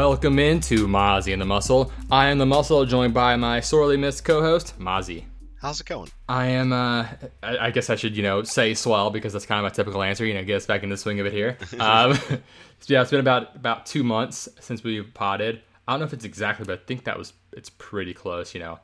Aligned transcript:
Welcome 0.00 0.38
into 0.38 0.88
Mozzie 0.88 1.34
and 1.34 1.42
the 1.42 1.46
Muscle. 1.46 1.92
I 2.10 2.28
am 2.28 2.38
the 2.38 2.46
Muscle, 2.46 2.86
joined 2.86 3.12
by 3.12 3.36
my 3.36 3.60
sorely 3.60 3.98
missed 3.98 4.24
co-host, 4.24 4.78
Mozzie. 4.78 5.24
How's 5.60 5.78
it 5.78 5.86
going? 5.86 6.08
I 6.26 6.46
am. 6.46 6.72
Uh, 6.72 7.06
I, 7.42 7.58
I 7.66 7.70
guess 7.70 7.90
I 7.90 7.96
should, 7.96 8.16
you 8.16 8.22
know, 8.22 8.42
say 8.42 8.72
swell 8.72 9.10
because 9.10 9.34
that's 9.34 9.44
kind 9.44 9.58
of 9.58 9.62
my 9.64 9.68
typical 9.68 10.02
answer. 10.02 10.24
You 10.24 10.32
know, 10.32 10.42
get 10.42 10.56
us 10.56 10.64
back 10.64 10.82
in 10.82 10.88
the 10.88 10.96
swing 10.96 11.20
of 11.20 11.26
it 11.26 11.34
here. 11.34 11.58
um, 11.78 12.14
so 12.14 12.38
yeah, 12.86 13.02
it's 13.02 13.10
been 13.10 13.20
about 13.20 13.54
about 13.54 13.84
two 13.84 14.02
months 14.02 14.48
since 14.58 14.82
we 14.82 15.02
potted. 15.02 15.60
I 15.86 15.92
don't 15.92 16.00
know 16.00 16.06
if 16.06 16.14
it's 16.14 16.24
exactly, 16.24 16.64
but 16.64 16.80
I 16.80 16.82
think 16.86 17.04
that 17.04 17.18
was 17.18 17.34
it's 17.52 17.68
pretty 17.68 18.14
close. 18.14 18.54
You 18.54 18.60
know, 18.60 18.78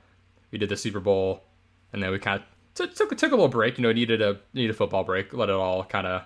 we 0.50 0.58
did 0.58 0.68
the 0.68 0.76
Super 0.76 1.00
Bowl, 1.00 1.44
and 1.94 2.02
then 2.02 2.10
we 2.10 2.18
kind 2.18 2.42
of 2.42 2.46
took 2.74 2.94
took, 2.94 3.16
took 3.16 3.32
a 3.32 3.36
little 3.36 3.48
break. 3.48 3.78
You 3.78 3.82
know, 3.84 3.92
needed 3.92 4.20
a 4.20 4.38
needed 4.52 4.72
a 4.72 4.74
football 4.74 5.02
break. 5.02 5.32
Let 5.32 5.48
it 5.48 5.54
all 5.54 5.82
kind 5.82 6.06
of 6.06 6.24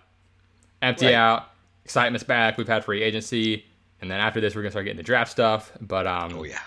empty 0.83 1.07
Right. 1.07 1.15
out. 1.15 1.45
Excitement's 1.85 2.25
back. 2.25 2.59
We've 2.59 2.67
had 2.67 2.85
free 2.85 3.03
agency, 3.05 3.65
and 4.01 4.11
then 4.11 4.21
after 4.21 4.41
this, 4.41 4.55
we're 4.55 4.63
gonna 4.63 4.71
start 4.71 4.85
getting 4.87 4.97
the 4.97 5.03
draft 5.03 5.31
stuff. 5.31 5.73
But 5.81 6.07
um, 6.07 6.35
Oh 6.39 6.45
yeah. 6.45 6.61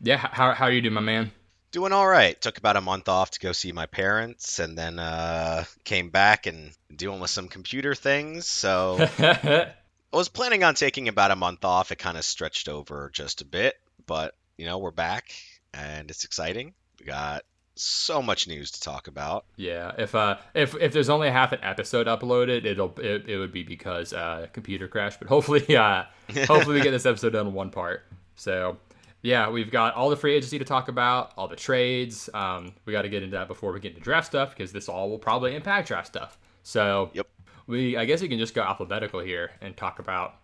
yeah. 0.00 0.16
How 0.16 0.52
how 0.52 0.66
are 0.66 0.70
you 0.72 0.80
doing, 0.80 0.94
my 0.94 1.00
man? 1.00 1.30
Doing 1.72 1.92
all 1.92 2.06
right. 2.06 2.40
Took 2.40 2.58
about 2.58 2.76
a 2.76 2.80
month 2.80 3.08
off 3.08 3.32
to 3.32 3.40
go 3.40 3.52
see 3.52 3.72
my 3.72 3.86
parents 3.86 4.58
and 4.60 4.78
then 4.78 4.98
uh 4.98 5.64
came 5.84 6.10
back 6.10 6.46
and 6.46 6.70
dealing 6.94 7.20
with 7.20 7.30
some 7.30 7.48
computer 7.48 7.94
things. 7.94 8.46
So 8.46 8.96
I 9.18 9.72
was 10.12 10.28
planning 10.28 10.64
on 10.64 10.74
taking 10.74 11.08
about 11.08 11.32
a 11.32 11.36
month 11.36 11.64
off. 11.64 11.92
It 11.92 11.96
kind 11.98 12.16
of 12.16 12.24
stretched 12.24 12.68
over 12.68 13.10
just 13.12 13.42
a 13.42 13.44
bit, 13.44 13.74
but 14.06 14.34
you 14.56 14.64
know, 14.64 14.78
we're 14.78 14.90
back 14.90 15.32
and 15.74 16.10
it's 16.10 16.24
exciting. 16.24 16.72
We 17.00 17.06
got 17.06 17.44
so 17.76 18.20
much 18.22 18.48
news 18.48 18.70
to 18.72 18.80
talk 18.80 19.06
about. 19.06 19.44
Yeah, 19.56 19.92
if 19.98 20.14
uh 20.14 20.38
if 20.54 20.74
if 20.76 20.92
there's 20.92 21.08
only 21.10 21.30
half 21.30 21.52
an 21.52 21.60
episode 21.62 22.06
uploaded, 22.06 22.64
it'll 22.64 22.94
it, 22.98 23.28
it 23.28 23.38
would 23.38 23.52
be 23.52 23.62
because 23.62 24.12
uh 24.12 24.46
computer 24.52 24.88
crashed. 24.88 25.18
But 25.20 25.28
hopefully 25.34 25.76
uh 25.76 26.04
hopefully 26.46 26.76
we 26.76 26.80
get 26.82 26.90
this 26.92 27.06
episode 27.06 27.34
done 27.34 27.46
in 27.48 27.52
one 27.52 27.70
part. 27.70 28.04
So 28.34 28.78
yeah, 29.22 29.48
we've 29.50 29.70
got 29.70 29.94
all 29.94 30.10
the 30.10 30.16
free 30.16 30.34
agency 30.34 30.58
to 30.58 30.64
talk 30.64 30.88
about, 30.88 31.32
all 31.36 31.48
the 31.48 31.56
trades. 31.56 32.28
Um, 32.32 32.74
we 32.84 32.92
got 32.92 33.02
to 33.02 33.08
get 33.08 33.22
into 33.24 33.36
that 33.36 33.48
before 33.48 33.72
we 33.72 33.80
get 33.80 33.90
into 33.92 34.02
draft 34.02 34.26
stuff 34.26 34.50
because 34.50 34.72
this 34.72 34.88
all 34.88 35.10
will 35.10 35.18
probably 35.18 35.56
impact 35.56 35.88
draft 35.88 36.06
stuff. 36.06 36.38
So 36.62 37.10
Yep. 37.14 37.26
we 37.66 37.96
I 37.96 38.04
guess 38.04 38.22
we 38.22 38.28
can 38.28 38.38
just 38.38 38.54
go 38.54 38.62
alphabetical 38.62 39.20
here 39.20 39.50
and 39.60 39.76
talk 39.76 39.98
about 39.98 40.34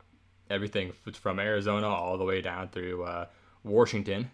everything 0.50 0.92
from 1.14 1.38
Arizona 1.38 1.86
all 1.88 2.18
the 2.18 2.24
way 2.24 2.40
down 2.42 2.68
through 2.68 3.04
uh, 3.04 3.26
Washington. 3.62 4.30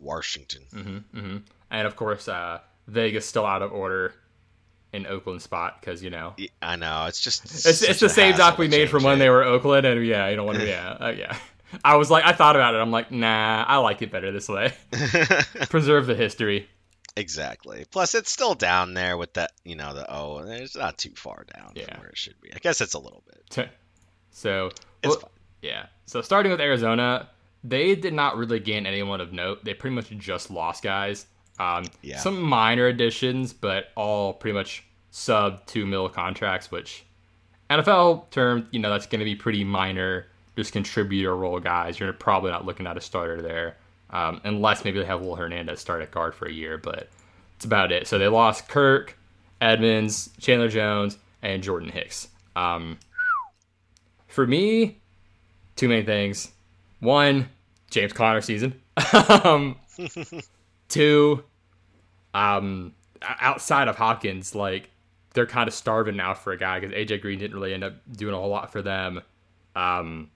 Washington. 0.00 1.04
hmm 1.14 1.36
And 1.72 1.86
of 1.88 1.96
course, 1.96 2.28
uh, 2.28 2.60
Vegas 2.86 3.26
still 3.26 3.44
out 3.46 3.62
of 3.62 3.72
order 3.72 4.14
in 4.92 5.06
Oakland 5.06 5.40
spot 5.42 5.80
because 5.80 6.02
you 6.04 6.10
know 6.10 6.34
I 6.60 6.76
know. 6.76 7.06
It's 7.08 7.20
just 7.20 7.44
it's, 7.46 7.82
it's 7.82 7.98
the 8.00 8.08
same 8.08 8.36
doc 8.36 8.58
we 8.58 8.68
made 8.68 8.90
from 8.90 9.00
change 9.00 9.04
when 9.06 9.14
it. 9.16 9.18
they 9.20 9.30
were 9.30 9.42
Oakland, 9.42 9.86
and 9.86 10.06
yeah, 10.06 10.28
you 10.28 10.36
don't 10.36 10.46
want 10.46 10.58
to. 10.58 10.66
Yeah, 10.68 10.88
uh, 11.00 11.08
yeah. 11.16 11.36
I 11.82 11.96
was 11.96 12.10
like, 12.10 12.24
I 12.26 12.32
thought 12.32 12.54
about 12.54 12.74
it. 12.74 12.78
I'm 12.78 12.90
like, 12.90 13.10
nah, 13.10 13.64
I 13.66 13.78
like 13.78 14.02
it 14.02 14.10
better 14.12 14.30
this 14.30 14.46
way. 14.50 14.74
Preserve 15.70 16.06
the 16.06 16.14
history. 16.14 16.68
Exactly. 17.16 17.84
Plus, 17.90 18.14
it's 18.14 18.30
still 18.30 18.54
down 18.54 18.94
there 18.94 19.16
with 19.16 19.34
that, 19.34 19.52
you 19.64 19.76
know, 19.76 19.94
the 19.94 20.10
O, 20.10 20.38
and 20.38 20.50
it's 20.50 20.76
not 20.76 20.98
too 20.98 21.12
far 21.16 21.44
down 21.54 21.72
Yeah. 21.74 21.84
from 21.86 22.00
where 22.00 22.08
it 22.10 22.18
should 22.18 22.40
be. 22.40 22.52
I 22.54 22.58
guess 22.58 22.80
it's 22.82 22.94
a 22.94 22.98
little 22.98 23.22
bit. 23.26 23.68
So 24.30 24.70
well, 25.04 25.30
yeah. 25.62 25.86
So 26.06 26.20
starting 26.22 26.52
with 26.52 26.60
Arizona, 26.60 27.28
they 27.64 27.94
did 27.94 28.14
not 28.14 28.36
really 28.36 28.60
gain 28.60 28.86
anyone 28.86 29.20
of 29.20 29.32
note. 29.32 29.64
They 29.64 29.74
pretty 29.74 29.94
much 29.94 30.10
just 30.10 30.50
lost 30.50 30.82
guys. 30.82 31.26
Um, 31.58 31.84
Yeah. 32.02 32.18
Some 32.18 32.40
minor 32.40 32.86
additions, 32.86 33.52
but 33.52 33.88
all 33.96 34.32
pretty 34.32 34.54
much 34.54 34.84
sub 35.10 35.64
two 35.66 35.86
mil 35.86 36.08
contracts, 36.08 36.70
which 36.70 37.04
NFL 37.70 38.30
term, 38.30 38.66
you 38.70 38.78
know, 38.80 38.90
that's 38.90 39.06
going 39.06 39.20
to 39.20 39.24
be 39.24 39.34
pretty 39.34 39.64
minor, 39.64 40.26
just 40.56 40.72
contributor 40.72 41.36
role 41.36 41.60
guys. 41.60 41.98
You're 42.00 42.12
probably 42.12 42.50
not 42.50 42.66
looking 42.66 42.86
at 42.86 42.96
a 42.96 43.00
starter 43.00 43.40
there, 43.40 43.76
um, 44.10 44.40
unless 44.44 44.84
maybe 44.84 44.98
they 44.98 45.04
have 45.06 45.20
Will 45.20 45.36
Hernandez 45.36 45.80
start 45.80 46.02
at 46.02 46.10
guard 46.10 46.34
for 46.34 46.46
a 46.46 46.52
year, 46.52 46.78
but 46.78 47.08
it's 47.56 47.64
about 47.64 47.92
it. 47.92 48.06
So 48.06 48.18
they 48.18 48.28
lost 48.28 48.68
Kirk, 48.68 49.16
Edmonds, 49.60 50.30
Chandler 50.40 50.68
Jones, 50.68 51.18
and 51.42 51.62
Jordan 51.62 51.88
Hicks. 51.90 52.28
Um, 52.56 52.98
for 54.26 54.46
me, 54.46 54.98
two 55.76 55.88
main 55.88 56.04
things. 56.04 56.50
One, 57.00 57.48
James 57.90 58.12
Conner 58.12 58.40
season. 58.40 58.80
um, 59.44 59.76
two, 60.92 61.44
um, 62.34 62.94
outside 63.22 63.88
of 63.88 63.96
Hopkins, 63.96 64.54
like 64.54 64.90
they're 65.34 65.46
kind 65.46 65.68
of 65.68 65.74
starving 65.74 66.16
now 66.16 66.34
for 66.34 66.52
a 66.52 66.58
guy 66.58 66.80
because 66.80 66.94
AJ 66.94 67.22
Green 67.22 67.38
didn't 67.38 67.54
really 67.56 67.74
end 67.74 67.84
up 67.84 67.94
doing 68.12 68.34
a 68.34 68.38
whole 68.38 68.50
lot 68.50 68.70
for 68.70 68.82
them. 68.82 69.22
Um, 69.74 70.30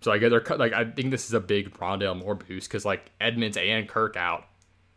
so 0.00 0.10
I 0.10 0.18
guess 0.18 0.30
they're 0.30 0.56
like 0.56 0.72
I 0.72 0.84
think 0.84 1.10
this 1.10 1.26
is 1.26 1.34
a 1.34 1.40
big 1.40 1.72
Rondale 1.74 2.18
Moore 2.18 2.34
boost 2.34 2.68
because 2.68 2.84
like 2.84 3.10
Edmonds 3.20 3.56
and 3.56 3.88
Kirk 3.88 4.16
out 4.16 4.44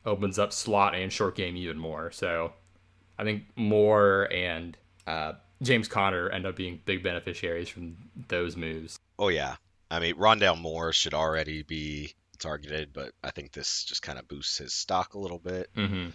opens 0.05 0.39
up 0.39 0.53
slot 0.53 0.95
and 0.95 1.11
short 1.11 1.35
game 1.35 1.57
even 1.57 1.77
more. 1.77 2.11
So 2.11 2.53
I 3.17 3.23
think 3.23 3.43
Moore 3.55 4.31
and 4.31 4.77
uh, 5.07 5.33
James 5.61 5.87
Conner 5.87 6.29
end 6.29 6.45
up 6.45 6.55
being 6.55 6.81
big 6.85 7.03
beneficiaries 7.03 7.69
from 7.69 7.95
those 8.27 8.55
moves. 8.55 8.99
Oh, 9.17 9.29
yeah. 9.29 9.55
I 9.89 9.99
mean, 9.99 10.15
Rondale 10.15 10.59
Moore 10.59 10.91
should 10.91 11.13
already 11.13 11.63
be 11.63 12.13
targeted, 12.35 12.93
but 12.93 13.11
I 13.23 13.31
think 13.31 13.51
this 13.51 13.83
just 13.83 14.01
kind 14.01 14.17
of 14.19 14.27
boosts 14.27 14.57
his 14.57 14.73
stock 14.73 15.13
a 15.13 15.19
little 15.19 15.39
bit. 15.39 15.69
Mm-hmm. 15.75 16.09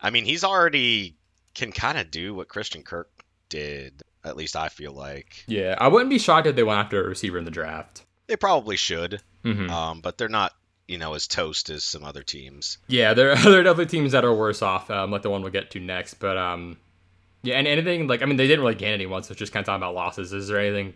I 0.00 0.10
mean, 0.10 0.24
he's 0.24 0.44
already 0.44 1.16
can 1.54 1.70
kind 1.72 1.98
of 1.98 2.10
do 2.10 2.34
what 2.34 2.48
Christian 2.48 2.82
Kirk 2.82 3.10
did, 3.48 4.02
at 4.24 4.36
least 4.36 4.56
I 4.56 4.68
feel 4.68 4.92
like. 4.92 5.44
Yeah, 5.46 5.76
I 5.78 5.88
wouldn't 5.88 6.10
be 6.10 6.18
shocked 6.18 6.46
if 6.46 6.56
they 6.56 6.62
went 6.62 6.80
after 6.80 7.04
a 7.04 7.08
receiver 7.08 7.38
in 7.38 7.44
the 7.44 7.50
draft. 7.50 8.02
They 8.26 8.36
probably 8.36 8.76
should, 8.76 9.20
Mm-hmm. 9.44 9.70
um, 9.70 10.00
but 10.00 10.16
they're 10.18 10.28
not, 10.28 10.52
you 10.88 10.96
know, 10.98 11.14
as 11.14 11.26
toast 11.26 11.68
as 11.70 11.82
some 11.84 12.04
other 12.04 12.22
teams. 12.22 12.78
Yeah, 12.88 13.12
there 13.14 13.34
there 13.36 13.60
are 13.60 13.62
definitely 13.64 13.86
teams 13.86 14.12
that 14.12 14.24
are 14.24 14.34
worse 14.34 14.62
off, 14.62 14.90
um, 14.90 15.10
like 15.10 15.22
the 15.22 15.30
one 15.30 15.42
we'll 15.42 15.50
get 15.52 15.70
to 15.72 15.80
next. 15.80 16.14
But 16.14 16.36
um, 16.38 16.78
yeah, 17.42 17.56
and 17.56 17.66
anything 17.66 18.06
like 18.06 18.22
I 18.22 18.26
mean, 18.26 18.36
they 18.36 18.46
didn't 18.46 18.60
really 18.64 18.74
gain 18.76 18.92
anyone, 18.94 19.22
so 19.24 19.32
it's 19.32 19.38
just 19.40 19.52
kind 19.52 19.62
of 19.62 19.66
talking 19.66 19.82
about 19.82 19.94
losses. 19.94 20.32
Is 20.32 20.48
there 20.48 20.58
anything 20.60 20.94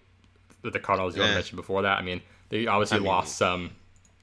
that 0.63 0.73
the 0.73 0.79
Cardinals 0.81 1.17
you 1.17 1.23
want 1.23 1.37
Eh. 1.37 1.43
to 1.43 1.57
before 1.57 1.83
that? 1.83 1.99
I 1.99 2.03
mean, 2.03 2.21
they 2.49 2.67
obviously 2.67 2.97
I 2.97 3.01
mean- 3.01 3.09
lost 3.09 3.37
some, 3.37 3.71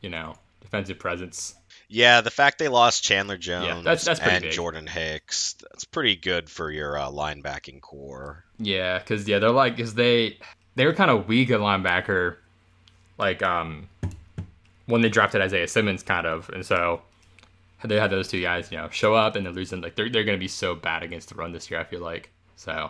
you 0.02 0.10
know, 0.10 0.36
defensive 0.64 0.98
presence. 0.98 1.56
Yeah, 1.90 2.22
the 2.22 2.32
fact 2.32 2.58
they 2.58 2.70
lost 2.70 3.04
Chandler 3.04 3.38
Jones 3.38 3.84
that's- 3.84 4.04
that's 4.04 4.20
pretty 4.20 4.36
and 4.38 4.44
big. 4.44 4.52
Jordan 4.54 4.88
Hicks, 4.88 5.54
that's 5.54 5.84
pretty 5.84 6.16
good 6.16 6.50
for 6.50 6.72
your 6.72 6.98
uh, 6.98 7.10
linebacking 7.10 7.82
core. 7.82 8.44
Yeah, 8.58 8.98
because 8.98 9.28
yeah, 9.28 9.38
they're 9.40 9.52
like, 9.52 9.76
because 9.76 9.94
they 9.94 10.40
they 10.76 10.86
were 10.86 10.94
kind 10.94 11.12
of 11.12 11.28
weak 11.28 11.52
at 11.52 11.60
linebacker, 11.60 12.38
like 13.20 13.44
um, 13.44 13.88
when 14.88 15.02
they 15.02 15.10
drafted 15.10 15.42
Isaiah 15.42 15.68
Simmons, 15.68 16.02
kind 16.02 16.26
of, 16.26 16.50
and 16.50 16.66
so 16.66 17.02
they 17.84 18.00
had 18.00 18.10
those 18.10 18.28
two 18.30 18.42
guys, 18.42 18.72
you 18.72 18.78
know, 18.78 18.90
show 18.90 19.14
up 19.14 19.36
and 19.36 19.46
they're 19.46 19.54
losing. 19.54 19.82
Like 19.82 19.96
they're 19.96 20.10
they're 20.10 20.24
gonna 20.24 20.38
be 20.38 20.48
so 20.48 20.74
bad 20.74 21.04
against 21.04 21.30
the 21.30 21.36
run 21.36 21.52
this 21.52 21.70
year. 21.70 21.80
I 21.80 21.84
feel 21.84 22.02
like 22.02 22.32
so 22.56 22.90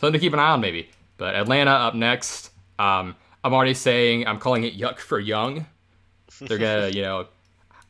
something 0.00 0.14
to 0.14 0.18
keep 0.18 0.32
an 0.32 0.38
eye 0.40 0.50
on 0.50 0.60
maybe. 0.60 0.90
But 1.18 1.34
Atlanta 1.34 1.70
up 1.70 1.94
next. 1.94 2.50
Um, 2.78 3.14
I'm 3.44 3.52
already 3.54 3.74
saying 3.74 4.26
I'm 4.26 4.38
calling 4.38 4.64
it 4.64 4.76
yuck 4.78 4.98
for 4.98 5.20
young. 5.20 5.66
They're 6.40 6.58
gonna, 6.58 6.88
you 6.88 7.02
know, 7.02 7.26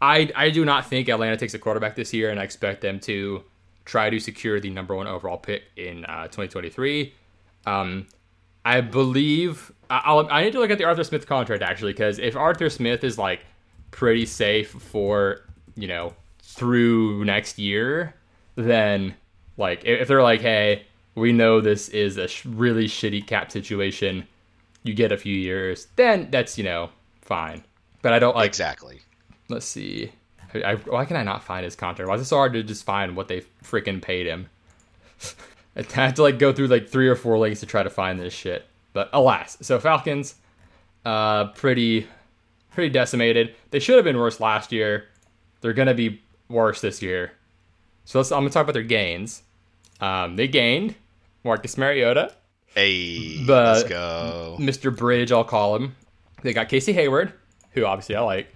I 0.00 0.30
I 0.34 0.50
do 0.50 0.64
not 0.64 0.86
think 0.86 1.08
Atlanta 1.08 1.36
takes 1.36 1.54
a 1.54 1.58
quarterback 1.58 1.96
this 1.96 2.12
year, 2.12 2.30
and 2.30 2.38
I 2.40 2.44
expect 2.44 2.80
them 2.80 3.00
to 3.00 3.42
try 3.84 4.10
to 4.10 4.20
secure 4.20 4.60
the 4.60 4.70
number 4.70 4.94
one 4.94 5.06
overall 5.06 5.38
pick 5.38 5.64
in 5.76 6.04
uh, 6.04 6.24
2023. 6.24 7.14
Um, 7.66 8.06
I 8.64 8.82
believe 8.82 9.72
I'll, 9.90 10.28
I 10.30 10.44
need 10.44 10.52
to 10.52 10.60
look 10.60 10.70
at 10.70 10.78
the 10.78 10.84
Arthur 10.84 11.04
Smith 11.04 11.26
contract 11.26 11.62
actually, 11.62 11.92
because 11.92 12.18
if 12.18 12.36
Arthur 12.36 12.70
Smith 12.70 13.02
is 13.02 13.18
like 13.18 13.40
pretty 13.90 14.26
safe 14.26 14.70
for 14.70 15.40
you 15.74 15.88
know 15.88 16.14
through 16.40 17.24
next 17.24 17.58
year, 17.58 18.14
then 18.56 19.14
like 19.56 19.84
if 19.84 20.02
if 20.02 20.08
they're 20.08 20.22
like, 20.22 20.40
hey, 20.40 20.84
we 21.14 21.32
know 21.32 21.60
this 21.60 21.88
is 21.88 22.16
a 22.16 22.28
sh- 22.28 22.44
really 22.46 22.86
shitty 22.86 23.26
cap 23.26 23.50
situation, 23.50 24.26
you 24.82 24.94
get 24.94 25.12
a 25.12 25.16
few 25.16 25.34
years, 25.34 25.88
then 25.96 26.28
that's 26.30 26.58
you 26.58 26.64
know 26.64 26.90
fine. 27.22 27.64
But 28.02 28.12
I 28.12 28.18
don't 28.18 28.36
like 28.36 28.46
exactly. 28.48 29.00
let's 29.48 29.66
see. 29.66 30.12
I, 30.54 30.76
why 30.76 31.04
can 31.04 31.16
I 31.16 31.22
not 31.24 31.42
find 31.42 31.64
his 31.64 31.76
contract? 31.76 32.08
Why 32.08 32.14
is 32.14 32.22
it 32.22 32.24
so 32.26 32.36
hard 32.36 32.54
to 32.54 32.62
just 32.62 32.84
find 32.84 33.16
what 33.16 33.28
they 33.28 33.42
freaking 33.62 34.00
paid 34.00 34.26
him? 34.26 34.48
I 35.76 35.82
had 35.92 36.16
to 36.16 36.22
like 36.22 36.38
go 36.38 36.52
through 36.52 36.68
like 36.68 36.88
three 36.88 37.08
or 37.08 37.16
four 37.16 37.38
links 37.38 37.60
to 37.60 37.66
try 37.66 37.82
to 37.82 37.90
find 37.90 38.18
this 38.18 38.32
shit. 38.32 38.64
But 38.94 39.10
alas, 39.12 39.58
so 39.60 39.78
Falcons, 39.78 40.36
uh, 41.04 41.46
pretty, 41.48 42.06
pretty 42.72 42.88
decimated. 42.90 43.54
They 43.70 43.78
should 43.78 43.96
have 43.96 44.04
been 44.04 44.16
worse 44.18 44.40
last 44.40 44.72
year. 44.72 45.04
They're 45.60 45.72
gonna 45.74 45.94
be 45.94 46.22
worse 46.48 46.80
this 46.80 47.02
year. 47.02 47.32
So 48.06 48.18
let's. 48.18 48.32
I'm 48.32 48.40
gonna 48.40 48.50
talk 48.50 48.62
about 48.64 48.72
their 48.72 48.82
gains. 48.82 49.42
Um, 50.00 50.36
they 50.36 50.48
gained 50.48 50.94
Marcus 51.44 51.76
Mariota, 51.76 52.32
Hey, 52.74 53.44
The- 53.44 53.52
let's 53.52 53.82
go. 53.84 54.56
Mr. 54.60 54.94
Bridge, 54.96 55.32
I'll 55.32 55.44
call 55.44 55.76
him. 55.76 55.96
They 56.42 56.52
got 56.52 56.68
Casey 56.68 56.92
Hayward, 56.92 57.32
who 57.70 57.84
obviously 57.84 58.16
I 58.16 58.20
like. 58.20 58.54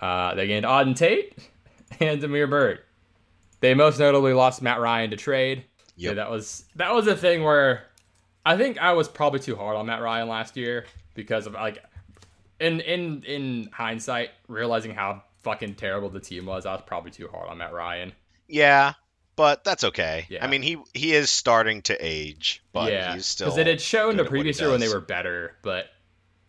Uh, 0.00 0.34
they 0.34 0.46
gained 0.46 0.64
Auden 0.64 0.96
Tate 0.96 1.36
and 2.00 2.20
Damiere 2.20 2.46
Byrd. 2.46 2.80
They 3.60 3.74
most 3.74 3.98
notably 3.98 4.32
lost 4.32 4.62
Matt 4.62 4.80
Ryan 4.80 5.10
to 5.10 5.16
trade. 5.16 5.64
Yeah, 5.96 6.14
that 6.14 6.30
was 6.30 6.64
that 6.76 6.94
was 6.94 7.08
a 7.08 7.16
thing 7.16 7.42
where 7.42 7.84
I 8.46 8.56
think 8.56 8.78
I 8.78 8.92
was 8.92 9.08
probably 9.08 9.40
too 9.40 9.56
hard 9.56 9.76
on 9.76 9.86
Matt 9.86 10.00
Ryan 10.00 10.28
last 10.28 10.56
year 10.56 10.86
because 11.14 11.48
of 11.48 11.54
like 11.54 11.82
in 12.60 12.80
in 12.80 13.24
in 13.24 13.68
hindsight, 13.72 14.30
realizing 14.46 14.94
how 14.94 15.24
fucking 15.42 15.74
terrible 15.74 16.08
the 16.08 16.20
team 16.20 16.46
was, 16.46 16.66
I 16.66 16.72
was 16.72 16.82
probably 16.86 17.10
too 17.10 17.28
hard 17.28 17.48
on 17.48 17.58
Matt 17.58 17.72
Ryan. 17.72 18.12
Yeah, 18.46 18.94
but 19.36 19.64
that's 19.64 19.84
okay. 19.84 20.26
Yeah. 20.28 20.44
I 20.44 20.48
mean, 20.48 20.62
he 20.62 20.78
he 20.94 21.12
is 21.12 21.30
starting 21.30 21.82
to 21.82 21.96
age, 22.00 22.62
but 22.72 22.92
yeah, 22.92 23.14
he's 23.14 23.26
still 23.26 23.46
because 23.46 23.58
it 23.58 23.66
had 23.66 23.80
shown 23.80 24.16
the 24.16 24.24
at 24.24 24.30
what 24.30 24.36
he 24.36 24.40
previous 24.42 24.60
year 24.60 24.70
when 24.70 24.80
they 24.80 24.88
were 24.88 25.00
better, 25.00 25.56
but 25.62 25.86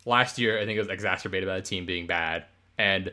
last 0.06 0.38
year 0.38 0.58
I 0.58 0.64
think 0.64 0.76
it 0.76 0.80
was 0.80 0.88
exacerbated 0.88 1.48
by 1.48 1.56
the 1.56 1.62
team 1.62 1.86
being 1.86 2.06
bad 2.06 2.44
and 2.78 3.12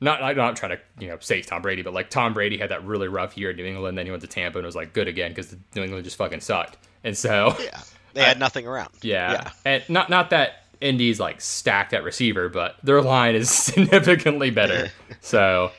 not 0.00 0.22
I'm 0.22 0.36
not 0.36 0.56
trying 0.56 0.72
to 0.76 0.80
you 0.98 1.08
know 1.08 1.18
say 1.20 1.42
Tom 1.42 1.62
Brady, 1.62 1.82
but 1.82 1.92
like 1.92 2.08
Tom 2.10 2.32
Brady 2.34 2.56
had 2.56 2.70
that 2.70 2.84
really 2.84 3.08
rough 3.08 3.36
year 3.36 3.50
in 3.50 3.56
New 3.56 3.64
England, 3.64 3.98
then 3.98 4.06
he 4.06 4.10
went 4.10 4.22
to 4.22 4.28
Tampa 4.28 4.58
and 4.58 4.66
was 4.66 4.76
like 4.76 4.92
good 4.92 5.08
again 5.08 5.32
because 5.32 5.56
New 5.74 5.82
England 5.82 6.04
just 6.04 6.16
fucking 6.16 6.40
sucked, 6.40 6.76
and 7.02 7.16
so 7.16 7.56
Yeah, 7.60 7.80
they 8.14 8.22
had 8.22 8.38
nothing 8.38 8.66
around. 8.66 8.90
yeah. 9.02 9.32
yeah. 9.32 9.50
and 9.64 9.82
not 9.88 10.08
not 10.08 10.30
that 10.30 10.64
Indy's 10.80 11.18
like 11.18 11.40
stacked 11.40 11.92
at 11.94 12.04
receiver, 12.04 12.48
but 12.48 12.76
their 12.84 13.02
line 13.02 13.34
is 13.34 13.50
significantly 13.88 14.50
better. 14.50 14.90
so 15.20 15.72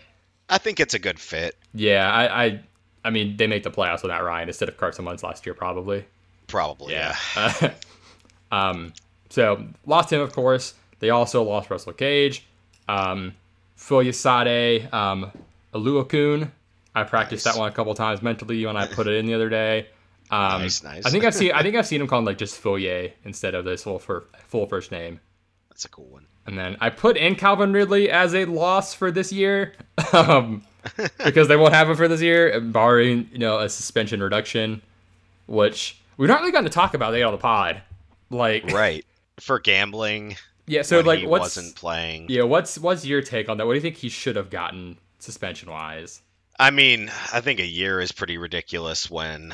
I 0.49 0.57
think 0.57 0.81
it's 0.81 0.93
a 0.93 0.99
good 0.99 1.19
fit. 1.19 1.55
yeah, 1.73 2.11
I, 2.11 2.45
I 2.45 2.59
I 3.05 3.09
mean 3.11 3.37
they 3.37 3.47
make 3.47 3.63
the 3.63 3.71
playoffs 3.71 4.01
without 4.01 4.21
Ryan 4.25 4.49
instead 4.49 4.67
of 4.67 4.75
Carson 4.75 5.05
Wentz 5.05 5.23
last 5.23 5.45
year 5.45 5.53
probably. 5.53 6.03
Probably. 6.47 6.93
Yeah. 6.93 7.15
Uh, 7.37 7.69
um, 8.51 8.91
so 9.29 9.65
lost 9.85 10.11
him, 10.11 10.21
of 10.21 10.33
course. 10.33 10.73
They 10.99 11.09
also 11.11 11.43
lost 11.43 11.69
Russell 11.69 11.93
Gage, 11.93 12.45
um, 12.87 13.33
Foyesade, 13.77 14.91
um, 14.93 15.31
Oluokun. 15.73 16.51
I 16.95 17.03
practiced 17.03 17.45
Nice. 17.45 17.55
that 17.55 17.59
one 17.59 17.69
a 17.69 17.73
couple 17.73 17.93
times 17.95 18.21
mentally 18.21 18.65
when 18.65 18.75
I 18.75 18.87
put 18.87 19.07
it 19.07 19.15
in 19.15 19.25
the 19.25 19.33
other 19.33 19.49
day. 19.49 19.87
Um, 20.31 20.61
Nice, 20.61 20.83
nice. 20.83 21.05
I 21.05 21.09
think 21.09 21.23
I've 21.23 21.33
seen 21.33 21.51
I 21.53 21.61
think 21.63 21.75
I've 21.77 21.87
seen 21.87 22.01
him 22.01 22.07
called 22.07 22.25
like 22.25 22.37
just 22.37 22.57
Foyer 22.57 23.09
instead 23.23 23.55
of 23.55 23.65
this 23.65 23.83
full 23.83 23.99
for 23.99 24.25
full 24.47 24.67
first 24.67 24.91
name. 24.91 25.19
That's 25.69 25.85
a 25.85 25.89
cool 25.89 26.05
one. 26.05 26.25
And 26.45 26.57
then 26.57 26.77
I 26.81 26.89
put 26.89 27.15
in 27.17 27.35
Calvin 27.35 27.71
Ridley 27.73 28.09
as 28.09 28.33
a 28.35 28.45
loss 28.45 28.93
for 28.93 29.11
this 29.11 29.31
year, 29.31 29.73
um, 30.13 30.63
because 31.23 31.47
they 31.47 31.55
won't 31.55 31.73
have 31.73 31.89
him 31.89 31.95
for 31.95 32.07
this 32.07 32.21
year, 32.21 32.59
barring 32.59 33.29
you 33.31 33.37
know 33.39 33.59
a 33.59 33.69
suspension 33.69 34.21
reduction, 34.21 34.81
which 35.47 35.99
we've 36.17 36.27
not 36.29 36.39
really 36.41 36.51
gotten 36.51 36.65
to 36.69 36.73
talk 36.73 36.93
about. 36.93 37.11
They 37.11 37.23
on 37.23 37.31
the 37.31 37.37
pod, 37.37 37.81
like 38.29 38.65
Right. 38.71 39.05
For 39.41 39.59
gambling, 39.59 40.35
yeah. 40.67 40.81
So 40.83 40.99
like, 41.01 41.19
he 41.19 41.27
what's 41.27 41.55
wasn't 41.57 41.75
playing. 41.75 42.27
yeah? 42.29 42.43
What's 42.43 42.77
what's 42.77 43.05
your 43.05 43.21
take 43.21 43.49
on 43.49 43.57
that? 43.57 43.65
What 43.65 43.73
do 43.73 43.77
you 43.77 43.81
think 43.81 43.95
he 43.97 44.09
should 44.09 44.35
have 44.35 44.49
gotten 44.49 44.97
suspension 45.19 45.69
wise? 45.69 46.21
I 46.59 46.71
mean, 46.71 47.09
I 47.33 47.41
think 47.41 47.59
a 47.59 47.65
year 47.65 48.01
is 48.01 48.11
pretty 48.11 48.37
ridiculous 48.37 49.09
when 49.09 49.53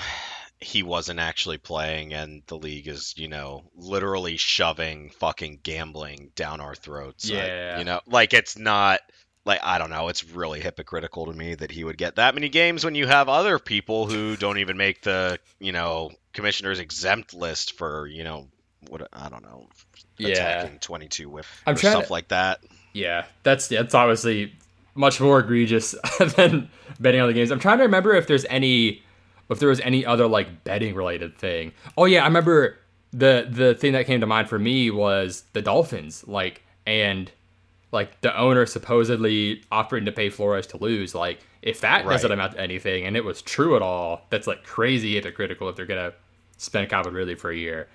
he 0.60 0.82
wasn't 0.84 1.20
actually 1.20 1.58
playing 1.60 2.14
and 2.14 2.42
the 2.48 2.58
league 2.58 2.88
is, 2.88 3.14
you 3.18 3.28
know, 3.28 3.64
literally 3.76 4.38
shoving 4.38 5.12
fucking 5.12 5.60
gambling 5.62 6.32
down 6.36 6.62
our 6.62 6.74
throats. 6.74 7.30
I- 7.30 7.34
Yeah. 7.36 7.78
you 7.78 7.84
know, 7.86 8.00
like 8.08 8.34
it's 8.34 8.58
not 8.58 9.02
like 9.46 9.60
I 9.62 9.78
don't 9.78 9.92
know, 9.92 10.08
it's 10.08 10.24
really 10.24 10.60
hypocritical 10.62 11.28
to 11.28 11.34
me 11.34 11.54
that 11.54 11.70
he 11.70 11.84
would 11.84 11.98
get 12.00 12.16
that 12.16 12.34
many 12.34 12.50
games 12.50 12.84
when 12.84 12.96
you 12.96 13.06
have 13.06 13.30
other 13.30 13.60
people 13.60 14.08
who 14.08 14.36
don't 14.36 14.58
even 14.58 14.76
make 14.78 15.02
the, 15.02 15.38
you 15.60 15.72
know, 15.72 16.12
commissioner's 16.34 16.80
exempt 16.80 17.34
list 17.36 17.78
for, 17.78 18.08
you 18.08 18.24
know, 18.24 18.48
what 18.90 19.08
I 19.14 19.30
don't 19.30 19.44
know, 19.44 19.68
Yeah. 20.18 20.30
attacking 20.30 20.80
22 20.80 21.30
with 21.30 21.48
I'm 21.66 21.76
trying 21.76 21.94
to- 21.94 22.00
stuff 22.00 22.12
like 22.12 22.30
that. 22.30 22.60
Yeah, 22.94 23.26
that's 23.44 23.68
that's 23.68 23.94
obviously 23.94 24.54
much 24.96 25.20
more 25.20 25.40
egregious 25.40 25.94
than 26.38 26.70
betting 27.00 27.20
on 27.22 27.28
the 27.28 27.34
games. 27.34 27.52
I'm 27.52 27.60
trying 27.60 27.78
to 27.80 27.84
remember 27.84 28.14
if 28.14 28.28
there's 28.28 28.46
any 28.46 29.02
if 29.50 29.60
there 29.60 29.70
was 29.70 29.80
any 29.82 30.06
other 30.06 30.28
like 30.28 30.64
betting 30.64 30.96
related 30.96 31.38
thing. 31.38 31.74
Oh 31.98 32.06
yeah, 32.06 32.22
I 32.24 32.28
remember 32.28 32.78
the 33.12 33.48
the 33.50 33.76
thing 33.76 33.94
that 33.94 34.06
came 34.06 34.22
to 34.22 34.26
mind 34.28 34.48
for 34.50 34.58
me 34.60 34.92
was 34.92 35.44
the 35.54 35.62
Dolphins, 35.62 36.24
like 36.28 36.64
and 36.86 37.30
like 37.92 38.20
the 38.22 38.36
owner 38.38 38.66
supposedly 38.66 39.62
offering 39.72 40.06
to 40.06 40.12
pay 40.12 40.30
Flores 40.30 40.68
to 40.68 40.78
lose. 40.78 41.14
Like 41.14 41.40
if 41.62 41.82
that 41.82 42.06
doesn't 42.06 42.32
amount 42.32 42.54
to 42.54 42.60
anything 42.62 43.06
and 43.06 43.18
it 43.18 43.24
was 43.26 43.42
true 43.42 43.76
at 43.76 43.82
all, 43.82 44.22
that's 44.30 44.48
like 44.48 44.64
crazy 44.64 45.16
hypocritical 45.16 45.68
if 45.70 45.76
they're 45.76 45.86
gonna 45.86 46.14
spend 46.58 46.90
Calvin 46.90 47.14
Ridley 47.14 47.36
for 47.36 47.52
a 47.52 47.56
year. 47.58 47.88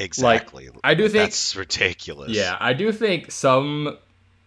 Exactly. 0.00 0.68
I 0.82 0.94
do 0.94 1.08
think- 1.08 1.24
that's 1.24 1.56
ridiculous. 1.56 2.30
Yeah, 2.32 2.56
I 2.58 2.72
do 2.72 2.92
think 2.92 3.30
some 3.30 3.98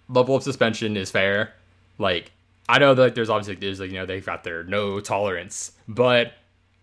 level 0.09 0.35
of 0.35 0.44
suspension 0.44 0.97
is 0.97 1.11
fair. 1.11 1.53
Like, 1.97 2.31
I 2.67 2.79
know 2.79 2.94
that 2.94 3.01
like, 3.01 3.15
there's 3.15 3.29
obviously 3.29 3.55
there's 3.55 3.79
like 3.79 3.91
you 3.91 3.97
know 3.97 4.05
they've 4.05 4.25
got 4.25 4.44
their 4.44 4.63
no 4.63 5.00
tolerance, 5.00 5.73
but 5.88 6.33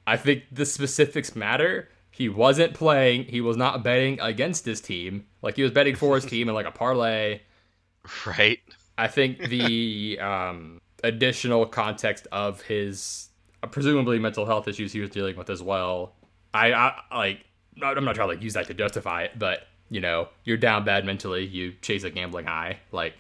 I 0.07 0.17
think 0.17 0.45
the 0.53 0.67
specifics 0.67 1.35
matter. 1.37 1.89
He 2.13 2.29
wasn't 2.29 2.75
playing. 2.75 3.25
He 3.25 3.41
was 3.41 3.57
not 3.57 3.83
betting 3.83 4.21
against 4.21 4.67
his 4.67 4.81
team. 4.83 5.25
Like 5.41 5.57
he 5.57 5.63
was 5.63 5.73
betting 5.73 5.95
for 5.95 6.17
his 6.17 6.27
team 6.27 6.49
in 6.49 6.55
like 6.55 6.67
a 6.67 6.71
parlay. 6.73 7.41
Right? 8.27 8.59
I 8.99 9.09
think 9.09 9.39
the 9.49 10.19
um, 10.21 10.81
additional 11.05 11.65
context 11.67 12.27
of 12.33 12.61
his 12.63 13.29
uh, 13.63 13.67
presumably 13.67 14.19
mental 14.19 14.45
health 14.47 14.69
issues 14.69 14.93
he 14.93 15.01
was 15.01 15.11
dealing 15.11 15.37
with 15.37 15.49
as 15.51 15.63
well. 15.63 16.13
I, 16.53 16.73
I 16.73 17.01
like. 17.17 17.45
I'm 17.83 18.05
not 18.05 18.15
trying 18.15 18.29
to 18.29 18.35
like 18.35 18.43
use 18.43 18.55
that 18.55 18.67
to 18.69 18.75
justify 18.75 19.23
it, 19.23 19.39
but 19.39 19.67
you 19.91 20.01
know, 20.01 20.29
you're 20.45 20.57
down 20.57 20.85
bad 20.85 21.05
mentally. 21.05 21.45
You 21.45 21.73
chase 21.83 22.05
a 22.05 22.11
gambling 22.11 22.47
high, 22.47 22.79
like, 22.93 23.15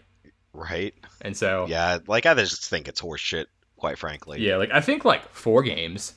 Right? 0.52 0.94
and 1.20 1.36
so 1.36 1.66
yeah, 1.68 1.98
like 2.06 2.26
I 2.26 2.34
just 2.34 2.68
think 2.68 2.88
it's 2.88 3.00
horseshit, 3.00 3.46
quite 3.76 3.98
frankly. 3.98 4.40
Yeah, 4.40 4.56
like 4.56 4.70
I 4.72 4.80
think 4.80 5.04
like 5.04 5.28
four 5.32 5.62
games, 5.62 6.14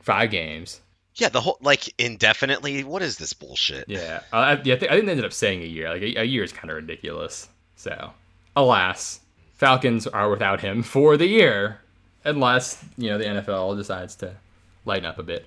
five 0.00 0.30
games. 0.30 0.80
Yeah, 1.14 1.28
the 1.28 1.40
whole 1.40 1.58
like 1.60 1.92
indefinitely. 1.98 2.84
What 2.84 3.02
is 3.02 3.18
this 3.18 3.32
bullshit? 3.32 3.88
Yeah, 3.88 4.22
uh, 4.32 4.36
I, 4.36 4.62
yeah, 4.62 4.74
I 4.74 4.78
think, 4.78 4.92
I 4.92 4.94
think 4.94 5.06
they 5.06 5.12
ended 5.12 5.24
up 5.24 5.32
saying 5.32 5.62
a 5.62 5.66
year. 5.66 5.90
Like 5.90 6.02
a, 6.02 6.20
a 6.20 6.24
year 6.24 6.42
is 6.42 6.52
kind 6.52 6.70
of 6.70 6.76
ridiculous. 6.76 7.48
So, 7.76 8.12
alas, 8.56 9.20
Falcons 9.54 10.06
are 10.06 10.30
without 10.30 10.60
him 10.60 10.82
for 10.94 11.16
the 11.16 11.26
year, 11.26 11.80
unless 12.24 12.82
you 12.96 13.10
know 13.10 13.18
the 13.18 13.24
NFL 13.24 13.76
decides 13.76 14.14
to 14.16 14.36
lighten 14.84 15.04
up 15.04 15.18
a 15.18 15.22
bit. 15.22 15.46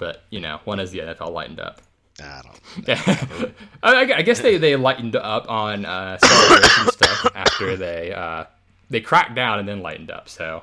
But 0.00 0.24
you 0.30 0.40
know, 0.40 0.58
when 0.64 0.78
has 0.80 0.90
the 0.90 0.98
NFL 1.00 1.30
lightened 1.32 1.60
up? 1.60 1.80
I 2.20 2.42
don't. 2.42 2.60
Yeah, 2.88 3.46
I, 3.82 4.12
I 4.14 4.22
guess 4.22 4.40
they, 4.40 4.56
they 4.58 4.74
lightened 4.76 5.14
up 5.16 5.48
on 5.48 5.84
uh, 5.86 6.18
celebration 6.18 6.86
stuff 6.88 7.26
after 7.36 7.76
they 7.76 8.12
uh, 8.12 8.44
they 8.90 9.00
cracked 9.00 9.34
down 9.34 9.58
and 9.60 9.68
then 9.68 9.80
lightened 9.82 10.10
up. 10.10 10.28
So 10.28 10.62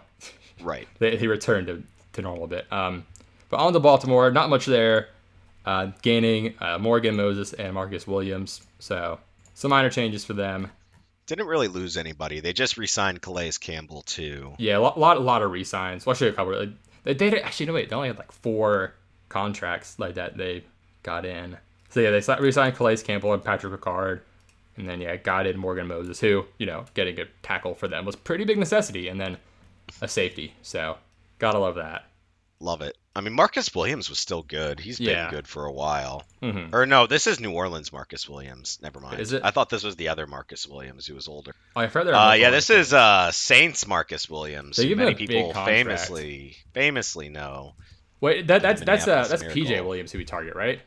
Right. 0.62 0.88
they, 1.00 1.16
they 1.18 1.28
returned 1.28 1.68
to, 1.68 1.84
to 2.14 2.22
normal 2.22 2.46
a 2.46 2.48
bit. 2.48 2.72
Um, 2.74 3.06
but 3.50 3.58
on 3.60 3.74
to 3.74 3.80
Baltimore, 3.80 4.32
not 4.32 4.50
much 4.50 4.66
there. 4.66 5.10
Uh, 5.66 5.92
gaining 6.02 6.54
uh, 6.62 6.78
Morgan 6.80 7.16
Moses 7.16 7.54
and 7.54 7.74
Marcus 7.74 8.08
Williams. 8.08 8.62
So 8.80 9.20
some 9.54 9.70
minor 9.70 9.90
changes 9.90 10.24
for 10.26 10.34
them. 10.34 10.72
Didn't 11.28 11.48
really 11.48 11.68
lose 11.68 11.98
anybody. 11.98 12.40
They 12.40 12.54
just 12.54 12.78
re-signed 12.78 13.22
Calais 13.22 13.52
Campbell 13.60 14.02
too. 14.04 14.54
Yeah, 14.58 14.78
a 14.78 14.80
lot, 14.80 14.98
lot, 15.00 15.22
lot 15.22 15.42
of 15.42 15.52
resigns. 15.52 16.06
Well, 16.06 16.14
actually, 16.14 16.30
a 16.30 16.34
couple. 16.34 16.58
Like, 16.58 16.70
they, 17.04 17.14
they 17.14 17.30
did- 17.32 17.44
actually 17.44 17.66
no 17.68 17.74
wait, 17.74 17.90
they 17.90 17.96
only 17.96 18.08
had 18.08 18.18
like 18.18 18.32
four 18.32 18.94
contracts 19.30 19.98
like 20.00 20.16
that 20.16 20.38
they 20.38 20.64
got 21.04 21.26
in. 21.26 21.58
So 21.90 22.00
yeah, 22.02 22.12
they 22.12 22.42
re-signed 22.42 22.76
Calais 22.76 22.98
Campbell 22.98 23.34
and 23.34 23.44
Patrick 23.44 23.80
Ricard, 23.80 24.20
and 24.76 24.88
then 24.88 25.00
yeah, 25.02 25.16
got 25.16 25.48
in 25.48 25.58
Morgan 25.58 25.88
Moses, 25.88 26.20
who 26.20 26.46
you 26.58 26.66
know 26.66 26.86
getting 26.94 27.20
a 27.20 27.26
tackle 27.44 27.76
for 27.76 27.88
them 27.88 28.06
was 28.06 28.16
pretty 28.16 28.44
big 28.46 28.58
necessity, 28.58 29.08
and 29.08 29.20
then 29.20 29.38
a 30.02 30.08
safety. 30.08 30.54
So 30.62 30.98
gotta 31.40 31.60
love 31.60 31.76
that. 31.76 32.06
Love 32.60 32.82
it. 32.82 32.98
I 33.16 33.22
mean, 33.22 33.34
Marcus 33.34 33.74
Williams 33.74 34.10
was 34.10 34.20
still 34.20 34.42
good. 34.44 34.80
He's 34.80 34.98
been 35.00 35.10
Yeah. 35.10 35.30
good 35.32 35.48
for 35.48 35.66
a 35.66 35.72
while. 35.72 36.24
hmm 36.42 36.68
Or 36.74 36.86
no, 36.86 37.08
this 37.08 37.26
is 37.28 37.40
New 37.40 37.52
Orleans 37.52 37.94
Marcus 37.94 38.28
Williams. 38.28 38.80
Never 38.82 39.00
mind. 39.00 39.20
Is 39.20 39.32
it? 39.34 39.42
I 39.44 39.52
thought 39.52 39.70
this 39.70 39.84
was 39.84 39.96
the 39.96 40.10
other 40.10 40.26
Marcus 40.28 40.68
Williams 40.68 41.06
who 41.08 41.14
was 41.16 41.28
older. 41.28 41.54
Oh, 41.76 41.82
I 41.82 41.88
further. 41.88 42.14
Uh, 42.14 42.34
yeah, 42.34 42.50
this 42.50 42.70
is 42.72 42.94
uh, 42.94 43.32
Saints 43.32 43.88
Marcus 43.88 44.28
Williams. 44.30 44.78
They 44.78 44.84
who 44.84 44.90
give 44.90 45.00
him 45.00 45.06
many 45.06 45.16
people 45.16 45.54
famously 45.54 46.58
famously 46.74 47.30
know. 47.30 47.74
Wait, 48.22 48.48
that 48.48 48.62
that's 48.62 48.82
that's 48.82 49.08
uh 49.08 49.28
that's 49.28 49.44
PJ 49.44 49.84
Williams 49.86 50.12
who 50.12 50.18
we 50.18 50.26
target, 50.26 50.56
right? 50.56 50.80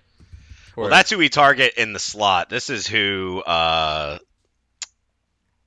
Or- 0.77 0.83
Well, 0.85 0.91
that's 0.91 1.11
who 1.11 1.19
we 1.19 1.29
target 1.29 1.75
in 1.77 1.93
the 1.93 1.99
slot. 1.99 2.49
This 2.51 2.71
is 2.71 2.87
who 2.87 3.43
uh 3.47 4.19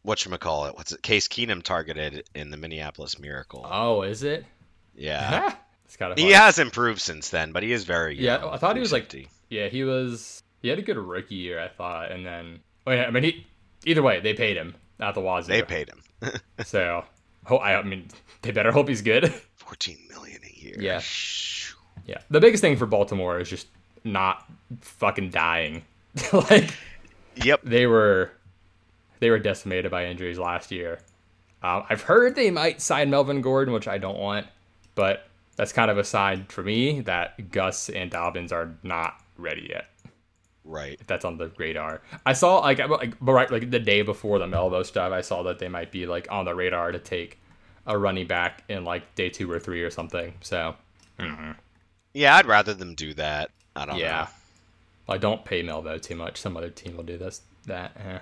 what 0.02 0.26
you 0.26 0.38
call 0.38 0.66
it? 0.66 0.76
what's 0.76 0.92
it? 0.92 1.02
Case 1.02 1.28
Keenum 1.28 1.64
targeted 1.64 2.28
in 2.36 2.50
the 2.52 2.58
Minneapolis 2.58 3.20
Miracle. 3.20 3.66
oh, 3.70 4.02
is 4.02 4.24
it? 4.24 4.46
yeah. 4.96 5.56
It's 5.86 5.98
kind 5.98 6.12
of 6.12 6.18
he 6.18 6.32
has 6.32 6.58
improved 6.58 7.02
since 7.02 7.30
then, 7.30 7.52
but 7.52 7.62
he 7.62 7.72
is 7.72 7.84
very 7.84 8.18
Yeah, 8.20 8.44
I 8.50 8.58
thought 8.58 8.76
he 8.76 8.80
was, 8.80 8.92
like, 8.92 9.14
Yeah, 9.50 9.68
he 9.68 9.84
was. 9.84 10.42
He 10.64 10.70
had 10.70 10.80
a 10.80 10.82
good 10.82 10.98
rookie 10.98 11.36
year, 11.36 11.60
I 11.60 11.68
thought, 11.68 12.12
and 12.12 12.26
then. 12.26 12.62
Oh 12.88 12.92
yeah, 12.94 13.04
I 13.04 13.12
mean, 13.12 13.24
he. 13.24 13.46
Either 13.86 14.02
way, 14.02 14.20
they 14.20 14.34
paid 14.34 14.58
him 14.58 14.74
at 15.00 15.14
the 15.14 15.22
Wazoo. 15.22 15.50
they 15.50 15.62
paid 15.62 15.90
him 15.90 16.02
So, 16.66 17.04
ho- 17.46 17.60
I 17.60 17.84
mean, 17.84 18.08
they 18.42 18.50
better 18.52 18.72
hope 18.72 18.88
he's 18.88 19.04
good. 19.04 19.32
14 19.58 19.98
million 20.10 20.40
a 20.44 20.60
year. 20.60 20.78
Yeah. 20.80 21.00
Shh. 21.00 21.53
Yeah, 22.06 22.20
the 22.30 22.40
biggest 22.40 22.62
thing 22.62 22.76
for 22.78 22.86
Baltimore 22.86 23.40
is 23.40 23.50
just 23.50 23.68
not 24.04 24.46
fucking 24.82 25.30
dying. 25.30 25.84
like 26.34 26.74
Yep. 27.36 27.62
they 27.64 27.88
were, 27.88 28.32
they 29.20 29.30
were 29.30 29.40
decimated 29.40 29.90
by 29.90 30.06
injuries 30.06 30.38
last 30.38 30.72
year. 30.72 31.00
Um, 31.64 31.84
I've 31.90 32.02
heard 32.02 32.36
they 32.36 32.52
might 32.52 32.82
sign 32.82 33.10
Melvin 33.10 33.42
Gordon, 33.42 33.74
which 33.74 33.88
I 33.88 33.98
don't 33.98 34.20
want, 34.20 34.48
but 34.96 35.28
that's 35.56 35.72
kind 35.72 35.90
of 35.90 35.98
a 35.98 36.04
sign 36.04 36.46
for 36.50 36.62
me 36.62 37.00
that 37.02 37.52
Gus 37.52 37.90
and 37.90 38.12
Dobbins 38.12 38.52
are 38.52 38.76
not 38.84 39.16
ready 39.38 39.68
yet. 39.70 39.86
Right. 40.66 40.98
if 41.00 41.08
that's 41.08 41.26
on 41.26 41.38
the 41.38 41.52
radar. 41.58 42.02
I 42.26 42.32
saw 42.34 42.60
like, 42.60 42.80
like 42.88 43.16
right 43.20 43.52
like 43.52 43.70
the 43.70 43.80
day 43.80 44.02
before 44.02 44.40
the 44.40 44.46
Melvo 44.46 44.86
stuff, 44.86 45.12
I 45.12 45.20
saw 45.22 45.44
that 45.44 45.60
they 45.60 45.68
might 45.68 45.92
be 45.92 46.06
like 46.06 46.28
on 46.32 46.46
the 46.46 46.56
radar 46.56 46.92
to 46.94 47.00
take 47.00 47.38
a 47.86 47.98
running 47.98 48.28
back 48.28 48.64
in 48.70 48.86
like 48.86 49.14
day 49.16 49.30
two 49.30 49.52
or 49.52 49.60
three 49.60 49.84
or 49.84 49.90
something. 49.92 50.34
So 50.42 50.76
Yeah, 52.14 52.36
I'd 52.36 52.46
rather 52.46 52.74
them 52.74 52.96
do 52.96 53.14
that. 53.16 53.52
I 53.76 53.86
don't 53.86 53.98
yeah, 53.98 54.22
know. 54.22 54.28
like 55.08 55.22
don't 55.22 55.44
pay 55.44 55.64
Melvo 55.64 56.02
too 56.02 56.16
much. 56.16 56.40
Some 56.40 56.56
other 56.58 56.70
team 56.70 56.96
will 56.96 57.04
do 57.04 57.18
this 57.18 57.42
that. 57.66 57.96
Eh. 57.98 58.20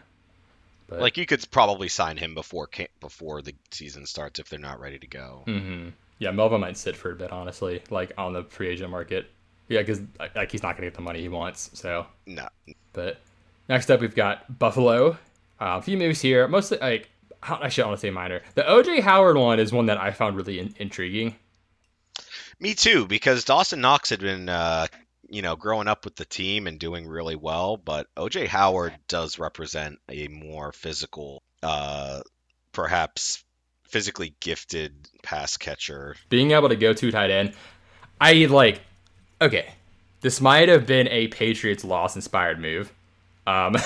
But 0.87 0.99
Like 0.99 1.17
you 1.17 1.25
could 1.25 1.45
probably 1.51 1.87
sign 1.87 2.17
him 2.17 2.33
before 2.35 2.69
before 2.99 3.41
the 3.41 3.53
season 3.71 4.05
starts 4.05 4.39
if 4.39 4.49
they're 4.49 4.59
not 4.59 4.79
ready 4.79 4.99
to 4.99 5.07
go. 5.07 5.41
hmm 5.45 5.89
yeah, 6.19 6.29
Melvo 6.31 6.59
might 6.59 6.77
sit 6.77 6.95
for 6.95 7.11
a 7.11 7.15
bit 7.15 7.31
honestly, 7.31 7.81
like 7.89 8.11
on 8.17 8.33
the 8.33 8.43
free 8.43 8.67
agent 8.69 8.91
market. 8.91 9.31
Yeah, 9.69 9.79
because 9.81 10.01
like 10.35 10.51
he's 10.51 10.61
not 10.61 10.75
gonna 10.75 10.85
get 10.87 10.93
the 10.93 11.01
money 11.01 11.21
he 11.21 11.29
wants. 11.29 11.71
So 11.73 12.05
No. 12.25 12.47
But 12.93 13.19
next 13.67 13.89
up, 13.89 14.01
we've 14.01 14.15
got 14.15 14.59
Buffalo. 14.59 15.11
Uh, 15.59 15.77
a 15.77 15.81
few 15.81 15.97
moves 15.97 16.21
here, 16.21 16.47
mostly 16.47 16.77
like 16.79 17.09
actually 17.43 17.83
I 17.83 17.87
want 17.87 17.99
to 17.99 18.01
say 18.07 18.11
minor. 18.11 18.41
The 18.55 18.63
OJ 18.63 18.99
Howard 19.01 19.37
one 19.37 19.59
is 19.59 19.71
one 19.73 19.87
that 19.87 19.97
I 19.97 20.11
found 20.11 20.35
really 20.35 20.59
in- 20.59 20.75
intriguing. 20.77 21.35
Me 22.61 22.75
too, 22.75 23.07
because 23.07 23.43
Dawson 23.43 23.81
Knox 23.81 24.11
had 24.11 24.19
been, 24.19 24.47
uh, 24.47 24.85
you 25.27 25.41
know, 25.41 25.55
growing 25.55 25.87
up 25.87 26.05
with 26.05 26.15
the 26.15 26.25
team 26.25 26.67
and 26.67 26.79
doing 26.79 27.07
really 27.07 27.35
well, 27.35 27.75
but 27.75 28.05
OJ 28.15 28.45
Howard 28.45 28.93
does 29.07 29.39
represent 29.39 29.97
a 30.07 30.27
more 30.27 30.71
physical, 30.71 31.41
uh, 31.63 32.21
perhaps 32.71 33.43
physically 33.85 34.35
gifted 34.39 34.93
pass 35.23 35.57
catcher. 35.57 36.15
Being 36.29 36.51
able 36.51 36.69
to 36.69 36.75
go 36.75 36.93
to 36.93 37.11
tight 37.11 37.31
end, 37.31 37.53
I 38.21 38.45
like. 38.45 38.81
Okay, 39.41 39.73
this 40.21 40.39
might 40.39 40.69
have 40.69 40.85
been 40.85 41.07
a 41.07 41.29
Patriots 41.29 41.83
loss 41.83 42.15
inspired 42.15 42.59
move. 42.59 42.93
Um, 43.47 43.75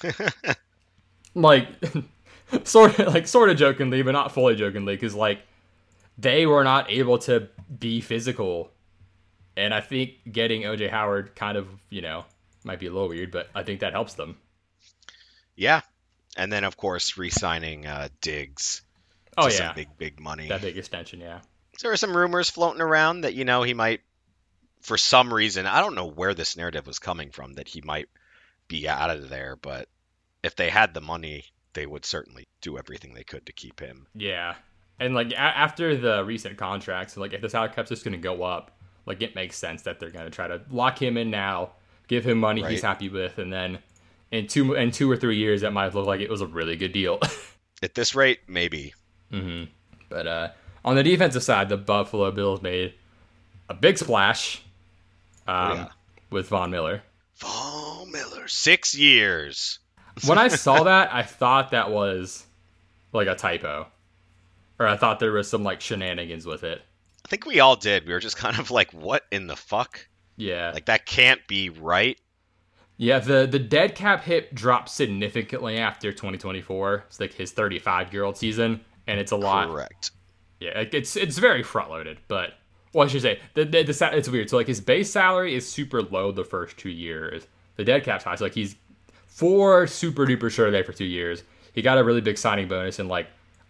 like 1.34 1.66
sort 2.62 3.00
of 3.00 3.12
like 3.12 3.26
sort 3.26 3.50
of 3.50 3.56
jokingly, 3.56 4.02
but 4.02 4.12
not 4.12 4.30
fully 4.30 4.54
jokingly, 4.54 4.94
because 4.94 5.16
like 5.16 5.40
they 6.18 6.46
were 6.46 6.62
not 6.62 6.88
able 6.88 7.18
to 7.18 7.48
be 7.78 8.00
physical, 8.00 8.70
and 9.56 9.72
I 9.72 9.80
think 9.80 10.12
getting 10.30 10.62
OJ 10.62 10.90
Howard 10.90 11.34
kind 11.36 11.56
of 11.56 11.68
you 11.90 12.02
know 12.02 12.24
might 12.64 12.80
be 12.80 12.86
a 12.86 12.92
little 12.92 13.08
weird, 13.08 13.30
but 13.30 13.48
I 13.54 13.62
think 13.62 13.80
that 13.80 13.92
helps 13.92 14.14
them. 14.14 14.36
Yeah. 15.56 15.82
And 16.36 16.52
then, 16.52 16.64
of 16.64 16.76
course, 16.76 17.18
re 17.18 17.30
signing 17.30 17.86
uh, 17.86 18.08
Diggs. 18.20 18.82
Oh 19.36 19.48
yeah, 19.48 19.72
big, 19.72 19.88
big 19.96 20.20
money. 20.20 20.48
that 20.48 20.60
big 20.60 20.76
extension, 20.76 21.20
yeah. 21.20 21.40
there 21.80 21.90
were 21.90 21.96
some 21.96 22.16
rumors 22.16 22.50
floating 22.50 22.80
around 22.82 23.22
that, 23.22 23.34
you 23.34 23.44
know, 23.44 23.62
he 23.62 23.74
might, 23.74 24.00
for 24.80 24.98
some 24.98 25.32
reason, 25.32 25.66
I 25.66 25.80
don't 25.80 25.94
know 25.94 26.06
where 26.06 26.34
this 26.34 26.56
narrative 26.56 26.86
was 26.86 26.98
coming 26.98 27.30
from, 27.30 27.54
that 27.54 27.68
he 27.68 27.80
might 27.80 28.08
be 28.68 28.88
out 28.88 29.10
of 29.10 29.28
there, 29.28 29.56
but 29.56 29.88
if 30.42 30.56
they 30.56 30.68
had 30.68 30.94
the 30.94 31.00
money, 31.00 31.44
they 31.74 31.86
would 31.86 32.04
certainly 32.04 32.48
do 32.60 32.76
everything 32.76 33.14
they 33.14 33.24
could 33.24 33.46
to 33.46 33.52
keep 33.52 33.78
him. 33.78 34.08
Yeah, 34.14 34.56
and 35.00 35.14
like 35.14 35.32
a- 35.32 35.38
after 35.38 35.96
the 35.96 36.24
recent 36.24 36.56
contracts, 36.56 37.16
like 37.16 37.32
if 37.32 37.40
the 37.40 37.48
salary 37.48 37.72
cap's 37.74 37.88
just 37.88 38.04
going 38.04 38.12
to 38.12 38.18
go 38.18 38.42
up, 38.42 38.70
like 39.06 39.22
it 39.22 39.34
makes 39.34 39.56
sense 39.56 39.82
that 39.82 39.98
they're 39.98 40.10
going 40.10 40.26
to 40.26 40.30
try 40.30 40.46
to 40.46 40.60
lock 40.70 41.00
him 41.00 41.16
in 41.16 41.30
now, 41.30 41.70
give 42.06 42.24
him 42.24 42.38
money 42.38 42.62
he's 42.62 42.82
happy 42.82 43.08
with, 43.08 43.38
and 43.38 43.52
then 43.52 43.78
in 44.30 44.46
two 44.46 44.74
in 44.74 44.90
two 44.92 45.10
or 45.10 45.16
three 45.16 45.36
years, 45.36 45.62
that 45.62 45.72
might 45.72 45.94
look 45.94 46.06
like 46.06 46.20
it 46.20 46.30
was 46.30 46.42
a 46.42 46.46
really 46.46 46.76
good 46.76 46.92
deal. 46.92 47.18
At 47.82 47.94
this 47.94 48.14
rate, 48.14 48.40
maybe. 48.46 48.94
hmm 49.30 49.64
But 50.10 50.26
uh, 50.26 50.48
on 50.84 50.96
the 50.96 51.02
defensive 51.02 51.42
side, 51.42 51.68
the 51.68 51.78
Buffalo 51.78 52.30
Bills 52.30 52.60
made 52.62 52.94
a 53.68 53.74
big 53.74 53.96
splash 53.96 54.62
um, 55.46 55.78
yeah. 55.78 55.88
with 56.30 56.48
Von 56.48 56.70
Miller. 56.70 57.02
Von 57.36 58.10
Miller, 58.12 58.48
six 58.48 58.94
years. 58.94 59.78
When 60.26 60.36
I 60.36 60.48
saw 60.48 60.82
that, 60.84 61.12
I 61.12 61.22
thought 61.22 61.70
that 61.70 61.90
was 61.90 62.44
like 63.12 63.28
a 63.28 63.34
typo, 63.34 63.86
or 64.80 64.88
I 64.88 64.96
thought 64.96 65.20
there 65.20 65.30
was 65.30 65.48
some 65.48 65.62
like 65.62 65.80
shenanigans 65.80 66.46
with 66.46 66.64
it. 66.64 66.82
I 67.24 67.28
think 67.28 67.46
we 67.46 67.60
all 67.60 67.76
did. 67.76 68.06
We 68.06 68.14
were 68.14 68.18
just 68.18 68.36
kind 68.36 68.58
of 68.58 68.72
like, 68.72 68.92
what 68.92 69.24
in 69.30 69.46
the 69.46 69.54
fuck? 69.54 70.08
Yeah, 70.36 70.70
Like, 70.72 70.86
that 70.86 71.04
can't 71.04 71.46
be 71.46 71.68
right. 71.68 72.18
Yeah, 72.96 73.18
the 73.18 73.46
the 73.46 73.58
dead 73.58 73.94
cap 73.94 74.24
hit 74.24 74.54
dropped 74.54 74.88
significantly 74.88 75.78
after 75.78 76.12
2024. 76.12 77.04
It's 77.06 77.20
like 77.20 77.32
his 77.32 77.52
35 77.52 78.12
year 78.12 78.24
old 78.24 78.36
season, 78.36 78.80
and 79.06 79.20
it's 79.20 79.32
a 79.32 79.36
lot. 79.36 79.68
Correct. 79.68 80.10
Yeah, 80.60 80.84
it's 80.92 81.16
it's 81.16 81.38
very 81.38 81.62
front 81.62 81.90
loaded, 81.90 82.18
but 82.28 82.54
well, 82.92 83.06
I 83.06 83.08
should 83.08 83.22
say 83.22 83.40
the, 83.54 83.64
the, 83.64 83.84
the 83.84 84.10
it's 84.12 84.28
weird. 84.28 84.50
So 84.50 84.56
like 84.58 84.66
his 84.66 84.80
base 84.80 85.10
salary 85.10 85.54
is 85.54 85.66
super 85.66 86.02
low 86.02 86.32
the 86.32 86.44
first 86.44 86.76
two 86.76 86.90
years. 86.90 87.46
The 87.76 87.84
dead 87.84 88.04
cap's 88.04 88.24
high, 88.24 88.34
so 88.34 88.44
like 88.44 88.54
he's 88.54 88.76
for 89.28 89.86
super 89.86 90.26
duper 90.26 90.50
sure 90.50 90.70
there 90.70 90.84
for 90.84 90.92
two 90.92 91.04
years. 91.06 91.42
He 91.72 91.80
got 91.80 91.96
a 91.96 92.04
really 92.04 92.20
big 92.20 92.36
signing 92.36 92.68
bonus 92.68 92.98
and 92.98 93.08
like 93.08 93.28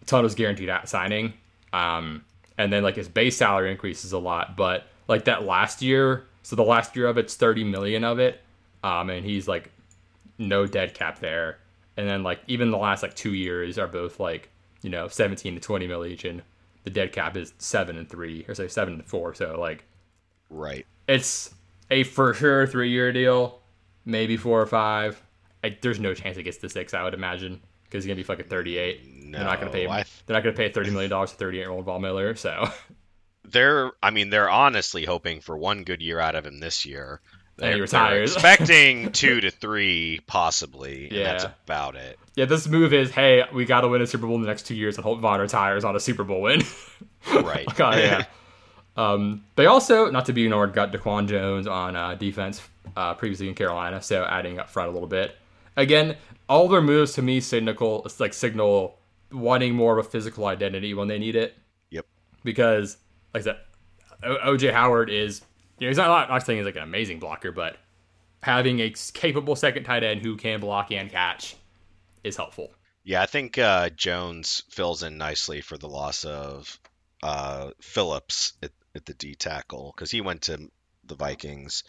a 0.09 0.29
guaranteed 0.35 0.69
at 0.69 0.89
signing. 0.89 1.33
Um, 1.73 2.23
and 2.57 2.71
then 2.71 2.83
like 2.83 2.95
his 2.95 3.07
base 3.07 3.37
salary 3.37 3.71
increases 3.71 4.11
a 4.13 4.19
lot, 4.19 4.55
but 4.55 4.87
like 5.07 5.25
that 5.25 5.43
last 5.43 5.81
year, 5.81 6.25
so 6.43 6.55
the 6.55 6.63
last 6.63 6.95
year 6.95 7.07
of 7.07 7.17
it's 7.17 7.35
30 7.35 7.63
million 7.63 8.03
of 8.03 8.19
it. 8.19 8.41
Um, 8.83 9.09
and 9.09 9.25
he's 9.25 9.47
like 9.47 9.71
no 10.37 10.65
dead 10.65 10.93
cap 10.93 11.19
there. 11.19 11.59
And 11.97 12.07
then 12.07 12.23
like 12.23 12.41
even 12.47 12.71
the 12.71 12.77
last 12.77 13.03
like 13.03 13.15
two 13.15 13.33
years 13.33 13.77
are 13.77 13.87
both 13.87 14.19
like, 14.19 14.49
you 14.81 14.89
know, 14.89 15.07
17 15.07 15.55
to 15.55 15.59
20 15.59 15.87
mil 15.87 16.05
each 16.05 16.25
and 16.25 16.41
the 16.83 16.89
dead 16.89 17.11
cap 17.11 17.37
is 17.37 17.53
seven 17.59 17.97
and 17.97 18.09
three 18.09 18.43
or 18.47 18.55
say 18.55 18.67
seven 18.67 18.95
and 18.95 19.05
four. 19.05 19.33
So 19.35 19.59
like 19.59 19.83
Right. 20.49 20.85
it's 21.07 21.53
a 21.89 22.03
for 22.03 22.33
sure 22.33 22.65
three 22.67 22.89
year 22.89 23.11
deal, 23.11 23.59
maybe 24.05 24.37
four 24.37 24.61
or 24.61 24.65
five. 24.65 25.21
I, 25.63 25.77
there's 25.81 25.99
no 25.99 26.13
chance 26.13 26.37
it 26.37 26.43
gets 26.43 26.57
to 26.57 26.69
six, 26.69 26.93
I 26.93 27.03
would 27.03 27.13
imagine, 27.13 27.61
because 27.91 28.05
he's 28.05 28.07
gonna 28.09 28.15
be 28.15 28.23
fucking 28.23 28.45
38. 28.45 29.01
No, 29.25 29.37
they're 29.37 29.47
not 29.47 29.59
gonna 29.59 29.71
pay 29.71 29.83
him. 29.83 29.91
I 29.91 30.05
They're 30.25 30.35
not 30.35 30.43
gonna 30.43 30.55
pay 30.55 30.71
30 30.71 30.91
million 30.91 31.09
dollars 31.09 31.31
to 31.31 31.37
38 31.37 31.59
year 31.59 31.69
old 31.69 31.83
Von 31.85 32.01
Miller. 32.01 32.35
So 32.35 32.69
They're, 33.43 33.91
I 34.01 34.11
mean, 34.11 34.29
they're 34.29 34.49
honestly 34.49 35.03
hoping 35.05 35.41
for 35.41 35.57
one 35.57 35.83
good 35.83 36.01
year 36.01 36.19
out 36.19 36.35
of 36.35 36.45
him 36.45 36.59
this 36.59 36.85
year. 36.85 37.19
And 37.57 37.67
he 37.67 37.73
They're, 37.73 37.81
retires. 37.81 38.33
they're 38.35 38.53
expecting 38.53 39.11
two 39.11 39.41
to 39.41 39.51
three, 39.51 40.21
possibly. 40.25 41.09
And 41.09 41.17
that's 41.25 41.43
about 41.43 41.95
it. 41.95 42.17
yeah, 42.35 42.45
this 42.45 42.67
move 42.67 42.93
is 42.93 43.11
hey, 43.11 43.43
we 43.53 43.65
gotta 43.65 43.87
win 43.89 44.01
a 44.01 44.07
Super 44.07 44.25
Bowl 44.25 44.35
in 44.35 44.41
the 44.41 44.47
next 44.47 44.63
two 44.67 44.75
years 44.75 44.95
and 44.95 45.03
hope 45.03 45.19
Von 45.19 45.39
retires 45.39 45.83
on 45.83 45.95
a 45.95 45.99
Super 45.99 46.23
Bowl 46.23 46.41
win. 46.41 46.61
Right. 47.31 47.67
Oh, 47.79 47.95
yeah. 47.95 48.25
Um, 48.97 49.45
they 49.55 49.67
also, 49.67 50.11
not 50.11 50.25
to 50.25 50.33
be 50.33 50.43
ignored, 50.43 50.73
got 50.73 50.91
Daquan 50.91 51.25
Jones 51.27 51.65
on 51.65 51.95
uh, 51.95 52.15
defense 52.15 52.61
uh, 52.97 53.13
previously 53.13 53.47
in 53.47 53.55
Carolina, 53.55 54.01
so 54.01 54.25
adding 54.25 54.59
up 54.59 54.69
front 54.69 54.89
a 54.89 54.91
little 54.91 55.07
bit. 55.07 55.33
Again, 55.77 56.17
all 56.51 56.67
their 56.67 56.81
moves 56.81 57.13
to 57.13 57.21
me 57.21 57.39
signal 57.39 58.03
it's 58.05 58.19
like 58.19 58.33
signal 58.33 58.99
wanting 59.31 59.73
more 59.73 59.97
of 59.97 60.05
a 60.05 60.09
physical 60.09 60.45
identity 60.45 60.93
when 60.93 61.07
they 61.07 61.17
need 61.17 61.35
it. 61.35 61.55
Yep. 61.89 62.05
Because, 62.43 62.97
like 63.33 63.41
I 63.41 63.43
said, 63.45 63.57
o- 64.23 64.53
OJ 64.53 64.73
Howard 64.73 65.09
is 65.09 65.41
you 65.79 65.85
know 65.85 65.89
he's 65.89 65.97
not 65.97 66.09
I'm 66.09 66.29
not 66.29 66.45
saying 66.45 66.59
he's 66.59 66.65
like 66.65 66.75
an 66.75 66.83
amazing 66.83 67.19
blocker, 67.19 67.51
but 67.51 67.77
having 68.43 68.79
a 68.81 68.89
capable 69.13 69.55
second 69.55 69.83
tight 69.83 70.03
end 70.03 70.21
who 70.25 70.35
can 70.35 70.59
block 70.59 70.91
and 70.91 71.09
catch 71.09 71.55
is 72.23 72.35
helpful. 72.35 72.71
Yeah, 73.03 73.21
I 73.21 73.25
think 73.25 73.57
uh, 73.57 73.89
Jones 73.89 74.63
fills 74.69 75.01
in 75.03 75.17
nicely 75.17 75.61
for 75.61 75.77
the 75.77 75.87
loss 75.89 76.23
of 76.25 76.79
uh, 77.23 77.71
Phillips 77.81 78.53
at, 78.61 78.71
at 78.95 79.05
the 79.05 79.13
D 79.15 79.33
tackle 79.35 79.93
because 79.95 80.11
he 80.11 80.21
went 80.21 80.41
to 80.43 80.69
the 81.05 81.15
Vikings. 81.15 81.83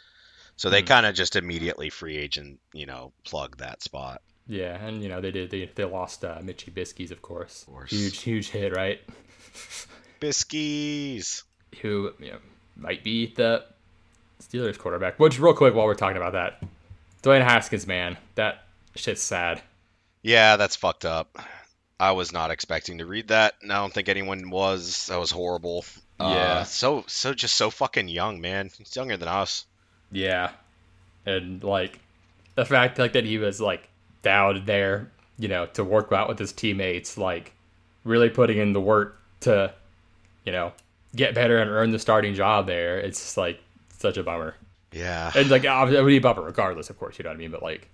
So 0.56 0.70
they 0.70 0.82
Mhm. 0.82 0.86
kind 0.86 1.06
of 1.06 1.14
just 1.14 1.34
immediately 1.36 1.90
free 1.90 2.16
agent, 2.16 2.60
you 2.72 2.86
know, 2.86 3.12
plug 3.24 3.56
that 3.58 3.82
spot. 3.82 4.22
Yeah, 4.46 4.84
and 4.84 5.02
you 5.02 5.08
know 5.08 5.20
they 5.20 5.30
did 5.30 5.50
they, 5.50 5.70
they 5.74 5.84
lost 5.84 6.24
uh, 6.24 6.38
Mitchy 6.42 6.70
Biskies, 6.70 7.10
of 7.10 7.22
course. 7.22 7.62
Of 7.62 7.74
course. 7.74 7.90
Huge 7.90 8.20
huge 8.20 8.48
hit, 8.50 8.74
right? 8.74 9.00
Biskies. 10.20 11.42
who 11.80 12.12
you 12.18 12.32
know, 12.32 12.38
might 12.76 13.02
be 13.02 13.32
the 13.34 13.64
Steelers 14.42 14.78
quarterback. 14.78 15.18
Which, 15.18 15.38
real 15.38 15.54
quick, 15.54 15.74
while 15.74 15.86
we're 15.86 15.94
talking 15.94 16.16
about 16.16 16.32
that, 16.32 16.62
Dwayne 17.22 17.42
Haskins, 17.42 17.86
man, 17.86 18.16
that 18.34 18.64
shit's 18.96 19.22
sad. 19.22 19.62
Yeah, 20.22 20.56
that's 20.56 20.76
fucked 20.76 21.04
up. 21.04 21.38
I 21.98 22.12
was 22.12 22.32
not 22.32 22.50
expecting 22.50 22.98
to 22.98 23.06
read 23.06 23.28
that, 23.28 23.54
and 23.62 23.72
I 23.72 23.76
don't 23.76 23.92
think 23.92 24.08
anyone 24.08 24.50
was. 24.50 25.06
That 25.06 25.20
was 25.20 25.30
horrible. 25.30 25.84
Yeah. 26.18 26.26
Uh, 26.26 26.64
so 26.64 27.04
so 27.06 27.32
just 27.32 27.54
so 27.54 27.70
fucking 27.70 28.08
young, 28.08 28.40
man. 28.40 28.70
He's 28.76 28.94
younger 28.96 29.16
than 29.16 29.28
us. 29.28 29.66
Yeah, 30.10 30.50
and 31.24 31.62
like 31.62 32.00
the 32.54 32.64
fact 32.64 32.98
like 32.98 33.12
that 33.12 33.24
he 33.24 33.38
was 33.38 33.60
like 33.60 33.88
down 34.22 34.64
there, 34.64 35.10
you 35.38 35.48
know, 35.48 35.66
to 35.66 35.84
work 35.84 36.12
out 36.12 36.28
with 36.28 36.38
his 36.38 36.52
teammates, 36.52 37.18
like 37.18 37.52
really 38.04 38.30
putting 38.30 38.58
in 38.58 38.72
the 38.72 38.80
work 38.80 39.20
to, 39.40 39.72
you 40.44 40.52
know, 40.52 40.72
get 41.14 41.34
better 41.34 41.58
and 41.58 41.70
earn 41.70 41.90
the 41.90 41.98
starting 41.98 42.34
job 42.34 42.66
there. 42.66 42.98
It's 42.98 43.18
just 43.18 43.36
like 43.36 43.60
such 43.98 44.16
a 44.16 44.22
bummer. 44.22 44.54
Yeah. 44.92 45.30
And 45.34 45.50
like 45.50 45.64
obviously 45.66 46.00
it 46.00 46.02
would 46.04 46.08
be 46.10 46.16
a 46.16 46.20
bummer 46.20 46.42
regardless, 46.42 46.90
of 46.90 46.98
course, 46.98 47.18
you 47.18 47.24
know 47.24 47.30
what 47.30 47.36
I 47.36 47.38
mean. 47.38 47.50
But 47.50 47.62
like, 47.62 47.88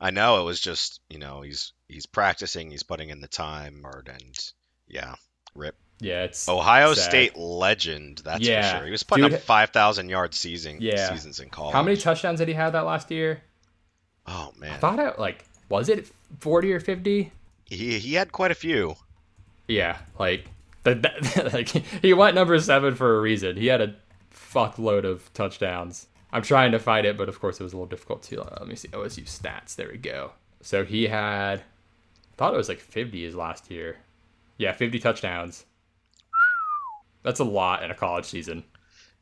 I 0.00 0.10
know 0.10 0.40
it 0.40 0.44
was 0.44 0.60
just 0.60 1.00
you 1.08 1.18
know 1.18 1.42
he's 1.42 1.72
he's 1.88 2.06
practicing, 2.06 2.70
he's 2.70 2.82
putting 2.82 3.10
in 3.10 3.20
the 3.20 3.28
time, 3.28 3.84
and 4.08 4.52
yeah, 4.88 5.14
rip. 5.54 5.76
yeah, 6.00 6.24
it's 6.24 6.48
Ohio 6.48 6.94
sad. 6.94 7.08
State 7.08 7.36
legend, 7.36 8.20
that's 8.24 8.40
Yeah. 8.46 8.68
for 8.72 8.76
sure. 8.78 8.86
He 8.86 8.90
was 8.90 9.04
putting 9.04 9.24
Dude- 9.26 9.34
up 9.34 9.40
five 9.42 9.70
thousand 9.70 10.08
yard 10.08 10.34
season 10.34 10.78
Yeah. 10.80 11.08
seasons 11.08 11.38
in 11.38 11.50
college. 11.50 11.74
How 11.74 11.82
many 11.84 11.96
touchdowns 11.96 12.40
did 12.40 12.48
he 12.48 12.54
have 12.54 12.72
that 12.72 12.80
last 12.84 13.12
year? 13.12 13.42
Oh 14.26 14.52
man, 14.58 14.72
I 14.72 14.76
thought 14.78 14.98
it 14.98 15.20
like 15.20 15.44
was 15.72 15.88
it 15.88 16.06
forty 16.38 16.70
or 16.70 16.80
fifty? 16.80 17.32
he 17.64 17.98
he 17.98 18.14
had 18.14 18.30
quite 18.30 18.50
a 18.50 18.54
few. 18.54 18.94
Yeah, 19.66 19.96
like 20.18 20.44
that, 20.82 21.02
that 21.02 21.50
like 21.54 21.68
he 21.68 22.12
went 22.12 22.34
number 22.34 22.58
seven 22.60 22.94
for 22.94 23.16
a 23.16 23.20
reason. 23.20 23.56
He 23.56 23.68
had 23.68 23.80
a 23.80 23.94
fuckload 24.30 25.04
of 25.04 25.32
touchdowns. 25.32 26.08
I'm 26.30 26.42
trying 26.42 26.72
to 26.72 26.78
find 26.78 27.06
it, 27.06 27.16
but 27.16 27.28
of 27.28 27.40
course 27.40 27.58
it 27.58 27.62
was 27.62 27.72
a 27.72 27.76
little 27.76 27.88
difficult 27.88 28.22
to. 28.24 28.42
Uh, 28.42 28.56
let 28.60 28.68
me 28.68 28.76
see 28.76 28.88
OSU 28.88 29.24
stats. 29.24 29.74
There 29.74 29.88
we 29.88 29.96
go. 29.96 30.32
So 30.60 30.84
he 30.84 31.04
had, 31.04 31.60
I 31.60 32.36
thought 32.36 32.54
it 32.54 32.58
was 32.58 32.68
like 32.68 32.80
50 32.80 33.24
his 33.24 33.34
last 33.34 33.70
year. 33.70 33.96
Yeah, 34.58 34.72
50 34.72 34.98
touchdowns. 34.98 35.64
That's 37.22 37.40
a 37.40 37.44
lot 37.44 37.82
in 37.82 37.90
a 37.90 37.94
college 37.94 38.26
season. 38.26 38.64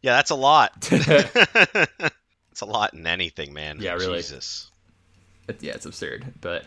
Yeah, 0.02 0.16
that's 0.16 0.30
a 0.30 0.34
lot. 0.34 0.72
it's 0.92 2.60
a 2.60 2.66
lot 2.66 2.94
in 2.94 3.06
anything, 3.06 3.52
man. 3.52 3.78
Yeah, 3.80 3.94
really. 3.94 4.18
Jesus. 4.18 4.70
It- 5.50 5.62
yeah, 5.62 5.72
it's 5.74 5.86
absurd. 5.86 6.24
But 6.40 6.64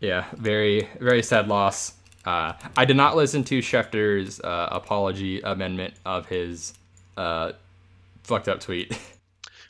yeah, 0.00 0.24
very 0.34 0.88
very 1.00 1.22
sad 1.22 1.48
loss. 1.48 1.92
Uh, 2.24 2.54
I 2.76 2.86
did 2.86 2.96
not 2.96 3.16
listen 3.16 3.44
to 3.44 3.58
Schefter's 3.58 4.40
uh, 4.40 4.68
apology 4.72 5.40
amendment 5.42 5.94
of 6.06 6.26
his 6.26 6.72
uh, 7.16 7.52
fucked 8.22 8.48
up 8.48 8.60
tweet. 8.60 8.96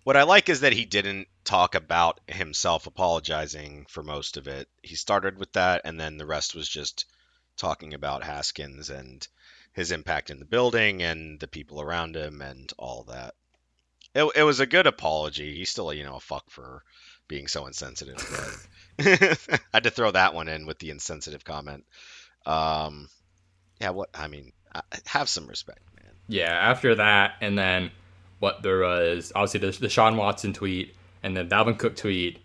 What 0.05 0.19
I 0.19 0.25
like 0.25 0.51
is 0.51 0.61
that 0.61 0.75
he 0.75 0.85
didn't 0.85 1.29
talk 1.45 1.75
about 1.75 2.21
himself 2.29 2.87
apologizing 2.87 3.87
for 3.89 4.03
most 4.03 4.37
of 4.37 4.47
it. 4.47 4.69
He 4.83 4.97
started 4.97 5.39
with 5.39 5.51
that, 5.55 5.81
and 5.87 5.99
then 5.99 6.19
the 6.19 6.27
rest 6.27 6.55
was 6.55 6.69
just 6.69 7.07
talking 7.57 7.95
about 7.95 8.23
Haskins 8.23 8.91
and 8.91 9.27
his 9.73 9.93
impact 9.93 10.29
in 10.29 10.41
the 10.41 10.45
building 10.45 11.03
and 11.03 11.41
the 11.41 11.49
people 11.49 11.81
around 11.81 12.17
him 12.17 12.43
and 12.43 12.71
all 12.79 13.05
that. 13.05 13.35
It, 14.15 14.31
it 14.37 14.43
was 14.43 14.61
a 14.61 14.67
good 14.67 14.87
apology. 14.87 15.57
He's 15.57 15.71
still, 15.71 15.91
you 15.91 16.05
know, 16.05 16.17
a 16.17 16.21
fuck 16.21 16.51
for 16.51 16.83
being 17.29 17.47
so 17.49 17.67
insensitive. 17.67 18.17
But 18.99 19.01
I 19.61 19.61
had 19.75 19.85
to 19.85 19.91
throw 19.91 20.11
that 20.11 20.35
one 20.35 20.49
in 20.49 20.67
with 20.67 20.79
the 20.79 20.91
insensitive 20.91 21.45
comment. 21.45 21.85
Um, 22.47 23.09
yeah, 23.81 23.91
what 23.91 24.11
I 24.15 24.29
mean, 24.29 24.53
have 25.07 25.29
some 25.29 25.47
respect, 25.47 25.81
man. 25.97 26.13
yeah, 26.29 26.53
after 26.53 26.95
that, 26.97 27.35
and 27.41 27.59
then 27.59 27.91
what 28.39 28.63
there 28.63 28.81
was 28.81 29.33
obviously 29.35 29.61
the, 29.61 29.79
the 29.79 29.89
Sean 29.89 30.17
Watson 30.17 30.53
tweet, 30.53 30.95
and 31.23 31.37
then 31.37 31.49
Dalvin 31.49 31.79
Cook 31.79 31.97
tweet, 31.97 32.39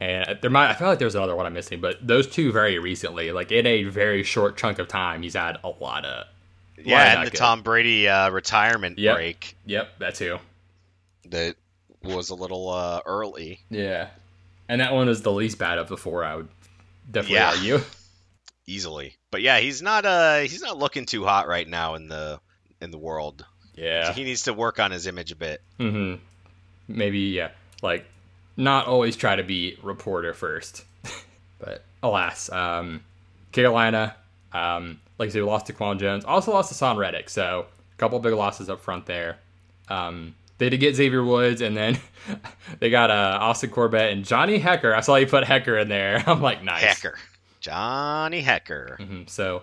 and 0.00 0.38
there 0.42 0.50
might 0.50 0.70
I 0.70 0.74
feel 0.74 0.88
like 0.88 0.98
there's 0.98 1.14
another 1.14 1.36
one 1.36 1.46
I'm 1.46 1.52
missing, 1.54 1.80
but 1.80 2.04
those 2.06 2.26
two 2.26 2.52
very 2.52 2.78
recently, 2.78 3.30
like 3.32 3.52
in 3.52 3.66
a 3.66 3.84
very 3.84 4.22
short 4.24 4.56
chunk 4.56 4.78
of 4.78 4.88
time, 4.88 5.22
he's 5.22 5.34
had 5.34 5.58
a 5.64 5.68
lot 5.68 6.04
of. 6.04 6.26
Yeah, 6.84 7.18
and 7.18 7.26
the 7.26 7.30
good? 7.30 7.36
Tom 7.38 7.62
Brady 7.62 8.08
uh, 8.08 8.30
retirement 8.30 8.98
Yep. 8.98 9.14
break 9.14 9.56
Yep, 9.66 9.98
that 10.00 10.14
too. 10.16 10.38
that 11.26 11.54
was 12.04 12.30
a 12.30 12.34
little 12.34 12.68
uh, 12.70 13.00
early. 13.06 13.60
Yeah, 13.70 14.08
and 14.68 14.80
that 14.80 14.92
one 14.92 15.08
is 15.08 15.22
the 15.22 15.32
least 15.32 15.58
bad 15.58 15.78
of 15.78 15.88
the 15.88 15.96
four. 15.96 16.24
I 16.24 16.36
would 16.36 16.48
definitely 17.10 17.36
Yeah. 17.36 17.50
argue. 17.50 17.80
easily. 18.66 19.16
But 19.30 19.42
yeah, 19.42 19.58
he's 19.58 19.82
not 19.82 20.04
uh 20.06 20.38
he's 20.40 20.62
not 20.62 20.78
looking 20.78 21.04
too 21.06 21.24
hot 21.24 21.48
right 21.48 21.68
now 21.68 21.94
in 21.94 22.08
the 22.08 22.40
in 22.80 22.90
the 22.90 22.98
world. 22.98 23.44
Yeah. 23.74 24.12
He 24.12 24.24
needs 24.24 24.42
to 24.44 24.52
work 24.54 24.78
on 24.78 24.90
his 24.90 25.06
image 25.06 25.32
a 25.32 25.36
bit. 25.36 25.62
hmm 25.78 26.14
Maybe 26.88 27.18
yeah, 27.20 27.50
like 27.82 28.04
not 28.56 28.86
always 28.86 29.16
try 29.16 29.36
to 29.36 29.42
be 29.42 29.78
reporter 29.82 30.34
first. 30.34 30.84
but 31.58 31.84
alas, 32.02 32.50
um, 32.52 33.02
Carolina, 33.50 34.14
um, 34.52 35.00
like 35.18 35.28
I 35.28 35.32
said, 35.32 35.42
we 35.42 35.48
lost 35.48 35.66
DaQuan 35.66 35.98
Jones, 35.98 36.24
also 36.24 36.52
lost 36.52 36.68
to 36.68 36.74
Son 36.74 36.96
Reddick, 36.96 37.30
so 37.30 37.66
a 37.92 37.96
couple 37.96 38.18
big 38.20 38.34
losses 38.34 38.68
up 38.68 38.80
front 38.80 39.06
there. 39.06 39.38
Um, 39.88 40.34
they 40.62 40.70
did 40.70 40.78
get 40.78 40.94
Xavier 40.94 41.24
Woods, 41.24 41.60
and 41.60 41.76
then 41.76 41.98
they 42.78 42.88
got 42.88 43.10
uh, 43.10 43.38
Austin 43.40 43.70
Corbett 43.70 44.12
and 44.12 44.24
Johnny 44.24 44.58
Hekker. 44.60 44.94
I 44.94 45.00
saw 45.00 45.16
you 45.16 45.26
put 45.26 45.44
Hekker 45.44 45.80
in 45.82 45.88
there. 45.88 46.22
I'm 46.26 46.40
like, 46.40 46.62
nice. 46.62 46.82
Hekker. 47.00 47.14
Johnny 47.60 48.42
Hekker. 48.42 48.98
Mhm. 48.98 49.28
So 49.30 49.62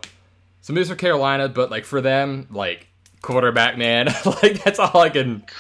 some 0.62 0.76
moves 0.76 0.90
for 0.90 0.96
Carolina, 0.96 1.48
but 1.50 1.70
like 1.72 1.86
for 1.86 2.02
them, 2.02 2.48
like 2.52 2.88
quarterback 3.22 3.78
man, 3.78 4.08
like 4.44 4.64
that's 4.64 4.80
all 4.80 4.98
I 5.00 5.10
can. 5.10 5.44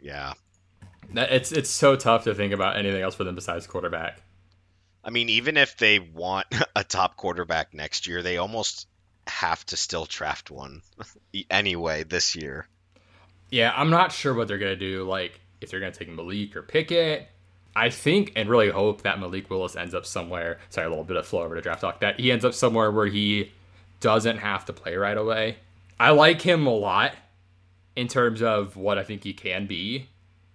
Yeah. 0.00 0.32
that- 1.14 1.30
It's 1.32 1.52
it's 1.52 1.70
so 1.70 1.94
tough 1.96 2.24
to 2.24 2.34
think 2.34 2.52
about 2.52 2.76
anything 2.76 3.02
else 3.02 3.14
for 3.14 3.24
them 3.24 3.34
besides 3.34 3.66
quarterback. 3.66 4.20
I 5.04 5.10
mean, 5.10 5.28
even 5.28 5.56
if 5.56 5.76
they 5.76 5.98
want 5.98 6.46
a 6.76 6.84
top 6.84 7.16
quarterback 7.16 7.72
next 7.74 8.06
year, 8.06 8.22
they 8.22 8.36
almost 8.36 8.86
have 9.26 9.64
to 9.66 9.76
still 9.76 10.04
draft 10.04 10.50
one 10.50 10.82
anyway 11.50 12.02
this 12.04 12.34
year. 12.36 12.66
Yeah, 13.52 13.72
I'm 13.76 13.90
not 13.90 14.12
sure 14.12 14.32
what 14.32 14.48
they're 14.48 14.58
gonna 14.58 14.74
do. 14.74 15.04
Like 15.04 15.38
if 15.60 15.70
they're 15.70 15.78
gonna 15.78 15.92
take 15.92 16.08
Malik 16.08 16.56
or 16.56 16.62
Pickett. 16.62 17.28
I 17.76 17.90
think 17.90 18.32
and 18.34 18.48
really 18.48 18.70
hope 18.70 19.02
that 19.02 19.20
Malik 19.20 19.48
Willis 19.48 19.76
ends 19.76 19.94
up 19.94 20.04
somewhere. 20.04 20.58
Sorry, 20.70 20.86
a 20.86 20.90
little 20.90 21.04
bit 21.04 21.16
of 21.16 21.26
flow 21.26 21.42
over 21.42 21.54
to 21.54 21.60
draft 21.60 21.82
talk. 21.82 22.00
That 22.00 22.18
he 22.18 22.32
ends 22.32 22.44
up 22.44 22.54
somewhere 22.54 22.90
where 22.90 23.06
he 23.06 23.52
doesn't 24.00 24.38
have 24.38 24.64
to 24.66 24.72
play 24.72 24.96
right 24.96 25.16
away. 25.16 25.56
I 26.00 26.10
like 26.10 26.42
him 26.42 26.66
a 26.66 26.70
lot 26.70 27.14
in 27.94 28.08
terms 28.08 28.42
of 28.42 28.76
what 28.76 28.98
I 28.98 29.04
think 29.04 29.22
he 29.22 29.34
can 29.34 29.66
be, 29.66 30.08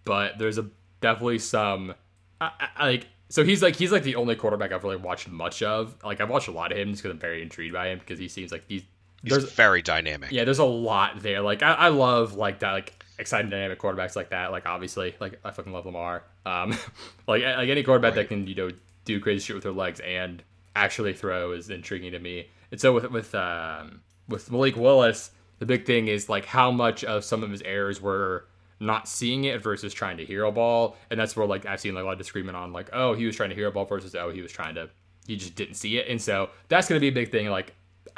but 0.03 0.39
there's 0.39 0.57
a 0.57 0.67
definitely 0.99 1.39
some 1.39 1.93
I, 2.41 2.51
I, 2.77 2.85
like 2.85 3.07
so 3.29 3.43
he's 3.43 3.61
like 3.61 3.75
he's 3.75 3.91
like 3.91 4.03
the 4.03 4.15
only 4.15 4.35
quarterback 4.35 4.71
I've 4.71 4.83
really 4.83 4.95
watched 4.95 5.27
much 5.27 5.61
of. 5.61 5.95
Like 6.03 6.19
I've 6.19 6.29
watched 6.29 6.47
a 6.47 6.51
lot 6.51 6.71
of 6.71 6.79
him 6.79 6.91
just 6.91 7.03
because 7.03 7.13
I'm 7.13 7.19
very 7.19 7.43
intrigued 7.43 7.73
by 7.73 7.89
him 7.89 7.99
because 7.99 8.17
he 8.17 8.27
seems 8.27 8.51
like 8.51 8.63
he's 8.67 8.83
He's 9.29 9.37
there's 9.37 9.53
very 9.53 9.81
dynamic. 9.81 10.31
yeah, 10.31 10.43
there's 10.43 10.59
a 10.59 10.65
lot 10.65 11.21
there. 11.21 11.41
Like 11.41 11.63
I, 11.63 11.73
I 11.73 11.87
love 11.89 12.33
like 12.33 12.59
that 12.59 12.71
like 12.71 13.03
exciting 13.19 13.49
dynamic 13.49 13.79
quarterbacks 13.79 14.15
like 14.15 14.29
that. 14.29 14.51
Like 14.51 14.65
obviously, 14.65 15.15
like 15.19 15.39
I 15.43 15.51
fucking 15.51 15.73
love 15.73 15.85
Lamar. 15.85 16.23
Um, 16.45 16.71
like 17.27 17.43
like 17.43 17.69
any 17.69 17.83
quarterback 17.83 18.15
that 18.15 18.27
can 18.29 18.47
you 18.47 18.55
know 18.55 18.69
do 19.05 19.19
crazy 19.19 19.45
shit 19.45 19.55
with 19.55 19.63
their 19.63 19.71
legs 19.71 19.99
and 20.01 20.43
actually 20.75 21.13
throw 21.13 21.51
is 21.51 21.69
intriguing 21.69 22.11
to 22.11 22.19
me. 22.19 22.49
And 22.71 22.79
so 22.79 22.93
with 22.93 23.09
with 23.11 23.33
um, 23.35 24.01
with 24.27 24.51
Malik 24.51 24.75
Willis, 24.75 25.31
the 25.59 25.65
big 25.65 25.85
thing 25.85 26.07
is 26.07 26.29
like 26.29 26.45
how 26.45 26.71
much 26.71 27.03
of 27.03 27.23
some 27.23 27.43
of 27.43 27.49
his 27.49 27.61
errors 27.63 28.01
were 28.01 28.45
not 28.79 29.07
seeing 29.07 29.45
it 29.45 29.63
versus 29.63 29.93
trying 29.93 30.17
to 30.17 30.25
hero 30.25 30.51
ball, 30.51 30.97
and 31.09 31.19
that's 31.19 31.35
where 31.35 31.47
like 31.47 31.65
I've 31.65 31.79
seen 31.79 31.95
like 31.95 32.03
a 32.03 32.05
lot 32.05 32.13
of 32.13 32.17
disagreement 32.19 32.57
on 32.57 32.73
like 32.73 32.89
oh 32.93 33.13
he 33.13 33.25
was 33.25 33.35
trying 33.35 33.49
to 33.49 33.55
hero 33.55 33.71
ball 33.71 33.85
versus 33.85 34.15
oh 34.15 34.29
he 34.29 34.41
was 34.41 34.51
trying 34.51 34.75
to 34.75 34.89
he 35.25 35.35
just 35.35 35.55
didn't 35.55 35.75
see 35.75 35.97
it, 35.97 36.07
and 36.07 36.21
so 36.21 36.49
that's 36.67 36.87
gonna 36.87 37.01
be 37.01 37.07
a 37.07 37.11
big 37.11 37.31
thing. 37.31 37.47
Like 37.49 37.73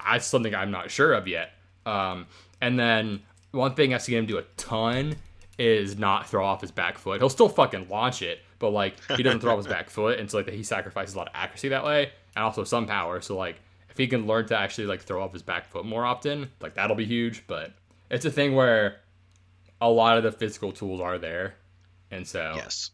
that's 0.05 0.25
something 0.25 0.53
I'm 0.55 0.71
not 0.71 0.91
sure 0.91 1.13
of 1.13 1.27
yet. 1.27 1.51
Um, 1.85 2.27
and 2.61 2.79
then 2.79 3.21
one 3.51 3.73
thing 3.73 3.93
I've 3.93 4.01
seen 4.01 4.17
him 4.17 4.25
do 4.25 4.37
a 4.37 4.43
ton 4.57 5.15
is 5.57 5.97
not 5.97 6.29
throw 6.29 6.45
off 6.45 6.61
his 6.61 6.71
back 6.71 6.97
foot. 6.97 7.19
He'll 7.19 7.29
still 7.29 7.49
fucking 7.49 7.87
launch 7.89 8.21
it, 8.21 8.39
but 8.59 8.69
like 8.71 8.95
he 9.17 9.23
doesn't 9.23 9.39
throw 9.41 9.51
off 9.53 9.57
his 9.57 9.67
back 9.75 9.89
foot, 9.89 10.19
and 10.19 10.29
so 10.29 10.37
like 10.37 10.49
he 10.49 10.63
sacrifices 10.63 11.15
a 11.15 11.17
lot 11.17 11.27
of 11.27 11.33
accuracy 11.35 11.69
that 11.69 11.83
way, 11.83 12.11
and 12.35 12.43
also 12.45 12.63
some 12.63 12.85
power. 12.87 13.21
So 13.21 13.35
like 13.37 13.59
if 13.89 13.97
he 13.97 14.07
can 14.07 14.27
learn 14.27 14.45
to 14.47 14.57
actually 14.57 14.87
like 14.87 15.01
throw 15.01 15.21
off 15.23 15.33
his 15.33 15.41
back 15.41 15.67
foot 15.69 15.85
more 15.85 16.05
often, 16.05 16.49
like 16.61 16.75
that'll 16.75 16.95
be 16.95 17.05
huge. 17.05 17.45
But 17.47 17.73
it's 18.09 18.25
a 18.25 18.31
thing 18.31 18.55
where 18.55 18.97
a 19.81 19.89
lot 19.89 20.17
of 20.17 20.23
the 20.23 20.31
physical 20.31 20.71
tools 20.71 21.01
are 21.01 21.17
there, 21.17 21.55
and 22.11 22.27
so 22.27 22.53
Yes. 22.55 22.91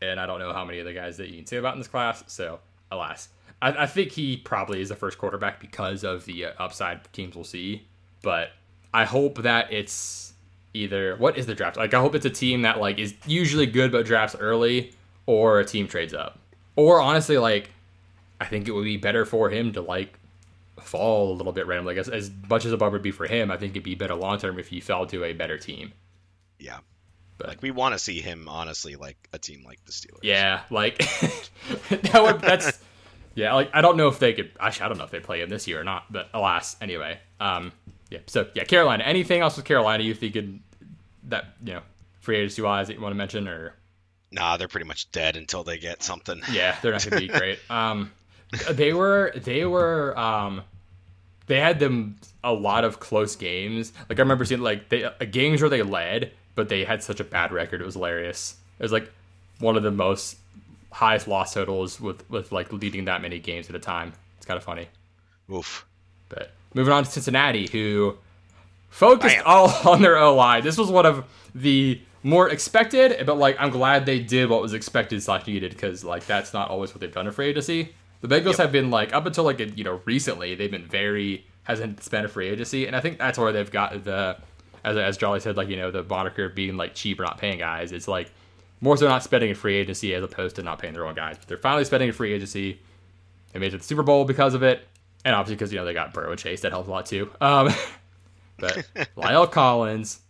and 0.00 0.18
I 0.20 0.26
don't 0.26 0.38
know 0.40 0.52
how 0.52 0.64
many 0.64 0.78
of 0.80 0.84
the 0.84 0.92
guys 0.92 1.16
that 1.16 1.28
you 1.30 1.36
can 1.38 1.46
say 1.46 1.56
about 1.56 1.74
in 1.74 1.80
this 1.80 1.88
class. 1.88 2.22
So, 2.26 2.60
alas, 2.92 3.28
I, 3.60 3.82
I 3.82 3.86
think 3.86 4.12
he 4.12 4.36
probably 4.36 4.80
is 4.80 4.88
the 4.88 4.96
first 4.96 5.18
quarterback 5.18 5.60
because 5.60 6.04
of 6.04 6.24
the 6.24 6.46
uh, 6.46 6.52
upside 6.58 7.10
teams 7.12 7.34
will 7.34 7.44
see. 7.44 7.86
But 8.22 8.50
I 8.92 9.04
hope 9.04 9.42
that 9.42 9.72
it's 9.72 10.34
either 10.74 11.16
what 11.16 11.36
is 11.38 11.46
the 11.46 11.54
draft? 11.54 11.76
Like, 11.76 11.94
I 11.94 12.00
hope 12.00 12.14
it's 12.14 12.26
a 12.26 12.30
team 12.30 12.62
that 12.62 12.78
like 12.78 12.98
is 12.98 13.14
usually 13.26 13.66
good 13.66 13.92
but 13.92 14.06
drafts 14.06 14.36
early, 14.38 14.92
or 15.26 15.60
a 15.60 15.64
team 15.64 15.88
trades 15.88 16.14
up, 16.14 16.38
or 16.76 17.00
honestly, 17.00 17.38
like 17.38 17.70
I 18.40 18.46
think 18.46 18.68
it 18.68 18.72
would 18.72 18.84
be 18.84 18.96
better 18.96 19.24
for 19.24 19.50
him 19.50 19.72
to 19.72 19.80
like 19.80 20.18
fall 20.80 21.32
a 21.32 21.34
little 21.34 21.52
bit 21.52 21.66
randomly. 21.66 21.94
Like, 21.94 22.00
as, 22.00 22.08
as 22.08 22.30
much 22.48 22.64
as 22.64 22.72
a 22.72 22.76
bummer 22.76 22.92
would 22.92 23.02
be 23.02 23.12
for 23.12 23.26
him, 23.26 23.50
I 23.50 23.56
think 23.56 23.72
it'd 23.72 23.82
be 23.82 23.94
better 23.94 24.14
long 24.14 24.38
term 24.38 24.58
if 24.58 24.68
he 24.68 24.80
fell 24.80 25.06
to 25.06 25.24
a 25.24 25.32
better 25.32 25.58
team. 25.58 25.92
Yeah. 26.58 26.78
But- 27.38 27.48
like 27.48 27.62
we 27.62 27.70
want 27.70 27.94
to 27.94 27.98
see 27.98 28.20
him 28.20 28.48
honestly 28.48 28.96
like 28.96 29.16
a 29.32 29.38
team 29.38 29.64
like 29.64 29.84
the 29.84 29.92
Steelers. 29.92 30.20
Yeah, 30.22 30.60
like 30.70 30.98
that 31.88 32.22
would, 32.22 32.40
that's 32.40 32.78
yeah. 33.34 33.54
Like 33.54 33.70
I 33.74 33.80
don't 33.80 33.96
know 33.96 34.08
if 34.08 34.18
they 34.18 34.32
could. 34.32 34.52
Actually, 34.60 34.86
I 34.86 34.88
don't 34.88 34.98
know 34.98 35.04
if 35.04 35.10
they 35.10 35.20
play 35.20 35.40
him 35.40 35.48
this 35.48 35.66
year 35.66 35.80
or 35.80 35.84
not. 35.84 36.12
But 36.12 36.28
alas, 36.34 36.76
anyway. 36.80 37.18
Um, 37.40 37.72
yeah. 38.10 38.18
So 38.26 38.46
yeah, 38.54 38.64
Carolina. 38.64 39.04
Anything 39.04 39.40
else 39.40 39.56
with 39.56 39.64
Carolina 39.64 40.02
you 40.04 40.14
think 40.14 40.36
that 41.28 41.44
you 41.64 41.74
know 41.74 41.82
free 42.20 42.36
agency 42.36 42.62
wise 42.62 42.86
that 42.88 42.94
you 42.94 43.00
want 43.00 43.12
to 43.12 43.18
mention 43.18 43.48
or? 43.48 43.74
Nah, 44.30 44.56
they're 44.56 44.68
pretty 44.68 44.86
much 44.86 45.10
dead 45.12 45.36
until 45.36 45.62
they 45.62 45.76
get 45.78 46.02
something. 46.02 46.40
Yeah, 46.50 46.76
they're 46.80 46.92
not 46.92 47.04
gonna 47.04 47.20
be 47.20 47.28
great. 47.28 47.58
Um, 47.70 48.10
they 48.70 48.92
were 48.92 49.32
they 49.34 49.64
were 49.64 50.18
um, 50.18 50.62
they 51.46 51.58
had 51.58 51.78
them 51.78 52.16
a 52.44 52.52
lot 52.52 52.84
of 52.84 53.00
close 53.00 53.36
games. 53.36 53.92
Like 54.08 54.18
I 54.18 54.22
remember 54.22 54.44
seeing 54.44 54.60
like 54.60 54.88
they 54.88 55.04
uh, 55.04 55.12
games 55.30 55.60
where 55.62 55.70
they 55.70 55.82
led, 55.82 56.32
but 56.54 56.68
they 56.68 56.84
had 56.84 57.02
such 57.02 57.20
a 57.20 57.24
bad 57.24 57.52
record. 57.52 57.80
It 57.80 57.84
was 57.84 57.94
hilarious. 57.94 58.56
It 58.78 58.82
was 58.82 58.92
like 58.92 59.10
one 59.58 59.76
of 59.76 59.82
the 59.82 59.90
most 59.90 60.36
highest 60.90 61.26
loss 61.26 61.54
totals 61.54 62.00
with 62.00 62.28
with 62.30 62.52
like 62.52 62.72
leading 62.72 63.06
that 63.06 63.22
many 63.22 63.38
games 63.38 63.68
at 63.68 63.74
a 63.74 63.78
time. 63.78 64.12
It's 64.36 64.46
kind 64.46 64.58
of 64.58 64.64
funny. 64.64 64.88
Oof. 65.50 65.86
But 66.28 66.52
moving 66.74 66.92
on 66.92 67.04
to 67.04 67.10
Cincinnati, 67.10 67.68
who 67.70 68.16
focused 68.90 69.36
Bam. 69.36 69.44
all 69.46 69.70
on 69.90 70.02
their 70.02 70.18
O 70.18 70.34
line. 70.34 70.62
This 70.62 70.78
was 70.78 70.90
one 70.90 71.06
of 71.06 71.24
the 71.54 72.00
more 72.22 72.48
expected, 72.48 73.26
but 73.26 73.36
like 73.36 73.56
I'm 73.58 73.70
glad 73.70 74.06
they 74.06 74.20
did 74.20 74.48
what 74.48 74.62
was 74.62 74.74
expected 74.74 75.22
slash 75.22 75.46
needed 75.46 75.72
because 75.72 76.04
like 76.04 76.26
that's 76.26 76.52
not 76.52 76.70
always 76.70 76.90
what 76.90 77.00
they've 77.00 77.12
done 77.12 77.30
for 77.30 77.42
agency. 77.42 77.94
The 78.20 78.28
Bengals 78.28 78.50
yep. 78.52 78.58
have 78.58 78.72
been 78.72 78.90
like 78.90 79.12
up 79.12 79.26
until 79.26 79.44
like 79.44 79.58
you 79.76 79.84
know 79.84 80.00
recently 80.04 80.54
they've 80.54 80.70
been 80.70 80.86
very 80.86 81.44
hasn't 81.64 82.02
spent 82.02 82.26
a 82.26 82.28
free 82.28 82.48
agency, 82.48 82.86
and 82.86 82.94
I 82.94 83.00
think 83.00 83.18
that's 83.18 83.38
where 83.38 83.52
they've 83.52 83.70
got 83.70 84.04
the 84.04 84.36
as 84.84 84.96
as 84.96 85.16
Jolly 85.16 85.40
said 85.40 85.56
like 85.56 85.68
you 85.68 85.76
know 85.76 85.90
the 85.90 86.02
moniker 86.02 86.46
of 86.46 86.54
being 86.54 86.76
like 86.76 86.94
cheap 86.94 87.20
or 87.20 87.24
not 87.24 87.38
paying 87.38 87.58
guys. 87.58 87.92
It's 87.92 88.08
like 88.08 88.30
more 88.80 88.96
so 88.96 89.08
not 89.08 89.22
spending 89.22 89.50
in 89.50 89.56
free 89.56 89.76
agency 89.76 90.14
as 90.14 90.22
opposed 90.22 90.56
to 90.56 90.62
not 90.62 90.78
paying 90.78 90.92
their 90.92 91.06
own 91.06 91.14
guys. 91.14 91.38
But 91.38 91.48
they're 91.48 91.56
finally 91.56 91.84
spending 91.84 92.08
in 92.08 92.14
free 92.14 92.32
agency. 92.32 92.80
They 93.52 93.58
made 93.58 93.68
it 93.68 93.70
to 93.72 93.78
the 93.78 93.84
Super 93.84 94.02
Bowl 94.02 94.24
because 94.24 94.54
of 94.54 94.62
it, 94.62 94.86
and 95.24 95.34
obviously 95.34 95.56
because 95.56 95.72
you 95.72 95.78
know 95.78 95.84
they 95.84 95.94
got 95.94 96.12
Burrow 96.12 96.30
and 96.30 96.38
Chase 96.38 96.62
that 96.62 96.72
helps 96.72 96.88
a 96.88 96.90
lot 96.90 97.06
too. 97.06 97.30
Um, 97.40 97.70
but 98.58 98.86
La'el 99.16 99.50
Collins, 99.50 100.20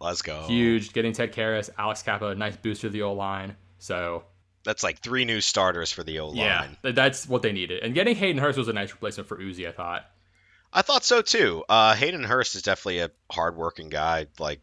let's 0.00 0.22
go, 0.22 0.42
huge. 0.46 0.92
Getting 0.92 1.12
Ted 1.12 1.32
Karras, 1.32 1.70
Alex 1.76 2.02
Cappa, 2.02 2.34
nice 2.34 2.56
booster 2.56 2.88
to 2.88 2.92
the 2.92 3.02
O 3.02 3.12
line. 3.12 3.56
So 3.78 4.24
that's 4.64 4.84
like 4.84 5.00
three 5.00 5.24
new 5.24 5.40
starters 5.40 5.90
for 5.90 6.04
the 6.04 6.20
O 6.20 6.28
line. 6.28 6.76
Yeah, 6.84 6.92
that's 6.92 7.28
what 7.28 7.42
they 7.42 7.52
needed. 7.52 7.82
And 7.82 7.94
getting 7.94 8.14
Hayden 8.14 8.40
Hurst 8.40 8.58
was 8.58 8.68
a 8.68 8.72
nice 8.72 8.92
replacement 8.92 9.28
for 9.28 9.38
Uzi. 9.38 9.68
I 9.68 9.72
thought. 9.72 10.06
I 10.72 10.82
thought 10.82 11.04
so 11.04 11.22
too. 11.22 11.64
Uh, 11.68 11.94
Hayden 11.94 12.24
Hurst 12.24 12.54
is 12.54 12.62
definitely 12.62 13.00
a 13.00 13.10
hardworking 13.30 13.88
guy. 13.90 14.26
Like 14.38 14.60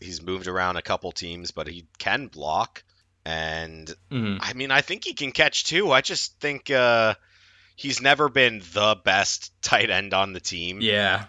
he's 0.00 0.22
moved 0.22 0.46
around 0.46 0.76
a 0.76 0.82
couple 0.82 1.12
teams, 1.12 1.50
but 1.50 1.66
he 1.66 1.86
can 1.98 2.28
block. 2.28 2.82
And 3.24 3.86
mm-hmm. 4.10 4.38
I 4.40 4.54
mean, 4.54 4.70
I 4.70 4.80
think 4.80 5.04
he 5.04 5.12
can 5.12 5.32
catch 5.32 5.64
too. 5.64 5.92
I 5.92 6.00
just 6.00 6.40
think 6.40 6.70
uh, 6.70 7.14
he's 7.76 8.00
never 8.00 8.28
been 8.28 8.62
the 8.72 8.96
best 9.04 9.52
tight 9.60 9.90
end 9.90 10.14
on 10.14 10.32
the 10.32 10.40
team. 10.40 10.80
Yeah. 10.80 11.24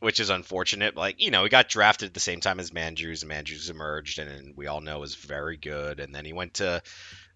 Which 0.00 0.20
is 0.20 0.30
unfortunate. 0.30 0.94
Like, 0.94 1.20
you 1.20 1.30
know, 1.30 1.42
he 1.42 1.48
got 1.48 1.68
drafted 1.68 2.08
at 2.08 2.14
the 2.14 2.20
same 2.20 2.40
time 2.40 2.60
as 2.60 2.70
Mandrews, 2.70 3.22
and 3.22 3.32
Mandrews 3.32 3.68
emerged, 3.68 4.20
and, 4.20 4.30
and 4.30 4.56
we 4.56 4.68
all 4.68 4.80
know 4.80 5.02
is 5.02 5.16
very 5.16 5.56
good. 5.56 5.98
And 5.98 6.14
then 6.14 6.24
he 6.24 6.32
went 6.32 6.54
to 6.54 6.82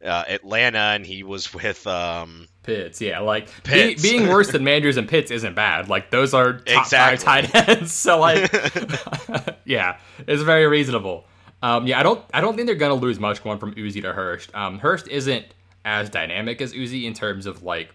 uh, 0.04 0.24
Atlanta, 0.28 0.78
and 0.78 1.06
he 1.06 1.22
was 1.22 1.52
with 1.54 1.86
um, 1.86 2.48
Pitts. 2.62 3.00
Yeah, 3.00 3.20
like 3.20 3.48
Pitts. 3.62 4.02
Be, 4.02 4.10
being 4.10 4.28
worse 4.28 4.50
than 4.50 4.62
Mandrews 4.64 4.96
and 4.96 5.08
Pitts 5.08 5.30
isn't 5.30 5.54
bad. 5.54 5.88
Like 5.88 6.10
those 6.10 6.34
are 6.34 6.54
top 6.54 6.84
exactly. 6.84 7.24
five 7.24 7.52
tight 7.52 7.68
ends. 7.68 7.92
So 8.02 8.18
like, 8.18 8.50
yeah, 9.64 9.98
it's 10.26 10.42
very 10.42 10.66
reasonable. 10.66 11.24
Um, 11.62 11.86
yeah, 11.86 12.00
I 12.00 12.02
don't 12.02 12.24
I 12.34 12.40
don't 12.40 12.56
think 12.56 12.66
they're 12.66 12.74
gonna 12.74 12.94
lose 12.94 13.20
much 13.20 13.42
going 13.42 13.58
from 13.58 13.74
Uzi 13.74 14.02
to 14.02 14.12
Hurst. 14.12 14.54
Um, 14.54 14.78
Hurst 14.78 15.08
isn't 15.08 15.46
as 15.84 16.10
dynamic 16.10 16.60
as 16.60 16.72
Uzi 16.72 17.04
in 17.04 17.14
terms 17.14 17.46
of 17.46 17.62
like, 17.62 17.94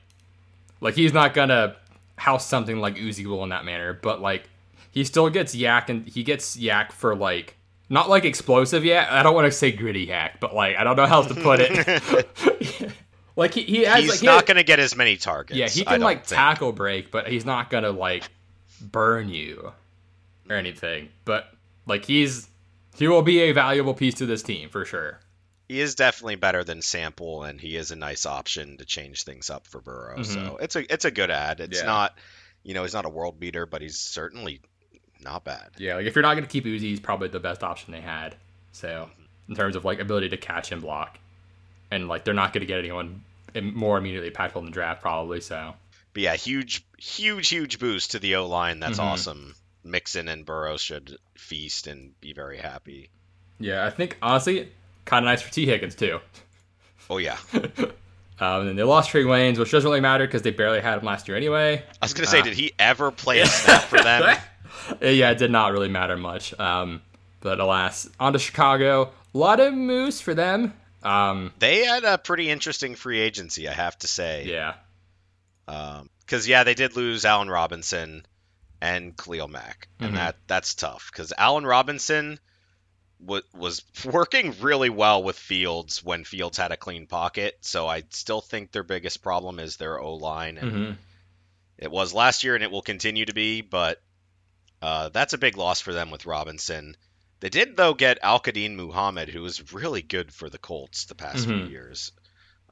like 0.79 0.95
he's 0.95 1.13
not 1.13 1.33
gonna 1.33 1.75
house 2.15 2.47
something 2.47 2.79
like 2.79 2.95
Uzi 2.95 3.25
will 3.25 3.43
in 3.43 3.49
that 3.49 3.65
manner, 3.65 3.93
but 3.93 4.21
like 4.21 4.49
he 4.91 5.03
still 5.03 5.29
gets 5.29 5.53
yak 5.53 5.89
and 5.89 6.07
he 6.07 6.23
gets 6.23 6.57
yak 6.57 6.91
for 6.91 7.15
like 7.15 7.56
not 7.89 8.09
like 8.09 8.25
explosive 8.25 8.83
yet. 8.83 9.11
I 9.11 9.23
don't 9.23 9.33
want 9.33 9.45
to 9.45 9.51
say 9.51 9.71
gritty 9.71 10.07
hack, 10.07 10.39
but 10.39 10.53
like 10.53 10.75
I 10.77 10.83
don't 10.83 10.95
know 10.95 11.05
how 11.05 11.17
else 11.17 11.27
to 11.27 11.35
put 11.35 11.59
it. 11.61 12.91
like 13.35 13.53
he, 13.53 13.63
he 13.63 13.83
has, 13.83 14.01
he's 14.01 14.09
like, 14.09 14.19
he 14.19 14.25
not 14.25 14.45
gonna 14.45 14.63
get 14.63 14.79
as 14.79 14.95
many 14.95 15.17
targets. 15.17 15.57
Yeah, 15.57 15.69
he 15.69 15.85
can 15.85 16.01
like 16.01 16.25
think. 16.25 16.37
tackle 16.37 16.73
break, 16.73 17.11
but 17.11 17.27
he's 17.27 17.45
not 17.45 17.69
gonna 17.69 17.91
like 17.91 18.29
burn 18.81 19.29
you 19.29 19.71
or 20.49 20.55
anything. 20.55 21.09
But 21.23 21.49
like 21.85 22.05
he's 22.05 22.47
he 22.97 23.07
will 23.07 23.21
be 23.21 23.41
a 23.41 23.51
valuable 23.51 23.93
piece 23.93 24.15
to 24.15 24.25
this 24.25 24.43
team 24.43 24.69
for 24.69 24.83
sure. 24.83 25.19
He 25.69 25.81
is 25.81 25.95
definitely 25.95 26.35
better 26.35 26.63
than 26.63 26.81
Sample, 26.81 27.43
and 27.43 27.59
he 27.59 27.75
is 27.75 27.91
a 27.91 27.95
nice 27.95 28.25
option 28.25 28.77
to 28.77 28.85
change 28.85 29.23
things 29.23 29.49
up 29.49 29.67
for 29.67 29.81
Burrow. 29.81 30.19
Mm-hmm. 30.19 30.23
So 30.23 30.57
it's 30.57 30.75
a 30.75 30.93
it's 30.93 31.05
a 31.05 31.11
good 31.11 31.29
ad. 31.29 31.59
It's 31.59 31.79
yeah. 31.79 31.85
not, 31.85 32.17
you 32.63 32.73
know, 32.73 32.83
he's 32.83 32.93
not 32.93 33.05
a 33.05 33.09
world 33.09 33.39
beater, 33.39 33.65
but 33.65 33.81
he's 33.81 33.97
certainly 33.97 34.61
not 35.21 35.43
bad. 35.43 35.69
Yeah, 35.77 35.95
like 35.95 36.05
if 36.05 36.15
you're 36.15 36.23
not 36.23 36.33
going 36.33 36.45
to 36.45 36.49
keep 36.49 36.65
Uzi, 36.65 36.81
he's 36.81 36.99
probably 36.99 37.27
the 37.27 37.39
best 37.39 37.63
option 37.63 37.91
they 37.91 38.01
had. 38.01 38.35
So 38.71 39.09
in 39.49 39.55
terms 39.55 39.75
of 39.75 39.85
like 39.85 39.99
ability 39.99 40.29
to 40.29 40.37
catch 40.37 40.71
and 40.71 40.81
block, 40.81 41.17
and 41.91 42.07
like 42.07 42.23
they're 42.25 42.33
not 42.33 42.53
going 42.53 42.61
to 42.61 42.67
get 42.67 42.79
anyone 42.79 43.23
more 43.61 43.97
immediately 43.97 44.29
impactful 44.29 44.57
in 44.57 44.65
the 44.65 44.71
draft 44.71 45.01
probably. 45.01 45.41
So. 45.41 45.73
But 46.13 46.23
yeah, 46.23 46.35
huge, 46.35 46.85
huge, 46.97 47.49
huge 47.49 47.79
boost 47.79 48.11
to 48.11 48.19
the 48.19 48.35
O 48.35 48.47
line. 48.47 48.79
That's 48.79 48.99
mm-hmm. 48.99 49.07
awesome. 49.07 49.55
Mixon 49.83 50.27
and 50.27 50.45
Burrow 50.45 50.77
should 50.77 51.17
feast 51.35 51.87
and 51.87 52.19
be 52.19 52.33
very 52.33 52.57
happy. 52.57 53.09
Yeah, 53.59 53.85
I 53.85 53.89
think 53.89 54.17
honestly, 54.21 54.69
kind 55.05 55.25
of 55.25 55.29
nice 55.29 55.41
for 55.41 55.51
Tee 55.51 55.65
Higgins 55.65 55.95
too. 55.95 56.19
Oh 57.09 57.17
yeah. 57.17 57.37
Um, 58.39 58.67
and 58.67 58.77
they 58.77 58.83
lost 58.83 59.11
Trae 59.11 59.25
Waynes, 59.25 59.57
which 59.57 59.71
doesn't 59.71 59.89
really 59.89 59.99
matter 59.99 60.27
because 60.27 60.43
they 60.43 60.51
barely 60.51 60.79
had 60.79 60.99
him 60.99 61.05
last 61.05 61.27
year 61.27 61.35
anyway. 61.35 61.83
I 62.01 62.05
was 62.05 62.13
gonna 62.13 62.27
say, 62.27 62.41
uh, 62.41 62.43
did 62.43 62.53
he 62.53 62.71
ever 62.77 63.09
play 63.09 63.39
a 63.39 63.45
snap 63.47 63.81
for 63.81 63.97
them? 63.97 64.37
Yeah, 65.01 65.31
it 65.31 65.37
did 65.37 65.51
not 65.51 65.71
really 65.71 65.89
matter 65.89 66.17
much. 66.17 66.57
Um, 66.59 67.01
but 67.39 67.59
alas, 67.59 68.09
on 68.19 68.33
to 68.33 68.39
Chicago. 68.39 69.11
A 69.33 69.37
lot 69.37 69.59
of 69.59 69.73
moose 69.73 70.21
for 70.21 70.33
them. 70.33 70.73
Um, 71.03 71.53
they 71.59 71.85
had 71.85 72.03
a 72.03 72.17
pretty 72.17 72.49
interesting 72.49 72.95
free 72.95 73.19
agency, 73.19 73.69
I 73.69 73.73
have 73.73 73.97
to 73.99 74.07
say. 74.07 74.45
Yeah. 74.45 74.73
Because 75.65 76.45
um, 76.45 76.49
yeah, 76.49 76.63
they 76.63 76.73
did 76.73 76.95
lose 76.95 77.25
Allen 77.25 77.49
Robinson 77.49 78.25
and 78.81 79.15
Khalil 79.17 79.47
Mack, 79.47 79.87
and 79.99 80.09
mm-hmm. 80.09 80.17
that 80.17 80.37
that's 80.47 80.75
tough. 80.75 81.09
Because 81.11 81.33
Allen 81.37 81.65
Robinson 81.65 82.39
w- 83.21 83.43
was 83.53 83.83
working 84.05 84.55
really 84.59 84.89
well 84.89 85.23
with 85.23 85.37
Fields 85.37 86.03
when 86.03 86.23
Fields 86.23 86.57
had 86.57 86.71
a 86.71 86.77
clean 86.77 87.07
pocket. 87.07 87.57
So 87.61 87.87
I 87.87 88.03
still 88.09 88.41
think 88.41 88.71
their 88.71 88.83
biggest 88.83 89.21
problem 89.21 89.59
is 89.59 89.77
their 89.77 89.99
O 89.99 90.15
line, 90.15 90.57
and 90.57 90.71
mm-hmm. 90.71 90.91
it 91.77 91.91
was 91.91 92.13
last 92.13 92.43
year, 92.43 92.55
and 92.55 92.63
it 92.63 92.71
will 92.71 92.81
continue 92.81 93.25
to 93.25 93.33
be. 93.33 93.61
But 93.61 94.01
uh, 94.81 95.09
that's 95.09 95.33
a 95.33 95.37
big 95.37 95.57
loss 95.57 95.81
for 95.81 95.93
them 95.93 96.11
with 96.11 96.25
Robinson. 96.25 96.95
They 97.39 97.49
did 97.49 97.77
though 97.77 97.93
get 97.93 98.19
Al-Quadin 98.23 98.75
Muhammad, 98.75 99.29
who 99.29 99.41
was 99.41 99.73
really 99.73 100.01
good 100.01 100.33
for 100.33 100.49
the 100.49 100.57
Colts 100.57 101.05
the 101.05 101.15
past 101.15 101.47
mm-hmm. 101.47 101.65
few 101.65 101.69
years. 101.69 102.11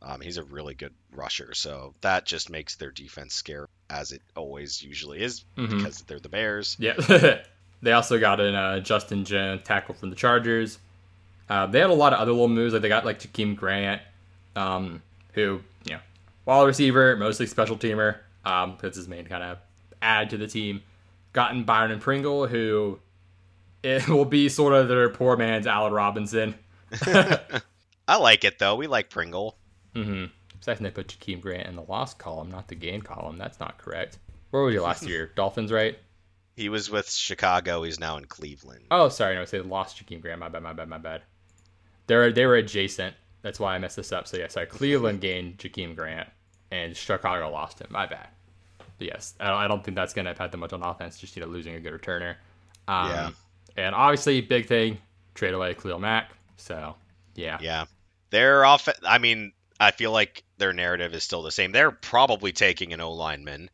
Um, 0.01 0.21
he's 0.21 0.37
a 0.37 0.43
really 0.43 0.75
good 0.75 0.93
rusher, 1.11 1.53
so 1.53 1.95
that 2.01 2.25
just 2.25 2.49
makes 2.49 2.75
their 2.75 2.91
defense 2.91 3.33
scary, 3.33 3.67
as 3.89 4.11
it 4.11 4.21
always 4.35 4.81
usually 4.83 5.21
is, 5.21 5.45
mm-hmm. 5.57 5.77
because 5.77 6.01
they're 6.01 6.19
the 6.19 6.29
Bears. 6.29 6.75
Yeah. 6.79 6.93
they 7.81 7.91
also 7.91 8.19
got 8.19 8.39
in 8.39 8.53
uh, 8.53 8.79
Justin 8.81 9.25
Jones 9.25 9.61
tackle 9.63 9.95
from 9.95 10.09
the 10.09 10.15
Chargers. 10.15 10.77
Uh, 11.49 11.67
they 11.67 11.79
had 11.79 11.89
a 11.89 11.93
lot 11.93 12.13
of 12.13 12.19
other 12.19 12.31
little 12.31 12.47
moves, 12.47 12.73
like 12.73 12.81
they 12.81 12.89
got 12.89 13.05
like 13.05 13.19
Jakeem 13.19 13.55
Grant, 13.55 14.01
um, 14.55 15.01
who 15.33 15.61
you 15.85 15.93
know, 15.93 15.99
wide 16.45 16.63
receiver, 16.63 17.15
mostly 17.15 17.47
special 17.47 17.77
teamer. 17.77 18.17
Um, 18.43 18.77
that's 18.81 18.97
his 18.97 19.07
main 19.07 19.25
kind 19.25 19.43
of 19.43 19.57
add 20.01 20.31
to 20.31 20.37
the 20.37 20.47
team 20.47 20.83
gotten 21.35 21.65
Byron 21.65 21.91
and 21.91 22.01
Pringle, 22.01 22.47
who 22.47 22.97
it 23.83 24.07
will 24.07 24.25
be 24.25 24.49
sort 24.49 24.73
of 24.73 24.87
their 24.87 25.09
poor 25.09 25.37
man's 25.37 25.67
Allen 25.67 25.93
Robinson. 25.93 26.55
I 28.07 28.17
like 28.17 28.43
it 28.43 28.57
though. 28.57 28.75
We 28.75 28.87
like 28.87 29.11
Pringle. 29.11 29.57
Mm-hmm. 29.93 30.25
Second, 30.61 30.83
they 30.83 30.91
put 30.91 31.07
Jakeem 31.07 31.41
Grant 31.41 31.67
in 31.67 31.75
the 31.75 31.83
loss 31.83 32.15
column, 32.15 32.49
not 32.49 32.67
the 32.67 32.75
gain 32.75 33.01
column. 33.01 33.37
That's 33.37 33.59
not 33.59 33.77
correct. 33.77 34.17
Where 34.49 34.63
was 34.63 34.73
he 34.73 34.79
last 34.79 35.03
year? 35.07 35.31
Dolphins, 35.35 35.71
right? 35.71 35.99
He 36.55 36.69
was 36.69 36.89
with 36.89 37.11
Chicago. 37.11 37.83
He's 37.83 37.99
now 37.99 38.17
in 38.17 38.25
Cleveland. 38.25 38.85
Oh, 38.89 39.09
sorry. 39.09 39.35
No, 39.35 39.41
I 39.41 39.45
said 39.45 39.65
lost 39.65 40.03
Jakeem 40.03 40.21
Grant. 40.21 40.39
My 40.39 40.49
bad. 40.49 40.63
My 40.63 40.73
bad. 40.73 40.87
My 40.87 40.97
bad. 40.97 41.21
They're 42.07 42.31
they 42.31 42.45
were 42.45 42.55
adjacent. 42.55 43.13
That's 43.41 43.59
why 43.59 43.75
I 43.75 43.79
messed 43.79 43.97
this 43.97 44.11
up. 44.11 44.27
So 44.27 44.37
yeah, 44.37 44.47
sorry. 44.47 44.67
Cleveland 44.67 45.21
gained 45.21 45.57
Jakeem 45.57 45.95
Grant, 45.95 46.29
and 46.71 46.95
Chicago 46.95 47.51
lost 47.51 47.79
him. 47.79 47.87
My 47.91 48.05
bad 48.05 48.29
yes, 48.99 49.33
I 49.39 49.47
don't, 49.47 49.57
I 49.57 49.67
don't 49.67 49.83
think 49.83 49.95
that's 49.95 50.13
going 50.13 50.25
to 50.25 50.31
impact 50.31 50.51
them 50.51 50.61
much 50.61 50.73
on 50.73 50.83
offense. 50.83 51.17
Just 51.17 51.35
you 51.35 51.41
know 51.41 51.47
losing 51.47 51.75
a 51.75 51.79
good 51.79 51.93
returner. 51.93 52.35
Um, 52.87 53.09
yeah. 53.09 53.29
And 53.77 53.95
obviously, 53.95 54.41
big 54.41 54.67
thing, 54.67 54.99
trade 55.33 55.53
away 55.53 55.73
Khalil 55.73 55.99
Mack. 55.99 56.31
So 56.57 56.95
yeah. 57.35 57.57
Yeah. 57.61 57.85
They're 58.29 58.65
off. 58.65 58.89
I 59.05 59.17
mean, 59.17 59.53
I 59.79 59.91
feel 59.91 60.11
like 60.11 60.43
their 60.57 60.73
narrative 60.73 61.13
is 61.13 61.23
still 61.23 61.43
the 61.43 61.51
same. 61.51 61.71
They're 61.71 61.91
probably 61.91 62.51
taking 62.51 62.93
an 62.93 63.01
O 63.01 63.13
lineman. 63.13 63.69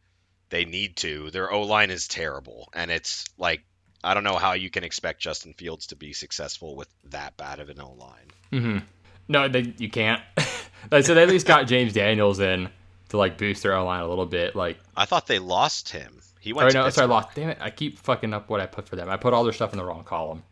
They 0.50 0.66
need 0.66 0.98
to. 0.98 1.32
Their 1.32 1.52
O 1.52 1.62
line 1.62 1.92
is 1.92 2.08
terrible, 2.08 2.70
and 2.74 2.92
it's 2.92 3.26
like 3.38 3.64
I 4.04 4.14
don't 4.14 4.24
know 4.24 4.38
how 4.38 4.54
you 4.54 4.70
can 4.70 4.84
expect 4.84 5.22
Justin 5.22 5.54
Fields 5.54 5.88
to 5.88 5.96
be 5.96 6.14
successful 6.14 6.76
with 6.76 6.90
that 7.10 7.38
bad 7.38 7.60
of 7.60 7.70
an 7.70 7.80
O 7.80 7.92
line. 7.92 8.28
Mm-hmm. 8.52 8.78
No, 9.28 9.48
they, 9.48 9.74
you 9.78 9.90
can't. 9.90 10.22
so 10.92 11.14
they 11.14 11.24
at 11.24 11.30
least 11.30 11.48
got 11.48 11.68
James 11.68 11.94
Daniels 11.94 12.40
in 12.40 12.70
to 13.12 13.17
like 13.17 13.38
boost 13.38 13.63
their 13.63 13.76
O 13.76 13.86
line 13.86 14.02
a 14.02 14.08
little 14.10 14.26
bit. 14.26 14.56
Like 14.56 14.78
I 14.97 15.06
thought 15.06 15.28
they 15.28 15.39
lost 15.39 15.89
him. 15.89 16.19
He 16.39 16.52
went. 16.54 16.67
Or 16.67 16.71
to 16.71 16.78
no, 16.78 16.82
sorry, 16.82 16.88
Pittsburgh. 16.89 17.10
lost. 17.10 17.36
Damn 17.36 17.50
it! 17.52 17.58
I 17.62 17.69
keep 17.69 18.00
fucking 18.00 18.34
up 18.34 18.50
what 18.50 18.60
I 18.60 18.65
put 18.65 18.89
for 18.89 18.95
them. 18.95 19.10
I 19.10 19.17
put 19.17 19.34
all 19.34 19.43
their 19.43 19.54
stuff 19.54 19.71
in 19.74 19.78
the 19.78 19.86
wrong 19.86 20.04
column. 20.04 20.43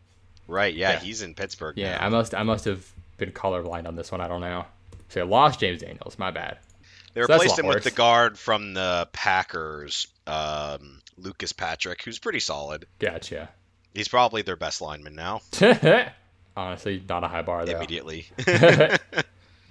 Right. 0.48 0.74
Yeah, 0.74 0.94
Yeah. 0.94 1.00
he's 1.00 1.22
in 1.22 1.34
Pittsburgh. 1.36 1.78
Yeah, 1.78 1.98
now. 1.98 2.06
I 2.06 2.10
must. 2.10 2.36
I 2.36 2.44
must 2.44 2.66
have 2.66 2.86
been 3.18 3.32
colorblind 3.32 3.88
on 3.88 3.96
this 3.96 4.12
one. 4.12 4.22
I 4.22 4.28
don't 4.28 4.42
know. 4.42 4.66
So 5.10 5.22
I 5.22 5.24
lost 5.24 5.60
James 5.60 5.82
Daniels. 5.82 6.18
My 6.20 6.32
bad. 6.32 6.60
They 7.16 7.22
So 7.22 7.28
replaced 7.34 7.58
him 7.58 7.66
with 7.66 7.84
the 7.84 7.92
guard 7.92 8.38
from 8.38 8.76
the 8.76 9.10
Packers, 9.12 10.08
um, 10.28 11.02
Lucas 11.18 11.54
Patrick, 11.54 12.04
who's 12.04 12.20
pretty 12.20 12.40
solid. 12.40 12.86
Gotcha. 13.00 13.50
He's 13.96 14.08
probably 14.08 14.44
their 14.44 14.56
best 14.56 14.82
lineman 14.82 15.16
now. 15.16 15.42
Honestly, 16.56 17.02
not 17.10 17.24
a 17.24 17.28
high 17.28 17.42
bar 17.42 17.66
though. 17.66 17.76
Immediately. 17.78 18.28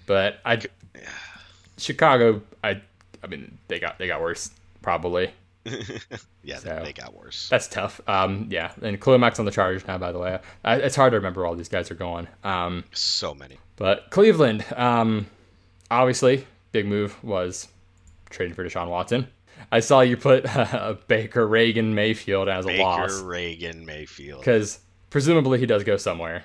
But 0.06 0.38
I, 0.42 0.54
Chicago. 1.78 2.42
I. 2.62 2.82
I 3.22 3.26
mean, 3.26 3.58
they 3.68 3.78
got 3.80 3.98
they 3.98 4.06
got 4.06 4.20
worse. 4.20 4.50
Probably. 4.82 5.30
yeah, 6.44 6.58
So- 6.58 6.80
they 6.84 6.92
got 6.92 7.14
worse. 7.14 7.48
That's 7.48 7.66
tough. 7.68 8.00
Um, 8.06 8.46
yeah, 8.50 8.72
and 8.80 9.00
Khalil 9.00 9.18
Mack's 9.18 9.38
on 9.38 9.44
the 9.44 9.50
Chargers 9.50 9.86
now. 9.86 9.98
By 9.98 10.12
the 10.12 10.18
way, 10.18 10.38
I, 10.64 10.76
it's 10.76 10.96
hard 10.96 11.10
to 11.12 11.16
remember 11.16 11.44
all 11.44 11.54
these 11.56 11.68
guys 11.68 11.90
are 11.90 11.94
going. 11.96 12.28
Um, 12.44 12.84
So 12.92 13.34
many. 13.34 13.58
But 13.76 14.10
Cleveland, 14.10 14.64
um, 14.76 15.26
obviously, 15.90 16.46
big 16.72 16.86
move 16.86 17.22
was 17.22 17.68
trading 18.30 18.54
for 18.54 18.64
Deshaun 18.64 18.88
Watson. 18.88 19.26
I 19.70 19.80
saw 19.80 20.00
you 20.00 20.16
put 20.16 20.46
Baker, 21.08 21.46
Reagan, 21.46 21.94
Mayfield 21.94 22.48
as 22.48 22.64
a 22.64 22.80
loss. 22.80 23.16
Baker, 23.16 23.26
Reagan, 23.28 23.84
Mayfield. 23.84 24.40
because 24.40 24.78
presumably 25.10 25.58
he 25.58 25.66
does 25.66 25.84
go 25.84 25.96
somewhere. 25.96 26.44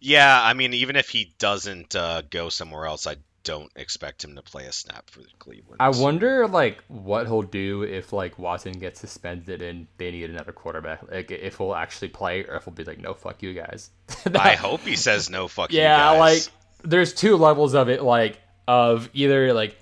Yeah, 0.00 0.40
I 0.42 0.54
mean, 0.54 0.72
even 0.74 0.94
if 0.96 1.08
he 1.08 1.34
doesn't 1.38 1.96
uh, 1.96 2.22
go 2.30 2.48
somewhere 2.48 2.86
else, 2.86 3.06
I 3.06 3.16
don't 3.48 3.72
expect 3.76 4.22
him 4.22 4.36
to 4.36 4.42
play 4.42 4.66
a 4.66 4.72
snap 4.72 5.08
for 5.08 5.22
Cleveland. 5.38 5.78
I 5.80 5.88
wonder, 5.88 6.46
like, 6.46 6.84
what 6.88 7.26
he'll 7.26 7.40
do 7.40 7.82
if 7.82 8.12
like 8.12 8.38
Watson 8.38 8.72
gets 8.72 9.00
suspended 9.00 9.62
and 9.62 9.86
they 9.96 10.10
need 10.10 10.28
another 10.28 10.52
quarterback. 10.52 11.10
Like, 11.10 11.30
if 11.30 11.56
he'll 11.56 11.74
actually 11.74 12.08
play 12.08 12.44
or 12.44 12.56
if 12.56 12.64
he'll 12.64 12.74
be 12.74 12.84
like, 12.84 12.98
no, 12.98 13.14
fuck 13.14 13.42
you 13.42 13.54
guys. 13.54 13.88
I 14.38 14.54
hope 14.54 14.82
he 14.82 14.96
says 14.96 15.30
no. 15.30 15.48
Fuck 15.48 15.72
you 15.72 15.78
yeah, 15.78 15.96
guys. 15.96 16.18
like 16.18 16.52
there's 16.90 17.14
two 17.14 17.36
levels 17.36 17.74
of 17.74 17.88
it, 17.88 18.02
like 18.02 18.38
of 18.66 19.08
either 19.14 19.54
like 19.54 19.78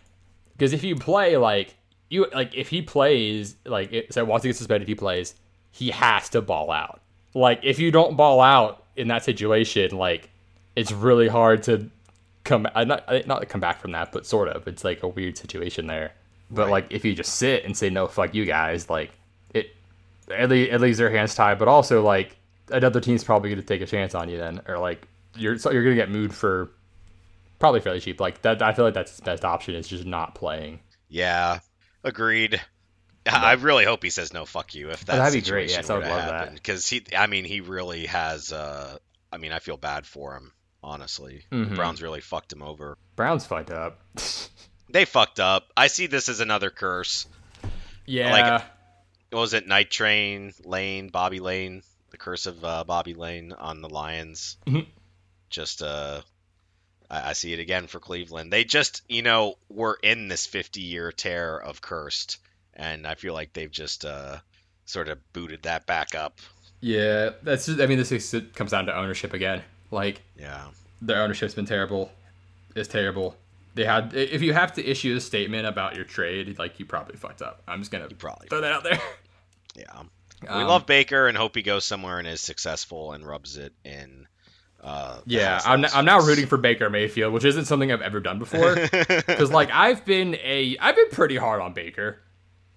because 0.53 0.73
if 0.73 0.85
you 0.85 0.95
play 0.95 1.37
like 1.37 1.75
you 2.09 2.27
like 2.33 2.55
if 2.55 2.69
he 2.69 2.83
plays 2.83 3.57
like 3.65 3.93
it, 3.93 4.15
so 4.15 4.25
Watson 4.25 4.51
gets 4.51 4.59
suspended, 4.59 4.87
he 4.87 4.95
plays, 4.95 5.35
he 5.73 5.91
has 5.91 6.29
to 6.31 6.41
ball 6.41 6.71
out. 6.71 7.01
Like 7.35 7.61
if 7.65 7.81
you 7.81 7.91
don't 7.91 8.17
ball 8.17 8.41
out 8.41 8.85
in 8.95 9.09
that 9.09 9.25
situation, 9.25 9.97
like 9.97 10.31
it's 10.77 10.93
really 10.93 11.27
hard 11.27 11.65
to 11.65 11.91
come 12.47 12.67
uh, 12.75 12.85
not 12.85 13.05
uh, 13.09 13.21
not 13.27 13.47
come 13.49 13.61
back 13.61 13.81
from 13.81 13.93
that, 13.93 14.13
but 14.13 14.25
sort 14.27 14.49
of. 14.49 14.67
It's 14.67 14.85
like 14.85 15.03
a 15.03 15.09
weird 15.09 15.37
situation 15.37 15.87
there. 15.87 16.13
But 16.51 16.63
Right. 16.65 16.71
like 16.71 16.87
if 16.91 17.05
you 17.05 17.15
just 17.15 17.35
sit 17.37 17.65
and 17.65 17.77
say 17.77 17.91
no, 17.91 18.07
fuck 18.07 18.35
you 18.35 18.45
guys, 18.47 18.89
like 18.89 19.11
it 19.53 19.75
at 20.35 20.49
least, 20.49 20.71
at 20.73 20.81
least 20.81 20.99
their 20.99 21.11
hands 21.11 21.35
tied. 21.35 21.59
But 21.59 21.69
also 21.69 22.03
like 22.03 22.37
another 22.71 23.01
team's 23.01 23.25
probably 23.25 23.51
going 23.51 23.61
to 23.61 23.67
take 23.67 23.83
a 23.83 23.87
chance 23.87 24.15
on 24.15 24.29
you 24.29 24.39
then, 24.39 24.63
or 24.69 24.79
like 24.79 25.07
you're 25.37 25.59
so 25.59 25.71
you're 25.71 25.83
going 25.85 25.95
to 25.97 26.01
get 26.03 26.11
moved 26.11 26.35
for 26.35 26.71
probably 27.59 27.81
fairly 27.81 28.01
cheap. 28.01 28.21
Like 28.21 28.43
that, 28.43 28.63
I 28.63 28.73
feel 28.73 28.85
like 28.85 28.95
that's 28.95 29.11
his 29.13 29.21
best 29.21 29.45
option 29.45 29.75
is 29.75 29.89
just 29.89 30.05
not 30.07 30.35
playing. 30.35 30.81
yeah, 31.09 31.59
agreed. 32.05 32.61
I 33.29 33.55
really 33.55 33.85
hope 33.85 34.05
he 34.05 34.11
says 34.11 34.33
no. 34.33 34.45
Fuck 34.45 34.77
you. 34.77 34.91
If 34.91 35.05
that 35.07 35.15
Oh, 35.17 35.19
that'd 35.19 35.35
be 35.45 35.51
great, 35.51 35.69
yes, 35.69 35.91
I 35.91 35.99
would 35.99 36.07
love 36.07 36.27
that. 36.29 36.55
because 36.55 36.89
he. 36.89 37.03
I 37.17 37.27
mean, 37.27 37.45
he 37.45 37.61
really 37.61 38.07
has. 38.07 38.53
Uh, 38.53 38.99
I 39.33 39.39
mean, 39.39 39.51
I 39.51 39.59
feel 39.59 39.77
bad 39.77 40.07
for 40.07 40.37
him. 40.37 40.53
Honestly, 40.87 41.45
the 41.51 41.57
Mhm. 41.57 41.75
Browns 41.75 42.01
really 42.01 42.21
fucked 42.21 42.53
him 42.53 42.63
over. 42.63 42.97
Browns 43.17 43.45
fucked 43.45 43.71
up. 43.73 44.01
They 44.89 45.05
fucked 45.05 45.41
up. 45.41 45.73
I 45.77 45.89
see 45.89 46.07
this 46.07 46.29
as 46.29 46.39
another 46.39 46.71
curse. 46.71 47.27
yeah, 48.07 48.31
Like, 48.31 48.63
What 49.33 49.41
was 49.41 49.53
it? 49.53 49.67
Night 49.67 49.91
Train 49.91 50.55
Lane, 50.65 51.09
Bobby 51.09 51.41
Layne, 51.41 51.83
the 52.11 52.17
curse 52.17 52.47
of 52.47 52.65
uh, 52.65 52.85
Bobby 52.85 53.13
Layne 53.13 53.53
on 53.53 53.83
the 53.83 53.89
Lions. 53.89 54.57
Mhm. 54.65 54.87
Just 55.51 55.83
uh, 55.83 56.23
I, 57.11 57.31
I 57.31 57.33
see 57.33 57.53
it 57.53 57.59
again 57.59 57.89
for 57.89 57.99
Cleveland. 57.99 58.53
They 58.53 58.63
just, 58.63 59.03
you 59.09 59.23
know, 59.23 59.57
were 59.69 59.99
in 60.03 60.29
this 60.29 60.47
50-year 60.47 61.11
tear 61.11 61.59
of 61.59 61.81
cursed, 61.83 62.39
and 62.73 63.09
I 63.09 63.17
feel 63.17 63.35
like 63.35 63.53
they've 63.53 63.71
just 63.71 64.05
uh, 64.05 64.39
sort 64.85 65.09
of 65.09 65.19
booted 65.33 65.65
that 65.65 65.87
back 65.87 66.15
up. 66.15 66.39
yeah. 66.81 67.31
That's 67.43 67.67
just, 67.67 67.81
I 67.81 67.87
mean, 67.87 67.99
this 67.99 68.13
is, 68.13 68.33
it 68.33 68.55
comes 68.55 68.71
down 68.71 68.87
to 68.87 68.97
ownership 68.97 69.35
again. 69.35 69.63
Like 69.91 70.23
Yeah, 70.39 70.65
their 71.01 71.23
ownership's 71.23 71.55
been 71.55 71.67
terrible. 71.67 72.11
It's 72.75 72.89
terrible. 72.89 73.37
They 73.75 73.85
had 73.85 74.15
if 74.15 74.43
you 74.43 74.53
have 74.55 74.73
to 74.75 74.85
issue 74.85 75.17
a 75.17 75.21
statement 75.21 75.67
about 75.67 75.97
your 75.97 76.05
trade, 76.05 76.59
like 76.59 76.79
you 76.81 76.87
probably 76.87 77.17
fucked 77.17 77.43
up. 77.43 77.63
I'm 77.69 77.81
just 77.81 77.91
gonna 77.91 78.07
you 78.09 78.17
probably. 78.17 78.49
throw 78.49 78.61
that 78.63 78.73
out 78.73 78.83
there. 78.85 78.99
Yeah, 79.77 80.03
we 80.43 80.49
Um, 80.49 80.67
love 80.69 80.87
Baker 80.87 81.29
and 81.29 81.37
hope 81.37 81.55
he 81.55 81.63
goes 81.63 81.85
somewhere 81.85 82.19
and 82.19 82.27
is 82.27 82.41
successful 82.41 83.13
and 83.13 83.27
rubs 83.27 83.59
it 83.59 83.75
in. 83.85 84.27
Uh, 84.83 85.19
Yeah, 85.27 85.61
I'm, 85.67 85.83
that 85.83 85.95
I'm 85.97 86.05
now 86.05 86.21
rooting 86.21 86.47
for 86.47 86.57
Baker 86.57 86.89
Mayfield, 86.89 87.33
which 87.35 87.45
isn't 87.45 87.65
something 87.67 87.91
I've 87.93 88.01
ever 88.03 88.21
done 88.21 88.39
before. 88.39 88.75
Because 88.93 89.51
like 89.51 89.71
I've 89.73 90.05
been 90.07 90.37
a 90.43 90.77
I've 90.81 90.97
been 90.97 91.11
pretty 91.11 91.37
hard 91.37 91.61
on 91.61 91.75
Baker, 91.75 92.21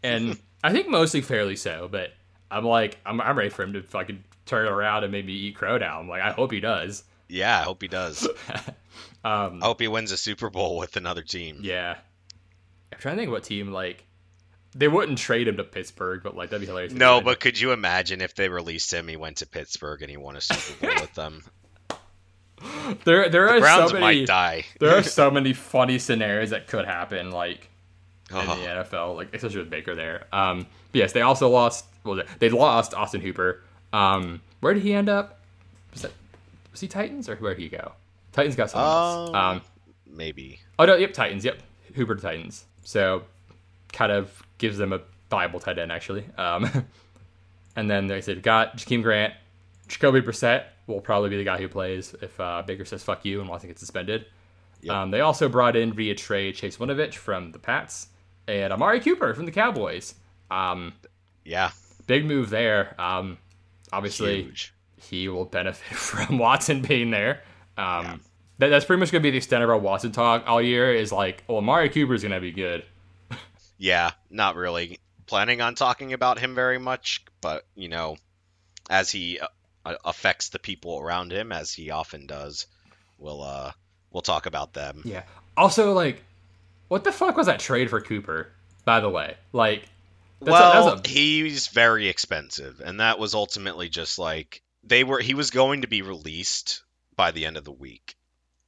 and 0.03 0.37
I 0.63 0.71
think 0.73 0.87
mostly 0.89 1.21
fairly 1.21 1.55
so. 1.55 1.87
But 1.89 2.11
I'm 2.51 2.65
like 2.65 2.97
I'm 3.05 3.21
I'm 3.21 3.37
ready 3.37 3.49
for 3.49 3.63
him 3.63 3.73
to 3.73 3.81
fucking 3.83 4.23
turn 4.49 4.67
around 4.67 5.03
and 5.03 5.11
maybe 5.11 5.33
eat 5.33 5.55
crow 5.55 5.77
down. 5.77 6.07
Like 6.07 6.21
I 6.21 6.31
hope 6.31 6.51
he 6.51 6.59
does. 6.59 7.03
yeah, 7.27 7.59
I 7.59 7.63
hope 7.63 7.81
he 7.81 7.87
does. 7.87 8.27
Um, 9.21 9.61
I 9.61 9.65
hope 9.65 9.81
he 9.81 9.89
wins 9.89 10.13
a 10.13 10.17
Super 10.17 10.49
Bowl 10.49 10.77
with 10.77 10.95
another 10.95 11.21
team. 11.23 11.59
yeah, 11.61 11.97
I'm 12.93 12.99
trying 12.99 13.15
to 13.17 13.21
think 13.21 13.31
what 13.31 13.43
team 13.43 13.69
like 13.73 14.05
they 14.73 14.87
wouldn't 14.87 15.17
trade 15.17 15.45
him 15.47 15.57
to 15.57 15.63
Pittsburgh, 15.65 16.21
but 16.23 16.37
like 16.37 16.49
that'd 16.51 16.61
be 16.61 16.67
hilarious. 16.67 16.93
No, 16.93 17.19
but 17.19 17.41
could 17.41 17.59
you 17.59 17.73
imagine 17.73 18.21
if 18.21 18.33
they 18.35 18.47
released 18.47 18.93
him? 18.93 19.09
He 19.09 19.17
went 19.17 19.37
to 19.37 19.45
Pittsburgh 19.45 20.01
and 20.01 20.09
he 20.09 20.15
won 20.15 20.37
a 20.37 20.41
Super 20.41 20.87
Bowl 20.87 21.01
with 21.01 21.13
them. 21.15 21.43
there 23.03 23.27
there 23.29 23.49
are 23.49 23.59
Browns 23.59 23.91
so 23.91 23.99
many 23.99 24.19
might 24.21 24.27
die. 24.27 24.65
there 24.79 24.95
are 24.97 25.03
so 25.03 25.29
many 25.29 25.51
funny 25.53 25.99
scenarios 25.99 26.51
that 26.51 26.67
could 26.67 26.85
happen. 26.85 27.31
Like 27.31 27.69
in 28.31 28.37
Oh, 28.37 28.55
the 28.55 28.65
NFL, 28.67 29.15
like 29.17 29.33
especially 29.35 29.59
with 29.59 29.69
Baker 29.69 29.95
there. 29.95 30.27
Um, 30.31 30.65
yes, 30.93 31.11
they 31.13 31.21
also 31.21 31.49
lost. 31.49 31.85
It? 32.05 32.27
They 32.39 32.49
lost 32.49 32.93
Austin 32.93 33.19
Hooper. 33.21 33.61
Um, 33.93 34.41
where 34.61 34.73
did 34.73 34.83
he 34.83 34.93
end 34.93 35.09
up? 35.09 35.39
Was 35.91 36.03
that 36.03 36.11
was 36.71 36.81
he 36.81 36.87
Titans 36.87 37.27
or 37.29 37.35
where 37.37 37.53
did 37.55 37.61
he 37.61 37.69
go? 37.69 37.93
Titans 38.31 38.55
got 38.55 38.69
someone 38.69 38.89
else. 38.91 39.29
Um, 39.29 39.35
Um, 39.35 39.61
maybe. 40.05 40.59
oh 40.77 40.85
no, 40.85 40.95
yep, 40.95 41.13
Titans. 41.13 41.43
Yep, 41.45 41.59
Hooper 41.95 42.15
to 42.15 42.21
Titans. 42.21 42.65
So 42.83 43.23
kind 43.91 44.11
of 44.11 44.43
gives 44.59 44.77
them 44.77 44.93
a 44.93 45.01
viable 45.29 45.59
tight 45.59 45.79
end 45.79 45.91
actually. 45.91 46.25
Um, 46.37 46.87
and 47.75 47.89
then 47.89 48.07
they 48.07 48.21
said 48.21 48.43
got 48.43 48.77
Jakeem 48.77 49.01
Grant, 49.03 49.33
Jacoby 49.87 50.21
Brissett 50.21 50.65
will 50.87 51.01
probably 51.01 51.29
be 51.29 51.37
the 51.37 51.43
guy 51.43 51.57
who 51.57 51.67
plays 51.67 52.15
if 52.21 52.39
uh, 52.39 52.63
Baker 52.65 52.85
says 52.85 53.03
fuck 53.03 53.25
you 53.25 53.39
and 53.41 53.49
Watson 53.49 53.69
gets 53.69 53.79
suspended. 53.79 54.25
Yep. 54.81 54.95
Um, 54.95 55.11
they 55.11 55.19
also 55.21 55.49
brought 55.49 55.75
in 55.75 55.93
via 55.93 56.15
trade 56.15 56.55
Chase 56.55 56.77
Winovich 56.77 57.15
from 57.15 57.51
the 57.51 57.59
Pats 57.59 58.07
and 58.47 58.71
Amari 58.71 58.99
Cooper 59.01 59.33
from 59.33 59.45
the 59.45 59.51
Cowboys. 59.51 60.15
Um, 60.49 60.93
Yeah, 61.43 61.71
big 62.07 62.25
move 62.25 62.49
there. 62.49 62.95
Um, 62.99 63.37
obviously, 63.93 64.43
huge. 64.43 64.73
he 64.97 65.27
will 65.29 65.45
benefit 65.45 65.97
from 65.97 66.37
Watson 66.37 66.81
being 66.81 67.11
there. 67.11 67.43
Um, 67.77 68.05
Yeah. 68.05 68.17
that, 68.59 68.67
that's 68.69 68.85
pretty 68.85 68.99
much 68.99 69.11
going 69.11 69.21
to 69.21 69.27
be 69.27 69.31
the 69.31 69.37
extent 69.37 69.63
of 69.63 69.69
our 69.69 69.77
Watson 69.77 70.11
talk 70.11 70.43
all 70.47 70.61
year. 70.61 70.93
Is 70.93 71.11
like, 71.11 71.43
well, 71.47 71.57
Amari 71.59 71.89
Cooper 71.89 72.13
is 72.13 72.21
going 72.23 72.33
to 72.33 72.39
be 72.41 72.51
good. 72.51 72.83
Yeah, 73.81 74.11
not 74.29 74.55
really 74.57 74.99
planning 75.25 75.61
on 75.61 75.73
talking 75.73 76.11
about 76.11 76.37
him 76.37 76.53
very 76.53 76.77
much, 76.79 77.23
but 77.39 77.65
you 77.75 77.87
know, 77.87 78.17
as 78.89 79.09
he 79.09 79.39
uh, 79.85 79.95
affects 80.03 80.49
the 80.49 80.59
people 80.59 80.99
around 80.99 81.31
him, 81.31 81.53
as 81.53 81.71
he 81.71 81.89
often 81.89 82.27
does, 82.27 82.67
we'll 83.17 83.41
uh 83.41 83.71
we'll 84.11 84.21
talk 84.21 84.47
about 84.47 84.73
them. 84.73 85.01
Yeah. 85.05 85.23
Also, 85.55 85.93
like, 85.93 86.21
what 86.89 87.05
the 87.05 87.13
fuck 87.13 87.37
was 87.37 87.45
that 87.47 87.59
trade 87.61 87.89
for 87.89 88.01
Cooper? 88.01 88.51
By 88.83 88.99
the 88.99 89.09
way, 89.09 89.37
like, 89.53 89.87
that's 90.39 90.49
a- 90.49 90.51
well, 90.51 90.95
that's 90.95 91.07
a- 91.07 91.11
he's 91.11 91.67
very 91.67 92.07
expensive, 92.07 92.81
and 92.83 92.99
that 92.99 93.19
was 93.19 93.33
ultimately 93.33 93.89
just 93.89 94.19
like 94.19 94.61
they 94.83 95.03
were. 95.03 95.19
He 95.19 95.33
was 95.33 95.49
going 95.51 95.81
to 95.81 95.87
be 95.87 96.01
released 96.01 96.83
by 97.15 97.31
the 97.31 97.45
end 97.45 97.57
of 97.57 97.65
the 97.65 97.71
week, 97.71 98.15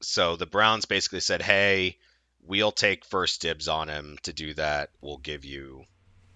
so 0.01 0.35
the 0.35 0.45
Browns 0.45 0.85
basically 0.85 1.21
said, 1.21 1.41
"Hey, 1.41 1.97
we'll 2.45 2.71
take 2.71 3.05
first 3.05 3.41
dibs 3.41 3.67
on 3.67 3.87
him. 3.87 4.17
To 4.23 4.33
do 4.33 4.53
that, 4.55 4.89
we'll 5.01 5.17
give 5.17 5.45
you, 5.45 5.85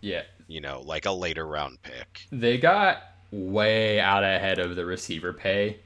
yeah, 0.02 0.24
you 0.48 0.62
know, 0.62 0.82
like 0.82 1.06
a 1.06 1.12
later 1.12 1.46
round 1.46 1.82
pick." 1.82 2.26
they 2.32 2.58
got 2.58 3.02
way 3.32 4.00
out 4.00 4.24
ahead 4.24 4.60
of 4.60 4.76
the 4.76 4.86
receiver 4.86 5.34
pay. 5.34 5.78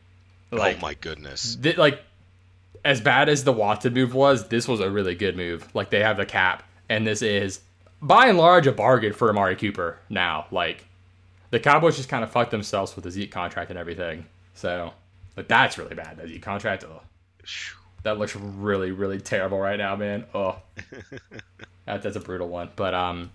Oh 0.51 0.57
like, 0.57 0.77
oh 0.77 0.81
my 0.81 0.93
goodness! 0.93 1.55
th- 1.55 1.77
like 1.77 2.01
as 2.85 3.01
bad 3.01 3.27
as 3.29 3.43
the 3.43 3.51
Watson 3.53 3.93
move 3.93 4.13
was, 4.13 4.47
this 4.49 4.67
was 4.67 4.79
a 4.79 4.89
really 4.89 5.15
good 5.15 5.35
move. 5.35 5.67
Like 5.75 5.89
they 5.89 6.01
have 6.01 6.17
the 6.17 6.25
cap, 6.25 6.63
and 6.89 7.05
this 7.07 7.21
is 7.21 7.59
by 8.01 8.27
and 8.27 8.37
large 8.37 8.67
a 8.67 8.71
bargain 8.71 9.13
for 9.13 9.29
Amari 9.29 9.55
Cooper. 9.55 9.99
Now, 10.09 10.47
like 10.51 10.85
the 11.51 11.59
Cowboys 11.59 11.97
just 11.97 12.09
kind 12.09 12.23
of 12.23 12.31
fucked 12.31 12.51
themselves 12.51 12.95
with 12.95 13.03
the 13.03 13.11
Zeke 13.11 13.31
contract 13.31 13.69
and 13.69 13.79
everything. 13.79 14.25
So, 14.53 14.93
but 15.35 15.47
that's 15.47 15.77
really 15.77 15.95
bad. 15.95 16.17
The 16.17 16.27
Zeke 16.27 16.41
contract, 16.41 16.83
oh, 16.83 17.01
that 18.03 18.17
looks 18.17 18.35
really, 18.35 18.91
really 18.91 19.19
terrible 19.19 19.59
right 19.59 19.77
now, 19.77 19.95
man. 19.95 20.25
Oh, 20.33 20.57
that, 21.85 22.01
that's 22.01 22.15
a 22.15 22.19
brutal 22.19 22.47
one. 22.47 22.69
But 22.75 22.93
um, 22.93 23.31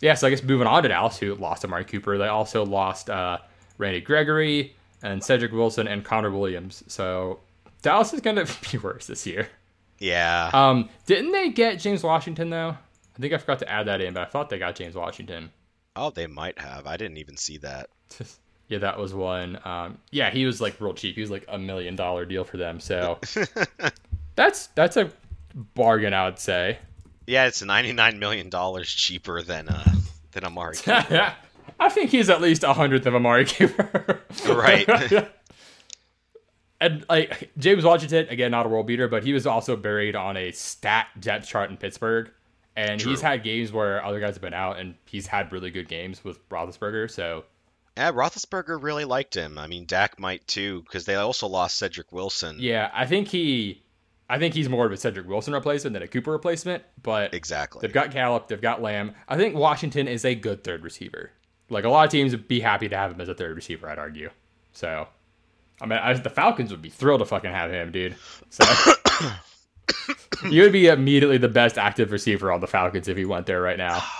yeah. 0.00 0.14
So 0.14 0.26
I 0.26 0.30
guess 0.30 0.42
moving 0.42 0.66
on 0.66 0.82
to 0.82 0.88
Dallas, 0.88 1.18
who 1.18 1.34
lost 1.34 1.64
Amari 1.64 1.84
Cooper, 1.84 2.18
they 2.18 2.28
also 2.28 2.64
lost 2.64 3.10
uh, 3.10 3.38
Randy 3.78 4.00
Gregory 4.00 4.74
and 5.02 5.22
Cedric 5.22 5.52
Wilson 5.52 5.88
and 5.88 6.04
Connor 6.04 6.30
Williams. 6.30 6.84
So 6.86 7.40
Dallas 7.82 8.12
is 8.12 8.20
gonna 8.20 8.46
be 8.70 8.78
worse 8.78 9.06
this 9.06 9.26
year. 9.26 9.48
Yeah. 9.98 10.50
Um, 10.52 10.88
didn't 11.06 11.32
they 11.32 11.50
get 11.50 11.78
James 11.78 12.02
Washington 12.02 12.50
though? 12.50 12.76
I 13.20 13.22
think 13.22 13.34
I 13.34 13.36
forgot 13.38 13.58
to 13.58 13.68
add 13.68 13.86
that 13.86 14.00
in, 14.00 14.14
but 14.14 14.22
I 14.22 14.24
thought 14.24 14.48
they 14.48 14.58
got 14.58 14.76
James 14.76 14.94
Washington. 14.94 15.50
oh, 15.94 16.08
they 16.08 16.26
might 16.26 16.58
have. 16.58 16.86
I 16.86 16.96
didn't 16.96 17.18
even 17.18 17.36
see 17.36 17.58
that. 17.58 17.90
yeah, 18.68 18.78
that 18.78 18.98
was 18.98 19.12
one. 19.12 19.58
Um, 19.62 19.98
yeah, 20.10 20.30
he 20.30 20.46
was 20.46 20.58
like 20.58 20.80
real 20.80 20.94
cheap. 20.94 21.16
He 21.16 21.20
was 21.20 21.30
like 21.30 21.44
a 21.46 21.58
million 21.58 21.96
dollar 21.96 22.24
deal 22.24 22.44
for 22.44 22.56
them. 22.56 22.80
So 22.80 23.18
that's 24.36 24.68
that's 24.68 24.96
a 24.96 25.10
bargain, 25.74 26.14
I 26.14 26.24
would 26.24 26.38
say. 26.38 26.78
Yeah, 27.26 27.44
it's 27.44 27.62
ninety 27.62 27.92
nine 27.92 28.18
million 28.18 28.48
dollars 28.48 28.88
cheaper 28.88 29.42
than 29.42 29.68
uh 29.68 29.92
than 30.32 30.44
Amari. 30.44 30.76
Cooper. 30.78 31.34
I 31.78 31.90
think 31.90 32.08
he's 32.08 32.30
at 32.30 32.40
least 32.40 32.62
a 32.64 32.72
hundredth 32.72 33.04
of 33.04 33.14
Amari 33.14 33.44
Cooper. 33.44 34.22
Right. 34.48 34.88
and 36.80 37.04
like 37.10 37.50
James 37.58 37.84
Washington, 37.84 38.28
again, 38.30 38.50
not 38.50 38.64
a 38.64 38.70
world 38.70 38.86
beater, 38.86 39.08
but 39.08 39.24
he 39.24 39.34
was 39.34 39.46
also 39.46 39.76
buried 39.76 40.16
on 40.16 40.38
a 40.38 40.52
stat 40.52 41.08
depth 41.20 41.46
chart 41.46 41.68
in 41.68 41.76
Pittsburgh. 41.76 42.30
And 42.76 43.00
he's 43.00 43.20
had 43.20 43.42
games 43.42 43.72
where 43.72 44.02
other 44.04 44.20
guys 44.20 44.34
have 44.34 44.42
been 44.42 44.54
out, 44.54 44.78
and 44.78 44.94
he's 45.04 45.26
had 45.26 45.52
really 45.52 45.70
good 45.70 45.88
games 45.88 46.24
with 46.24 46.48
Roethlisberger. 46.48 47.10
So 47.10 47.44
yeah, 47.96 48.12
Roethlisberger 48.12 48.82
really 48.82 49.04
liked 49.04 49.34
him. 49.34 49.58
I 49.58 49.66
mean, 49.66 49.84
Dak 49.84 50.18
might 50.18 50.46
too, 50.46 50.82
because 50.82 51.04
they 51.04 51.16
also 51.16 51.46
lost 51.48 51.76
Cedric 51.78 52.12
Wilson. 52.12 52.56
yeah, 52.58 52.90
I 52.94 53.06
think 53.06 53.28
he, 53.28 53.82
I 54.28 54.38
think 54.38 54.54
he's 54.54 54.68
more 54.68 54.86
of 54.86 54.92
a 54.92 54.96
Cedric 54.96 55.26
Wilson 55.26 55.52
replacement 55.52 55.94
than 55.94 56.02
a 56.02 56.08
Cooper 56.08 56.30
replacement. 56.30 56.84
But 57.02 57.34
Exactly. 57.34 57.80
They've 57.82 57.92
got 57.92 58.10
Gallup, 58.10 58.48
they've 58.48 58.60
got 58.60 58.80
Lamb. 58.80 59.14
I 59.28 59.36
think 59.36 59.54
Washington 59.54 60.08
is 60.08 60.24
a 60.24 60.34
good 60.34 60.64
third 60.64 60.82
receiver. 60.82 61.30
Like 61.68 61.84
a 61.84 61.88
lot 61.88 62.06
of 62.06 62.10
teams 62.10 62.32
would 62.32 62.48
be 62.48 62.60
happy 62.60 62.88
to 62.88 62.96
have 62.96 63.12
him 63.12 63.20
as 63.20 63.28
a 63.28 63.34
third 63.34 63.54
receiver, 63.54 63.88
I'd 63.88 63.98
argue. 63.98 64.30
So, 64.72 65.08
I 65.80 65.86
mean, 65.86 65.98
I, 65.98 66.14
the 66.14 66.30
Falcons 66.30 66.70
would 66.70 66.82
be 66.82 66.90
thrilled 66.90 67.20
to 67.20 67.26
fucking 67.26 67.50
have 67.50 67.70
him, 67.70 67.92
dude. 67.92 68.16
So, 68.50 68.64
you 70.50 70.62
would 70.62 70.72
be 70.72 70.86
immediately 70.86 71.38
the 71.38 71.48
best 71.48 71.78
active 71.78 72.12
receiver 72.12 72.52
on 72.52 72.60
the 72.60 72.66
Falcons 72.66 73.08
if 73.08 73.16
he 73.16 73.24
went 73.24 73.46
there 73.46 73.60
right 73.60 73.78
now. 73.78 74.02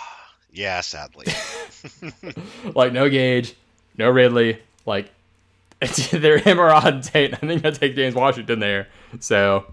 Yeah, 0.53 0.81
sadly. 0.81 1.27
Like 2.75 2.93
no 2.93 3.09
Gage, 3.09 3.55
no 3.97 4.11
Ridley. 4.11 4.61
Like 4.85 5.13
it's 5.81 6.13
either 6.13 6.39
him 6.39 6.61
or 6.61 6.71
Auden 6.71 7.03
Tate. 7.03 7.35
I 7.35 7.37
think 7.39 7.65
I'd 7.65 7.75
take 7.75 7.95
James 7.95 8.15
Washington 8.15 8.59
there. 8.59 8.89
So, 9.21 9.73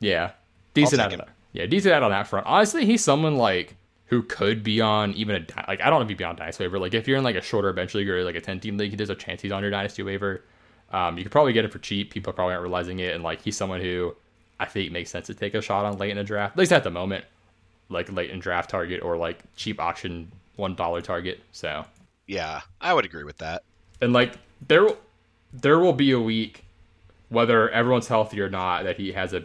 yeah, 0.00 0.32
decent 0.74 1.00
out 1.00 1.12
of 1.12 1.20
that. 1.20 1.28
Yeah, 1.52 1.66
decent 1.66 1.94
out 1.94 2.02
on 2.02 2.10
that 2.10 2.26
front. 2.26 2.46
Honestly, 2.46 2.84
he's 2.84 3.02
someone 3.02 3.36
like 3.36 3.76
who 4.06 4.22
could 4.22 4.62
be 4.62 4.80
on 4.80 5.12
even 5.12 5.36
a 5.36 5.68
like 5.68 5.80
I 5.80 5.88
don't 5.88 6.00
know 6.00 6.02
if 6.02 6.08
he'd 6.08 6.18
be 6.18 6.24
on 6.24 6.36
dynasty 6.36 6.64
waiver. 6.64 6.78
Like 6.78 6.92
if 6.92 7.08
you're 7.08 7.16
in 7.16 7.24
like 7.24 7.36
a 7.36 7.40
shorter 7.40 7.72
bench 7.72 7.94
league 7.94 8.08
or 8.08 8.22
like 8.22 8.34
a 8.34 8.40
ten 8.40 8.60
team 8.60 8.76
league, 8.76 8.96
there's 8.96 9.10
a 9.10 9.14
chance 9.14 9.40
he's 9.40 9.52
on 9.52 9.62
your 9.62 9.70
dynasty 9.70 10.02
waiver. 10.02 10.42
Um, 10.92 11.16
you 11.16 11.24
could 11.24 11.32
probably 11.32 11.52
get 11.54 11.64
him 11.64 11.70
for 11.70 11.78
cheap. 11.78 12.12
People 12.12 12.32
probably 12.32 12.52
aren't 12.52 12.62
realizing 12.62 12.98
it, 13.00 13.14
and 13.14 13.24
like 13.24 13.40
he's 13.40 13.56
someone 13.56 13.80
who 13.80 14.14
I 14.60 14.66
think 14.66 14.86
it 14.86 14.92
makes 14.92 15.10
sense 15.10 15.26
to 15.26 15.34
take 15.34 15.54
a 15.54 15.60
shot 15.62 15.84
on 15.84 15.98
late 15.98 16.10
in 16.10 16.18
a 16.18 16.24
draft, 16.24 16.52
at 16.54 16.58
least 16.58 16.72
at 16.72 16.84
the 16.84 16.90
moment, 16.90 17.24
like 17.88 18.10
late 18.12 18.30
in 18.30 18.38
draft 18.40 18.70
target 18.70 19.02
or 19.02 19.16
like 19.16 19.38
cheap 19.56 19.80
auction 19.80 20.30
one 20.56 20.74
dollar 20.74 21.00
target. 21.00 21.40
So 21.52 21.84
yeah, 22.26 22.60
I 22.80 22.94
would 22.94 23.04
agree 23.04 23.24
with 23.24 23.38
that. 23.38 23.62
and 24.00 24.12
like 24.12 24.34
there 24.66 24.88
there 25.52 25.78
will 25.78 25.92
be 25.92 26.12
a 26.12 26.20
week 26.20 26.64
whether 27.28 27.68
everyone's 27.70 28.06
healthy 28.08 28.40
or 28.40 28.48
not 28.50 28.84
that 28.84 28.96
he 28.96 29.12
has 29.12 29.32
a 29.32 29.42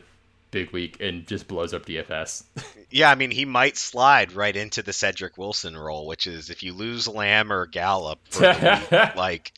big 0.51 0.71
week 0.71 0.97
and 0.99 1.25
just 1.27 1.47
blows 1.47 1.73
up 1.73 1.85
DFS. 1.85 2.43
Yeah, 2.91 3.11
I 3.11 3.13
mean, 3.13 3.29
he 3.29 3.45
might 3.45 3.77
slide 3.77 4.31
right 4.31 4.55
into 4.55 4.81
the 4.81 4.93
Cedric 4.93 5.37
Wilson 5.37 5.77
role, 5.77 6.07
which 6.07 6.25
is 6.25 6.49
if 6.49 6.63
you 6.63 6.73
lose 6.73 7.07
Lamb 7.07 7.53
or 7.53 7.67
Gallup, 7.67 8.17
week, 8.33 8.91
like 9.15 9.51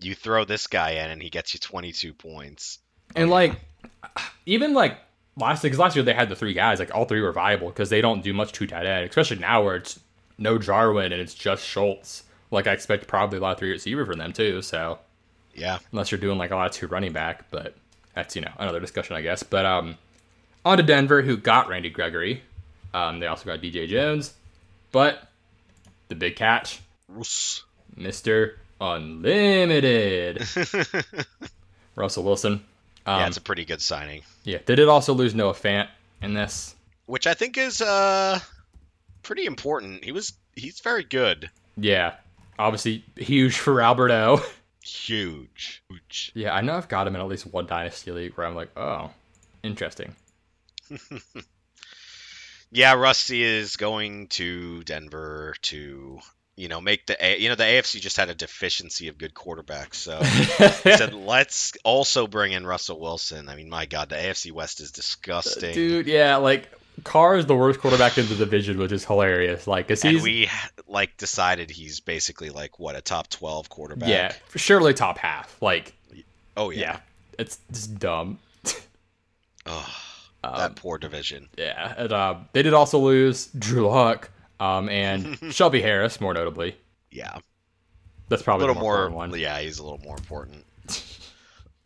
you 0.00 0.14
throw 0.14 0.46
this 0.46 0.68
guy 0.68 0.92
in 0.92 1.10
and 1.10 1.22
he 1.22 1.28
gets 1.28 1.52
you 1.52 1.60
22 1.60 2.14
points. 2.14 2.78
and 3.14 3.28
like 3.28 3.60
even 4.46 4.74
like 4.74 4.98
last 5.36 5.62
because 5.62 5.78
last 5.78 5.96
year 5.96 6.04
they 6.04 6.14
had 6.14 6.28
the 6.28 6.36
three 6.36 6.54
guys 6.54 6.78
like 6.78 6.94
all 6.94 7.04
three 7.04 7.20
were 7.20 7.32
viable 7.32 7.68
because 7.68 7.90
they 7.90 8.00
don't 8.00 8.22
do 8.22 8.32
much 8.32 8.52
two 8.52 8.66
tight 8.66 8.86
end 8.86 9.08
especially 9.08 9.38
now 9.38 9.62
where 9.62 9.76
it's 9.76 10.00
no 10.38 10.56
Jarwin 10.58 11.12
and 11.12 11.20
it's 11.20 11.34
just 11.34 11.66
Schultz. 11.66 12.22
Like 12.50 12.66
I 12.66 12.72
expect 12.72 13.06
probably 13.06 13.38
a 13.38 13.40
lot 13.42 13.52
of 13.52 13.58
three 13.58 13.70
receiver 13.70 14.06
from 14.06 14.18
them 14.18 14.32
too. 14.32 14.62
So 14.62 14.98
Yeah, 15.54 15.78
unless 15.92 16.10
you're 16.10 16.20
doing 16.20 16.38
like 16.38 16.50
a 16.50 16.56
lot 16.56 16.70
of 16.70 16.72
two 16.72 16.86
running 16.86 17.12
back, 17.12 17.50
but 17.50 17.74
that's 18.14 18.34
you 18.36 18.42
know 18.42 18.52
another 18.58 18.80
discussion 18.80 19.16
I 19.16 19.20
guess. 19.20 19.42
But 19.42 19.66
um, 19.66 19.98
on 20.64 20.78
to 20.78 20.82
Denver, 20.82 21.22
who 21.22 21.36
got 21.36 21.68
Randy 21.68 21.90
Gregory. 21.90 22.42
Um, 22.94 23.20
they 23.20 23.26
also 23.26 23.44
got 23.44 23.60
DJ 23.60 23.86
Jones, 23.86 24.32
but 24.92 25.28
the 26.08 26.14
big 26.14 26.36
catch, 26.36 26.80
Mister 27.94 28.58
Unlimited, 28.80 30.46
Russell 31.96 32.24
Wilson. 32.24 32.64
Um, 33.08 33.20
yeah, 33.20 33.26
it's 33.28 33.36
a 33.36 33.40
pretty 33.40 33.64
good 33.64 33.80
signing, 33.80 34.22
yeah, 34.44 34.58
they 34.66 34.74
did 34.74 34.88
also 34.88 35.14
lose 35.14 35.34
Noah 35.34 35.54
Fant 35.54 35.88
in 36.20 36.34
this. 36.34 36.74
which 37.06 37.26
I 37.26 37.34
think 37.34 37.56
is 37.56 37.80
uh 37.80 38.38
pretty 39.22 39.46
important. 39.46 40.04
He 40.04 40.12
was 40.12 40.32
he's 40.54 40.80
very 40.80 41.04
good, 41.04 41.50
Yeah, 41.76 42.14
obviously 42.58 43.04
huge 43.16 43.56
for 43.58 43.80
Albert 43.80 44.10
O. 44.10 44.42
huge, 44.84 45.82
huge. 45.88 46.32
yeah, 46.34 46.54
I 46.54 46.60
know 46.60 46.74
I've 46.76 46.88
got 46.88 47.06
him 47.06 47.14
in 47.14 47.20
at 47.20 47.28
least 47.28 47.46
one 47.46 47.66
dynasty 47.66 48.10
league 48.10 48.32
where 48.34 48.46
I'm 48.46 48.54
like, 48.54 48.76
oh, 48.76 49.10
interesting. 49.62 50.14
Yeah, 52.70 52.92
Rusty 52.94 53.42
is 53.42 53.76
going 53.76 54.26
to 54.28 54.84
Denver 54.84 55.54
to 55.62 56.18
you 56.58 56.68
know 56.68 56.80
make 56.80 57.06
the 57.06 57.16
A- 57.24 57.38
you 57.38 57.48
know 57.48 57.54
the 57.54 57.64
AFC 57.64 58.00
just 58.00 58.16
had 58.16 58.28
a 58.28 58.34
deficiency 58.34 59.08
of 59.08 59.16
good 59.16 59.32
quarterbacks, 59.34 59.94
so 59.94 60.18
he 60.22 60.96
said 60.96 61.14
let's 61.14 61.72
also 61.84 62.26
bring 62.26 62.52
in 62.52 62.66
Russell 62.66 62.98
Wilson. 63.00 63.48
I 63.48 63.54
mean, 63.56 63.70
my 63.70 63.86
God, 63.86 64.08
the 64.08 64.16
AFC 64.16 64.52
West 64.52 64.80
is 64.80 64.90
disgusting. 64.90 65.72
Dude, 65.72 66.06
yeah, 66.06 66.36
like 66.36 66.68
Carr 67.04 67.36
is 67.36 67.46
the 67.46 67.54
worst 67.54 67.78
quarterback 67.80 68.18
in 68.18 68.26
the 68.28 68.34
division, 68.34 68.76
which 68.78 68.90
is 68.92 69.04
hilarious. 69.04 69.66
Like, 69.66 69.86
cause 69.88 70.04
and 70.04 70.20
we 70.20 70.50
like 70.88 71.16
decided 71.16 71.70
he's 71.70 72.00
basically 72.00 72.50
like 72.50 72.78
what 72.80 72.96
a 72.96 73.00
top 73.00 73.28
twelve 73.28 73.68
quarterback. 73.68 74.08
yeah, 74.08 74.32
surely 74.56 74.94
top 74.94 75.16
half. 75.18 75.56
Like, 75.62 75.94
Oh 76.56 76.70
yeah, 76.70 76.80
yeah. 76.80 77.00
it's 77.38 77.58
just 77.72 77.98
dumb. 77.98 78.38
Um, 80.44 80.56
that 80.56 80.76
poor 80.76 80.98
division. 80.98 81.48
yeah, 81.58 81.94
and, 81.96 82.12
uh, 82.12 82.36
they 82.52 82.62
did 82.62 82.72
also 82.72 82.98
lose 83.00 83.46
Drew 83.58 83.88
Lock, 83.88 84.30
um, 84.60 84.88
and 84.88 85.38
Shelby 85.54 85.80
Harris, 85.82 86.20
more 86.20 86.34
notably. 86.34 86.76
Yeah, 87.10 87.38
That's 88.28 88.42
probably 88.42 88.64
a 88.64 88.68
little 88.68 88.82
more. 88.82 89.08
one. 89.10 89.38
Yeah, 89.38 89.58
he's 89.60 89.78
a 89.78 89.82
little 89.82 90.00
more 90.00 90.16
important. 90.16 90.64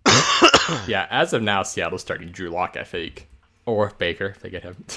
Yeah, 0.87 1.07
as 1.11 1.33
of 1.33 1.43
now, 1.43 1.63
Seattle's 1.65 2.03
starting 2.03 2.29
Drew 2.29 2.49
Lock, 2.49 2.77
I 2.77 2.85
think, 2.85 3.29
or 3.67 3.93
Baker 3.99 4.27
if 4.27 4.41
they 4.41 4.51
get 4.51 4.63
him. 4.63 4.85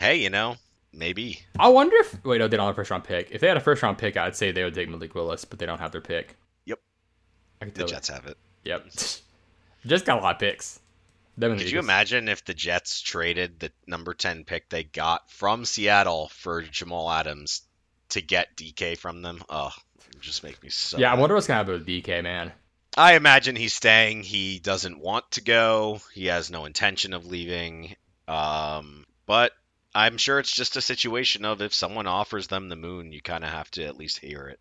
Hey, 0.00 0.14
you 0.22 0.30
know, 0.30 0.54
maybe. 0.92 1.40
I 1.58 1.66
wonder 1.70 1.96
if 1.96 2.24
wait, 2.24 2.38
no, 2.38 2.46
they 2.46 2.56
don't 2.56 2.66
have 2.66 2.74
a 2.74 2.76
first 2.76 2.92
round 2.92 3.02
pick. 3.02 3.32
If 3.32 3.40
they 3.40 3.48
had 3.48 3.56
a 3.56 3.60
first 3.60 3.82
round 3.82 3.98
pick, 3.98 4.16
I'd 4.16 4.36
say 4.36 4.52
they 4.52 4.62
would 4.62 4.74
take 4.74 4.88
Malik 4.88 5.12
Willis, 5.12 5.44
but 5.44 5.58
they 5.58 5.66
don't 5.66 5.80
have 5.80 5.90
their 5.90 6.00
pick. 6.00 6.36
Yep. 6.66 6.78
The 7.74 7.84
Jets 7.84 8.08
have 8.08 8.26
it. 8.26 8.36
Yep. 8.62 8.86
Just 9.86 10.04
got 10.04 10.18
a 10.18 10.22
lot 10.22 10.36
of 10.36 10.38
picks. 10.38 10.78
Them 11.38 11.56
Could 11.56 11.70
you 11.70 11.78
imagine 11.78 12.28
if 12.28 12.44
the 12.44 12.52
Jets 12.52 13.00
traded 13.00 13.60
the 13.60 13.70
number 13.86 14.12
10 14.12 14.44
pick 14.44 14.68
they 14.68 14.82
got 14.82 15.30
from 15.30 15.64
Seattle 15.64 16.30
for 16.34 16.62
Jamal 16.62 17.08
Adams 17.08 17.62
to 18.08 18.20
get 18.20 18.56
DK 18.56 18.98
from 18.98 19.22
them? 19.22 19.44
Oh, 19.48 19.72
it 20.10 20.20
just 20.20 20.42
make 20.42 20.60
me 20.64 20.68
so. 20.68 20.98
Yeah, 20.98 21.12
I 21.12 21.14
wonder 21.14 21.36
what's 21.36 21.46
gonna 21.46 21.58
happen 21.58 21.74
with 21.74 21.86
DK, 21.86 22.24
man. 22.24 22.52
I 22.96 23.14
imagine 23.14 23.54
he's 23.54 23.74
staying. 23.74 24.24
He 24.24 24.58
doesn't 24.58 24.98
want 24.98 25.30
to 25.32 25.40
go. 25.40 26.00
He 26.12 26.26
has 26.26 26.50
no 26.50 26.64
intention 26.64 27.12
of 27.12 27.24
leaving. 27.24 27.94
Um, 28.26 29.06
but 29.24 29.52
I'm 29.94 30.18
sure 30.18 30.40
it's 30.40 30.50
just 30.50 30.76
a 30.76 30.80
situation 30.80 31.44
of 31.44 31.62
if 31.62 31.72
someone 31.72 32.08
offers 32.08 32.48
them 32.48 32.68
the 32.68 32.74
moon, 32.74 33.12
you 33.12 33.22
kind 33.22 33.44
of 33.44 33.50
have 33.50 33.70
to 33.72 33.84
at 33.84 33.96
least 33.96 34.18
hear 34.18 34.48
it. 34.48 34.58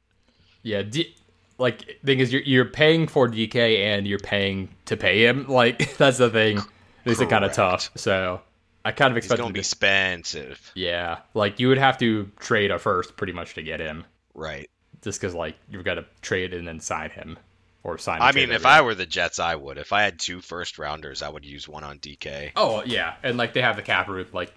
Yeah, 0.61 0.83
D- 0.83 1.15
like 1.58 1.99
thing 2.05 2.19
is, 2.19 2.31
you're 2.31 2.41
you're 2.43 2.65
paying 2.65 3.08
for 3.08 3.27
DK 3.27 3.79
and 3.85 4.08
you're 4.08 4.19
paying 4.19 4.69
to 4.85 4.97
pay 4.97 5.25
him. 5.25 5.45
Like 5.49 5.97
that's 5.97 6.17
the 6.17 6.29
thing. 6.29 6.60
Makes 7.05 7.21
it 7.21 7.29
kind 7.29 7.45
of 7.45 7.53
tough. 7.53 7.89
So 7.95 8.41
I 8.85 8.91
kind 8.91 9.12
of 9.12 9.17
expected. 9.17 9.41
going 9.41 9.49
to 9.49 9.53
be 9.53 9.60
to- 9.60 9.62
expensive. 9.62 10.71
yeah, 10.75 11.19
like 11.33 11.60
you 11.60 11.69
would 11.69 11.77
have 11.77 11.97
to 11.99 12.29
trade 12.39 12.71
a 12.71 12.79
first 12.79 13.15
pretty 13.17 13.33
much 13.33 13.53
to 13.55 13.62
get 13.62 13.79
him, 13.79 14.03
Right. 14.33 14.69
just 15.01 15.19
because 15.19 15.33
like 15.33 15.55
you've 15.69 15.83
got 15.85 15.95
to 15.95 16.05
trade 16.21 16.53
and 16.53 16.67
then 16.67 16.79
sign 16.79 17.10
him 17.10 17.37
or 17.83 17.97
sign. 17.97 18.21
I 18.21 18.31
mean, 18.33 18.51
if. 18.51 18.65
I 18.65 18.81
were 18.81 18.93
the 18.95 19.05
Jets, 19.05 19.39
I 19.39 19.55
would. 19.55 19.77
If 19.77 19.93
I 19.93 20.03
had 20.03 20.19
two 20.19 20.41
first 20.41 20.77
rounders, 20.79 21.21
I 21.21 21.29
would 21.29 21.45
use 21.45 21.67
one 21.67 21.83
on 21.85 21.99
DK. 21.99 22.51
Oh 22.55 22.83
yeah, 22.85 23.15
and 23.23 23.37
like 23.37 23.53
they 23.53 23.62
have 23.62 23.77
the 23.77 23.81
cap 23.81 24.08
room. 24.10 24.27
Like 24.33 24.53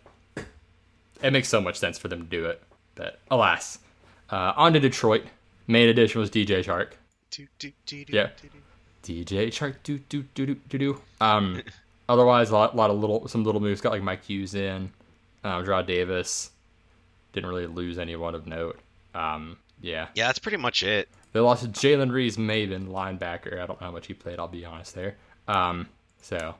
it 1.22 1.32
makes 1.32 1.48
so 1.48 1.60
much 1.60 1.78
sense 1.78 1.98
for 1.98 2.08
them 2.08 2.22
to 2.22 2.28
do 2.28 2.46
it. 2.46 2.62
But 2.94 3.20
alas, 3.30 3.78
uh, 4.30 4.52
on 4.56 4.72
to 4.74 4.80
Detroit. 4.80 5.22
Main 5.66 5.88
addition 5.88 6.20
was 6.20 6.30
DJ 6.30 6.64
Chark. 6.64 6.92
Do, 7.30 7.46
do, 7.58 7.72
do, 7.86 8.04
do, 8.04 8.12
Yeah. 8.12 8.30
DJ 9.04 9.46
Chark 9.48 9.76
do 9.82 9.98
do 10.08 10.24
do 10.34 10.46
do 10.46 10.54
do 10.68 10.78
do. 10.78 11.00
Um, 11.20 11.62
otherwise 12.08 12.50
a 12.50 12.54
lot, 12.54 12.76
lot 12.76 12.90
of 12.90 12.98
little 12.98 13.26
some 13.28 13.44
little 13.44 13.60
moves. 13.60 13.80
Got 13.80 13.92
like 13.92 14.02
Mike 14.02 14.24
Hughes 14.24 14.54
in, 14.54 14.90
um, 15.44 15.64
Draw 15.64 15.82
Davis, 15.82 16.50
didn't 17.32 17.48
really 17.48 17.66
lose 17.66 17.98
anyone 17.98 18.34
of 18.34 18.46
note. 18.46 18.78
Um, 19.14 19.56
yeah. 19.80 20.08
Yeah, 20.14 20.26
that's 20.26 20.38
pretty 20.38 20.58
much 20.58 20.82
it. 20.82 21.08
They 21.32 21.40
lost 21.40 21.62
to 21.62 21.68
Jalen 21.68 22.10
Reeves-Maybin, 22.10 22.88
linebacker. 22.88 23.54
I 23.60 23.66
don't 23.66 23.80
know 23.80 23.86
how 23.86 23.92
much 23.92 24.08
he 24.08 24.14
played, 24.14 24.38
I'll 24.40 24.48
be 24.48 24.64
honest 24.64 24.94
there. 24.94 25.16
Um, 25.46 25.88
so, 26.20 26.56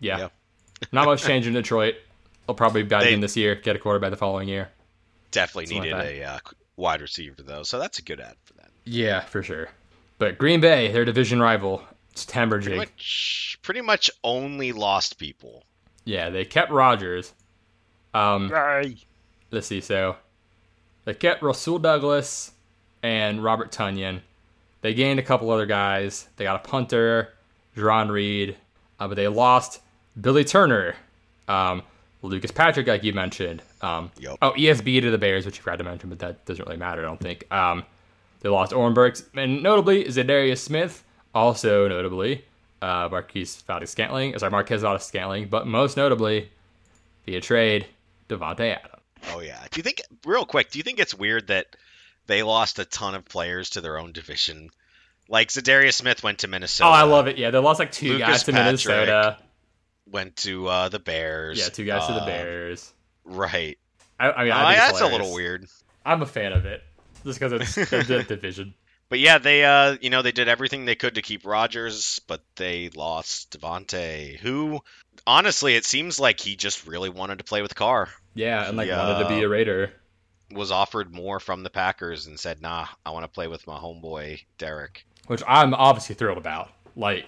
yeah. 0.00 0.18
Yeah. 0.18 0.28
Not 0.92 1.04
much 1.06 1.22
change 1.22 1.46
in 1.46 1.52
Detroit. 1.52 1.96
They'll 2.46 2.54
probably 2.56 2.82
be 2.82 2.88
back 2.88 3.02
They- 3.02 3.12
in 3.12 3.20
this 3.20 3.36
year, 3.36 3.54
get 3.54 3.76
a 3.76 3.78
quarterbaip 3.78 4.10
the 4.10 4.16
following 4.16 4.48
year. 4.48 4.70
Definitely 5.30 5.66
Something 5.66 5.92
like 5.92 6.04
needed 6.06 6.22
a 6.22 6.24
uh, 6.24 6.38
wide 6.76 7.00
receiver 7.00 7.42
though, 7.42 7.62
so 7.62 7.78
that's 7.78 7.98
a 7.98 8.02
good 8.02 8.20
ad 8.20 8.36
for 8.44 8.54
them. 8.54 8.68
Yeah, 8.84 9.20
for 9.20 9.42
sure. 9.42 9.68
But 10.18 10.38
Green 10.38 10.60
Bay, 10.60 10.90
their 10.92 11.04
division 11.04 11.40
rival, 11.40 11.82
it's 12.10 12.24
Pretty 12.24 12.38
Tamberjig. 12.50 12.76
much, 12.76 13.58
pretty 13.62 13.80
much 13.80 14.10
only 14.22 14.72
lost 14.72 15.18
people. 15.18 15.64
Yeah, 16.04 16.30
they 16.30 16.44
kept 16.44 16.70
Rodgers. 16.70 17.32
Um, 18.14 18.50
let's 19.50 19.66
see. 19.66 19.80
So 19.80 20.16
they 21.04 21.14
kept 21.14 21.42
Rasul 21.42 21.78
Douglas 21.78 22.52
and 23.02 23.42
Robert 23.42 23.72
Tonyan. 23.72 24.20
They 24.82 24.94
gained 24.94 25.18
a 25.20 25.22
couple 25.22 25.50
other 25.50 25.66
guys. 25.66 26.28
They 26.36 26.44
got 26.44 26.56
a 26.64 26.68
punter, 26.68 27.32
Jarran 27.76 28.10
Reed, 28.10 28.56
uh, 28.98 29.08
but 29.08 29.14
they 29.14 29.28
lost 29.28 29.80
Billy 30.20 30.44
Turner, 30.44 30.96
um, 31.48 31.82
Lucas 32.22 32.50
Patrick, 32.50 32.86
like 32.86 33.02
you 33.04 33.12
mentioned. 33.12 33.62
Um, 33.80 34.10
Yup. 34.18 34.38
Oh, 34.40 34.52
ESB 34.52 35.00
to 35.02 35.10
the 35.10 35.18
Bears, 35.18 35.44
which 35.44 35.56
you 35.56 35.62
forgot 35.62 35.76
to 35.78 35.84
mention, 35.84 36.08
but 36.08 36.20
that 36.20 36.44
doesn't 36.46 36.64
really 36.64 36.78
matter, 36.78 37.02
I 37.02 37.04
don't 37.04 37.20
think. 37.20 37.52
Um, 37.52 37.84
they 38.40 38.48
lost 38.48 38.72
Ornbergs, 38.72 39.24
and 39.34 39.62
notably 39.62 40.04
Za'Darius 40.04 40.58
Smith, 40.58 41.04
also 41.34 41.88
notably 41.88 42.44
uh, 42.80 43.08
Marquise 43.10 43.62
Valdes-Scantling, 43.62 44.38
sorry, 44.38 44.50
Marquez 44.50 44.82
Valdes-Scantling, 44.82 45.48
but 45.48 45.66
most 45.66 45.96
notably 45.96 46.50
via 47.26 47.40
trade, 47.40 47.86
Davante 48.28 48.76
Adams. 48.76 49.02
Oh 49.32 49.40
yeah. 49.40 49.58
Do 49.70 49.78
you 49.78 49.82
think 49.84 50.02
real 50.26 50.44
quick? 50.44 50.70
Do 50.70 50.78
you 50.78 50.82
think 50.82 50.98
it's 50.98 51.14
weird 51.14 51.46
that 51.48 51.76
they 52.26 52.42
lost 52.42 52.80
a 52.80 52.84
ton 52.84 53.14
of 53.14 53.24
players 53.24 53.70
to 53.70 53.80
their 53.80 53.96
own 53.98 54.10
division? 54.10 54.70
Like 55.28 55.48
Za'Darius 55.48 55.94
Smith 55.94 56.24
went 56.24 56.38
to 56.40 56.48
Minnesota. 56.48 56.88
Oh, 56.90 56.92
I 56.92 57.02
love 57.04 57.28
it. 57.28 57.38
Yeah, 57.38 57.50
they 57.50 57.58
lost 57.58 57.78
like 57.78 57.92
two 57.92 58.14
Lucas 58.14 58.26
guys 58.28 58.42
to 58.44 58.52
Patrick. 58.52 58.64
Minnesota. 58.66 59.38
Went 60.10 60.36
to 60.36 60.66
uh, 60.68 60.88
the 60.88 60.98
Bears. 60.98 61.58
Yeah, 61.58 61.68
two 61.68 61.84
guys 61.84 62.06
to 62.08 62.12
the 62.14 62.22
Uh, 62.22 62.26
Bears. 62.26 62.92
Right. 63.24 63.78
I, 64.18 64.30
I 64.30 64.44
mean, 64.44 64.52
Uh, 64.52 64.56
I 64.56 64.64
think 64.74 64.78
it's 64.78 64.98
that's 64.98 65.00
a 65.10 65.12
little 65.12 65.34
weird. 65.34 65.66
I'm 66.04 66.22
a 66.22 66.26
fan 66.26 66.52
of 66.52 66.66
it, 66.66 66.82
just 67.24 67.38
because 67.38 67.52
it's 67.52 67.90
the, 67.90 68.24
division. 68.28 68.74
But 69.08 69.18
yeah, 69.20 69.38
they 69.38 69.64
uh, 69.64 69.96
you 70.00 70.10
know, 70.10 70.22
they 70.22 70.32
did 70.32 70.48
everything 70.48 70.84
they 70.84 70.94
could 70.94 71.14
to 71.16 71.22
keep 71.22 71.44
Rodgers, 71.46 72.20
but 72.26 72.42
they 72.56 72.88
lost 72.94 73.58
Davante, 73.58 74.38
who 74.38 74.80
honestly, 75.26 75.76
it 75.76 75.84
seems 75.84 76.18
like 76.18 76.40
he 76.40 76.56
just 76.56 76.86
really 76.86 77.10
wanted 77.10 77.38
to 77.38 77.44
play 77.44 77.62
with 77.62 77.74
Carr. 77.74 78.08
Yeah, 78.34 78.66
and 78.68 78.76
like 78.76 78.88
Yeah. 78.88 78.98
wanted 79.06 79.22
to 79.22 79.28
be 79.28 79.42
a 79.42 79.48
Raider. 79.48 79.92
Was 80.50 80.70
offered 80.70 81.14
more 81.14 81.40
from 81.40 81.62
the 81.62 81.70
Packers 81.70 82.26
and 82.26 82.38
said, 82.40 82.60
"Nah, 82.60 82.86
I 83.06 83.10
want 83.10 83.24
to 83.24 83.28
play 83.28 83.48
with 83.48 83.66
my 83.66 83.78
homeboy 83.78 84.42
Derek." 84.58 85.04
which 85.28 85.42
I'm 85.46 85.72
obviously 85.72 86.16
thrilled 86.16 86.36
about. 86.38 86.70
Like, 86.96 87.26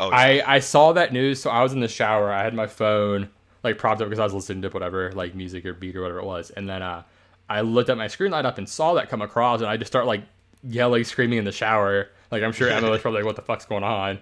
Oh, 0.00 0.10
yeah. 0.10 0.16
I 0.16 0.42
I 0.56 0.58
saw 0.60 0.92
that 0.92 1.12
news, 1.12 1.40
so 1.42 1.50
I 1.50 1.62
was 1.62 1.72
in 1.72 1.80
the 1.80 1.88
shower. 1.88 2.30
I 2.32 2.42
had 2.44 2.54
my 2.54 2.66
phone 2.66 3.28
like 3.64 3.78
propped 3.78 4.00
up 4.00 4.08
because 4.08 4.20
I 4.20 4.24
was 4.24 4.34
listening 4.34 4.62
to 4.62 4.68
whatever 4.68 5.12
like 5.12 5.34
music 5.34 5.64
or 5.66 5.74
beat 5.74 5.96
or 5.96 6.02
whatever 6.02 6.20
it 6.20 6.24
was, 6.24 6.50
and 6.50 6.68
then 6.68 6.82
uh, 6.82 7.02
I 7.48 7.62
looked 7.62 7.90
at 7.90 7.96
my 7.98 8.06
screen 8.08 8.30
light 8.30 8.44
up 8.46 8.58
and 8.58 8.68
saw 8.68 8.94
that 8.94 9.08
come 9.08 9.22
across, 9.22 9.60
and 9.60 9.68
I 9.68 9.76
just 9.76 9.90
start 9.90 10.06
like 10.06 10.22
yelling, 10.62 11.04
screaming 11.04 11.38
in 11.38 11.44
the 11.44 11.52
shower. 11.52 12.08
Like 12.30 12.42
I'm 12.42 12.52
sure 12.52 12.68
Emma 12.68 12.90
was 12.90 13.00
probably 13.02 13.20
like, 13.20 13.26
"What 13.26 13.36
the 13.36 13.42
fuck's 13.42 13.64
going 13.66 13.84
on?" 13.84 14.18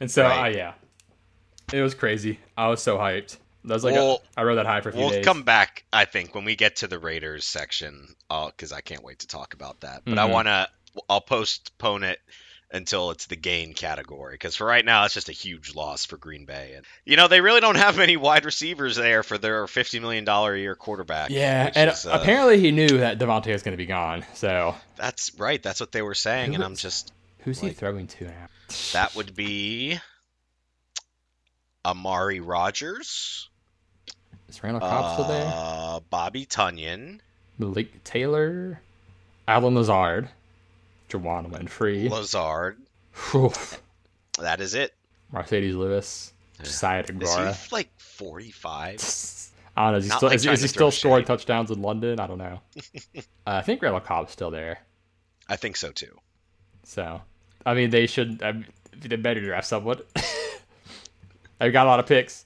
And 0.00 0.10
so, 0.10 0.22
Right. 0.22 0.54
uh, 0.54 0.56
yeah, 0.56 0.72
it 1.72 1.82
was 1.82 1.94
crazy. 1.94 2.38
I 2.56 2.68
was 2.68 2.82
so 2.82 2.96
hyped. 2.98 3.36
That 3.64 3.74
was 3.74 3.84
like 3.84 3.94
a- 3.94 3.98
Well, 3.98 4.22
I 4.36 4.44
rode 4.44 4.54
that 4.54 4.64
high 4.66 4.80
for 4.80 4.88
a 4.90 4.92
few 4.92 5.00
We'll 5.02 5.10
days. 5.10 5.24
come 5.24 5.42
back, 5.42 5.84
I 5.92 6.04
think, 6.06 6.34
when 6.34 6.44
we 6.44 6.54
get 6.56 6.76
to 6.76 6.86
the 6.86 6.98
Raiders 6.98 7.44
section, 7.44 8.14
because 8.30 8.72
I 8.72 8.80
can't 8.80 9.02
wait 9.02 9.18
to 9.18 9.26
talk 9.26 9.52
about 9.52 9.80
that. 9.80 10.02
But 10.06 10.18
I 10.18 10.26
Mhm. 10.28 10.32
want 10.32 10.46
to, 10.48 10.68
I'll 11.10 11.20
postpone 11.20 12.04
it 12.04 12.20
until 12.70 13.10
it's 13.10 13.26
the 13.26 13.36
gain 13.36 13.72
category, 13.72 14.34
because 14.34 14.56
for 14.56 14.66
right 14.66 14.84
now, 14.84 15.04
it's 15.04 15.14
just 15.14 15.28
a 15.28 15.32
huge 15.32 15.74
loss 15.74 16.04
for 16.04 16.16
Green 16.16 16.44
Bay. 16.44 16.74
And 16.76 16.84
you 17.04 17.16
know, 17.16 17.28
they 17.28 17.40
really 17.40 17.60
don't 17.60 17.76
have 17.76 17.96
many 17.96 18.16
wide 18.16 18.44
receivers 18.44 18.96
there 18.96 19.22
for 19.22 19.38
their 19.38 19.66
fifty 19.66 20.00
million 20.00 20.24
dollar 20.24 20.54
a 20.54 20.58
year 20.58 20.74
quarterback. 20.74 21.30
Yeah, 21.30 21.70
and 21.74 21.90
is, 21.90 22.06
uh, 22.06 22.18
apparently 22.20 22.60
he 22.60 22.70
knew 22.70 22.98
that 22.98 23.18
Davante 23.18 23.52
was 23.52 23.62
going 23.62 23.72
to 23.72 23.78
be 23.78 23.86
gone. 23.86 24.24
So 24.34 24.74
that's 24.96 25.32
right. 25.38 25.62
That's 25.62 25.80
what 25.80 25.92
they 25.92 26.02
were 26.02 26.14
saying, 26.14 26.50
Who 26.50 26.54
and 26.56 26.64
I'm 26.64 26.76
just 26.76 27.12
who's 27.40 27.60
he 27.60 27.70
throwing 27.70 28.06
to 28.06 28.24
now? 28.24 28.46
that 28.92 29.14
would 29.16 29.34
be 29.34 29.98
Amari 31.84 32.40
Rodgers, 32.40 33.48
Is 34.48 34.62
Randall 34.62 34.80
Cobb 34.80 35.14
still 35.14 35.28
there? 35.28 35.50
uh, 35.54 36.00
Bobby 36.10 36.44
Tonyan, 36.44 37.20
Malik 37.58 38.04
Taylor, 38.04 38.80
Allen 39.46 39.74
Lazard, 39.74 40.28
Juwann 41.08 41.50
Winfree, 41.50 42.10
Lazard. 42.10 42.78
Whew. 43.30 43.52
That 44.38 44.60
is 44.60 44.74
it. 44.74 44.94
Marcedes 45.32 45.74
Lewis, 45.74 46.32
Josiah 46.62 47.02
Is 47.02 47.34
he 47.34 47.74
like 47.74 47.90
45? 47.98 49.48
I 49.76 49.92
don't 49.92 49.92
know. 49.92 49.98
Is 49.98 50.04
he 50.04 50.08
Not 50.08 50.16
still, 50.16 50.28
like 50.28 50.36
is, 50.36 50.46
is 50.46 50.62
he 50.62 50.68
still 50.68 50.90
scoring 50.90 51.22
shade. 51.22 51.28
touchdowns 51.28 51.70
in 51.70 51.82
London? 51.82 52.18
I 52.18 52.26
don't 52.26 52.38
know. 52.38 52.60
uh, 53.16 53.20
I 53.46 53.62
think 53.62 53.80
Randall 53.80 54.00
Cobb's 54.00 54.32
still 54.32 54.50
there. 54.50 54.80
I 55.48 55.56
think 55.56 55.76
so 55.76 55.92
too. 55.92 56.18
So, 56.84 57.20
I 57.64 57.74
mean, 57.74 57.90
they 57.90 58.06
should. 58.06 58.42
I 58.42 58.52
mean, 58.52 58.66
they 58.98 59.16
better 59.16 59.40
draft 59.40 59.66
someone. 59.68 60.00
They've 61.60 61.72
got 61.72 61.86
a 61.86 61.90
lot 61.90 62.00
of 62.00 62.06
picks. 62.06 62.44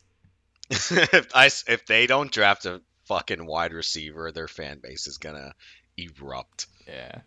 if 0.71 1.29
I 1.35 1.47
if 1.47 1.87
they 1.87 2.07
don't 2.07 2.31
draft 2.31 2.67
a 2.67 2.83
fucking 3.07 3.47
wide 3.47 3.73
receiver, 3.73 4.31
their 4.33 4.49
fan 4.49 4.81
base 4.83 5.07
is 5.07 5.19
gonna 5.19 5.55
erupt. 5.97 6.67
Yeah. 6.87 7.21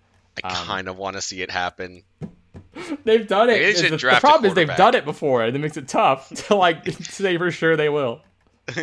I 0.44 0.50
Um, 0.50 0.66
kind 0.68 0.88
of 0.88 0.98
want 0.98 1.16
to 1.16 1.22
see 1.22 1.42
it 1.42 1.50
happen. 1.52 2.04
They've 3.04 3.26
done 3.28 3.50
it. 3.50 3.60
They 3.82 3.90
the, 3.90 3.98
the 3.98 4.18
problem 4.20 4.46
is 4.46 4.54
they've 4.54 4.68
done 4.68 4.96
it 4.96 5.06
before, 5.06 5.44
and 5.44 5.56
it 5.56 5.60
makes 5.60 5.78
it 5.78 5.88
tough 5.88 6.30
to 6.48 6.56
like 6.56 6.86
say 7.04 7.38
for 7.38 7.52
sure 7.52 7.76
they 7.76 7.90
will. 7.90 8.22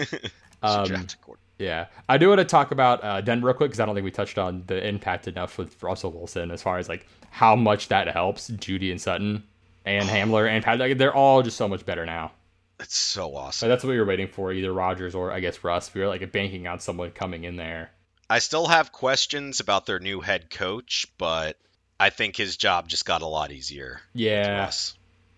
Um, 0.65 0.87
draft 0.87 1.15
a 1.15 1.17
quarter- 1.19 1.41
Yeah, 1.59 1.87
I 2.09 2.19
do 2.19 2.29
want 2.29 2.39
to 2.39 2.45
talk 2.45 2.71
about 2.71 3.03
uh, 3.03 3.21
Denver 3.21 3.49
real 3.49 3.55
quick 3.55 3.71
because 3.71 3.81
I 3.81 3.85
don't 3.85 3.97
think 3.97 4.05
we 4.05 4.13
touched 4.13 4.39
on 4.39 4.63
the 4.69 4.87
impact 4.87 5.27
enough 5.27 5.59
with 5.59 5.83
Russell 5.83 6.13
Wilson 6.13 6.53
as 6.53 6.63
far 6.63 6.79
as 6.79 6.89
like 6.89 7.05
how 7.31 7.57
much 7.57 7.89
that 7.89 8.07
helps 8.07 8.49
Jeudy 8.49 8.93
and 8.93 9.01
Sutton 9.01 9.43
and 9.85 10.09
Hamler 10.09 10.49
and 10.49 10.65
Pat. 10.65 10.79
Like, 10.79 10.99
they're 10.99 11.13
all 11.13 11.43
just 11.43 11.57
so 11.57 11.67
much 11.67 11.85
better 11.85 12.07
now. 12.07 12.31
It's 12.79 12.97
so 12.97 13.23
So 13.31 13.35
awesome. 13.37 13.69
that's 13.71 13.83
what 13.83 13.91
we 13.91 13.99
were 13.99 14.05
waiting 14.05 14.29
for, 14.29 14.53
either 14.53 14.73
Rodgers 14.73 15.17
or 15.17 15.33
I 15.33 15.41
guess 15.41 15.65
Russ. 15.65 15.93
We 15.93 16.01
were 16.01 16.07
like 16.07 16.31
banking 16.31 16.69
on 16.69 16.79
someone 16.79 17.11
coming 17.11 17.43
in 17.43 17.57
there. 17.57 17.91
I 18.33 18.39
still 18.39 18.67
have 18.67 18.93
questions 18.93 19.61
about 19.61 19.87
their 19.87 19.99
new 19.99 20.21
head 20.21 20.51
coach, 20.51 21.07
but 21.19 21.59
I 22.01 22.11
think 22.11 22.37
his 22.37 22.57
job 22.57 22.89
just 22.89 23.05
got 23.05 23.23
a 23.23 23.27
lot 23.27 23.53
easier. 23.53 24.01
Yeah, 24.15 24.71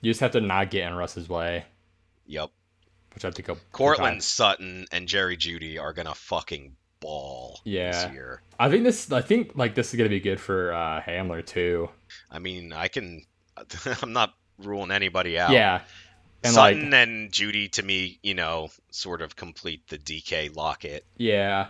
you 0.01 0.11
just 0.11 0.21
have 0.21 0.33
to 0.33 0.41
not 0.41 0.71
get 0.71 0.87
in 0.87 0.95
Russ's 0.95 1.29
way, 1.29 1.65
Yep. 2.27 2.51
which 3.15 3.25
I 3.25 3.31
think 3.31 3.49
will 3.49 3.59
Courtland 3.73 4.23
Sutton 4.23 4.87
and 4.93 5.09
Jerry 5.09 5.37
Jeudy 5.37 5.79
are 5.81 5.93
gonna 5.93 6.15
fucking 6.15 6.77
ball 7.01 7.61
Yeah. 7.65 7.91
this 7.91 8.13
year. 8.13 8.43
I 8.59 8.71
think 8.71 8.85
this. 8.85 9.11
I 9.13 9.21
think 9.23 9.53
like 9.57 9.75
this 9.75 9.93
is 9.93 9.99
gonna 9.99 10.09
be 10.09 10.21
good 10.21 10.41
for 10.41 10.73
uh, 10.73 11.01
Hamler 11.03 11.45
too. 11.45 11.91
I 12.31 12.39
mean, 12.39 12.73
I 12.73 12.89
can. 12.89 13.25
I'm 14.03 14.13
not 14.13 14.35
ruling 14.59 14.91
anybody 14.91 15.39
out. 15.39 15.51
Yeah, 15.51 15.83
and 16.43 16.55
Sutton 16.55 16.91
like 16.91 16.95
and 17.09 17.31
Jeudy 17.33 17.71
to 17.73 17.83
me, 17.83 18.19
you 18.23 18.35
know, 18.35 18.71
sort 18.91 19.21
of 19.23 19.37
complete 19.37 19.87
the 19.89 19.99
DK 19.99 20.55
Lockett. 20.55 21.05
yeah, 21.17 21.69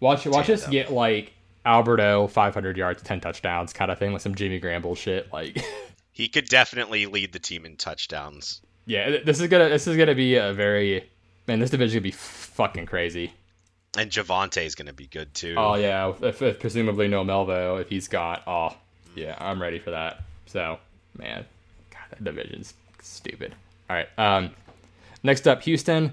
watch 0.00 0.26
watch 0.26 0.50
us 0.50 0.66
get 0.66 0.92
like 0.92 1.32
Albert 1.64 2.00
O 2.00 2.26
500 2.28 2.76
yards, 2.76 3.02
10 3.02 3.20
touchdowns 3.20 3.72
kind 3.72 3.90
of 3.90 3.98
thing, 3.98 4.12
like 4.12 4.20
some 4.20 4.34
Jimmy 4.34 4.58
Graham 4.58 4.82
bullshit. 4.82 5.32
Like, 5.32 5.64
He 6.12 6.28
could 6.28 6.46
definitely 6.48 7.06
lead 7.06 7.32
the 7.32 7.40
team 7.40 7.66
in 7.66 7.76
touchdowns. 7.76 8.60
yeah, 8.86 9.16
this 9.24 9.40
is 9.40 9.48
gonna 9.48 9.68
this 9.68 9.86
is 9.88 9.96
gonna 9.96 10.14
be 10.14 10.36
a 10.36 10.52
very 10.52 11.10
man. 11.48 11.58
This 11.58 11.70
division 11.70 11.96
gonna 11.98 12.02
be 12.02 12.10
fucking 12.12 12.86
crazy. 12.86 13.32
And 13.96 14.10
Javonte 14.10 14.64
is 14.64 14.74
going 14.74 14.88
to 14.88 14.92
be 14.92 15.06
good 15.06 15.32
too. 15.34 15.54
Oh 15.56 15.74
yeah, 15.76 16.12
if, 16.22 16.42
if 16.42 16.58
presumably 16.58 17.06
no 17.06 17.24
Melvo 17.24 17.80
if 17.80 17.88
he's 17.88 18.08
got. 18.08 18.42
Oh 18.46 18.76
yeah, 19.14 19.36
I'm 19.38 19.62
ready 19.62 19.78
for 19.78 19.90
that. 19.92 20.22
So 20.46 20.78
man, 21.16 21.44
God, 21.90 22.02
that 22.10 22.24
division's 22.24 22.74
stupid. 23.00 23.54
All 23.88 23.96
right, 23.96 24.08
um, 24.18 24.50
next 25.22 25.46
up, 25.46 25.62
Houston. 25.62 26.12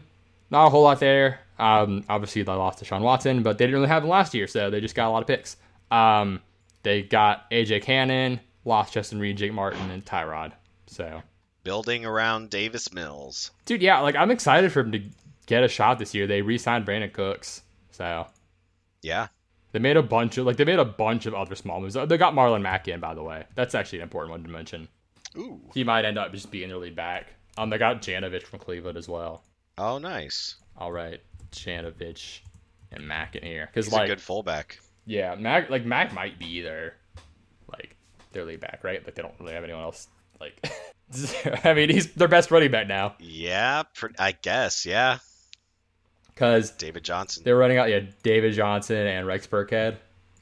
Not 0.52 0.68
a 0.68 0.70
whole 0.70 0.84
lot 0.84 1.00
there. 1.00 1.40
Um, 1.62 2.04
obviously 2.10 2.42
they 2.42 2.52
lost 2.52 2.84
Deshaun 2.84 3.02
Watson, 3.02 3.44
but 3.44 3.58
they 3.58 3.66
didn't 3.66 3.76
really 3.76 3.88
have 3.88 4.04
him 4.04 4.10
last 4.10 4.34
year, 4.34 4.48
so 4.48 4.70
they 4.72 4.82
just 4.82 4.96
got 4.96 5.08
a 5.08 5.12
lot 5.12 5.22
of 5.22 5.28
picks. 5.28 5.58
Um, 5.92 6.42
they 6.84 7.04
got 7.04 7.50
AJ 7.52 7.84
Cannon, 7.84 8.40
lost 8.66 8.94
Justin 8.94 9.20
Reid, 9.20 9.38
Jake 9.38 9.54
Martin, 9.54 9.92
and 9.92 10.04
Tyrod. 10.04 10.54
So 10.88 11.22
Building 11.64 12.04
around 12.06 12.50
Davis 12.50 12.92
Mills. 12.92 13.52
dude, 13.66 13.82
yeah, 13.84 14.00
like 14.00 14.16
I'm 14.16 14.32
excited 14.32 14.72
for 14.72 14.80
him 14.80 14.92
to 14.94 15.04
get 15.46 15.64
a 15.64 15.68
shot 15.68 16.00
this 16.00 16.16
year. 16.16 16.26
They 16.26 16.42
re-signed 16.42 16.86
Brandin 16.86 17.14
Cooks, 17.14 17.62
so 17.92 18.26
Yeah. 19.04 19.28
They 19.72 19.80
made 19.80 19.96
a 19.96 20.04
bunch 20.04 20.38
of 20.38 20.46
like 20.48 20.58
they 20.58 20.66
made 20.66 20.80
a 20.80 20.86
bunch 20.86 21.28
of 21.28 21.34
other 21.36 21.56
small 21.56 21.80
moves. 21.80 21.94
They 21.94 22.18
got 22.18 22.34
Marlon 22.34 22.62
Mack 22.62 22.88
in, 22.88 23.00
by 23.00 23.14
the 23.14 23.24
way. 23.24 23.46
That's 23.56 23.76
actually 23.76 24.00
an 24.00 24.04
important 24.04 24.32
one 24.32 24.44
to 24.44 24.50
mention. 24.50 24.88
Ooh. 25.38 25.62
He 25.74 25.84
might 25.84 26.04
end 26.04 26.18
up 26.18 26.34
just 26.34 26.52
being 26.52 26.68
their 26.70 26.78
lead 26.78 26.96
back. 26.96 27.28
Um, 27.58 27.70
they 27.70 27.78
got 27.78 28.02
Janovich 28.02 28.44
from 28.44 28.60
Cleveland 28.60 28.98
as 28.98 29.08
well. 29.08 29.44
Oh, 29.78 29.98
nice. 29.98 30.56
All 30.78 30.92
right, 30.92 31.22
Janovich 31.52 32.40
and 32.92 33.08
Mack 33.08 33.36
in 33.36 33.44
here 33.44 33.68
because 33.68 33.86
He's 33.86 33.94
like 33.94 34.06
a 34.06 34.08
good 34.14 34.22
fullback. 34.22 34.80
Yeah, 35.06 35.36
Mack 35.36 35.70
like 35.70 35.86
Mack 35.86 36.14
might 36.14 36.38
be 36.40 36.62
their 36.62 36.96
like 37.72 37.96
their 38.34 38.46
lead 38.46 38.60
back, 38.60 38.80
right? 38.84 39.04
Like 39.04 39.16
they 39.16 39.22
don't 39.22 39.34
really 39.40 39.54
have 39.54 39.64
anyone 39.64 39.84
else. 39.84 40.08
Like, 40.40 40.68
I 41.66 41.74
mean, 41.74 41.90
he's 41.90 42.12
their 42.14 42.28
best 42.28 42.50
running 42.50 42.72
back 42.72 42.88
now 42.88 43.16
Yeah, 43.20 43.84
pr- 43.94 44.08
I 44.18 44.32
guess. 44.32 44.86
Yeah, 44.86 45.20
because 46.28 46.72
David 46.72 47.04
Johnson. 47.04 47.44
they 47.44 47.54
were 47.54 47.60
running 47.60 47.78
out. 47.78 47.90
Yeah, 47.90 48.02
David 48.24 48.54
Johnson 48.54 49.08
and 49.08 49.28
Rex 49.28 49.46
Burkhead 49.48 49.98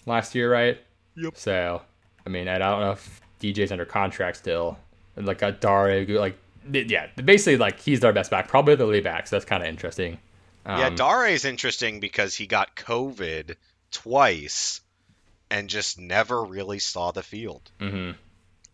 last 0.06 0.36
year, 0.36 0.52
right? 0.52 0.78
Yep. 1.16 1.36
So, 1.36 1.82
I 2.26 2.30
mean, 2.30 2.48
I 2.48 2.58
don't 2.58 2.80
know 2.80 2.92
if 2.92 3.22
DJ's 3.42 3.72
under 3.72 3.86
contract 3.86 4.38
still, 4.38 4.78
like 5.16 5.42
a 5.42 5.52
Dare, 5.52 6.06
like 6.06 6.38
yeah, 6.72 7.08
basically 7.16 7.58
like 7.58 7.80
he's 7.80 8.00
their 8.00 8.14
best 8.14 8.32
back, 8.32 8.48
probably 8.48 8.76
the 8.76 8.86
lead 8.86 9.04
back. 9.04 9.28
So 9.28 9.36
that's 9.36 9.46
kind 9.46 9.64
of 9.64 9.70
interesting. 9.70 10.18
Yeah, 10.66 10.88
Um, 10.88 10.96
Dare 10.96 11.28
is 11.28 11.46
interesting 11.46 12.00
because 12.00 12.36
he 12.36 12.46
got 12.48 12.76
COVID 12.76 13.56
twice 13.92 14.82
and 15.50 15.70
just 15.70 16.00
never 16.00 16.44
really 16.44 16.80
saw 16.80 17.12
the 17.12 17.24
field. 17.24 17.72
mhm. 17.80 18.16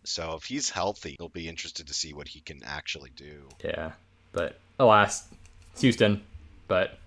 So 0.04 0.34
if 0.34 0.44
he's 0.44 0.70
healthy, 0.70 1.16
he'll 1.18 1.28
be 1.30 1.48
interested 1.48 1.88
to 1.88 1.94
see 1.94 2.12
what 2.12 2.28
he 2.28 2.40
can 2.40 2.62
actually 2.64 3.10
do. 3.16 3.48
Yeah, 3.64 3.92
but 4.32 4.58
alas, 4.78 5.26
it's 5.72 5.80
Houston. 5.82 6.22
But 6.68 6.98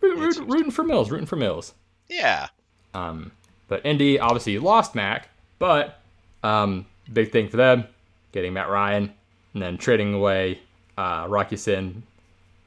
root, 0.00 0.16
root, 0.18 0.38
rooting 0.48 0.70
for 0.72 0.82
Mills, 0.82 1.10
rooting 1.10 1.26
for 1.26 1.36
Mills. 1.36 1.74
Yeah, 2.08 2.48
Um, 2.94 3.30
but 3.68 3.84
Indy 3.84 4.18
obviously 4.18 4.58
lost 4.58 4.94
Mack, 4.94 5.28
but 5.58 6.00
um, 6.42 6.86
big 7.12 7.30
thing 7.32 7.48
for 7.48 7.58
them, 7.58 7.84
getting 8.32 8.54
Matt 8.54 8.68
Ryan, 8.70 9.12
and 9.52 9.62
then 9.62 9.76
trading 9.78 10.14
away 10.14 10.58
uh, 10.96 11.26
Rocky 11.28 11.56
Sin, 11.56 12.02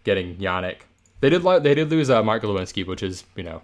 getting 0.03 0.35
Yannick. 0.37 0.81
They 1.21 1.29
did 1.29 1.43
lo- 1.43 1.59
they 1.59 1.73
did 1.75 1.89
lose 1.89 2.09
uh, 2.09 2.21
Mark 2.23 2.43
Glowinski, 2.43 2.85
which 2.85 3.01
is 3.03 3.23
you 3.35 3.43
know 3.43 3.61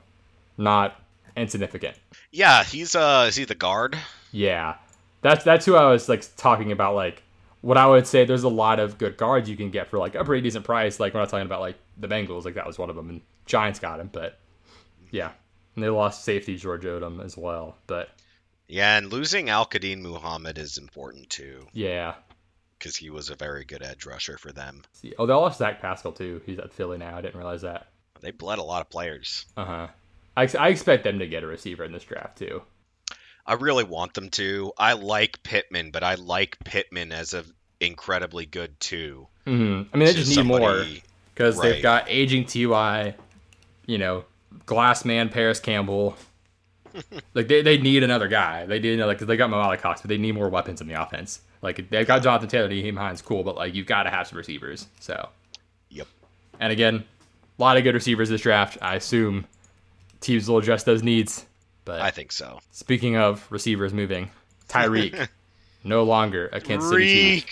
not 0.57 0.99
insignificant. 1.35 1.97
yeah, 2.31 2.63
he's 2.63 2.95
uh, 2.95 3.25
is 3.27 3.35
he 3.35 3.43
the 3.43 3.55
guard? 3.55 3.97
Yeah, 4.31 4.75
that's 5.21 5.43
that's 5.43 5.65
who 5.65 5.75
I 5.75 5.89
was 5.91 6.07
like 6.07 6.23
talking 6.37 6.71
about. 6.71 6.95
Like 6.95 7.23
what 7.61 7.77
I 7.77 7.87
would 7.87 8.07
say, 8.07 8.25
there's 8.25 8.43
a 8.43 8.49
lot 8.49 8.79
of 8.79 8.97
good 8.97 9.17
guards 9.17 9.49
you 9.49 9.57
can 9.57 9.71
get 9.71 9.89
for 9.89 9.97
like 9.97 10.15
a 10.15 10.23
pretty 10.23 10.41
decent 10.41 10.65
price. 10.65 10.99
Like 10.99 11.13
we're 11.13 11.19
not 11.19 11.29
talking 11.29 11.45
about 11.45 11.61
like 11.61 11.77
the 11.97 12.07
Bengals, 12.07 12.45
like 12.45 12.55
that 12.55 12.67
was 12.67 12.77
one 12.77 12.89
of 12.89 12.95
them, 12.95 13.09
and 13.09 13.21
Giants 13.45 13.79
got 13.79 13.99
him. 13.99 14.09
But 14.11 14.39
yeah, 15.11 15.31
and 15.75 15.83
they 15.83 15.89
lost 15.89 16.23
safety 16.23 16.57
George 16.57 16.83
Odum 16.83 17.23
as 17.23 17.35
well. 17.35 17.75
But 17.87 18.09
Yeah, 18.67 18.97
and 18.97 19.11
losing 19.11 19.49
Al-Quadin 19.49 20.01
Muhammad 20.01 20.57
is 20.57 20.77
important 20.77 21.29
too 21.29 21.67
yeah, 21.73 22.15
because 22.77 22.95
he 22.95 23.09
was 23.09 23.29
a 23.29 23.35
very 23.35 23.65
good 23.65 23.83
edge 23.83 24.05
rusher 24.05 24.37
for 24.37 24.51
them. 24.51 24.83
See, 24.93 25.13
oh, 25.17 25.25
they 25.25 25.33
lost 25.33 25.59
Zach 25.59 25.81
Pascal 25.81 26.11
too. 26.11 26.41
He's 26.45 26.59
at 26.59 26.73
Philly 26.73 26.97
now. 26.97 27.17
I 27.17 27.21
didn't 27.21 27.37
realize 27.37 27.61
that. 27.61 27.87
They 28.21 28.31
bled 28.31 28.59
a 28.59 28.63
lot 28.63 28.81
of 28.81 28.89
players. 28.89 29.45
Uh 29.55 29.65
huh. 29.65 29.87
I, 30.35 30.47
I 30.59 30.69
expect 30.69 31.03
them 31.03 31.19
to 31.19 31.27
get 31.27 31.43
a 31.43 31.47
receiver 31.47 31.83
in 31.83 31.91
this 31.91 32.03
draft 32.03 32.37
too. 32.37 32.61
I 33.45 33.53
really 33.53 33.83
want 33.83 34.13
them 34.13 34.29
to. 34.31 34.73
I 34.77 34.93
like 34.93 35.41
Pittman, 35.43 35.91
but 35.91 36.03
I 36.03 36.15
like 36.15 36.57
Pittman 36.63 37.11
as 37.11 37.33
a 37.33 37.43
incredibly 37.79 38.45
good 38.45 38.79
two. 38.79 39.27
hmm 39.45 39.83
I 39.93 39.97
mean, 39.97 40.07
they 40.07 40.13
just 40.13 40.35
need 40.35 40.45
more 40.45 40.85
because 41.33 41.59
they've 41.59 41.81
got 41.81 42.05
aging 42.09 42.45
Ty, 42.45 43.15
you 43.85 43.97
know, 43.97 44.25
glass 44.65 45.05
man 45.05 45.29
Parris 45.29 45.59
Campbell. 45.59 46.15
Like 47.33 47.47
they, 47.47 47.61
they 47.61 47.77
need 47.77 48.03
another 48.03 48.27
guy. 48.27 48.65
They 48.65 48.79
need 48.79 48.93
another 48.93 49.13
because 49.13 49.27
they 49.27 49.37
got 49.37 49.49
Mo 49.49 49.57
Alie-Cox, 49.59 50.01
but 50.01 50.09
they 50.09 50.17
need 50.17 50.33
more 50.33 50.49
weapons 50.49 50.81
in 50.81 50.87
the 50.87 51.01
offense. 51.01 51.41
Like 51.61 51.89
they've 51.89 52.05
got 52.07 52.23
Jonathan 52.23 52.49
Taylor, 52.49 52.69
Nyheim 52.69 52.97
Hines, 52.97 53.21
cool, 53.21 53.43
but 53.43 53.55
like 53.55 53.73
you've 53.75 53.87
got 53.87 54.03
to 54.03 54.09
have 54.09 54.27
some 54.27 54.37
receivers. 54.37 54.87
So 54.99 55.29
Yep. 55.89 56.07
and 56.59 56.71
again, 56.71 57.03
a 57.57 57.61
lot 57.61 57.77
of 57.77 57.83
good 57.83 57.95
receivers 57.95 58.29
this 58.29 58.41
draft. 58.41 58.77
I 58.81 58.95
assume 58.95 59.45
teams 60.21 60.47
will 60.49 60.57
address 60.57 60.83
those 60.83 61.03
needs. 61.03 61.45
But 61.85 62.01
I 62.01 62.11
think 62.11 62.31
so. 62.31 62.59
Speaking 62.71 63.15
of 63.15 63.47
receivers 63.49 63.93
moving, 63.93 64.29
Tyreek 64.67 65.29
no 65.83 66.03
longer 66.03 66.49
a 66.51 66.59
Kansas 66.59 66.89
City 66.89 67.41
Chief, 67.41 67.45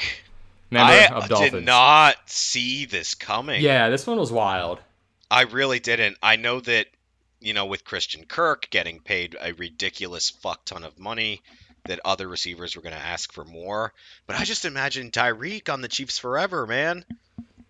member 0.71 0.91
I 0.91 1.05
of 1.05 1.29
Dolphins. 1.29 1.51
did 1.51 1.63
not 1.65 2.15
see 2.25 2.85
this 2.85 3.15
coming. 3.15 3.61
Yeah, 3.61 3.89
this 3.89 4.05
one 4.05 4.17
was 4.17 4.31
wild. 4.31 4.79
I 5.31 5.43
really 5.43 5.79
didn't. 5.79 6.17
I 6.21 6.35
know 6.35 6.59
that, 6.59 6.87
you 7.45 7.53
know, 7.53 7.65
with 7.67 7.85
Christian 7.85 8.25
Kirk 8.25 8.69
getting 8.71 8.99
paid 8.99 9.37
a 9.39 9.53
ridiculous 9.53 10.29
fuck 10.29 10.65
ton 10.65 10.83
of 10.83 10.99
money, 10.99 11.41
that 11.87 11.99
other 12.03 12.27
receivers 12.27 12.75
were 12.75 12.81
going 12.81 12.95
to 12.95 12.99
ask 13.01 13.31
for 13.31 13.45
more. 13.45 13.93
But 14.27 14.37
I 14.37 14.43
just 14.43 14.65
imagine 14.65 15.11
Tyreek 15.11 15.71
on 15.71 15.81
the 15.81 15.87
Chiefs 15.87 16.17
forever, 16.17 16.65
man. 16.65 17.05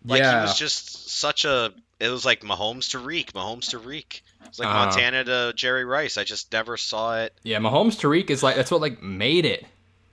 Like 0.06 0.20
yeah, 0.22 0.40
he 0.40 0.42
was 0.44 0.58
just 0.58 1.10
such 1.10 1.46
a. 1.46 1.74
It 2.00 2.10
was 2.10 2.26
like 2.26 2.42
Mahomes 2.42 2.92
to 2.92 3.00
Reek, 3.00 3.34
Mahomes 3.34 3.70
to 3.72 3.80
Reek. 3.80 4.24
It 4.44 4.48
was 4.50 4.60
like 4.60 4.68
Uh-huh. 4.68 4.86
Montana 4.86 5.24
to 5.24 5.54
Jerry 5.56 5.84
Rice. 5.86 6.18
I 6.18 6.24
just 6.24 6.52
never 6.54 6.78
saw 6.78 7.22
it. 7.22 7.34
yeah. 7.44 7.58
Mahomes 7.60 8.00
Tariq 8.00 8.30
is 8.30 8.44
like 8.44 8.56
that's 8.56 8.72
what 8.72 8.82
like 8.82 9.02
made 9.02 9.46
it. 9.46 9.66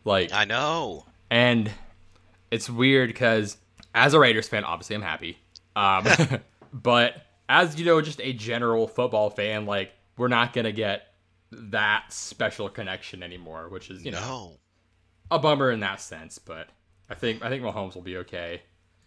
Like, 0.05 0.33
I 0.33 0.45
know. 0.45 1.05
and 1.31 1.71
it's 2.51 2.69
weird 2.69 3.09
because 3.11 3.57
as 3.95 4.15
a 4.15 4.19
Raiders 4.19 4.49
fan, 4.49 4.65
obviously 4.65 4.97
I'm 4.97 5.03
happy. 5.03 5.39
Um, 5.77 6.07
but 6.73 7.15
as 7.53 7.79
you 7.79 7.85
know, 7.85 8.01
just 8.01 8.19
a 8.23 8.33
general 8.33 8.89
football 8.89 9.29
fan, 9.29 9.67
like 9.67 9.93
we're 10.17 10.29
not 10.29 10.55
gonna 10.55 10.73
get 10.73 11.09
that 11.51 12.11
special 12.11 12.71
connection 12.71 13.23
anymore, 13.23 13.69
which 13.69 13.91
is 13.91 14.03
you 14.05 14.11
know 14.11 14.59
a 15.31 15.39
bummer 15.39 15.71
in 15.71 15.81
that 15.81 16.01
sense. 16.01 16.39
But 16.39 16.69
I 17.11 17.15
think 17.15 17.45
I 17.45 17.51
think 17.51 17.63
Mahomes 17.63 17.95
will 17.95 18.03
be 18.03 18.17
okay. 18.19 18.63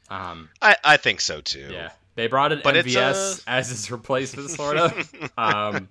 Um, 0.09 0.49
I, 0.61 0.77
I 0.83 0.97
think 0.97 1.21
so 1.21 1.41
too. 1.41 1.69
Yeah, 1.71 1.89
they 2.13 2.27
brought 2.27 2.51
in 2.51 2.61
But 2.63 2.75
MVS 2.75 3.39
uh, 3.39 3.41
as 3.47 3.69
his 3.69 3.89
replacement, 3.89 4.51
sort 4.51 4.77
of. 4.77 5.31
um, 5.39 5.89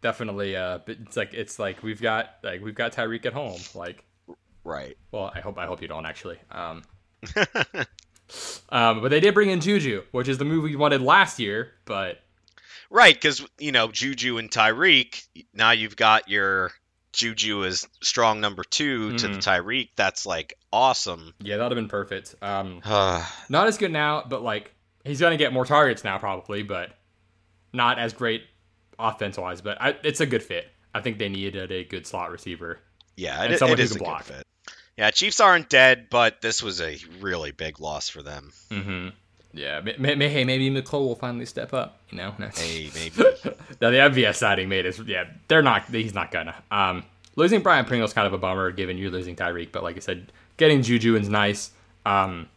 definitely, 0.00 0.56
uh, 0.56 0.78
but 0.86 0.96
it's 1.02 1.16
like 1.16 1.34
it's 1.34 1.58
like 1.58 1.82
we've 1.82 2.00
got 2.00 2.36
like 2.42 2.62
we've 2.62 2.74
got 2.74 2.92
Tyreek 2.92 3.26
at 3.26 3.34
home. 3.34 3.60
Like, 3.74 4.02
Right. 4.64 4.96
well, 5.12 5.30
I 5.34 5.40
hope 5.40 5.58
I 5.58 5.66
hope 5.66 5.82
you 5.82 5.88
don't 5.88 6.06
actually. 6.06 6.38
Um, 6.50 6.84
um, 8.70 9.00
but 9.02 9.10
they 9.10 9.20
did 9.20 9.34
bring 9.34 9.50
in 9.50 9.60
Juju, 9.60 10.02
which 10.12 10.28
is 10.28 10.38
the 10.38 10.44
move 10.44 10.64
we 10.64 10.76
wanted 10.76 11.02
last 11.02 11.38
year. 11.38 11.72
But 11.84 12.20
Right, 12.90 13.14
because 13.14 13.44
you 13.58 13.72
know 13.72 13.88
Juju 13.88 14.38
and 14.38 14.50
Tyreek. 14.50 15.26
Now 15.52 15.70
you've 15.72 15.96
got 15.96 16.28
your 16.28 16.72
Juju 17.12 17.64
as 17.64 17.86
strong 18.02 18.40
number 18.40 18.64
2 18.64 19.16
to 19.18 19.28
the 19.28 19.34
Mhm. 19.34 19.38
Tyreek. 19.38 19.90
That's 19.96 20.26
like 20.26 20.54
awesome. 20.72 21.32
yeah, 21.40 21.56
that'd 21.56 21.72
have 21.72 21.76
been 21.76 21.88
perfect. 21.88 22.34
Um, 22.42 22.80
not 22.84 23.66
as 23.66 23.78
good 23.78 23.92
now, 23.92 24.24
but 24.28 24.42
like 24.42 24.72
he's 25.04 25.20
gonna 25.20 25.36
get 25.36 25.52
more 25.52 25.64
targets 25.64 26.04
now 26.04 26.18
probably, 26.18 26.62
but 26.62 26.90
not 27.72 27.98
as 27.98 28.12
great 28.12 28.44
offense 28.98 29.36
wise. 29.38 29.60
But 29.60 29.80
I, 29.80 29.96
it's 30.02 30.20
a 30.20 30.26
good 30.26 30.42
fit. 30.42 30.68
I 30.94 31.00
think 31.00 31.18
they 31.18 31.28
needed 31.28 31.72
a 31.72 31.84
good 31.84 32.06
slot 32.06 32.30
receiver. 32.30 32.78
yeah, 33.16 33.42
And 33.42 33.52
it, 33.52 33.58
someone 33.58 33.78
it 33.78 33.80
who 33.80 33.84
is 33.84 33.92
can 33.92 33.96
a 33.96 33.98
good 34.00 34.04
block. 34.04 34.22
fit. 34.24 34.46
Yeah, 34.96 35.10
Chiefs 35.10 35.40
aren't 35.40 35.68
dead, 35.68 36.06
but 36.10 36.40
this 36.40 36.62
was 36.62 36.80
a 36.80 36.96
really 37.20 37.50
big 37.50 37.80
loss 37.80 38.08
for 38.08 38.22
them. 38.22 38.52
Mm-hmm. 38.70 39.08
Yeah, 39.52 39.80
may, 39.98 40.14
may, 40.16 40.28
hey, 40.28 40.44
maybe 40.44 40.70
Mecole 40.70 41.04
will 41.06 41.14
finally 41.16 41.46
step 41.46 41.72
up. 41.72 42.00
You 42.10 42.18
know, 42.18 42.34
Hey, 42.56 42.90
maybe. 42.94 43.22
now 43.80 43.90
the 43.90 43.98
MVS 43.98 44.36
siding 44.36 44.68
made 44.68 44.84
is 44.86 44.98
yeah, 45.00 45.24
they're 45.48 45.62
not. 45.62 45.84
He's 45.86 46.14
not 46.14 46.30
gonna. 46.32 46.54
Um, 46.70 47.04
losing 47.36 47.60
Byron 47.62 47.84
Pringle's 47.84 48.12
kind 48.12 48.26
of 48.26 48.32
a 48.32 48.38
bummer, 48.38 48.70
given 48.72 48.98
you're 48.98 49.10
losing 49.10 49.36
Tyreek. 49.36 49.70
But 49.72 49.82
like 49.84 49.96
I 49.96 50.00
said, 50.00 50.32
getting 50.56 50.82
Juju 50.82 51.16
is 51.16 51.28
nice. 51.28 51.70
Um, 52.04 52.48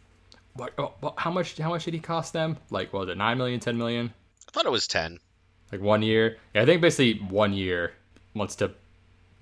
what, 0.54 0.76
what- 1.00 1.14
how 1.18 1.30
much? 1.30 1.56
How 1.58 1.70
much 1.70 1.84
did 1.84 1.94
he 1.94 2.00
cost 2.00 2.32
them? 2.32 2.56
Like, 2.70 2.92
what 2.92 3.00
was 3.00 3.08
it 3.10 3.16
nine 3.16 3.38
million, 3.38 3.60
ten 3.60 3.78
million? 3.78 4.12
I 4.48 4.50
thought 4.50 4.66
it 4.66 4.72
was 4.72 4.86
ten. 4.88 5.18
Like 5.70 5.80
one 5.80 6.02
year? 6.02 6.38
Yeah, 6.54 6.62
I 6.62 6.66
think 6.66 6.82
basically 6.82 7.20
one 7.28 7.52
year 7.52 7.92
wants 8.34 8.56
to, 8.56 8.72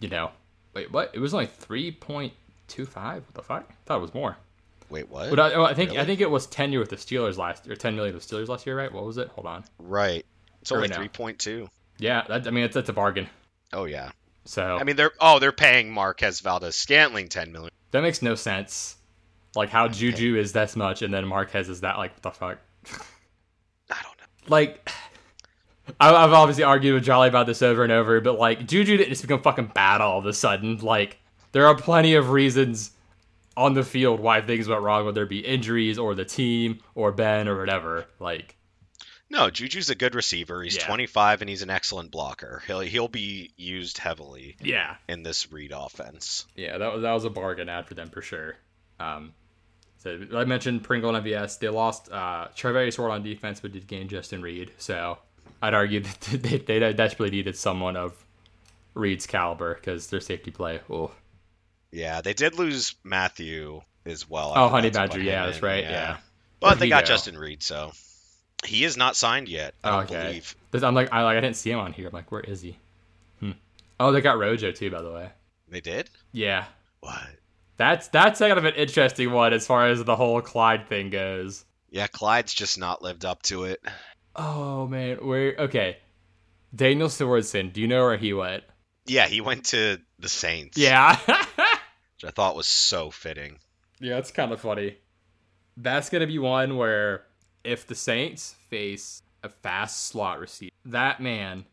you 0.00 0.08
know, 0.08 0.30
wait, 0.74 0.90
what? 0.92 1.10
It 1.14 1.20
was 1.20 1.32
only 1.32 1.46
three 1.46 1.90
point 1.92 2.32
two 2.68 2.86
five. 2.86 3.22
What 3.26 3.34
the 3.34 3.42
fuck? 3.42 3.66
I 3.70 3.74
thought 3.86 3.98
it 3.98 4.02
was 4.02 4.14
more. 4.14 4.36
Wait, 4.88 5.08
what? 5.08 5.30
But 5.30 5.40
I, 5.40 5.52
oh, 5.54 5.64
I 5.64 5.74
think 5.74 5.92
I 5.92 6.04
think 6.04 6.20
it 6.20 6.30
was 6.30 6.46
ten 6.46 6.70
year 6.70 6.80
with 6.80 6.90
the 6.90 6.96
Steelers 6.96 7.36
last, 7.36 7.66
or 7.68 7.74
ten 7.76 7.96
million 7.96 8.14
with 8.14 8.26
the 8.28 8.36
Steelers 8.36 8.48
last 8.48 8.66
year, 8.66 8.76
right? 8.78 8.92
What 8.92 9.04
was 9.04 9.18
it? 9.18 9.28
Hold 9.28 9.46
on. 9.46 9.64
right. 9.78 10.24
It's 10.62 10.72
only 10.72 10.88
three 10.88 11.08
point 11.08 11.38
two. 11.38 11.68
Yeah, 11.98 12.24
that, 12.28 12.46
I 12.46 12.50
mean, 12.50 12.64
it's, 12.64 12.74
that's 12.74 12.88
a 12.88 12.92
bargain. 12.92 13.28
Oh 13.72 13.84
yeah. 13.84 14.10
So 14.44 14.76
I 14.76 14.84
mean, 14.84 14.96
they're 14.96 15.12
oh 15.20 15.38
they're 15.38 15.52
paying 15.52 15.90
Marquez 15.92 16.40
Valdes-Scantling 16.40 17.28
ten 17.28 17.50
million. 17.52 17.70
that 17.90 18.02
makes 18.02 18.22
no 18.22 18.34
sense. 18.34 18.96
Like 19.54 19.70
how 19.70 19.88
Juju 19.88 20.36
is 20.36 20.52
this 20.52 20.76
much, 20.76 21.02
and 21.02 21.12
then 21.14 21.26
Marquez 21.26 21.68
is 21.68 21.80
that. 21.80 21.98
Like 21.98 22.12
what 22.12 22.22
the 22.22 22.30
fuck? 22.30 22.58
I 23.90 24.02
don't 24.02 24.18
know. 24.18 24.48
Like 24.48 24.88
I- 25.98 26.14
I've 26.14 26.32
obviously 26.32 26.64
argued 26.64 26.94
with 26.94 27.04
Jolly 27.04 27.28
about 27.28 27.46
this 27.46 27.62
over 27.62 27.82
and 27.82 27.92
over, 27.92 28.20
but 28.20 28.38
like 28.38 28.66
Juju 28.66 28.96
didn't 28.96 29.10
just 29.10 29.22
become 29.22 29.40
fucking 29.42 29.72
bad 29.74 30.00
all 30.00 30.18
of 30.18 30.26
a 30.26 30.32
sudden. 30.32 30.78
Like 30.78 31.18
there 31.56 31.66
are 31.66 31.74
plenty 31.74 32.12
of 32.16 32.28
reasons 32.28 32.90
on 33.56 33.72
the 33.72 33.82
field 33.82 34.20
why 34.20 34.42
things 34.42 34.68
went 34.68 34.82
wrong, 34.82 35.06
whether 35.06 35.22
it 35.22 35.30
be 35.30 35.38
injuries 35.38 35.98
or 35.98 36.14
the 36.14 36.22
team 36.22 36.80
or 36.94 37.12
Ben 37.12 37.48
or 37.48 37.58
whatever. 37.58 38.04
Like 38.20 38.56
No, 39.30 39.48
Juju's 39.48 39.88
a 39.88 39.94
good 39.94 40.14
receiver. 40.14 40.62
He's 40.62 40.76
Yeah. 40.76 40.84
25 40.84 41.40
and 41.40 41.48
he's 41.48 41.62
an 41.62 41.70
excellent 41.70 42.10
blocker. 42.10 42.62
He'll 42.66 42.80
he'll 42.80 43.08
be 43.08 43.54
used 43.56 43.96
heavily 43.96 44.56
yeah, 44.60 44.96
in 45.08 45.22
this 45.22 45.50
Reid 45.50 45.72
offense. 45.74 46.44
Yeah, 46.56 46.76
that 46.76 46.92
was 46.92 47.00
that 47.00 47.12
was 47.12 47.24
a 47.24 47.30
bargain 47.30 47.70
ad 47.70 47.86
for 47.86 47.94
them 47.94 48.10
for 48.10 48.20
sure. 48.20 48.56
Um, 49.00 49.32
so 49.96 50.26
I 50.34 50.44
mentioned 50.44 50.84
Pringle 50.84 51.16
and 51.16 51.24
MVS. 51.24 51.58
They 51.58 51.70
lost 51.70 52.12
uh, 52.12 52.48
Charvarius 52.54 52.98
Ward 52.98 53.12
on 53.12 53.22
defense, 53.22 53.60
but 53.60 53.72
did 53.72 53.86
gain 53.86 54.08
Justin 54.08 54.42
Reid. 54.42 54.72
So 54.76 55.16
I'd 55.62 55.72
argue 55.72 56.00
that 56.30 56.42
they, 56.42 56.58
they 56.58 56.92
desperately 56.92 57.34
needed 57.34 57.56
someone 57.56 57.96
of 57.96 58.12
Reid's 58.92 59.26
caliber 59.26 59.74
because 59.74 60.08
their 60.08 60.20
safety 60.20 60.50
play. 60.50 60.80
Oh, 60.90 61.12
Yeah, 61.96 62.20
they 62.20 62.34
did 62.34 62.58
lose 62.58 62.94
Mathieu 63.04 63.80
as 64.04 64.28
well. 64.28 64.52
Oh, 64.54 64.68
Honey 64.68 64.90
Badger, 64.90 65.18
yeah, 65.18 65.46
that's 65.46 65.62
right, 65.62 65.82
yeah. 65.82 66.18
But 66.60 66.78
they 66.78 66.90
got 66.90 67.04
go? 67.04 67.08
Justin 67.08 67.38
Reid, 67.38 67.62
so 67.62 67.90
he 68.66 68.84
is 68.84 68.98
not 68.98 69.16
signed 69.16 69.48
yet. 69.48 69.72
I 69.82 69.90
don't 69.90 70.04
okay. 70.04 70.26
believe. 70.26 70.84
I'm 70.84 70.94
like, 70.94 71.10
I 71.10 71.22
like, 71.22 71.38
I 71.38 71.40
didn't 71.40 71.56
see 71.56 71.70
him 71.70 71.78
on 71.78 71.94
here. 71.94 72.08
I'm 72.08 72.12
like, 72.12 72.30
where 72.30 72.42
is 72.42 72.60
he? 72.60 72.76
Hmm. 73.40 73.52
Oh, 73.98 74.12
they 74.12 74.20
got 74.20 74.38
Rojo 74.38 74.72
too, 74.72 74.90
by 74.90 75.00
the 75.00 75.10
way. 75.10 75.30
They 75.70 75.80
did. 75.80 76.10
Yeah, 76.32 76.66
What? 77.00 77.18
that's 77.78 78.08
that's 78.08 78.40
kind 78.40 78.52
of 78.52 78.66
an 78.66 78.74
interesting 78.74 79.32
one 79.32 79.54
as 79.54 79.66
far 79.66 79.88
as 79.88 80.04
the 80.04 80.16
whole 80.16 80.42
Clyde 80.42 80.90
thing 80.90 81.08
goes. 81.08 81.64
Yeah, 81.88 82.08
Clyde's 82.08 82.52
just 82.52 82.78
not 82.78 83.00
lived 83.00 83.24
up 83.24 83.40
to 83.44 83.64
it. 83.64 83.80
Oh 84.34 84.86
man, 84.86 85.16
where? 85.26 85.54
Okay, 85.60 85.96
Daniel 86.74 87.08
Sorensen. 87.08 87.72
Do 87.72 87.80
you 87.80 87.88
know 87.88 88.02
where 88.02 88.18
he 88.18 88.34
went? 88.34 88.64
Yeah, 89.06 89.28
he 89.28 89.40
went 89.40 89.64
to 89.66 89.98
the 90.18 90.28
Saints. 90.28 90.76
Yeah. 90.76 91.18
which 92.16 92.28
I 92.28 92.32
thought 92.32 92.56
was 92.56 92.66
so 92.66 93.10
fitting. 93.10 93.58
Yeah, 94.00 94.18
it's 94.18 94.30
kind 94.30 94.52
of 94.52 94.60
funny. 94.60 94.96
That's 95.76 96.08
going 96.08 96.20
to 96.20 96.26
be 96.26 96.38
one 96.38 96.76
where 96.76 97.24
if 97.64 97.86
the 97.86 97.94
Saints 97.94 98.54
face 98.68 99.22
a 99.42 99.48
fast 99.48 100.06
slot 100.06 100.38
receiver, 100.38 100.70
that 100.86 101.20
man 101.20 101.64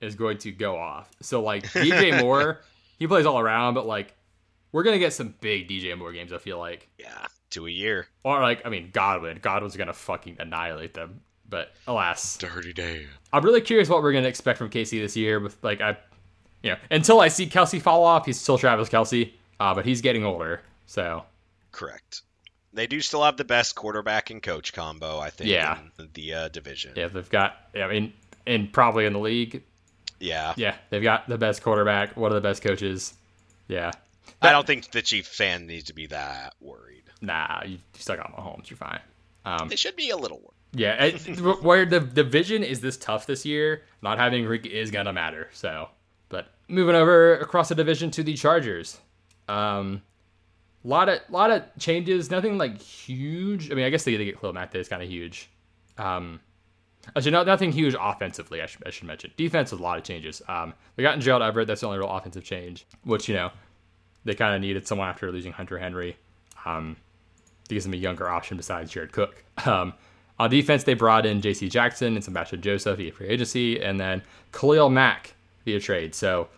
is 0.00 0.14
going 0.14 0.38
to 0.38 0.52
go 0.52 0.76
off. 0.76 1.10
So, 1.20 1.42
like, 1.42 1.64
DJ 1.72 2.20
Moore, 2.20 2.60
he 2.98 3.06
plays 3.06 3.26
all 3.26 3.38
around, 3.38 3.74
but, 3.74 3.86
like, 3.86 4.14
we're 4.72 4.82
going 4.82 4.94
to 4.94 5.00
get 5.00 5.12
some 5.12 5.34
big 5.40 5.68
DJ 5.68 5.96
Moore 5.96 6.12
games, 6.12 6.32
I 6.32 6.38
feel 6.38 6.58
like. 6.58 6.88
Yeah, 6.98 7.26
to 7.50 7.66
a 7.66 7.70
year. 7.70 8.06
Or, 8.22 8.40
like, 8.40 8.64
I 8.64 8.68
mean, 8.68 8.90
Godwin. 8.92 9.38
Godwin's 9.40 9.76
going 9.76 9.88
to 9.88 9.92
fucking 9.92 10.36
annihilate 10.38 10.94
them. 10.94 11.20
But, 11.48 11.72
alas. 11.86 12.36
Dirty 12.38 12.72
day. 12.72 13.06
I'm 13.32 13.44
really 13.44 13.60
curious 13.60 13.88
what 13.88 14.02
we're 14.02 14.12
going 14.12 14.24
to 14.24 14.30
expect 14.30 14.58
from 14.58 14.70
KC 14.70 15.00
this 15.00 15.16
year. 15.16 15.40
With, 15.40 15.56
like, 15.62 15.80
I, 15.80 15.96
you 16.62 16.70
know, 16.70 16.76
until 16.90 17.20
I 17.20 17.28
see 17.28 17.46
Kelce 17.46 17.80
fall 17.80 18.04
off, 18.04 18.26
he's 18.26 18.40
still 18.40 18.58
Travis 18.58 18.88
Kelce, 18.88 19.32
uh, 19.60 19.74
but 19.74 19.84
he's 19.84 20.00
getting 20.00 20.24
older. 20.24 20.60
So, 20.86 21.24
Correct. 21.72 22.22
They 22.72 22.86
do 22.88 23.00
still 23.00 23.22
have 23.22 23.36
the 23.36 23.44
best 23.44 23.74
quarterback 23.76 24.30
and 24.30 24.42
coach 24.42 24.72
combo, 24.72 25.18
I 25.18 25.30
think, 25.30 25.50
Yeah. 25.50 25.78
in 25.98 26.08
the 26.14 26.34
uh, 26.34 26.48
division. 26.48 26.92
Yeah, 26.96 27.08
they've 27.08 27.28
got. 27.30 27.56
I 27.74 27.86
mean, 27.88 28.12
and 28.46 28.72
probably 28.72 29.06
in 29.06 29.12
the 29.12 29.18
league. 29.20 29.62
Yeah. 30.20 30.54
Yeah, 30.56 30.74
they've 30.90 31.02
got 31.02 31.28
the 31.28 31.38
best 31.38 31.62
quarterback, 31.62 32.16
one 32.16 32.30
of 32.32 32.34
the 32.34 32.40
best 32.48 32.62
coaches. 32.62 33.14
Yeah, 33.68 33.92
I 34.42 34.50
don't 34.52 34.66
think 34.66 34.90
the 34.90 35.02
Chief 35.02 35.26
fan 35.26 35.66
needs 35.66 35.84
to 35.84 35.94
be 35.94 36.06
that 36.06 36.54
worried. 36.60 37.02
nah, 37.20 37.62
you 37.64 37.78
still 37.94 38.16
got 38.16 38.32
Mahomes. 38.36 38.68
You're 38.70 38.76
fine. 38.76 39.00
Um, 39.44 39.68
They 39.68 39.76
should 39.76 39.96
be 39.96 40.10
a 40.10 40.16
little 40.16 40.38
worried. 40.38 40.50
yeah, 40.80 41.04
it, 41.04 41.62
where 41.62 41.86
the 41.86 42.00
division 42.00 42.62
is 42.64 42.80
this 42.80 42.96
tough 42.96 43.26
this 43.26 43.44
year, 43.46 43.82
not 44.02 44.18
having 44.18 44.44
Rick 44.46 44.66
is 44.66 44.90
gonna 44.90 45.12
matter. 45.12 45.48
So, 45.52 45.88
but 46.28 46.48
moving 46.68 46.94
over 46.94 47.36
across 47.38 47.68
the 47.68 47.74
division 47.74 48.10
to 48.12 48.22
the 48.22 48.34
Chargers. 48.34 48.98
Um, 49.48 50.02
lot 50.82 51.08
of 51.08 51.20
lot 51.30 51.50
of 51.50 51.62
changes. 51.78 52.30
Nothing 52.30 52.58
like 52.58 52.80
huge. 52.80 53.70
I 53.70 53.74
mean, 53.74 53.84
I 53.84 53.90
guess 53.90 54.04
they, 54.04 54.16
they 54.16 54.24
get 54.24 54.40
Khalil 54.40 54.52
Mack. 54.52 54.72
That 54.72 54.78
is 54.78 54.88
kind 54.88 55.02
of 55.02 55.08
huge. 55.08 55.50
Um, 55.98 56.40
actually, 57.16 57.32
no, 57.32 57.44
nothing 57.44 57.72
huge 57.72 57.94
offensively. 58.00 58.62
I 58.62 58.66
should, 58.66 58.86
I 58.86 58.90
should 58.90 59.06
mention 59.06 59.32
defense 59.36 59.72
a 59.72 59.76
lot 59.76 59.98
of 59.98 60.04
changes. 60.04 60.42
Um, 60.48 60.74
they 60.96 61.02
got 61.02 61.14
in 61.14 61.20
Gerald 61.20 61.42
Everett. 61.42 61.66
That's 61.66 61.80
the 61.80 61.86
only 61.86 61.98
real 61.98 62.10
offensive 62.10 62.44
change. 62.44 62.86
Which 63.04 63.28
you 63.28 63.34
know, 63.34 63.50
they 64.24 64.34
kind 64.34 64.54
of 64.54 64.60
needed 64.60 64.86
someone 64.86 65.08
after 65.08 65.30
losing 65.30 65.52
Hunter 65.52 65.78
Henry. 65.78 66.16
Um, 66.64 66.96
to 67.68 67.74
give 67.74 67.82
them 67.82 67.94
a 67.94 67.96
younger 67.96 68.28
option 68.28 68.56
besides 68.56 68.90
Jared 68.90 69.12
Cook. 69.12 69.44
Um, 69.66 69.94
on 70.36 70.50
defense, 70.50 70.82
they 70.82 70.94
brought 70.94 71.24
in 71.24 71.40
J.C. 71.40 71.68
Jackson 71.68 72.16
and 72.16 72.24
Sebastian 72.24 72.60
Joseph 72.60 72.98
via 72.98 73.12
free 73.12 73.28
agency, 73.28 73.80
and 73.80 74.00
then 74.00 74.20
Khalil 74.52 74.90
Mack 74.90 75.34
via 75.64 75.78
trade. 75.78 76.12
So, 76.12 76.48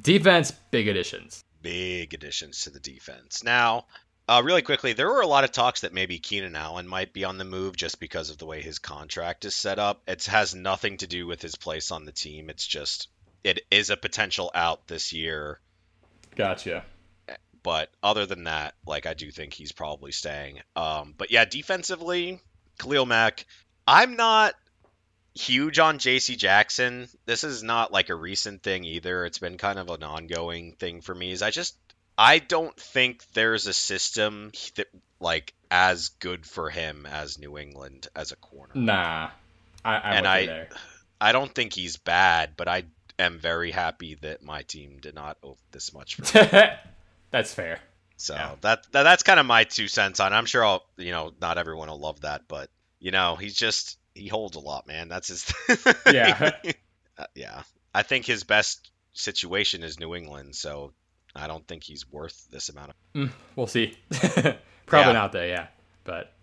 defense, 0.00 0.50
big 0.50 0.88
additions. 0.88 1.44
Big 1.66 2.14
additions 2.14 2.60
to 2.60 2.70
the 2.70 2.78
defense. 2.78 3.42
Now, 3.42 3.86
uh, 4.28 4.40
really 4.44 4.62
quickly, 4.62 4.92
there 4.92 5.08
were 5.08 5.20
a 5.20 5.26
lot 5.26 5.42
of 5.42 5.50
talks 5.50 5.80
that 5.80 5.92
maybe 5.92 6.20
Keenan 6.20 6.54
Allen 6.54 6.86
might 6.86 7.12
be 7.12 7.24
on 7.24 7.38
the 7.38 7.44
move 7.44 7.74
just 7.74 7.98
because 7.98 8.30
of 8.30 8.38
the 8.38 8.46
way 8.46 8.62
his 8.62 8.78
contract 8.78 9.44
is 9.44 9.56
set 9.56 9.80
up. 9.80 10.00
It 10.06 10.24
has 10.26 10.54
nothing 10.54 10.98
to 10.98 11.08
do 11.08 11.26
with 11.26 11.42
his 11.42 11.56
place 11.56 11.90
on 11.90 12.04
the 12.04 12.12
team. 12.12 12.50
It's 12.50 12.64
just, 12.64 13.08
it 13.42 13.62
is 13.68 13.90
a 13.90 13.96
potential 13.96 14.48
out 14.54 14.86
this 14.86 15.12
year. 15.12 15.58
Gotcha. 16.36 16.84
But 17.64 17.90
other 18.00 18.26
than 18.26 18.44
that, 18.44 18.74
like 18.86 19.06
I 19.06 19.14
do 19.14 19.32
think 19.32 19.52
he's 19.52 19.72
probably 19.72 20.12
staying. 20.12 20.60
Um, 20.76 21.14
but 21.18 21.32
yeah, 21.32 21.46
defensively, 21.46 22.40
Khalil 22.78 23.06
Mack. 23.06 23.44
I'm 23.88 24.14
not 24.14 24.54
huge 25.36 25.78
on 25.78 25.98
J.C. 25.98 26.36
Jackson. 26.36 27.08
This 27.26 27.44
is 27.44 27.62
not 27.62 27.92
like 27.92 28.08
a 28.08 28.14
recent 28.14 28.62
thing 28.62 28.84
either. 28.84 29.24
It's 29.24 29.38
been 29.38 29.58
kind 29.58 29.78
of 29.78 29.88
an 29.90 30.02
ongoing 30.02 30.72
thing 30.72 31.00
for 31.00 31.14
me. 31.14 31.30
Is 31.32 31.42
I 31.42 31.50
just 31.50 31.76
I 32.18 32.38
don't 32.38 32.74
think 32.78 33.22
there's 33.34 33.66
a 33.66 33.72
system 33.72 34.52
that 34.76 34.86
like 35.20 35.52
as 35.70 36.10
good 36.20 36.46
for 36.46 36.70
him 36.70 37.06
as 37.06 37.38
New 37.38 37.58
England 37.58 38.08
as 38.16 38.32
a 38.32 38.36
corner. 38.36 38.72
Nah, 38.74 39.30
I, 39.84 39.94
I'm 39.96 40.12
And 40.18 40.26
I- 40.26 40.46
there. 40.46 40.68
I 41.20 41.32
don't 41.32 41.54
think 41.54 41.72
he's 41.72 41.96
bad, 41.96 42.50
but 42.58 42.68
I 42.68 42.84
am 43.18 43.38
very 43.38 43.70
happy 43.70 44.16
that 44.16 44.42
my 44.42 44.60
team 44.62 44.98
did 45.00 45.14
not 45.14 45.38
owe 45.42 45.56
this 45.72 45.94
much 45.94 46.16
for 46.16 46.38
him. 46.38 46.68
That's 47.30 47.54
fair. 47.54 47.78
So 48.18 48.34
Yeah. 48.34 48.54
that, 48.60 48.86
that 48.92 49.02
that's 49.02 49.22
kind 49.22 49.40
of 49.40 49.46
my 49.46 49.64
two 49.64 49.88
cents 49.88 50.20
on. 50.20 50.32
it. 50.32 50.36
I'm 50.36 50.44
sure 50.46 50.64
I'll 50.64 50.84
you 50.98 51.10
know 51.12 51.32
not 51.40 51.56
everyone 51.58 51.88
will 51.88 51.98
love 52.00 52.20
that, 52.20 52.42
but 52.48 52.68
you 53.00 53.10
know 53.12 53.36
he's 53.36 53.54
just 53.54 53.98
he 54.16 54.28
holds 54.28 54.56
a 54.56 54.60
lot, 54.60 54.86
man. 54.86 55.08
That's 55.08 55.28
his. 55.28 55.52
Yeah. 56.12 56.50
Uh, 57.18 57.24
yeah. 57.34 57.62
I 57.94 58.02
think 58.02 58.26
his 58.26 58.44
best 58.44 58.90
situation 59.14 59.82
is 59.82 59.98
New 59.98 60.14
England, 60.14 60.54
so 60.54 60.92
I 61.34 61.46
don't 61.46 61.66
think 61.66 61.82
he's 61.82 62.06
worth 62.12 62.46
this 62.50 62.68
amount 62.68 62.90
of. 62.90 62.94
Mm, 63.14 63.30
we'll 63.56 63.66
see. 63.66 63.96
Probably 64.10 64.52
Yeah. 64.90 65.12
not 65.12 65.32
though. 65.32 65.42
Yeah, 65.42 65.68
but 66.04 66.34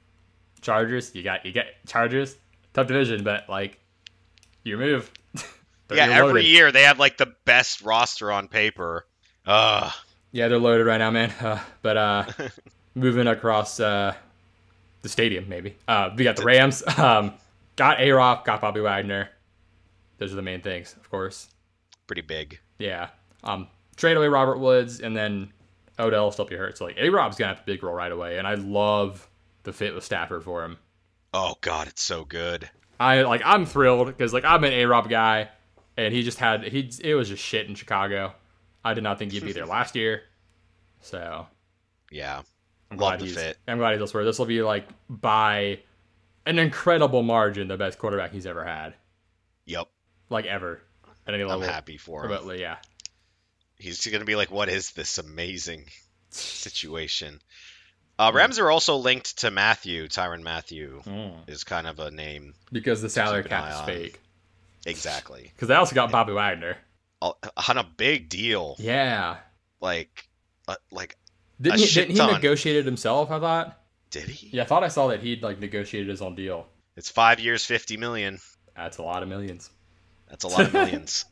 Chargers, 0.62 1.14
you 1.14 1.22
got 1.22 1.46
you 1.46 1.52
get 1.52 1.68
Chargers, 1.86 2.36
tough 2.74 2.88
division, 2.88 3.24
but 3.24 3.48
like 3.50 3.78
your 4.64 4.80
move. 4.80 5.12
Yeah, 5.92 6.06
every 6.10 6.28
loaded. 6.42 6.46
year 6.46 6.72
they 6.72 6.82
have 6.84 6.98
like 6.98 7.18
the 7.18 7.32
best 7.46 7.84
roster 7.84 8.32
on 8.32 8.48
paper. 8.48 9.06
Ugh. 9.46 9.92
Yeah, 10.32 10.48
they're 10.48 10.58
loaded 10.58 10.86
right 10.88 10.98
now, 10.98 11.12
man. 11.12 11.30
Uh, 11.40 11.60
but 11.84 11.98
uh, 11.98 12.26
moving 12.96 13.28
across 13.28 13.80
uh, 13.80 14.16
the 15.04 15.10
stadium, 15.10 15.48
maybe. 15.48 15.76
Uh, 15.88 16.10
we 16.18 16.24
got 16.24 16.36
the 16.38 16.44
Rams. 16.46 16.82
Um, 16.98 17.34
got 17.76 18.00
A 18.00 18.12
Rob, 18.12 18.46
got 18.46 18.62
Bobby 18.62 18.82
Wagner. 18.82 19.30
Those 20.18 20.32
are 20.32 20.36
the 20.36 20.42
main 20.42 20.62
things, 20.62 20.96
of 20.96 21.10
course. 21.10 21.50
pretty 22.08 22.22
big. 22.22 22.60
Yeah. 22.80 23.10
Um, 23.44 23.68
trade 23.96 24.16
away 24.18 24.28
Robert 24.28 24.60
Woods, 24.60 25.00
and 25.00 25.16
then 25.16 25.52
Odell 26.00 26.26
will 26.26 26.32
still 26.32 26.46
be 26.46 26.56
hurt. 26.56 26.78
So 26.78 26.86
like 26.86 26.98
A 26.98 27.10
Rob's 27.10 27.38
gonna 27.38 27.54
have 27.54 27.62
a 27.62 27.66
big 27.66 27.84
role 27.84 27.96
right 27.96 28.12
away, 28.12 28.38
and 28.38 28.48
I 28.48 28.56
love 28.56 29.30
the 29.64 29.74
fit 29.74 29.94
with 29.96 30.04
Stafford 30.04 30.44
for 30.44 30.64
him. 30.64 30.78
Oh 31.34 31.56
god, 31.62 31.88
it's 31.88 32.04
so 32.04 32.24
good. 32.26 32.70
I 33.00 33.24
like 33.24 33.42
I'm 33.44 33.66
thrilled 33.66 34.08
because 34.08 34.34
like 34.34 34.46
I'm 34.46 34.64
an 34.64 34.74
A 34.74 34.86
Rob 34.86 35.10
guy, 35.10 35.50
and 35.98 36.14
he 36.14 36.24
just 36.24 36.38
had 36.40 36.64
he 36.64 36.90
it 37.04 37.16
was 37.16 37.28
just 37.30 37.44
shit 37.44 37.68
in 37.68 37.76
Chicago. 37.76 38.34
I 38.86 38.94
did 38.94 39.04
not 39.04 39.18
think 39.20 39.32
he'd 39.32 39.44
be 39.44 39.52
there 39.54 39.66
last 39.66 39.96
year, 39.96 40.22
so 41.02 41.48
Yeah. 42.12 42.42
I'm 42.92 42.98
Love 42.98 43.12
glad 43.14 43.20
the 43.22 43.26
he's. 43.26 43.36
fit. 43.36 43.58
I'm 43.68 43.78
glad 43.80 43.94
he's 43.94 44.02
elsewhere. 44.02 44.24
This 44.26 44.38
will 44.38 44.46
be 44.46 44.62
like 44.62 44.88
by 45.10 45.80
an 46.46 46.60
incredible 46.60 47.24
margin 47.24 47.68
the 47.68 47.78
best 47.78 47.98
quarterback 48.00 48.32
he's 48.32 48.46
ever 48.46 48.64
had, 48.64 48.94
Yep. 49.66 49.88
like 50.30 50.46
ever 50.46 50.82
at 51.28 51.34
any 51.34 51.44
level. 51.44 51.64
I'm 51.64 51.70
happy 51.70 51.98
for 51.98 52.26
him. 52.30 52.60
Yeah. 52.60 52.78
He's 53.78 54.06
gonna 54.08 54.26
be 54.26 54.36
like, 54.36 54.52
what 54.52 54.70
is 54.70 54.92
this 54.92 55.18
amazing 55.18 55.86
situation? 56.30 57.42
Uh, 58.20 58.32
Rams 58.34 58.60
are 58.60 58.70
also 58.70 58.98
linked 58.98 59.40
to 59.40 59.50
Mathieu. 59.50 60.08
Tyrann 60.08 60.44
Mathieu 60.44 61.02
is 61.48 61.64
kind 61.64 61.88
of 61.88 62.00
a 62.00 62.12
name. 62.12 62.54
Because 62.72 63.02
the 63.02 63.10
salary 63.10 63.44
cap 63.44 63.70
is 63.72 63.76
on. 63.78 63.86
fake. 63.88 64.20
Exactly. 64.86 65.52
Because 65.56 65.68
they 65.68 65.74
also 65.76 65.96
got 65.96 66.12
Bobby 66.12 66.34
Wagner. 66.34 66.78
On 67.22 67.34
a 67.78 67.84
big 67.84 68.30
deal. 68.30 68.76
Yeah. 68.78 69.38
Like, 69.82 70.28
uh, 70.68 70.76
like, 70.92 71.16
Didn't 71.60 71.80
he, 71.80 71.86
didn't 71.88 72.16
he 72.18 72.32
negotiate 72.34 72.76
it 72.76 72.86
himself? 72.86 73.32
I 73.32 73.40
thought. 73.40 73.80
Did 74.14 74.30
he? 74.30 74.50
Yeah, 74.56 74.62
I 74.64 74.66
thought 74.66 74.84
I 74.84 74.88
saw 74.88 75.08
that 75.08 75.20
he'd 75.22 75.44
like 75.44 75.60
negotiated 75.60 76.08
his 76.10 76.22
own 76.22 76.36
deal. 76.36 76.68
It's 76.96 77.10
five 77.10 77.40
years, 77.42 77.66
fifty 77.66 77.98
million. 77.98 78.40
That's 78.78 78.98
a 78.98 79.04
lot 79.04 79.24
of 79.24 79.30
millions. 79.30 79.70
That's 80.30 80.44
a 80.46 80.48
lot 80.48 80.62
of 80.62 80.74
millions. 80.74 81.26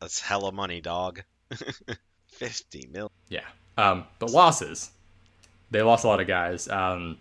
That's 0.00 0.20
hella 0.20 0.52
money, 0.52 0.80
dog. 0.80 1.22
fifty 2.28 2.88
mil. 2.92 3.10
Yeah. 3.28 3.44
Um, 3.78 4.04
but 4.18 4.30
losses. 4.30 4.90
They 5.70 5.82
lost 5.82 6.04
a 6.04 6.08
lot 6.08 6.20
of 6.20 6.26
guys. 6.26 6.68
Um, 6.68 7.18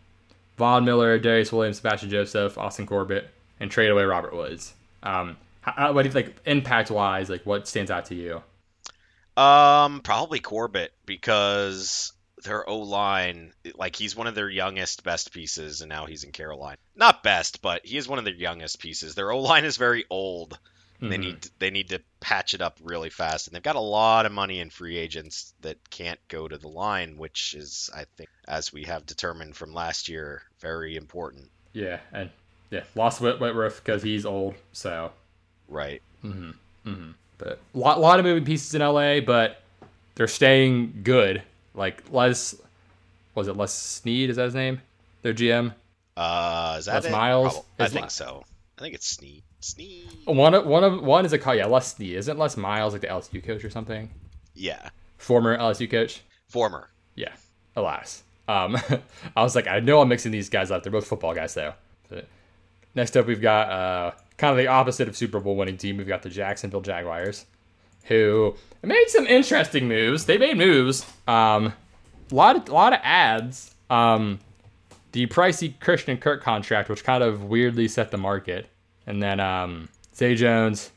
Von 0.58 0.86
Miller, 0.86 1.18
Darius 1.20 1.52
Williams, 1.52 1.78
Sebastian 1.78 2.10
Joseph, 2.10 2.58
Austin 2.58 2.86
Corbett, 2.86 3.30
and 3.60 3.70
trade 3.72 3.90
away 3.90 4.04
Robert 4.04 4.36
Woods. 4.36 4.74
Um, 5.04 5.38
how, 5.62 5.72
how- 5.74 5.94
what 5.94 6.04
do 6.04 6.10
you 6.10 6.14
think 6.14 6.36
impact 6.46 6.92
wise? 6.92 7.30
Like, 7.30 7.46
what 7.46 7.68
stands 7.68 7.92
out 7.92 8.06
to 8.06 8.16
you? 8.16 8.42
Um, 9.42 10.00
probably 10.02 10.40
Corbett 10.40 10.94
because 11.06 12.14
their 12.46 12.68
O 12.70 12.80
line, 12.80 13.52
like 13.76 13.96
he's 13.96 14.16
one 14.16 14.28
of 14.28 14.36
their 14.36 14.50
youngest, 14.50 15.04
best 15.04 15.34
pieces, 15.34 15.82
and 15.82 15.90
now 15.90 16.06
he's 16.06 16.24
in 16.24 16.32
Carolina. 16.32 16.78
Not 16.96 17.24
best, 17.24 17.62
but 17.62 17.86
he 17.86 17.98
is 17.98 18.08
one 18.08 18.20
of 18.20 18.26
their 18.26 18.34
youngest 18.34 18.80
pieces. 18.80 19.16
Their 19.16 19.32
O 19.32 19.40
line 19.42 19.66
is 19.66 19.78
very 19.78 20.06
old, 20.10 20.58
Mm-hmm. 21.02 21.10
They 21.10 21.18
need 21.18 21.50
they 21.60 21.70
need 21.72 21.90
to 21.90 22.02
patch 22.22 22.54
it 22.54 22.62
up 22.62 22.80
really 22.82 23.10
fast, 23.10 23.48
and 23.48 23.56
they've 23.56 23.62
got 23.62 23.76
a 23.76 23.82
lot 23.82 24.26
of 24.26 24.32
money 24.32 24.60
in 24.60 24.70
free 24.70 24.98
agents 24.98 25.54
that 25.62 25.90
can't 25.90 26.20
go 26.30 26.48
to 26.48 26.58
the 26.58 26.70
line, 26.70 27.18
which 27.18 27.54
is, 27.54 27.90
I 27.94 28.06
think, 28.16 28.30
as 28.48 28.72
we 28.72 28.84
have 28.84 29.06
determined 29.06 29.58
from 29.58 29.74
last 29.74 30.08
year, 30.08 30.44
very 30.62 30.96
important. 30.96 31.50
Yeah, 31.74 32.00
and 32.14 32.30
yeah, 32.72 32.84
lost 32.96 33.20
Whit- 33.20 33.42
Whitworth 33.42 33.84
because 33.84 34.04
he's 34.04 34.26
old, 34.26 34.56
so 34.72 35.12
right. 35.68 36.02
Mm-hmm. 36.24 36.52
Mm-hmm. 36.90 37.12
But 37.38 37.60
a 37.74 37.78
lot, 37.78 38.00
lot 38.00 38.20
of 38.20 38.26
moving 38.26 38.46
pieces 38.46 38.74
in 38.74 38.82
LA, 38.82 39.20
but 39.20 39.62
they're 40.16 40.30
staying 40.30 41.02
good. 41.04 41.44
Like 41.76 42.04
Les, 42.12 42.56
was 43.34 43.48
it 43.48 43.58
Les 43.58 43.74
Snead? 43.74 44.30
Is 44.30 44.38
that 44.38 44.46
his 44.46 44.56
name? 44.56 44.82
Their 45.22 45.34
GM. 45.34 45.74
Uh, 46.18 46.76
is 46.80 46.86
that 46.86 47.04
Les 47.04 47.12
Miles? 47.12 47.54
Probably. 47.54 47.86
I 47.86 47.88
think 47.88 48.12
so. 48.12 48.44
I 48.78 48.82
think 48.82 48.96
it's 48.96 49.08
Snead. 49.08 49.44
Snead. 49.60 50.08
One 50.26 50.54
of 50.54 50.66
one 50.66 50.84
of 50.84 51.02
one 51.02 51.26
is 51.26 51.34
a 51.34 51.38
call. 51.38 51.56
Yeah, 51.56 51.66
Les 51.66 51.96
Snead. 51.96 52.16
Isn't 52.16 52.38
Les 52.38 52.58
Miles 52.58 52.94
like 52.94 53.02
the 53.02 53.08
LSU 53.08 53.44
coach 53.44 53.64
or 53.64 53.70
something? 53.70 54.10
Yeah. 54.54 54.90
Former 55.18 55.58
LSU 55.58 55.90
coach. 55.90 56.22
Former. 56.48 56.90
Yeah. 57.16 57.34
Alas. 57.76 58.24
Um, 58.48 58.78
I 59.36 59.44
was 59.44 59.56
like, 59.56 59.68
I 59.68 59.80
know 59.80 60.02
I'm 60.02 60.08
mixing 60.10 60.32
these 60.32 60.50
guys 60.50 60.72
up. 60.72 60.84
They're 60.84 60.92
both 60.92 61.08
football 61.08 61.34
guys, 61.34 61.54
though. 61.54 61.74
But 62.10 62.28
next 62.94 63.18
up, 63.18 63.26
we've 63.26 63.42
got 63.42 63.70
uh, 63.70 64.12
kind 64.38 64.52
of 64.52 64.58
the 64.58 64.68
opposite 64.68 65.08
of 65.08 65.18
Super 65.18 65.40
Bowl 65.40 65.56
winning 65.56 65.78
team. 65.78 65.98
We've 65.98 66.08
got 66.08 66.22
the 66.22 66.30
Jacksonville 66.30 66.82
Jaguars, 66.82 67.46
who 68.06 68.56
made 68.82 69.06
some 69.08 69.28
interesting 69.28 69.88
moves. 69.88 70.26
They 70.26 70.38
made 70.38 70.58
moves. 70.58 71.06
Um, 71.28 71.74
a 72.32 72.36
lot 72.36 72.56
of 72.56 72.70
a 72.70 72.74
lot 72.74 72.94
of 72.94 73.00
ads. 73.04 73.76
Um, 73.90 74.40
the 75.12 75.28
pricey 75.28 75.80
Christian 75.80 76.18
Kirk 76.18 76.44
contract, 76.44 76.90
which 76.90 77.04
kind 77.04 77.24
of 77.24 77.46
weirdly 77.46 77.88
set 77.88 78.12
the 78.12 78.18
market, 78.18 78.68
and 79.08 79.22
then 79.22 79.40
um, 79.40 79.90
Zay 80.16 80.36
Jones, 80.36 80.92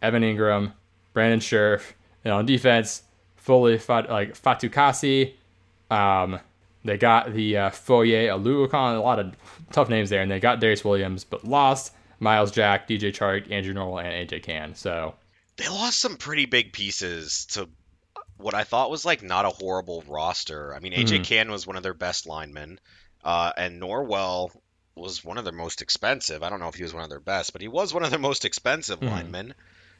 Evan 0.00 0.22
Engram, 0.22 0.72
Brandon 1.12 1.40
Scherff, 1.40 1.92
and 2.24 2.32
on 2.32 2.46
defense, 2.46 3.02
fully 3.36 3.78
Fat, 3.78 4.08
like 4.08 4.40
Fatukasi. 4.40 5.34
Um, 5.90 6.40
they 6.84 6.96
got 6.96 7.32
the 7.32 7.56
uh, 7.56 7.70
Foye 7.70 8.28
Oluokun, 8.28 8.96
a 8.96 9.00
lot 9.00 9.18
of 9.18 9.36
tough 9.72 9.88
names 9.88 10.10
there, 10.10 10.22
and 10.22 10.30
they 10.30 10.40
got 10.40 10.60
Darius 10.60 10.84
Williams, 10.84 11.24
but 11.24 11.44
lost 11.44 11.92
Myles 12.20 12.50
Jack, 12.50 12.88
DJ 12.88 13.10
Chark, 13.10 13.50
Andrew 13.50 13.74
Norwell, 13.74 14.02
and 14.04 14.28
AJ 14.28 14.42
Cann. 14.44 14.74
So 14.74 15.14
they 15.58 15.68
lost 15.68 16.00
some 16.00 16.16
pretty 16.16 16.46
big 16.46 16.72
pieces 16.72 17.46
to 17.46 17.68
what 18.36 18.54
I 18.54 18.64
thought 18.64 18.90
was 18.90 19.04
like 19.04 19.22
not 19.22 19.44
a 19.44 19.50
horrible 19.50 20.02
roster. 20.06 20.74
I 20.74 20.78
mean, 20.78 20.92
AJ 20.92 21.06
mm-hmm. 21.06 21.22
Cann 21.24 21.50
was 21.50 21.66
one 21.66 21.76
of 21.76 21.82
their 21.82 21.94
best 21.94 22.26
linemen, 22.26 22.80
uh, 23.24 23.52
and 23.56 23.82
Norwell 23.82 24.50
was 24.94 25.24
one 25.24 25.38
of 25.38 25.44
their 25.44 25.52
most 25.52 25.82
expensive. 25.82 26.42
I 26.42 26.48
don't 26.48 26.60
know 26.60 26.68
if 26.68 26.76
he 26.76 26.84
was 26.84 26.94
one 26.94 27.02
of 27.02 27.10
their 27.10 27.20
best, 27.20 27.52
but 27.52 27.60
he 27.60 27.68
was 27.68 27.92
one 27.92 28.04
of 28.04 28.10
their 28.10 28.18
most 28.18 28.44
expensive 28.44 29.00
mm-hmm. 29.00 29.12
linemen. 29.12 29.54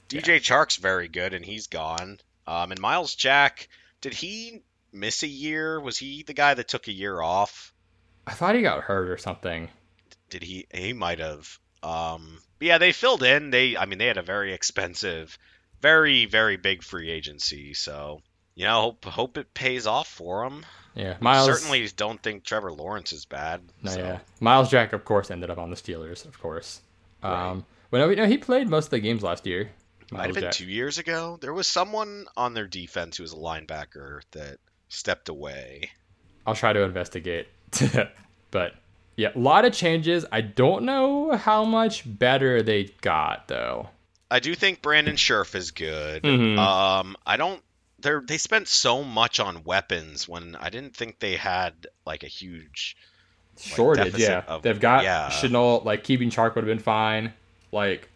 DJ 0.09 0.27
yeah. 0.27 0.39
Chark's 0.39 0.77
very 0.77 1.09
good, 1.09 1.35
and 1.35 1.45
he's 1.45 1.67
gone. 1.67 2.19
Um, 2.47 2.71
and 2.71 2.81
Myles 2.81 3.15
Jack, 3.15 3.69
did 4.01 4.15
he 4.15 4.63
miss 4.93 5.23
a 5.23 5.29
year? 5.29 5.81
Was 5.81 5.99
he 5.99 6.23
the 6.23 6.33
guy 6.33 6.55
that 6.55 6.69
took 6.69 6.89
a 6.89 6.93
year 6.93 7.21
off? 7.21 7.75
I 8.27 8.33
thought 8.33 8.55
he 8.55 8.63
got 8.63 8.85
hurt 8.85 9.09
or 9.09 9.19
something. 9.19 9.69
Did 10.31 10.43
he? 10.43 10.67
He 10.73 10.93
might 10.93 11.19
have. 11.19 11.59
Um, 11.83 12.41
yeah, 12.61 12.79
they 12.79 12.93
filled 12.93 13.23
in. 13.23 13.51
They, 13.51 13.77
I 13.77 13.87
mean, 13.87 13.99
they 13.99 14.07
had 14.07 14.19
a 14.19 14.23
very 14.23 14.53
expensive, 14.53 15.39
very, 15.81 16.27
very 16.27 16.57
big 16.57 16.83
free 16.83 17.11
agency. 17.11 17.75
So, 17.75 18.23
you 18.55 18.65
know, 18.65 18.81
hope 18.81 19.05
hope 19.05 19.39
it 19.39 19.55
pays 19.55 19.87
off 19.87 20.09
for 20.09 20.45
them. 20.49 20.65
Yeah, 20.95 21.17
Myles. 21.21 21.47
Certainly 21.47 21.89
don't 21.97 22.21
think 22.21 22.45
Trevor 22.45 22.73
Lawrence 22.73 23.13
is 23.13 23.25
bad. 23.25 23.63
No, 23.83 23.91
so. 23.93 23.99
yeah. 23.99 24.19
Myles 24.41 24.71
Jack, 24.71 24.93
of 24.93 25.05
course, 25.05 25.31
ended 25.31 25.51
up 25.51 25.59
on 25.59 25.71
the 25.71 25.77
Steelers, 25.77 26.25
of 26.25 26.41
course. 26.41 26.81
Right. 27.23 27.51
Um, 27.51 27.65
but 27.91 27.99
no, 27.99 28.13
no, 28.13 28.27
he 28.27 28.39
played 28.39 28.69
most 28.69 28.87
of 28.87 28.91
the 28.91 29.01
games 29.01 29.23
last 29.23 29.47
year. 29.47 29.71
Might 30.11 30.27
have 30.27 30.35
been 30.35 30.45
Jack. 30.45 30.53
two 30.55 30.67
years 30.67 30.99
ago. 30.99 31.39
There 31.41 31.53
was 31.53 31.67
someone 31.67 32.27
on 32.37 32.55
their 32.55 32.67
defense 32.67 33.17
who 33.17 33.23
was 33.23 33.33
a 33.33 33.37
linebacker 33.37 34.23
that 34.33 34.59
stepped 34.89 35.29
away. 35.29 35.91
I'll 36.47 36.55
try 36.55 36.73
to 36.73 36.83
investigate. 36.83 37.47
but 38.51 38.75
yeah, 39.19 39.33
a 39.35 39.39
lot 39.39 39.65
of 39.65 39.73
changes. 39.73 40.25
I 40.31 40.43
don't 40.43 40.85
know 40.85 41.33
how 41.33 41.65
much 41.65 42.05
better 42.07 42.63
they 42.63 42.85
got 43.01 43.49
though. 43.49 43.89
I 44.31 44.39
do 44.39 44.55
think 44.55 44.81
Brandon 44.81 45.17
Scherff 45.17 45.57
is 45.57 45.73
good. 45.73 46.23
Mm-hmm. 46.23 46.57
Um, 46.57 47.17
I 47.27 47.37
don't. 47.37 47.61
They 47.99 48.13
they 48.25 48.39
spent 48.39 48.69
so 48.69 49.03
much 49.03 49.41
on 49.41 49.65
weapons 49.65 50.29
when 50.29 50.55
I 50.55 50.71
didn't 50.71 50.95
think 50.95 51.19
they 51.19 51.35
had 51.35 51.89
like 52.07 52.23
a 52.23 52.29
huge 52.29 52.97
like, 53.57 53.65
shortage. 53.65 54.19
Yeah, 54.19 54.45
of, 54.47 54.63
they've 54.63 54.79
got 54.79 55.03
yeah. 55.03 55.31
Shenault. 55.31 55.85
Like 55.85 56.05
keeping 56.05 56.31
Chark 56.31 56.55
would 56.55 56.63
have 56.63 56.73
been 56.73 56.79
fine. 56.79 57.33
Like 57.73 58.09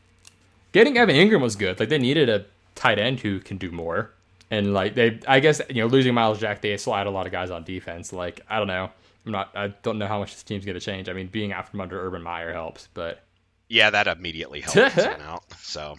getting 0.70 0.96
Evan 0.96 1.16
Engram 1.16 1.40
was 1.40 1.57
good. 1.57 1.80
Like 1.80 1.88
they 1.88 1.98
needed 1.98 2.28
a 2.28 2.44
tight 2.76 3.00
end 3.00 3.18
who 3.18 3.40
can 3.40 3.59
do 3.59 3.72
more. 3.72 4.12
And 4.53 4.72
like 4.72 4.94
they, 4.94 5.18
I 5.26 5.40
guess 5.40 5.61
you 5.68 5.82
know, 5.82 5.88
losing 5.88 6.14
Myles 6.14 6.38
Jack, 6.38 6.61
they 6.61 6.76
still 6.76 6.94
had 6.94 7.09
a 7.09 7.11
lot 7.11 7.26
of 7.26 7.32
guys 7.32 7.50
on 7.50 7.64
defense. 7.64 8.12
Like 8.12 8.42
I 8.48 8.59
don't 8.59 8.68
know, 8.68 8.90
I'm 9.25 9.33
not, 9.33 9.51
I 9.55 9.68
don't 9.68 9.99
know 9.99 10.07
how 10.07 10.18
much 10.18 10.33
this 10.33 10.43
team's 10.43 10.64
going 10.64 10.79
to 10.79 10.85
change. 10.85 11.09
I 11.09 11.12
mean, 11.12 11.29
being 11.29 11.53
out 11.53 11.68
from 11.68 11.81
under 11.81 12.05
Urban 12.05 12.23
Meyer 12.23 12.53
helps, 12.53 12.89
but 12.95 13.23
yeah, 13.68 13.91
that 13.91 14.07
immediately 14.07 14.61
helps 14.61 14.99
out. 14.99 15.45
So, 15.61 15.97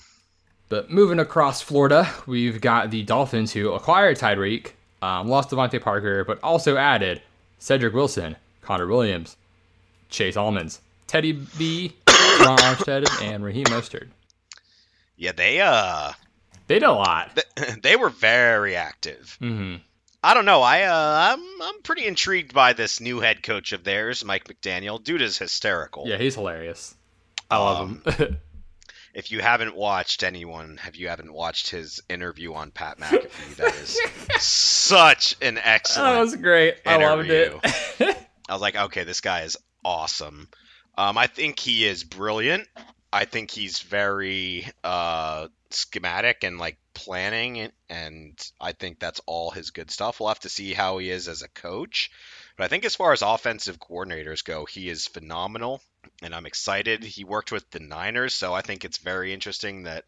but 0.70 0.92
moving 0.92 1.20
across 1.20 1.62
Florida, 1.62 2.10
we've 2.28 2.62
got 2.62 2.92
the 2.92 3.04
Dolphins 3.04 3.52
who 3.54 3.72
acquired 3.72 4.18
Tyreek, 4.18 4.72
um, 5.02 5.28
lost 5.28 5.50
DeVante 5.50 5.82
Parker, 5.82 6.24
but 6.26 6.40
also 6.44 6.78
added 6.78 7.22
Cedric 7.60 7.94
Wilson, 7.94 8.36
Connor 8.62 8.88
Williams, 8.88 9.38
Chase 10.10 10.38
Edmonds, 10.38 10.82
Teddy 11.08 11.32
B, 11.58 11.96
Ron 12.08 12.58
Armstead, 12.58 13.08
and 13.22 13.44
Raheem 13.44 13.66
Mostert. 13.66 14.08
Yeah, 15.16 15.32
they 15.32 15.62
uh 15.62 16.12
they 16.68 16.76
did 16.80 16.84
a 16.84 16.92
lot. 16.92 17.40
They 17.84 17.96
were 17.96 18.10
very 18.10 18.76
active. 18.76 19.38
Mm-hmm. 19.42 19.76
I 20.24 20.34
don't 20.34 20.46
know. 20.46 20.62
I 20.62 20.84
uh, 20.84 21.36
I'm 21.36 21.62
I'm 21.62 21.82
pretty 21.82 22.06
intrigued 22.06 22.54
by 22.54 22.74
this 22.74 23.02
new 23.02 23.20
head 23.20 23.44
coach 23.44 23.74
of 23.74 23.84
theirs, 23.84 24.24
Mike 24.24 24.48
McDaniel. 24.48 25.04
Dude 25.04 25.22
is 25.22 25.38
hysterical. 25.38 26.08
Yeah, 26.08 26.18
he's 26.18 26.36
hilarious. 26.36 26.96
I 27.52 27.58
love 27.58 27.80
um, 27.82 28.02
him. 28.06 28.40
if 29.14 29.32
you 29.32 29.42
haven't 29.42 29.76
watched 29.76 30.24
anyone, 30.24 30.80
if 30.88 30.98
you 30.98 31.10
haven't 31.10 31.32
watched 31.32 31.70
his 31.70 32.02
interview 32.10 32.54
on 32.54 32.72
Pat 32.72 33.00
McAfee, 33.00 33.56
that 33.58 33.76
is 33.76 34.00
such 34.40 35.36
an 35.42 35.60
excellent. 35.62 36.16
That 36.16 36.22
was 36.22 36.36
great. 36.38 36.78
Interview. 36.86 37.06
I 37.06 37.10
loved 37.10 37.30
it. 37.30 38.18
I 38.50 38.54
was 38.54 38.62
like, 38.62 38.76
okay, 38.76 39.04
this 39.04 39.22
guy 39.22 39.42
is 39.42 39.58
awesome. 39.84 40.48
Um, 40.98 41.18
I 41.18 41.28
think 41.28 41.60
he 41.60 41.86
is 41.86 42.04
brilliant. 42.04 42.68
I 43.12 43.26
think 43.26 43.52
he's 43.52 43.80
very 43.80 44.68
uh, 44.84 45.48
schematic 45.70 46.44
and 46.44 46.58
like 46.58 46.78
planning, 46.94 47.72
and 47.89 48.52
I 48.60 48.72
think 48.72 49.00
that's 49.00 49.22
all 49.26 49.52
his 49.52 49.72
good 49.72 49.91
stuff. 49.91 50.20
We'll 50.20 50.30
have 50.30 50.39
to 50.41 50.50
see 50.50 50.74
how 50.74 50.98
he 50.98 51.10
is 51.10 51.28
as 51.28 51.41
a 51.41 51.50
coach. 51.50 52.12
But 52.58 52.66
I 52.66 52.68
think 52.68 52.86
as 52.86 52.96
far 52.96 53.14
as 53.14 53.22
offensive 53.22 53.80
coordinators 53.80 54.44
go, 54.44 54.66
he 54.66 54.89
is 54.89 55.08
phenomenal, 55.08 55.82
and 56.22 56.34
I'm 56.34 56.46
excited. 56.46 57.04
He 57.04 57.24
worked 57.24 57.52
with 57.52 57.70
the 57.72 57.80
Niners, 57.80 58.34
so 58.34 58.54
I 58.54 58.62
think 58.62 58.86
it's 58.86 58.98
very 59.00 59.34
interesting 59.34 59.84
that 59.84 60.06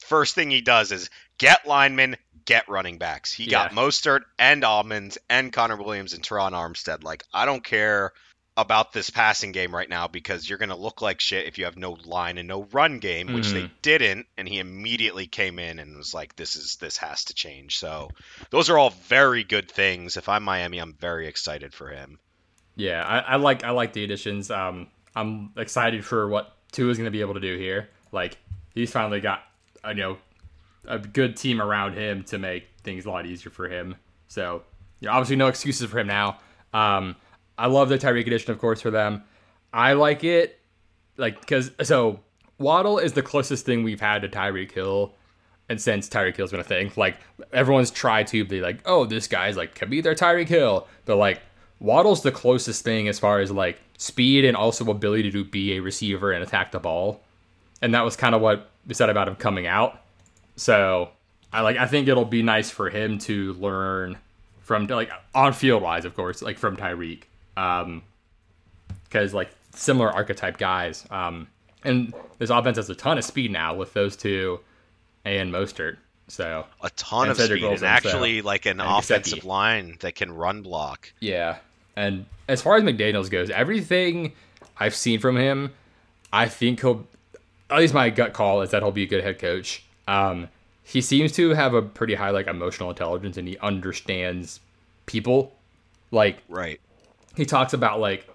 first 0.00 0.34
thing 0.34 0.50
he 0.50 0.60
does 0.60 0.92
is 0.92 1.10
get 1.38 1.66
linemen, 1.66 2.16
get 2.44 2.68
running 2.68 2.98
backs. 2.98 3.32
He 3.32 3.44
yeah. 3.44 3.68
got 3.68 3.72
Mostert 3.72 4.22
and 4.38 4.64
Edmonds 4.64 5.18
and 5.28 5.52
Connor 5.52 5.76
Williams 5.76 6.12
and 6.12 6.22
Terron 6.22 6.52
Armstead. 6.52 7.02
Like, 7.02 7.24
I 7.32 7.46
don't 7.46 7.64
care 7.64 8.12
about 8.58 8.92
this 8.92 9.08
passing 9.08 9.52
game 9.52 9.72
right 9.72 9.88
now 9.88 10.08
because 10.08 10.48
you're 10.48 10.58
going 10.58 10.68
to 10.68 10.74
look 10.74 11.00
like 11.00 11.20
shit 11.20 11.46
if 11.46 11.58
you 11.58 11.64
have 11.64 11.76
no 11.76 11.92
line 12.04 12.38
and 12.38 12.48
no 12.48 12.64
run 12.72 12.98
game, 12.98 13.32
which 13.32 13.46
mm-hmm. 13.46 13.54
they 13.54 13.70
didn't. 13.82 14.26
And 14.36 14.48
he 14.48 14.58
immediately 14.58 15.28
came 15.28 15.60
in 15.60 15.78
and 15.78 15.96
was 15.96 16.12
like, 16.12 16.34
"This 16.34 16.56
is 16.56 16.74
this 16.76 16.96
has 16.96 17.24
to 17.26 17.34
change." 17.34 17.78
So 17.78 18.10
those 18.50 18.68
are 18.68 18.76
all 18.76 18.90
very 18.90 19.44
good 19.44 19.70
things. 19.70 20.16
If 20.16 20.28
I'm 20.28 20.42
Miami, 20.42 20.78
I'm 20.80 20.92
very 20.94 21.28
excited 21.28 21.72
for 21.72 21.88
him. 21.88 22.18
Yeah, 22.74 23.04
I, 23.04 23.18
I 23.20 23.36
like 23.36 23.62
I 23.62 23.70
like 23.70 23.92
the 23.92 24.02
additions. 24.02 24.50
Um, 24.50 24.88
I'm 25.14 25.52
excited 25.56 26.04
for 26.04 26.26
what 26.28 26.56
Tua 26.72 26.90
is 26.90 26.98
going 26.98 27.06
to 27.06 27.12
be 27.12 27.20
able 27.20 27.34
to 27.34 27.40
do 27.40 27.56
here. 27.56 27.88
Like 28.10 28.38
he's 28.74 28.90
finally 28.90 29.20
got 29.20 29.44
you 29.86 29.94
know 29.94 30.18
a 30.84 30.98
good 30.98 31.36
team 31.36 31.62
around 31.62 31.94
him 31.94 32.24
to 32.24 32.38
make 32.38 32.66
things 32.82 33.06
a 33.06 33.10
lot 33.10 33.24
easier 33.24 33.52
for 33.52 33.68
him. 33.68 33.94
So 34.26 34.64
you 34.98 35.06
know, 35.06 35.12
obviously 35.12 35.36
no 35.36 35.46
excuses 35.46 35.88
for 35.88 36.00
him 36.00 36.08
now. 36.08 36.40
Um, 36.74 37.14
I 37.58 37.66
love 37.66 37.88
the 37.88 37.98
Tyreek 37.98 38.26
edition, 38.26 38.52
of 38.52 38.58
course, 38.58 38.80
for 38.80 38.90
them. 38.90 39.24
I 39.72 39.94
like 39.94 40.24
it, 40.24 40.60
like 41.16 41.40
because 41.40 41.72
so 41.82 42.20
Waddle 42.58 42.98
is 42.98 43.12
the 43.12 43.22
closest 43.22 43.66
thing 43.66 43.82
we've 43.82 44.00
had 44.00 44.22
to 44.22 44.28
Tyreek 44.28 44.72
Hill, 44.72 45.12
and 45.68 45.80
since 45.80 46.08
Tyreek 46.08 46.36
Hill's 46.36 46.52
been 46.52 46.60
a 46.60 46.64
thing, 46.64 46.92
like 46.96 47.18
everyone's 47.52 47.90
tried 47.90 48.28
to 48.28 48.44
be 48.44 48.60
like, 48.60 48.80
oh, 48.86 49.04
this 49.04 49.26
guy's 49.26 49.56
like 49.56 49.74
can 49.74 49.90
be 49.90 50.00
their 50.00 50.14
Tyreek 50.14 50.48
Hill, 50.48 50.86
but 51.04 51.16
like 51.16 51.42
Waddle's 51.80 52.22
the 52.22 52.32
closest 52.32 52.84
thing 52.84 53.08
as 53.08 53.18
far 53.18 53.40
as 53.40 53.50
like 53.50 53.78
speed 53.98 54.44
and 54.44 54.56
also 54.56 54.88
ability 54.90 55.30
to 55.32 55.44
be 55.44 55.74
a 55.74 55.80
receiver 55.80 56.32
and 56.32 56.42
attack 56.42 56.70
the 56.70 56.78
ball, 56.78 57.20
and 57.82 57.92
that 57.92 58.04
was 58.04 58.16
kind 58.16 58.34
of 58.34 58.40
what 58.40 58.70
we 58.86 58.94
said 58.94 59.10
about 59.10 59.28
him 59.28 59.36
coming 59.36 59.66
out. 59.66 60.00
So 60.56 61.10
I 61.52 61.60
like 61.60 61.76
I 61.76 61.86
think 61.86 62.08
it'll 62.08 62.24
be 62.24 62.42
nice 62.42 62.70
for 62.70 62.88
him 62.88 63.18
to 63.20 63.52
learn 63.54 64.16
from 64.60 64.86
like 64.86 65.10
on 65.34 65.52
field 65.52 65.82
wise, 65.82 66.04
of 66.04 66.14
course, 66.14 66.40
like 66.40 66.58
from 66.58 66.76
Tyreek 66.76 67.24
um, 67.58 68.02
because 69.04 69.34
like 69.34 69.50
similar 69.74 70.10
archetype 70.10 70.58
guys. 70.58 71.04
Um, 71.10 71.48
and 71.84 72.12
this 72.38 72.50
offense 72.50 72.76
has 72.76 72.90
a 72.90 72.94
ton 72.94 73.18
of 73.18 73.24
speed 73.24 73.50
now 73.50 73.74
with 73.74 73.92
those 73.92 74.16
two 74.16 74.60
and 75.24 75.52
Mostert. 75.52 75.96
So 76.28 76.66
a 76.82 76.90
ton 76.90 77.30
of 77.30 77.36
Cedric 77.36 77.58
speed 77.58 77.64
and 77.64 77.70
Wilson, 77.70 77.88
actually 77.88 78.42
like 78.42 78.66
an 78.66 78.80
and 78.80 78.90
offensive 78.90 79.44
line 79.44 79.96
that 80.00 80.14
can 80.14 80.30
run 80.32 80.62
block. 80.62 81.12
yeah, 81.20 81.56
and 81.96 82.26
as 82.48 82.62
far 82.62 82.76
as 82.76 82.82
McDaniel's 82.82 83.28
goes, 83.30 83.50
everything 83.50 84.32
I've 84.78 84.94
seen 84.94 85.20
from 85.20 85.36
him, 85.36 85.72
I 86.32 86.48
think 86.48 86.80
he'll. 86.80 87.06
At 87.70 87.78
least 87.78 87.92
my 87.92 88.08
gut 88.08 88.32
call 88.32 88.62
is 88.62 88.70
that 88.70 88.82
he'll 88.82 88.92
be 88.92 89.02
a 89.02 89.06
good 89.06 89.22
head 89.22 89.38
coach. 89.38 89.84
Um, 90.06 90.48
he 90.82 91.02
seems 91.02 91.32
to 91.32 91.50
have 91.50 91.74
a 91.74 91.82
pretty 91.82 92.14
high 92.14 92.30
like 92.30 92.46
emotional 92.46 92.90
intelligence, 92.90 93.36
and 93.36 93.48
he 93.48 93.58
understands 93.58 94.60
people. 95.06 95.54
Like 96.10 96.42
Right. 96.48 96.80
He 97.38 97.46
talks 97.46 97.72
about 97.72 98.00
like 98.00 98.28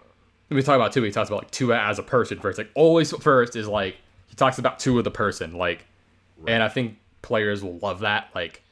we 0.49 0.64
talk 0.64 0.78
about 0.78 0.93
two. 0.93 1.04
He 1.04 1.12
talks 1.12 1.30
about 1.30 1.43
like 1.43 1.51
Tua 1.51 1.78
as 1.78 1.99
a 1.99 2.04
person 2.04 2.39
first. 2.39 2.58
Like 2.58 2.72
always 2.74 3.12
first 3.12 3.58
is 3.58 3.68
like 3.68 3.97
he 4.28 4.36
talks 4.36 4.60
about 4.60 4.80
Tua 4.80 5.04
the 5.04 5.12
person. 5.12 5.58
Like, 5.58 5.86
and 6.47 6.64
I 6.64 6.70
think 6.70 6.97
players 7.22 7.62
will 7.62 7.78
love 7.80 7.99
that. 7.99 8.30
Like 8.34 8.64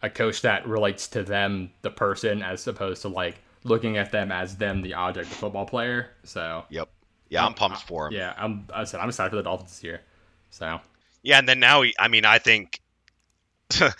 a 0.00 0.08
coach 0.08 0.42
that 0.42 0.64
relates 0.64 1.08
to 1.08 1.24
them 1.24 1.72
the 1.82 1.90
person 1.90 2.40
as 2.40 2.64
opposed 2.68 3.02
to 3.02 3.08
like 3.08 3.40
looking 3.64 3.96
at 3.96 4.12
them 4.12 4.30
as 4.30 4.56
them 4.56 4.80
the 4.80 4.94
object, 4.94 5.28
the 5.28 5.34
football 5.34 5.66
player. 5.66 6.10
So 6.22 6.64
Yep. 6.70 6.88
Yeah, 7.28 7.44
I'm 7.44 7.54
pumped 7.54 7.82
for 7.82 8.06
him. 8.06 8.12
yeah, 8.12 8.34
I'm. 8.36 8.66
I 8.72 8.84
said 8.84 9.00
I'm 9.00 9.08
excited 9.08 9.30
for 9.30 9.36
the 9.36 9.42
Dolphins 9.42 9.70
this 9.70 9.82
year. 9.82 10.02
So 10.50 10.80
Yeah, 11.22 11.40
and 11.40 11.48
then 11.48 11.58
now, 11.58 11.82
he, 11.82 11.94
I 11.98 12.06
mean, 12.06 12.24
I 12.24 12.38
think. 12.38 12.80
so 13.70 13.90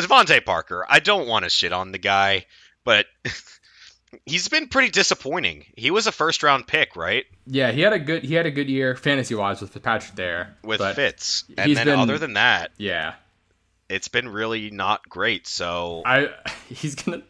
DeVante 0.00 0.44
Parker, 0.44 0.86
I 0.88 1.00
don't 1.00 1.26
want 1.26 1.44
to 1.44 1.50
shit 1.50 1.72
on 1.72 1.92
the 1.92 1.98
guy, 1.98 2.46
but 2.84 3.06
he's 4.26 4.48
been 4.48 4.68
pretty 4.68 4.90
disappointing. 4.90 5.64
He 5.76 5.90
was 5.90 6.06
a 6.06 6.12
first 6.12 6.42
round 6.42 6.66
pick, 6.66 6.96
right? 6.96 7.24
yeah, 7.46 7.72
he 7.72 7.80
had 7.80 7.92
a 7.92 7.98
good 7.98 8.22
he 8.24 8.34
had 8.34 8.46
a 8.46 8.50
good 8.50 8.68
year 8.68 8.94
fantasy 8.96 9.34
wise 9.34 9.60
with 9.60 9.72
Fitzpatrick 9.72 10.14
there 10.16 10.56
With 10.64 10.80
Fitz. 10.94 11.44
And 11.56 11.76
then 11.76 11.86
been- 11.86 11.98
other 11.98 12.18
than 12.18 12.34
that, 12.34 12.70
Yeah, 12.78 13.14
it's 13.88 14.08
been 14.08 14.28
really 14.28 14.70
not 14.70 15.08
great. 15.08 15.46
So 15.46 16.02
I 16.04 16.30
he's 16.68 16.94
gonna. 16.94 17.22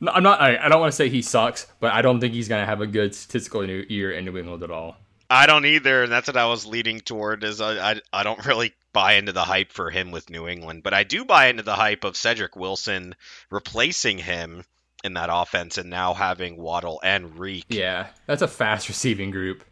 No, 0.00 0.12
I'm 0.12 0.22
not. 0.22 0.40
I, 0.40 0.56
I 0.56 0.68
don't 0.68 0.80
want 0.80 0.92
to 0.92 0.96
say 0.96 1.08
he 1.08 1.22
sucks, 1.22 1.66
but 1.80 1.92
I 1.92 2.02
don't 2.02 2.20
think 2.20 2.32
he's 2.34 2.48
gonna 2.48 2.66
have 2.66 2.80
a 2.80 2.86
good 2.86 3.14
statistical 3.14 3.62
new 3.62 3.84
year 3.88 4.12
in 4.12 4.24
New 4.24 4.36
England 4.38 4.62
at 4.62 4.70
all. 4.70 4.96
I 5.32 5.46
don't 5.46 5.64
either, 5.64 6.02
and 6.02 6.10
that's 6.10 6.26
what 6.26 6.36
I 6.36 6.46
was 6.46 6.66
leading 6.66 7.00
toward. 7.00 7.44
Is 7.44 7.60
I, 7.60 7.92
I 7.92 8.00
I 8.12 8.22
don't 8.22 8.44
really 8.46 8.72
buy 8.92 9.14
into 9.14 9.30
the 9.32 9.42
hype 9.44 9.70
for 9.70 9.90
him 9.90 10.10
with 10.10 10.30
New 10.30 10.48
England, 10.48 10.82
but 10.82 10.92
I 10.94 11.04
do 11.04 11.24
buy 11.24 11.46
into 11.46 11.62
the 11.62 11.74
hype 11.76 12.02
of 12.04 12.16
Cedric 12.16 12.56
Wilson 12.56 13.14
replacing 13.50 14.18
him 14.18 14.64
in 15.04 15.14
that 15.14 15.28
offense, 15.32 15.78
and 15.78 15.88
now 15.90 16.14
having 16.14 16.56
Waddle 16.56 17.00
and 17.02 17.38
Reek. 17.38 17.64
Yeah, 17.68 18.08
that's 18.26 18.42
a 18.42 18.48
fast 18.48 18.88
receiving 18.88 19.30
group. 19.30 19.64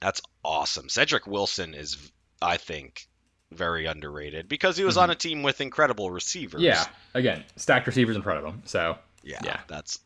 That's 0.00 0.20
awesome. 0.44 0.88
Cedric 0.88 1.26
Wilson 1.26 1.74
is, 1.74 2.10
I 2.40 2.56
think, 2.56 3.06
very 3.52 3.86
underrated 3.86 4.48
because 4.48 4.76
he 4.76 4.84
was 4.84 4.94
Mm-hmm. 4.94 5.02
on 5.04 5.10
a 5.10 5.14
team 5.14 5.42
with 5.42 5.60
incredible 5.60 6.10
receivers. 6.10 6.60
Yeah, 6.62 6.84
again, 7.14 7.44
stacked 7.56 7.86
receivers 7.86 8.16
in 8.16 8.22
front 8.22 8.38
of 8.38 8.44
him. 8.46 8.62
So 8.64 8.96
yeah, 9.22 9.40
Yeah. 9.44 9.60
That's 9.68 9.98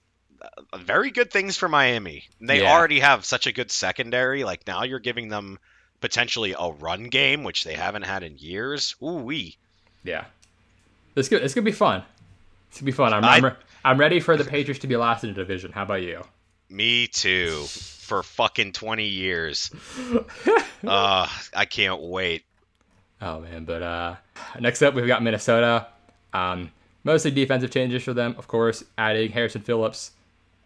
uh, 0.42 0.78
very 0.78 1.10
good 1.10 1.30
things 1.30 1.56
for 1.56 1.68
Miami. 1.68 2.24
They 2.40 2.62
Yeah. 2.62 2.72
already 2.74 3.00
have 3.00 3.24
such 3.24 3.46
a 3.46 3.52
good 3.52 3.70
secondary. 3.70 4.42
Like 4.44 4.66
now, 4.66 4.82
you're 4.82 4.98
giving 4.98 5.28
them 5.28 5.58
potentially 6.00 6.54
a 6.58 6.70
run 6.72 7.04
game, 7.04 7.44
which 7.44 7.64
they 7.64 7.74
haven't 7.74 8.02
had 8.02 8.22
in 8.22 8.36
years. 8.38 8.96
Ooh 9.02 9.18
wee. 9.18 9.56
yeah, 10.02 10.24
this 11.14 11.28
could 11.28 11.42
this 11.42 11.54
could 11.54 11.64
be 11.64 11.72
fun. 11.72 12.02
It's 12.70 12.80
gonna 12.80 12.86
be 12.86 12.92
fun. 12.92 13.12
I'm 13.14 13.24
I- 13.24 13.36
I'm, 13.36 13.44
re- 13.44 13.52
I'm 13.84 13.98
ready 13.98 14.20
for 14.20 14.36
the 14.36 14.44
Patriots 14.44 14.80
to 14.80 14.86
be 14.86 14.96
last 14.96 15.24
in 15.24 15.30
the 15.30 15.34
division. 15.34 15.72
How 15.72 15.82
about 15.82 16.02
you? 16.02 16.22
Me 16.70 17.06
too. 17.06 17.64
For 17.68 18.22
fucking 18.22 18.72
20 18.72 19.04
years. 19.06 19.70
uh, 20.86 21.28
I 21.54 21.64
can't 21.68 22.00
wait. 22.02 22.44
Oh 23.20 23.40
man, 23.40 23.64
but 23.64 23.82
uh, 23.82 24.16
next 24.60 24.82
up 24.82 24.94
we've 24.94 25.06
got 25.06 25.22
Minnesota. 25.22 25.86
Um, 26.32 26.70
mostly 27.04 27.30
defensive 27.30 27.70
changes 27.70 28.02
for 28.02 28.12
them, 28.12 28.34
of 28.38 28.48
course, 28.48 28.82
adding 28.98 29.30
Harrison 29.30 29.62
Phillips, 29.62 30.10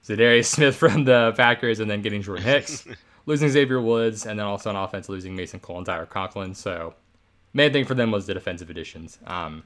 Za'Darius 0.05 0.47
Smith 0.47 0.77
from 0.83 1.05
the 1.05 1.33
Packers, 1.37 1.79
and 1.81 1.91
then 1.91 2.03
getting 2.03 2.23
Jordan 2.23 2.45
Hicks, 2.45 2.87
losing 3.27 3.49
Xavier 3.49 3.81
Woods, 3.81 4.27
and 4.27 4.39
then 4.39 4.47
also 4.47 4.71
on 4.71 4.77
offense 4.77 5.09
losing 5.09 5.37
Mason 5.37 5.61
Cole 5.61 5.77
and 5.79 5.87
Tyler 5.87 6.07
Conklin. 6.07 6.55
So 6.55 6.95
main 7.53 7.73
thing 7.73 7.85
for 7.85 7.95
them 7.95 8.11
was 8.11 8.27
the 8.27 8.35
defensive 8.35 8.71
additions. 8.71 9.19
Um, 9.27 9.64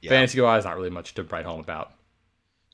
Yeah. 0.00 0.10
Fantasy 0.10 0.40
wise, 0.40 0.64
not 0.64 0.76
really 0.76 0.90
much 0.90 1.14
to 1.14 1.22
write 1.24 1.44
home 1.44 1.60
about. 1.60 1.92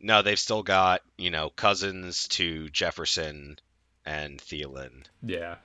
No, 0.00 0.22
they've 0.22 0.38
still 0.38 0.62
got, 0.62 1.02
you 1.18 1.30
know, 1.30 1.50
Cousins 1.50 2.26
to 2.28 2.68
Jefferson 2.70 3.58
and 4.06 4.38
Thielen. 4.40 5.04
Yeah. 5.22 5.56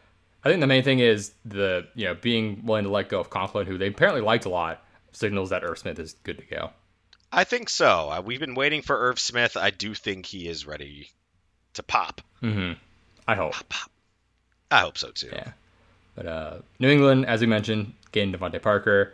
I 0.44 0.50
think 0.50 0.62
the 0.62 0.68
main 0.68 0.84
thing 0.84 1.00
is 1.00 1.34
the 1.46 1.88
you 1.96 2.06
know 2.06 2.14
being 2.14 2.66
willing 2.66 2.84
to 2.84 2.90
let 2.92 3.10
go 3.10 3.20
of 3.20 3.30
Conklin, 3.32 3.66
who 3.66 3.78
they 3.80 3.88
apparently 3.88 4.22
liked 4.22 4.46
a 4.46 4.50
lot, 4.50 4.84
signals 5.12 5.50
that 5.50 5.64
Irv 5.64 5.80
Smith 5.80 5.98
is 5.98 6.14
good 6.24 6.38
to 6.38 6.46
go. 6.46 6.70
I 7.32 7.46
think 7.46 7.70
so. 7.70 8.10
Uh, 8.12 8.22
We've 8.24 8.40
been 8.40 8.54
waiting 8.56 8.82
for 8.84 8.96
Irv 9.10 9.20
Smith. 9.20 9.58
I 9.58 9.72
do 9.72 9.94
think 9.96 10.26
he 10.26 10.48
is 10.48 10.68
ready 10.68 11.10
to 11.74 11.82
pop. 11.84 12.22
hmm 12.42 12.74
I 13.28 13.36
hope. 13.36 13.54
Pop, 13.54 13.70
pop. 13.70 13.92
I 14.70 14.80
hope 14.82 14.98
so 14.98 15.10
too. 15.12 15.30
Yeah. 15.32 15.52
But 16.16 16.26
uh, 16.28 16.58
New 16.80 16.90
England, 16.90 17.26
as 17.26 17.42
we 17.42 17.48
mentioned, 17.48 17.94
gaining 18.12 18.34
DeVante 18.36 18.62
Parker, 18.62 19.14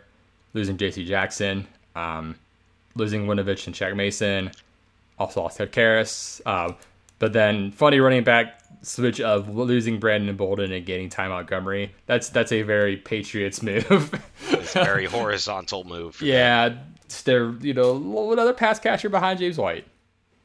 losing 0.52 0.76
J.C. 0.76 1.04
Jackson, 1.06 1.66
um, 1.96 2.36
losing 2.94 3.26
Winovich 3.26 3.66
and 3.66 3.74
Shaq 3.74 3.96
Mason, 3.96 4.50
also 5.22 5.42
lost 5.42 5.58
Ted 5.58 5.72
Karras. 5.72 6.44
Um, 6.46 6.76
but 7.18 7.32
then 7.32 7.70
funny 7.70 8.00
running 8.00 8.24
back 8.24 8.60
switch 8.82 9.20
of 9.20 9.48
losing 9.48 10.00
Brandon 10.00 10.36
Bolden 10.36 10.72
and 10.72 10.84
getting 10.84 11.08
Ty 11.08 11.28
Montgomery. 11.28 11.94
That's 12.06 12.28
that's 12.30 12.52
a 12.52 12.62
very 12.62 12.96
Patriots 12.96 13.62
move. 13.62 14.20
It's 14.50 14.76
a 14.76 14.84
very 14.84 15.06
horizontal 15.06 15.84
move. 15.84 16.18
them. 16.18 16.28
yeah, 16.28 16.74
their 17.24 17.50
you 17.60 17.74
know 17.74 18.32
another 18.32 18.52
pass 18.52 18.78
catcher 18.78 19.08
behind 19.08 19.38
James 19.38 19.58
White. 19.58 19.86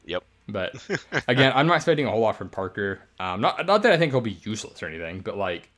Yep. 0.06 0.24
But 0.48 0.74
again, 1.28 1.52
I'm 1.54 1.66
not 1.66 1.76
expecting 1.76 2.06
a 2.06 2.10
whole 2.10 2.20
lot 2.20 2.36
from 2.36 2.48
Parker. 2.48 3.00
Um, 3.18 3.40
not 3.40 3.66
not 3.66 3.82
that 3.82 3.92
I 3.92 3.98
think 3.98 4.12
he'll 4.12 4.20
be 4.20 4.38
useless 4.42 4.82
or 4.82 4.86
anything, 4.86 5.20
but 5.20 5.36
like 5.36 5.70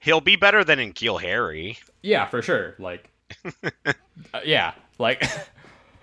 He'll 0.00 0.22
be 0.22 0.36
better 0.36 0.64
than 0.64 0.78
N'Keal 0.78 1.20
Harry. 1.20 1.78
Yeah, 2.02 2.24
for 2.24 2.40
sure. 2.40 2.74
Like, 2.78 3.10
uh, 3.64 4.40
yeah, 4.46 4.72
like, 4.98 5.22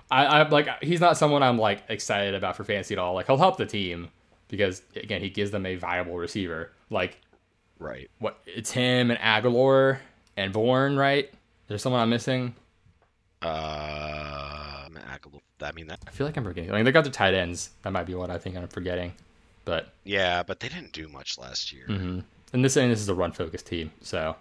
I, 0.09 0.39
I'm 0.41 0.49
like, 0.49 0.67
he's 0.83 1.01
not 1.01 1.17
someone 1.17 1.43
I'm 1.43 1.57
like 1.57 1.83
excited 1.89 2.33
about 2.35 2.55
for 2.55 2.63
fantasy 2.63 2.93
at 2.95 2.99
all. 2.99 3.13
Like, 3.13 3.25
he'll 3.27 3.37
help 3.37 3.57
the 3.57 3.65
team 3.65 4.09
because 4.47 4.81
again, 4.95 5.21
he 5.21 5.29
gives 5.29 5.51
them 5.51 5.65
a 5.65 5.75
viable 5.75 6.17
receiver. 6.17 6.71
Like, 6.89 7.19
Right. 7.79 8.09
what? 8.19 8.39
It's 8.45 8.71
him 8.71 9.11
and 9.11 9.19
Agholor 9.19 9.99
and 10.35 10.51
Bourne, 10.53 10.95
right? 10.97 11.29
There's 11.67 11.81
someone 11.81 12.01
I'm 12.01 12.09
missing? 12.09 12.55
Uh, 13.41 14.87
I 15.59 15.71
mean 15.73 15.87
that. 15.87 15.99
I 16.07 16.11
feel 16.11 16.25
like 16.27 16.37
I'm 16.37 16.43
forgetting. 16.43 16.71
I 16.71 16.75
mean, 16.75 16.85
they 16.85 16.91
got 16.91 17.03
the 17.03 17.09
tight 17.09 17.33
ends. 17.33 17.71
That 17.81 17.91
might 17.91 18.05
be 18.05 18.13
what 18.13 18.29
I 18.29 18.37
think 18.37 18.55
I'm 18.55 18.67
forgetting. 18.67 19.13
But 19.65 19.89
Yeah, 20.05 20.43
but 20.43 20.59
they 20.59 20.69
didn't 20.69 20.93
do 20.93 21.07
much 21.07 21.37
last 21.37 21.73
year. 21.73 21.85
mhm. 21.87 22.23
and 22.53 22.63
this 22.63 22.77
and 22.77 22.91
this 22.91 22.99
is 23.01 23.09
a 23.09 23.13
run 23.15 23.31
focused 23.31 23.65
team. 23.67 23.91
So, 24.01 24.35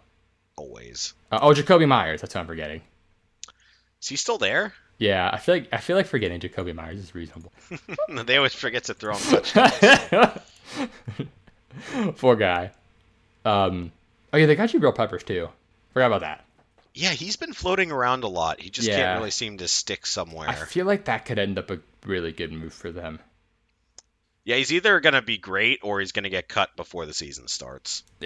Always. 0.56 1.14
uh, 1.32 1.38
oh, 1.42 1.50
Jakobi 1.52 1.86
Meyers. 1.88 2.20
That's 2.20 2.34
what 2.34 2.42
I'm 2.42 2.46
forgetting. 2.46 2.82
Is 4.02 4.08
he 4.08 4.16
still 4.16 4.38
there? 4.38 4.74
Yeah, 4.98 5.28
I 5.32 5.36
feel 5.38 5.56
like 5.56 5.68
I 5.72 5.76
feel 5.78 5.96
like 5.96 6.06
forgetting 6.06 6.40
Jakobi 6.40 6.74
Meyers 6.74 6.98
is 6.98 7.14
reasonable. 7.14 7.52
they 8.24 8.36
always 8.36 8.54
forget 8.54 8.84
to 8.84 8.94
throw 8.94 9.14
him 9.14 9.42
touchdowns. 9.42 10.40
Poor 12.18 12.36
guy. 12.36 12.70
Um, 13.44 13.92
oh 14.32 14.38
yeah, 14.38 14.46
they 14.46 14.56
got 14.56 14.70
Jabrill 14.70 14.94
Peppers 14.94 15.22
too. 15.22 15.48
Forgot 15.92 16.06
about 16.06 16.20
that. 16.22 16.44
yeah, 16.94 17.10
he's 17.10 17.36
been 17.36 17.52
floating 17.52 17.92
around 17.92 18.24
a 18.24 18.28
lot. 18.28 18.60
He 18.60 18.70
just 18.70 18.88
Yeah. 18.88 18.96
can't 18.96 19.18
really 19.18 19.30
seem 19.30 19.58
to 19.58 19.68
stick 19.68 20.06
somewhere. 20.06 20.48
I 20.48 20.54
feel 20.54 20.86
like 20.86 21.04
that 21.06 21.26
could 21.26 21.38
end 21.38 21.58
up 21.58 21.70
a 21.70 21.78
really 22.06 22.32
good 22.32 22.52
move 22.52 22.72
for 22.72 22.90
them. 22.90 23.18
Yeah, 24.44 24.56
he's 24.56 24.72
either 24.72 24.98
gonna 25.00 25.22
be 25.22 25.36
great 25.38 25.80
or 25.82 26.00
he's 26.00 26.12
gonna 26.12 26.30
get 26.30 26.48
cut 26.48 26.74
before 26.76 27.04
the 27.04 27.12
season 27.12 27.48
starts. 27.48 28.02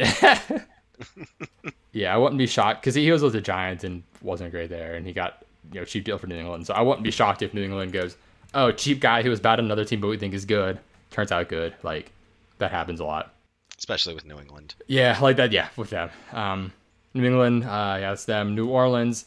yeah, 1.93 2.15
I 2.15 2.17
wouldn't 2.17 2.39
be 2.39 2.47
shocked 2.47 2.83
because 2.83 2.95
he 2.95 3.11
was 3.11 3.23
with 3.23 3.33
the 3.33 3.41
Giants 3.41 3.83
and 3.85 4.03
wasn't 4.23 4.53
great 4.53 4.71
there, 4.71 4.95
and 4.95 5.07
he 5.07 5.13
got 5.13 5.43
you 5.73 5.81
know 5.81 5.85
cheap 5.85 6.05
deal 6.05 6.19
for 6.19 6.27
New 6.27 6.37
England. 6.37 6.67
So 6.67 6.75
I 6.75 6.83
wouldn't 6.83 7.05
be 7.05 7.11
shocked 7.11 7.43
if 7.43 7.55
New 7.55 7.63
England 7.63 7.93
goes, 7.93 8.17
oh, 8.55 8.73
cheap 8.73 9.01
guy 9.01 9.23
who 9.23 9.31
was 9.31 9.41
bad 9.41 9.59
at 9.59 9.65
another 9.65 9.85
team, 9.85 10.01
but 10.01 10.09
we 10.09 10.17
think 10.17 10.35
is 10.35 10.45
good, 10.45 10.79
turns 11.11 11.33
out 11.33 11.49
good. 11.49 11.75
Like 11.83 12.13
that 12.59 12.71
happens 12.71 13.01
a 13.01 13.05
lot. 13.05 13.35
Especially 13.79 14.15
with 14.15 14.27
New 14.27 14.39
England. 14.39 14.75
Yeah, 14.87 15.19
like 15.21 15.37
that. 15.37 15.53
Yeah, 15.53 15.69
with 15.77 15.91
them. 15.91 16.11
Um, 16.33 16.73
New 17.15 17.25
England, 17.25 17.65
uh, 17.65 17.97
yeah, 18.01 18.13
it's 18.13 18.27
them. 18.27 18.55
New 18.55 18.69
Orleans, 18.69 19.25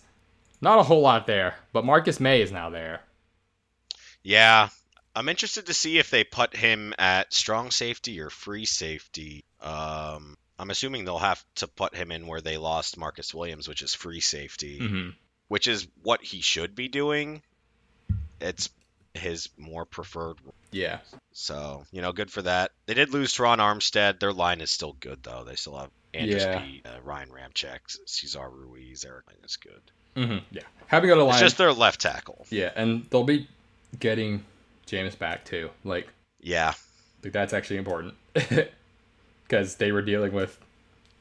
not 0.61 0.79
a 0.79 0.83
whole 0.83 1.01
lot 1.01 1.27
there, 1.27 1.55
but 1.73 1.85
Marcus 1.85 2.19
Maye 2.19 2.41
is 2.41 2.51
now 2.51 2.69
there. 2.69 3.01
Yeah, 4.23 4.69
I'm 5.15 5.27
interested 5.27 5.65
to 5.65 5.73
see 5.73 5.97
if 5.97 6.09
they 6.09 6.23
put 6.23 6.55
him 6.55 6.93
at 6.97 7.33
strong 7.33 7.71
safety 7.71 8.19
or 8.19 8.29
free 8.29 8.65
safety. 8.65 9.43
Um, 9.59 10.37
I'm 10.57 10.69
assuming 10.69 11.03
they'll 11.03 11.17
have 11.17 11.43
to 11.55 11.67
put 11.67 11.95
him 11.95 12.11
in 12.11 12.27
where 12.27 12.41
they 12.41 12.57
lost 12.57 12.97
Marcus 12.97 13.33
Williams, 13.33 13.67
which 13.67 13.81
is 13.81 13.93
free 13.93 14.21
safety, 14.21 14.79
hmm 14.79 15.09
which 15.53 15.67
is 15.67 15.85
what 16.01 16.23
he 16.23 16.41
should 16.41 16.73
be 16.73 16.87
doing. 16.87 17.39
It's 18.41 18.71
his 19.13 19.49
more 19.55 19.85
preferred. 19.85 20.37
Yeah. 20.71 20.97
So, 21.31 21.85
you 21.91 22.01
know, 22.01 22.11
good 22.11 22.31
for 22.31 22.41
that. 22.41 22.71
They 22.87 22.95
did 22.95 23.13
lose 23.13 23.35
Terron 23.37 23.59
Armstead. 23.59 24.19
Their 24.19 24.33
line 24.33 24.61
is 24.61 24.71
still 24.71 24.93
good, 24.99 25.19
though. 25.21 25.43
They 25.43 25.53
still 25.53 25.77
have 25.77 25.91
Andrews 26.11 26.41
Yeah. 26.41 26.63
Uh, 26.83 27.01
Ryan 27.03 27.29
Ramczyk, 27.29 27.81
Cesar 28.07 28.49
Ruiz, 28.49 29.05
Eric 29.05 29.25
is 29.43 29.57
good. 29.57 29.81
hmm 30.15 30.37
Yeah, 30.49 30.63
having 30.87 31.11
a 31.11 31.15
line. 31.17 31.29
It's 31.29 31.39
just 31.39 31.59
their 31.59 31.71
left 31.71 32.01
tackle. 32.01 32.47
Yeah, 32.49 32.71
and 32.75 33.05
they'll 33.11 33.23
be 33.23 33.47
getting 33.99 34.43
James 34.87 35.13
back 35.13 35.45
too. 35.45 35.69
Like, 35.83 36.07
Yeah, 36.41 36.73
like 37.23 37.31
that's 37.31 37.53
actually 37.53 37.77
important 37.77 38.15
because 39.43 39.75
they 39.75 39.91
were 39.91 40.01
dealing 40.01 40.31
with 40.33 40.57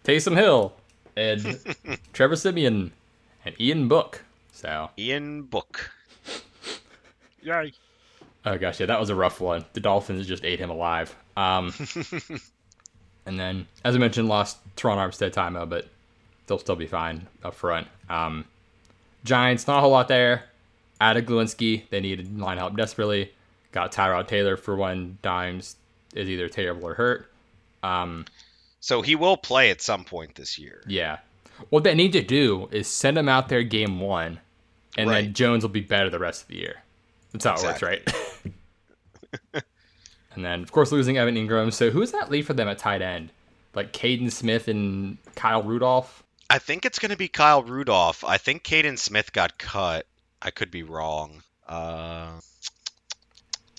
Taysom 0.04 0.38
Hill 0.38 0.72
and 1.18 1.58
Trevor 2.14 2.36
Siemian 2.36 2.92
and 3.44 3.54
Ian 3.60 3.88
Book. 3.88 4.24
So, 4.52 4.90
Ian 4.98 5.42
Book. 5.42 5.90
Yay. 7.42 7.72
oh 8.44 8.58
gosh, 8.58 8.78
yeah, 8.80 8.86
that 8.86 9.00
was 9.00 9.10
a 9.10 9.14
rough 9.14 9.40
one. 9.40 9.64
The 9.72 9.80
Dolphins 9.80 10.26
just 10.26 10.44
ate 10.44 10.58
him 10.60 10.70
alive. 10.70 11.14
Um, 11.36 11.72
and 13.26 13.38
then, 13.40 13.66
as 13.84 13.94
I 13.96 13.98
mentioned, 13.98 14.28
lost 14.28 14.58
Toronto 14.76 15.02
Armstead 15.08 15.32
timeout, 15.32 15.68
but 15.68 15.88
they'll 16.46 16.58
still 16.58 16.76
be 16.76 16.86
fine 16.86 17.26
up 17.42 17.54
front. 17.54 17.88
Um, 18.08 18.44
Giants, 19.24 19.66
not 19.66 19.78
a 19.78 19.80
whole 19.80 19.90
lot 19.90 20.08
there. 20.08 20.44
Added 21.00 21.26
Glowinski. 21.26 21.88
They 21.90 22.00
needed 22.00 22.38
line 22.38 22.58
help 22.58 22.76
desperately. 22.76 23.32
Got 23.72 23.90
Tyrod 23.92 24.28
Taylor 24.28 24.56
for 24.56 24.76
when 24.76 25.18
Dimes 25.22 25.76
is 26.14 26.28
either 26.28 26.48
terrible 26.48 26.88
or 26.88 26.94
hurt. 26.94 27.30
Um, 27.82 28.26
So 28.80 29.02
he 29.02 29.16
will 29.16 29.36
play 29.36 29.70
at 29.70 29.80
some 29.80 30.04
point 30.04 30.34
this 30.36 30.58
year. 30.58 30.82
yeah. 30.86 31.18
What 31.70 31.84
they 31.84 31.94
need 31.94 32.12
to 32.12 32.22
do 32.22 32.68
is 32.70 32.86
send 32.86 33.18
him 33.18 33.28
out 33.28 33.48
there 33.48 33.62
game 33.62 34.00
one, 34.00 34.40
and 34.96 35.08
then 35.08 35.32
Jones 35.34 35.62
will 35.62 35.70
be 35.70 35.80
better 35.80 36.10
the 36.10 36.18
rest 36.18 36.42
of 36.42 36.48
the 36.48 36.56
year. 36.56 36.82
That's 37.32 37.44
how 37.44 37.54
it 37.54 37.62
works, 37.62 37.82
right? 37.82 38.14
and 40.34 40.44
then, 40.44 40.62
of 40.62 40.72
course, 40.72 40.92
losing 40.92 41.18
Evan 41.18 41.34
Engram. 41.36 41.72
So 41.72 41.90
who's 41.90 42.12
that 42.12 42.30
lead 42.30 42.46
for 42.46 42.54
them 42.54 42.68
at 42.68 42.78
tight 42.78 43.02
end? 43.02 43.30
Like 43.74 43.92
Kaden 43.92 44.30
Smith 44.30 44.68
and 44.68 45.16
Kyle 45.34 45.62
Rudolph? 45.62 46.22
I 46.50 46.58
think 46.58 46.84
it's 46.84 46.98
going 46.98 47.10
to 47.10 47.16
be 47.16 47.28
Kyle 47.28 47.62
Rudolph. 47.62 48.22
I 48.24 48.36
think 48.36 48.62
Kaden 48.62 48.98
Smith 48.98 49.32
got 49.32 49.56
cut. 49.58 50.06
I 50.42 50.50
could 50.50 50.70
be 50.70 50.82
wrong. 50.82 51.42
Uh, 51.66 52.28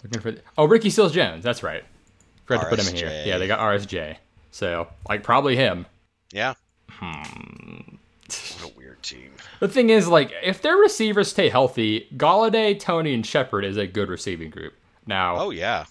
Looking 0.04 0.22
for 0.22 0.42
oh 0.58 0.66
Ricky 0.66 0.90
Seals 0.90 1.14
Jones. 1.14 1.44
That's 1.44 1.64
right. 1.64 1.84
Forgot 2.46 2.64
to 2.64 2.70
put 2.70 2.80
him 2.80 2.88
in 2.88 2.96
here. 2.96 3.24
Yeah, 3.26 3.38
they 3.38 3.48
got 3.48 3.60
RSJ. 3.60 4.18
So 4.52 4.88
like 5.08 5.24
probably 5.24 5.56
him. 5.56 5.86
yeah. 6.32 6.56
Hmm. 7.00 7.96
What 8.62 8.74
a 8.74 8.78
weird 8.78 9.04
team. 9.04 9.32
The 9.60 9.68
thing 9.68 9.90
is, 9.90 10.08
like, 10.08 10.32
if 10.42 10.62
their 10.62 10.78
receivers 10.78 11.30
stay 11.30 11.50
healthy, 11.50 12.08
Golladay, 12.16 12.80
Toney, 12.80 13.14
and 13.14 13.26
Shepard 13.26 13.66
is 13.66 13.78
a 13.78 13.86
good 13.86 14.10
receiving 14.10 14.50
group. 14.50 14.74
Now 15.06 15.36
Oh 15.38 15.50
yeah. 15.50 15.86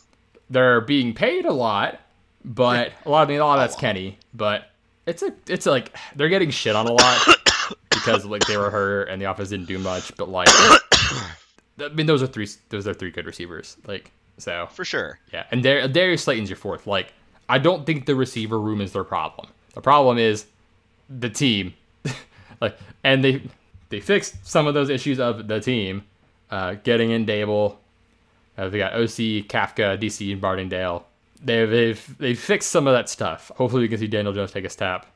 they're 0.48 0.80
being 0.80 1.12
paid 1.14 1.44
a 1.44 1.52
lot, 1.52 2.00
but 2.44 2.92
a 3.04 3.10
lot 3.10 3.22
of 3.24 3.28
I 3.28 3.32
mean, 3.32 3.40
a 3.40 3.44
lot 3.44 3.58
of 3.58 3.64
that's. 3.68 3.76
Kenny. 3.78 4.18
But 4.32 4.70
it's 5.06 5.22
a 5.22 5.34
it's 5.46 5.66
like 5.66 5.94
they're 6.16 6.30
getting 6.30 6.50
shit 6.50 6.74
on 6.74 6.86
a 6.86 6.92
lot 6.92 7.28
because 7.90 8.24
like 8.24 8.46
they 8.46 8.56
were 8.56 8.70
hurt 8.70 9.08
and 9.10 9.20
the 9.20 9.30
offense 9.30 9.50
didn't 9.50 9.66
do 9.66 9.78
much. 9.78 10.16
But 10.16 10.30
like, 10.30 10.48
I 10.52 11.88
mean, 11.92 12.06
those 12.06 12.22
are 12.22 12.26
three 12.26 12.48
those 12.70 12.88
are 12.88 12.94
three 12.94 13.10
good 13.10 13.26
receivers. 13.26 13.76
Like 13.86 14.10
so. 14.38 14.66
For 14.72 14.84
sure. 14.84 15.18
Yeah, 15.32 15.44
and 15.50 15.62
Dar- 15.62 15.86
Darius 15.88 16.24
Slayton's 16.24 16.48
your 16.48 16.56
fourth. 16.56 16.86
Like, 16.86 17.12
I 17.50 17.58
don't 17.58 17.84
think 17.84 18.06
the 18.06 18.14
receiver 18.14 18.58
room 18.58 18.80
is 18.80 18.92
their 18.92 19.04
problem. 19.04 19.48
The 19.74 19.82
problem 19.82 20.16
is 20.16 20.46
the 21.20 21.30
team. 21.30 21.74
like, 22.60 22.76
and 23.04 23.24
they 23.24 23.42
they 23.88 24.00
fixed 24.00 24.46
some 24.46 24.66
of 24.66 24.74
those 24.74 24.88
issues 24.88 25.20
of 25.20 25.48
the 25.48 25.60
team, 25.60 26.04
uh, 26.50 26.74
getting 26.82 27.10
in 27.10 27.26
Daboll. 27.26 27.76
Uh, 28.56 28.68
they 28.68 28.78
got 28.78 28.94
OC, 28.94 29.48
Kafka, 29.48 29.98
DC, 29.98 30.32
and 30.32 30.40
Martindale. 30.40 31.06
They've 31.42 31.68
they've 31.68 32.18
they 32.18 32.34
fixed 32.34 32.70
some 32.70 32.86
of 32.86 32.94
that 32.94 33.08
stuff. 33.08 33.50
Hopefully, 33.56 33.82
we 33.82 33.88
can 33.88 33.98
see 33.98 34.06
Daniel 34.06 34.32
Jones 34.32 34.52
take 34.52 34.64
a 34.64 34.70
step. 34.70 35.06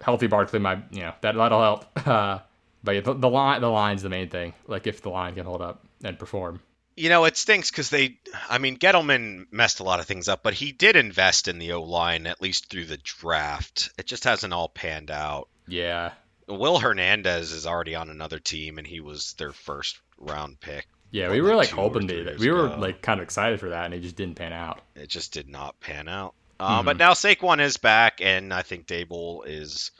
Healthy 0.00 0.28
Barkley 0.28 0.60
my 0.60 0.78
you 0.90 1.00
know 1.00 1.14
that 1.20 1.34
that'll 1.34 1.60
help. 1.60 1.84
Uh, 2.08 2.40
but 2.84 2.94
yeah, 2.94 3.00
the, 3.00 3.12
the 3.12 3.28
line 3.28 3.60
the 3.60 3.68
line's 3.68 4.02
the 4.02 4.08
main 4.08 4.28
thing. 4.28 4.54
Like 4.66 4.86
if 4.86 5.02
the 5.02 5.10
line 5.10 5.34
can 5.34 5.44
hold 5.44 5.60
up 5.60 5.84
and 6.04 6.18
perform. 6.18 6.60
You 6.98 7.08
know, 7.08 7.24
it 7.24 7.36
stinks 7.36 7.70
because 7.70 7.90
they, 7.90 8.18
I 8.48 8.58
mean, 8.58 8.76
Gettleman 8.76 9.46
messed 9.50 9.80
a 9.80 9.84
lot 9.84 10.00
of 10.00 10.06
things 10.06 10.28
up, 10.28 10.42
but 10.42 10.54
he 10.54 10.72
did 10.72 10.96
invest 10.96 11.48
in 11.48 11.58
the 11.58 11.72
O 11.72 11.82
line 11.82 12.26
at 12.26 12.42
least 12.42 12.68
through 12.68 12.86
the 12.86 12.98
draft. 12.98 13.90
It 13.98 14.06
just 14.06 14.24
hasn't 14.24 14.52
all 14.52 14.68
panned 14.68 15.10
out. 15.10 15.48
Yeah, 15.66 16.12
Will 16.48 16.78
Hernandez 16.78 17.52
is 17.52 17.66
already 17.66 17.94
on 17.94 18.08
another 18.08 18.38
team, 18.38 18.78
and 18.78 18.86
he 18.86 19.00
was 19.00 19.34
their 19.34 19.52
first 19.52 19.98
round 20.18 20.60
pick. 20.60 20.86
Yeah, 21.10 21.30
we 21.30 21.40
were 21.40 21.54
like 21.54 21.70
hoping 21.70 22.08
to. 22.08 22.36
We 22.38 22.50
were 22.50 22.66
ago? 22.66 22.76
like 22.78 23.00
kind 23.02 23.20
of 23.20 23.24
excited 23.24 23.60
for 23.60 23.70
that, 23.70 23.86
and 23.86 23.94
it 23.94 24.00
just 24.00 24.16
didn't 24.16 24.36
pan 24.36 24.52
out. 24.52 24.80
It 24.94 25.08
just 25.08 25.32
did 25.32 25.48
not 25.48 25.78
pan 25.80 26.08
out. 26.08 26.34
Uh, 26.58 26.78
Mm-hmm. 26.78 26.86
But 26.86 26.96
now 26.96 27.12
Saquon 27.12 27.60
is 27.60 27.76
back, 27.76 28.20
and 28.20 28.52
I 28.52 28.62
think 28.62 28.86
Daboll 28.86 29.46
is 29.46 29.90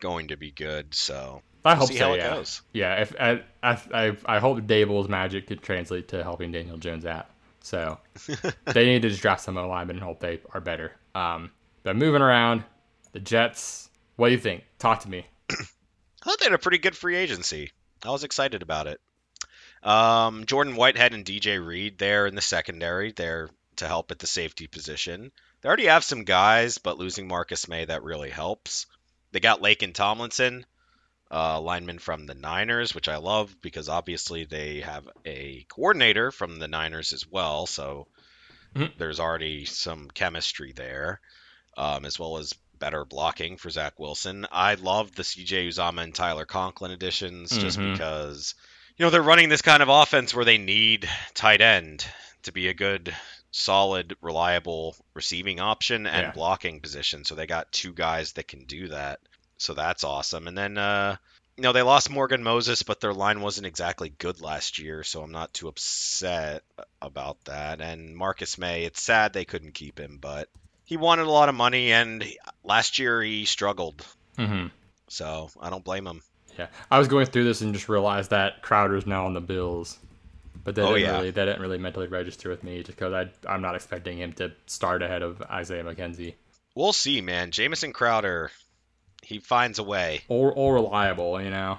going 0.00 0.28
to 0.28 0.36
be 0.36 0.50
good. 0.50 0.94
So 0.94 1.42
I 1.64 1.74
hope 1.74 1.88
see 1.88 1.96
so. 1.96 2.08
how 2.08 2.12
it 2.12 2.18
yeah, 2.18 2.34
goes. 2.34 2.62
yeah. 2.72 3.00
If 3.00 3.14
I, 3.18 3.42
I, 3.62 3.80
I, 3.92 4.16
I 4.26 4.38
hope 4.38 4.58
Daboll's 4.60 5.08
magic 5.08 5.46
could 5.46 5.62
translate 5.62 6.08
to 6.08 6.22
helping 6.22 6.52
Daniel 6.52 6.76
Jones 6.76 7.06
out. 7.06 7.26
So 7.60 7.98
they 8.66 8.84
need 8.84 9.02
to 9.02 9.08
just 9.08 9.22
draft 9.22 9.40
some 9.40 9.54
linemen 9.54 9.96
and 9.96 10.04
hope 10.04 10.20
they 10.20 10.40
are 10.52 10.60
better. 10.60 10.92
Um, 11.14 11.50
but 11.82 11.96
moving 11.96 12.20
around, 12.20 12.64
the 13.12 13.20
Jets. 13.20 13.88
What 14.16 14.28
do 14.28 14.32
you 14.32 14.40
think? 14.40 14.64
Talk 14.78 15.00
to 15.00 15.10
me. 15.10 15.26
I 15.50 15.54
thought 16.22 16.38
they 16.40 16.46
had 16.46 16.52
a 16.52 16.58
pretty 16.58 16.78
good 16.78 16.96
free 16.96 17.16
agency. 17.16 17.70
I 18.04 18.10
was 18.10 18.24
excited 18.24 18.62
about 18.62 18.86
it. 18.86 19.00
Um, 19.82 20.46
Jordan 20.46 20.76
Whitehead 20.76 21.14
and 21.14 21.24
DJ 21.24 21.64
Reed 21.64 21.98
there 21.98 22.26
in 22.26 22.34
the 22.34 22.40
secondary, 22.40 23.12
there 23.12 23.50
to 23.76 23.86
help 23.86 24.10
at 24.10 24.18
the 24.18 24.26
safety 24.26 24.66
position. 24.66 25.32
They 25.60 25.68
already 25.68 25.86
have 25.86 26.04
some 26.04 26.24
guys, 26.24 26.78
but 26.78 26.98
losing 26.98 27.28
Marcus 27.28 27.68
Maye 27.68 27.86
that 27.86 28.02
really 28.02 28.30
helps. 28.30 28.86
They 29.32 29.40
got 29.40 29.62
Laken 29.62 29.94
Tomlinson, 29.94 30.64
uh, 31.30 31.60
lineman 31.60 31.98
from 31.98 32.26
the 32.26 32.34
Niners, 32.34 32.94
which 32.94 33.08
I 33.08 33.16
love 33.16 33.54
because 33.62 33.88
obviously 33.88 34.44
they 34.44 34.80
have 34.80 35.08
a 35.26 35.64
coordinator 35.68 36.30
from 36.30 36.58
the 36.58 36.68
Niners 36.68 37.12
as 37.12 37.26
well. 37.26 37.66
So 37.66 38.06
Mhm. 38.74 38.92
there's 38.96 39.20
already 39.20 39.64
some 39.64 40.10
chemistry 40.10 40.72
there, 40.72 41.20
um, 41.76 42.04
as 42.04 42.18
well 42.18 42.38
as 42.38 42.54
better 42.78 43.04
blocking 43.04 43.56
for 43.56 43.70
Zach 43.70 43.98
Wilson. 43.98 44.46
I 44.52 44.74
love 44.74 45.14
the 45.14 45.24
CJ 45.24 45.68
Uzomah 45.68 46.02
and 46.04 46.14
Tyler 46.14 46.46
Conklin 46.46 46.92
additions 46.92 47.58
just 47.58 47.80
Mhm. 47.80 47.82
because 47.82 48.54
you 48.96 49.04
know 49.04 49.10
they're 49.10 49.22
running 49.22 49.48
this 49.48 49.62
kind 49.62 49.82
of 49.82 49.88
offense 49.88 50.34
where 50.34 50.44
they 50.44 50.58
need 50.58 51.08
tight 51.34 51.60
end 51.60 52.06
to 52.44 52.52
be 52.52 52.68
a 52.68 52.74
good 52.74 53.14
solid 53.52 54.16
reliable 54.20 54.96
receiving 55.14 55.60
option 55.60 56.06
and 56.06 56.26
Yeah. 56.26 56.32
blocking 56.32 56.80
position 56.80 57.24
so 57.24 57.34
they 57.34 57.46
got 57.46 57.70
two 57.72 57.92
guys 57.92 58.32
that 58.32 58.48
can 58.48 58.64
do 58.66 58.88
that 58.88 59.20
so 59.64 59.74
that's 59.74 60.04
awesome. 60.04 60.46
And 60.46 60.56
then 60.56 60.76
uh 60.78 61.16
you 61.56 61.62
know 61.62 61.72
they 61.72 61.82
lost 61.82 62.10
Morgan 62.10 62.42
Moses 62.42 62.82
but 62.82 63.00
their 63.00 63.14
line 63.14 63.40
wasn't 63.40 63.66
exactly 63.66 64.10
good 64.18 64.40
last 64.40 64.78
year 64.78 65.02
so 65.02 65.22
I'm 65.22 65.32
not 65.32 65.54
too 65.54 65.68
upset 65.68 66.62
about 67.00 67.42
that. 67.46 67.80
And 67.80 68.16
Marcus 68.16 68.58
Maye 68.58 68.84
it's 68.84 69.02
sad 69.02 69.32
they 69.32 69.44
couldn't 69.44 69.74
keep 69.74 69.98
him 69.98 70.18
but 70.20 70.48
he 70.84 70.96
wanted 70.96 71.26
a 71.26 71.30
lot 71.30 71.48
of 71.48 71.54
money 71.54 71.92
and 71.92 72.24
last 72.62 72.98
year 72.98 73.22
he 73.22 73.44
struggled. 73.46 74.04
Hmm 74.36 74.66
so 75.08 75.50
I 75.60 75.70
don't 75.70 75.84
blame 75.84 76.06
him. 76.06 76.22
Yeah, 76.58 76.66
I 76.90 76.98
was 76.98 77.08
going 77.08 77.26
through 77.26 77.44
this 77.44 77.60
and 77.62 77.72
just 77.74 77.88
realized 77.88 78.30
that 78.30 78.62
Crowder's 78.62 79.06
now 79.06 79.26
on 79.26 79.34
the 79.34 79.40
Bills, 79.40 79.98
but 80.64 80.74
that 80.76 80.82
Oh, 80.82 80.94
didn't 80.94 81.02
yeah. 81.02 81.16
really 81.16 81.30
that 81.30 81.44
didn't 81.46 81.60
really 81.62 81.78
mentally 81.78 82.06
register 82.08 82.48
with 82.48 82.62
me 82.64 82.78
just 82.82 82.96
because 82.98 83.12
I 83.12 83.28
I'm 83.52 83.62
not 83.62 83.74
expecting 83.76 84.18
him 84.18 84.32
to 84.34 84.52
start 84.66 85.02
ahead 85.02 85.22
of 85.22 85.40
Isaiah 85.42 85.84
McKenzie. 85.84 86.34
We'll 86.74 86.92
see 86.92 87.20
man. 87.20 87.50
Jamison 87.50 87.92
Crowder 87.92 88.50
he 89.24 89.38
finds 89.38 89.78
a 89.78 89.82
way 89.82 90.22
or 90.28 90.52
or 90.52 90.74
reliable. 90.74 91.40
You 91.40 91.50
know. 91.50 91.78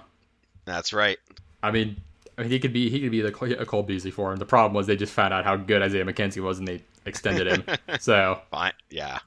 that's 0.65 0.93
right 0.93 1.19
I 1.63 1.71
mean, 1.71 1.97
I 2.37 2.41
mean, 2.41 2.51
he 2.51 2.59
could 2.59 2.73
be 2.73 2.89
he 2.89 2.99
could 2.99 3.11
be 3.11 3.21
the 3.21 3.59
a 3.59 3.65
Cole 3.65 3.83
Beasley 3.83 4.11
for 4.11 4.31
him. 4.31 4.37
The 4.37 4.45
problem 4.45 4.73
was 4.73 4.87
they 4.87 4.95
just 4.95 5.13
found 5.13 5.33
out 5.33 5.45
how 5.45 5.55
good 5.55 5.81
Isaiah 5.81 6.05
McKenzie 6.05 6.43
was 6.43 6.59
and 6.59 6.67
they 6.67 6.81
extended 7.05 7.47
him. 7.47 7.63
so 7.99 8.41
fine 8.51 8.73
yeah 8.89 9.19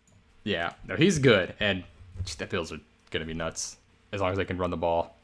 yeah, 0.45 0.73
no, 0.87 0.97
he's 0.97 1.19
good, 1.19 1.53
and 1.61 1.85
the 2.39 2.47
Bills 2.47 2.73
are 2.73 2.81
gonna 3.11 3.27
be 3.27 3.35
nuts 3.35 3.77
as 4.13 4.21
long 4.21 4.31
as 4.31 4.39
they 4.39 4.45
can 4.45 4.57
run 4.57 4.71
the 4.71 4.77
ball. 4.77 5.15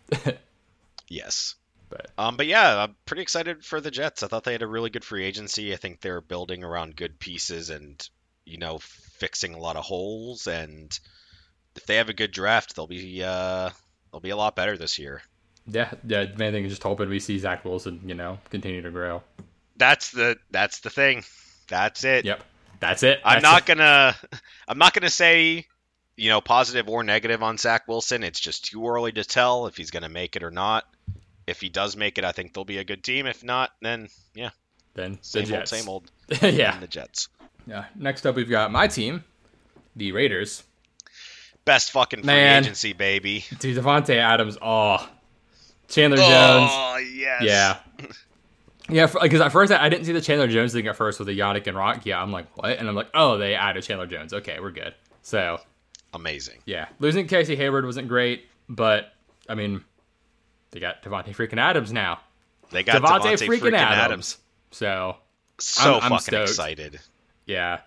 yes 1.08 1.54
but 1.88 2.10
Um, 2.18 2.36
but 2.36 2.46
yeah, 2.46 2.82
I'm 2.82 2.96
pretty 3.06 3.22
excited 3.22 3.64
for 3.64 3.80
the 3.80 3.90
Jets. 3.90 4.22
I 4.22 4.26
thought 4.26 4.44
they 4.44 4.52
had 4.52 4.62
a 4.62 4.66
really 4.66 4.90
good 4.90 5.04
free 5.04 5.24
agency. 5.24 5.72
I 5.72 5.76
think 5.76 6.00
they're 6.00 6.20
building 6.20 6.64
around 6.64 6.96
good 6.96 7.18
pieces 7.18 7.70
and 7.70 8.06
you 8.44 8.58
know 8.58 8.78
fixing 8.80 9.54
a 9.54 9.58
lot 9.58 9.76
of 9.76 9.84
holes. 9.84 10.46
And 10.46 10.98
if 11.76 11.86
they 11.86 11.96
have 11.96 12.08
a 12.08 12.14
good 12.14 12.32
draft, 12.32 12.76
they'll 12.76 12.86
be 12.86 13.22
uh, 13.22 13.70
they'll 14.12 14.20
be 14.20 14.30
a 14.30 14.36
lot 14.36 14.56
better 14.56 14.76
this 14.76 14.98
year. 14.98 15.22
yeah, 15.66 15.90
yeah, 16.06 16.26
main 16.36 16.52
thing 16.52 16.64
is 16.64 16.72
just 16.72 16.82
hoping 16.82 17.08
we 17.08 17.20
see 17.20 17.38
Zach 17.38 17.64
Wilson, 17.64 18.00
you 18.04 18.14
know, 18.14 18.38
continue 18.50 18.82
to 18.82 18.90
grow. 18.90 19.22
That's 19.76 20.10
the 20.12 20.36
that's 20.50 20.80
the 20.80 20.90
thing. 20.90 21.24
That's 21.68 22.04
it. 22.04 22.24
Yep, 22.24 22.42
that's 22.80 23.02
it. 23.02 23.20
I'm 23.24 23.40
That's 23.40 23.42
not 23.42 23.62
it. 23.62 23.66
gonna 23.66 24.14
I'm 24.68 24.78
not 24.78 24.92
gonna 24.94 25.10
say 25.10 25.66
you 26.16 26.28
know 26.30 26.40
positive 26.40 26.88
or 26.88 27.02
negative 27.02 27.42
on 27.42 27.58
Zach 27.58 27.88
Wilson. 27.88 28.22
It's 28.22 28.38
just 28.40 28.66
too 28.66 28.86
early 28.86 29.12
to 29.12 29.24
tell 29.24 29.66
if 29.66 29.76
he's 29.76 29.90
gonna 29.90 30.08
make 30.08 30.36
it 30.36 30.42
or 30.42 30.50
not. 30.50 30.84
If 31.46 31.60
he 31.60 31.68
does 31.68 31.96
make 31.96 32.16
it, 32.18 32.24
I 32.24 32.32
think 32.32 32.54
they'll 32.54 32.64
be 32.64 32.78
a 32.78 32.84
good 32.84 33.02
team. 33.04 33.26
If 33.26 33.42
not, 33.44 33.72
then 33.82 34.08
yeah, 34.34 34.50
Then 34.94 35.14
the 35.14 35.18
same 35.22 35.40
old, 35.42 35.48
Jets. 35.48 35.70
same 35.70 35.88
old. 35.88 36.10
yeah, 36.42 36.72
And 36.74 36.82
the 36.82 36.86
Jets. 36.86 37.28
yeah. 37.66 37.84
Next 37.96 38.24
up, 38.26 38.34
we've 38.36 38.48
got 38.48 38.70
my 38.72 38.86
team, 38.86 39.24
the 39.96 40.12
Raiders. 40.12 40.62
Best 41.64 41.92
fucking 41.92 42.20
free 42.20 42.26
Man. 42.26 42.62
agency, 42.62 42.92
baby. 42.92 43.44
Dude, 43.58 43.76
Davante 43.76 44.16
Adams. 44.16 44.58
Oh, 44.60 45.08
Chandler 45.88 46.18
oh, 46.20 46.28
Jones. 46.28 46.70
Oh 46.72 46.96
yes. 46.98 47.42
Yeah. 47.42 47.78
Yeah, 48.90 49.06
because 49.22 49.40
at 49.40 49.50
first 49.50 49.72
I, 49.72 49.86
I 49.86 49.88
didn't 49.88 50.04
see 50.04 50.12
the 50.12 50.20
Chandler 50.20 50.46
Jones 50.46 50.74
thing 50.74 50.86
at 50.88 50.94
first 50.96 51.18
with 51.18 51.26
the 51.26 51.38
Yannick 51.38 51.66
and 51.66 51.74
Rock. 51.76 52.04
Yeah, 52.04 52.20
I'm 52.20 52.30
like, 52.32 52.54
what? 52.54 52.78
And 52.78 52.86
I'm 52.86 52.94
like, 52.94 53.08
oh, 53.14 53.38
they 53.38 53.54
added 53.54 53.82
Chandler 53.82 54.06
Jones. 54.06 54.34
Okay, 54.34 54.60
we're 54.60 54.72
good. 54.72 54.94
So, 55.22 55.58
Amazing. 56.12 56.58
yeah, 56.66 56.88
losing 56.98 57.26
Casey 57.26 57.56
Hayward 57.56 57.86
wasn't 57.86 58.08
great, 58.08 58.46
but 58.68 59.14
I 59.48 59.54
mean, 59.54 59.82
they 60.70 60.80
got 60.80 61.02
Davante 61.02 61.34
freaking 61.34 61.56
Adams 61.58 61.94
now. 61.94 62.20
They 62.72 62.82
got 62.82 63.00
Davante 63.00 63.20
Davante 63.22 63.46
freaking, 63.48 63.60
freaking 63.60 63.72
Adams. 63.78 63.98
Adams. 64.04 64.38
So, 64.72 65.16
So 65.58 65.92
I'm- 65.94 66.02
I'm 66.02 66.10
fucking 66.10 66.20
stoked. 66.20 66.48
excited. 66.50 67.00
yeah, 67.46 67.80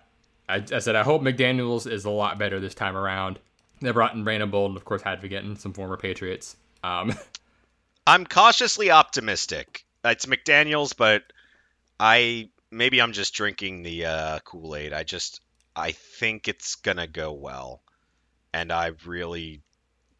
I, 0.48 0.64
I 0.72 0.80
said 0.80 0.96
I 0.96 1.04
hope 1.04 1.22
McDaniels 1.22 1.88
is 1.88 2.06
a 2.06 2.10
lot 2.10 2.38
better 2.40 2.58
this 2.58 2.74
time 2.74 2.96
around. 2.96 3.38
They 3.80 3.90
brought 3.92 4.14
in 4.14 4.24
Brandon 4.24 4.50
Bolden, 4.50 4.76
of 4.76 4.84
course, 4.84 5.02
had 5.02 5.20
to 5.20 5.28
get 5.28 5.44
in 5.44 5.56
some 5.56 5.72
former 5.72 5.96
Patriots. 5.96 6.56
Um, 6.82 7.14
I'm 8.06 8.26
cautiously 8.26 8.90
optimistic. 8.90 9.84
It's 10.04 10.26
McDaniels, 10.26 10.96
but 10.96 11.22
I 12.00 12.50
maybe 12.70 13.00
I'm 13.00 13.12
just 13.12 13.34
drinking 13.34 13.82
the 13.82 14.06
uh, 14.06 14.38
Kool 14.40 14.74
Aid. 14.76 14.92
I 14.92 15.04
just 15.04 15.40
I 15.76 15.92
think 15.92 16.48
it's 16.48 16.76
gonna 16.76 17.06
go 17.06 17.32
well, 17.32 17.82
and 18.52 18.72
I 18.72 18.92
really 19.06 19.60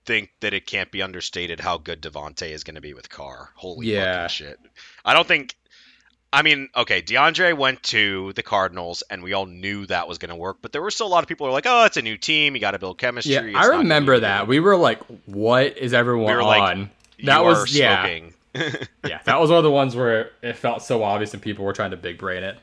think 0.05 0.31
that 0.41 0.55
it 0.55 0.67
can't 0.67 0.91
be 0.91 1.03
understated 1.03 1.61
how 1.61 1.79
good 1.79 2.03
Davante 2.03 2.51
is 2.51 2.65
gonna 2.65 2.81
be 2.81 2.95
with 2.95 3.09
Carr. 3.09 3.51
Holy 3.57 3.89
Yeah. 3.89 4.27
fucking 4.27 4.47
shit! 4.47 4.59
I 5.05 5.15
don't 5.15 5.27
think. 5.27 5.57
I 6.33 6.43
mean, 6.43 6.69
okay, 6.77 7.01
DeAndre 7.01 7.57
went 7.57 7.83
to 7.85 8.35
the 8.35 8.43
Cardinals, 8.43 9.03
and 9.09 9.23
we 9.23 9.33
all 9.33 9.47
knew 9.47 9.87
that 9.87 10.09
was 10.09 10.19
going 10.19 10.29
to 10.29 10.37
work. 10.37 10.59
But 10.61 10.73
there 10.73 10.83
were 10.83 10.91
still 10.91 11.07
a 11.07 11.09
lot 11.09 11.23
of 11.23 11.29
people 11.29 11.47
who 11.47 11.51
were 11.51 11.55
like, 11.55 11.67
"Oh, 11.67 11.85
it's 11.87 11.97
a 11.97 12.03
new 12.03 12.19
team. 12.19 12.55
You 12.55 12.61
got 12.61 12.73
to 12.73 12.79
build 12.79 12.99
chemistry." 12.99 13.33
yeah, 13.33 13.45
It's 13.45 13.57
I 13.57 13.79
remember 13.79 14.21
that. 14.21 14.47
We 14.47 14.61
were 14.61 14.77
like, 14.77 15.01
what 15.25 15.79
is 15.79 15.95
everyone 15.95 16.27
We 16.27 16.35
were 16.35 16.45
like, 16.45 16.63
on? 16.63 16.91
that 17.25 17.39
You 17.39 17.45
was 17.45 17.75
yeah. 17.77 18.21
yeah, 18.55 19.21
that 19.25 19.41
was 19.41 19.51
one 19.51 19.59
of 19.59 19.65
the 19.65 19.71
ones 19.71 19.95
where 19.95 20.33
it 20.43 20.57
felt 20.57 20.83
so 20.83 21.03
obvious 21.03 21.33
and 21.33 21.43
people 21.43 21.65
were 21.65 21.73
trying 21.73 21.93
to 21.93 21.97
big 21.97 22.19
brain 22.19 22.43
it. 22.43 22.59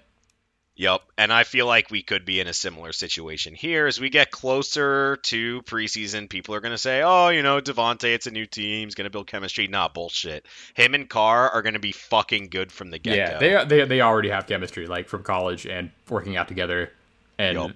Yep, 0.75 1.01
and 1.17 1.31
I 1.31 1.43
feel 1.43 1.65
like 1.65 1.89
we 1.89 2.01
could 2.01 2.25
be 2.25 2.39
in 2.39 2.47
a 2.47 2.53
similar 2.53 2.91
situation 2.91 3.55
here 3.55 3.87
as 3.87 3.99
we 3.99 4.09
get 4.09 4.31
closer 4.31 5.17
to 5.23 5.61
preseason. 5.61 6.29
People 6.29 6.55
are 6.55 6.59
going 6.59 6.73
to 6.73 6.77
say, 6.77 7.01
"Oh, 7.03 7.29
you 7.29 7.41
know, 7.43 7.61
Davante, 7.61 8.13
it's 8.13 8.27
a 8.27 8.31
new 8.31 8.45
team. 8.45 8.87
He's 8.87 8.95
going 8.95 9.05
to 9.05 9.09
build 9.11 9.27
chemistry." 9.27 9.67
Nah, 9.67 9.87
bullshit. 9.87 10.45
Him 10.73 10.93
and 10.93 11.09
Carr 11.09 11.49
are 11.49 11.61
going 11.61 11.73
to 11.73 11.79
be 11.79 11.91
fucking 11.91 12.49
good 12.49 12.71
from 12.71 12.89
the 12.89 12.99
get 12.99 13.17
Yeah, 13.17 13.37
they, 13.37 13.65
they 13.65 13.85
they 13.85 14.01
already 14.01 14.29
have 14.29 14.47
chemistry 14.47 14.87
like 14.87 15.07
from 15.07 15.23
college 15.23 15.65
and 15.65 15.91
working 16.09 16.35
out 16.37 16.47
together. 16.47 16.91
And 17.37 17.55
Yup. 17.57 17.71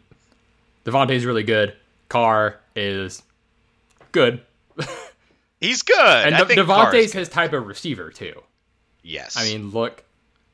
Davante's 0.85 1.25
really 1.25 1.43
good. 1.43 1.75
Carr 2.09 2.59
is 2.75 3.21
good, 4.11 4.41
He's 5.61 5.81
good. 5.83 5.97
and 6.33 6.47
De- 6.47 6.55
Davante's 6.55 7.11
his 7.13 7.29
type 7.29 7.53
of 7.53 7.67
receiver 7.67 8.11
too. 8.11 8.41
Yes. 9.03 9.37
I 9.37 9.43
mean, 9.43 9.71
look, 9.71 10.03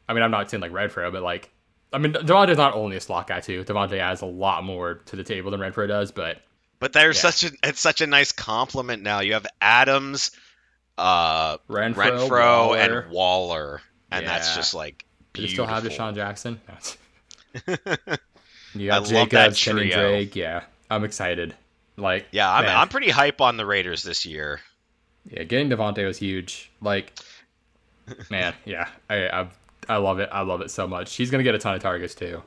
I 0.08 0.14
mean, 0.14 0.24
I'm 0.24 0.32
not 0.32 0.50
saying 0.50 0.62
like 0.62 0.72
Renfro, 0.72 1.12
but 1.12 1.24
like, 1.24 1.50
I 1.96 1.98
mean, 1.98 2.12
Davante's 2.12 2.58
not 2.58 2.74
only 2.74 2.98
a 2.98 3.02
slot 3.02 3.28
guy 3.28 3.39
too. 3.39 3.64
Davante 3.64 3.98
adds 3.98 4.22
a 4.22 4.26
lot 4.26 4.66
more 4.66 4.96
to 5.06 5.16
the 5.16 5.24
table 5.24 5.50
than 5.50 5.62
Renfro 5.62 5.88
does, 5.88 6.12
but 6.12 6.41
but 6.80 6.91
there's 6.91 7.16
yeah. 7.24 7.30
such 7.30 7.43
a 7.50 7.56
it's 7.64 7.80
such 7.80 8.02
a 8.02 8.08
nice 8.08 8.34
compliment 8.34 9.02
now. 9.02 9.22
You 9.22 9.32
have 9.34 9.48
Adams, 9.62 10.32
uh, 10.98 11.58
Renfro, 11.70 11.96
Renfro, 11.96 12.30
Waller. 12.30 12.78
and 12.78 13.12
Waller, 13.12 13.82
and 14.12 14.28
that's 14.28 14.58
just 14.58 14.74
like 14.74 15.06
Do 15.32 15.43
you 15.43 15.48
still 15.48 15.66
have 15.66 15.86
DeSean 15.86 16.16
Jackson? 16.16 16.60
you 18.76 18.91
I 18.91 18.98
love 18.98 19.08
that 19.08 19.30
Jacobs, 19.30 19.64
Kenny. 19.64 19.89
Drake. 19.89 20.36
Yeah, 20.36 20.64
I'm 20.91 21.06
excited. 21.06 21.56
Like, 21.96 22.26
Yeah, 22.32 22.52
I'm, 22.52 22.66
man, 22.66 22.76
I'm 22.76 22.89
pretty 22.89 23.10
hype 23.10 23.39
on 23.39 23.56
the 23.56 23.66
Raiders 23.66 24.04
this 24.04 24.26
year. 24.26 24.60
yeah, 25.32 25.43
getting 25.43 25.70
Davante 25.70 26.06
was 26.06 26.18
huge. 26.18 26.70
Like, 26.82 27.14
man, 28.30 28.54
yeah, 28.66 28.89
I, 29.10 29.30
I, 29.30 29.48
I 29.90 29.98
love 29.98 30.20
it. 30.20 30.30
I 30.32 30.42
love 30.42 30.62
it 30.62 30.72
so 30.72 30.88
much. 30.88 31.16
He's 31.16 31.32
gonna 31.32 31.44
get 31.44 31.56
a 31.56 31.60
ton 31.60 31.76
of 31.76 31.82
targets 31.82 32.16
too. 32.16 32.42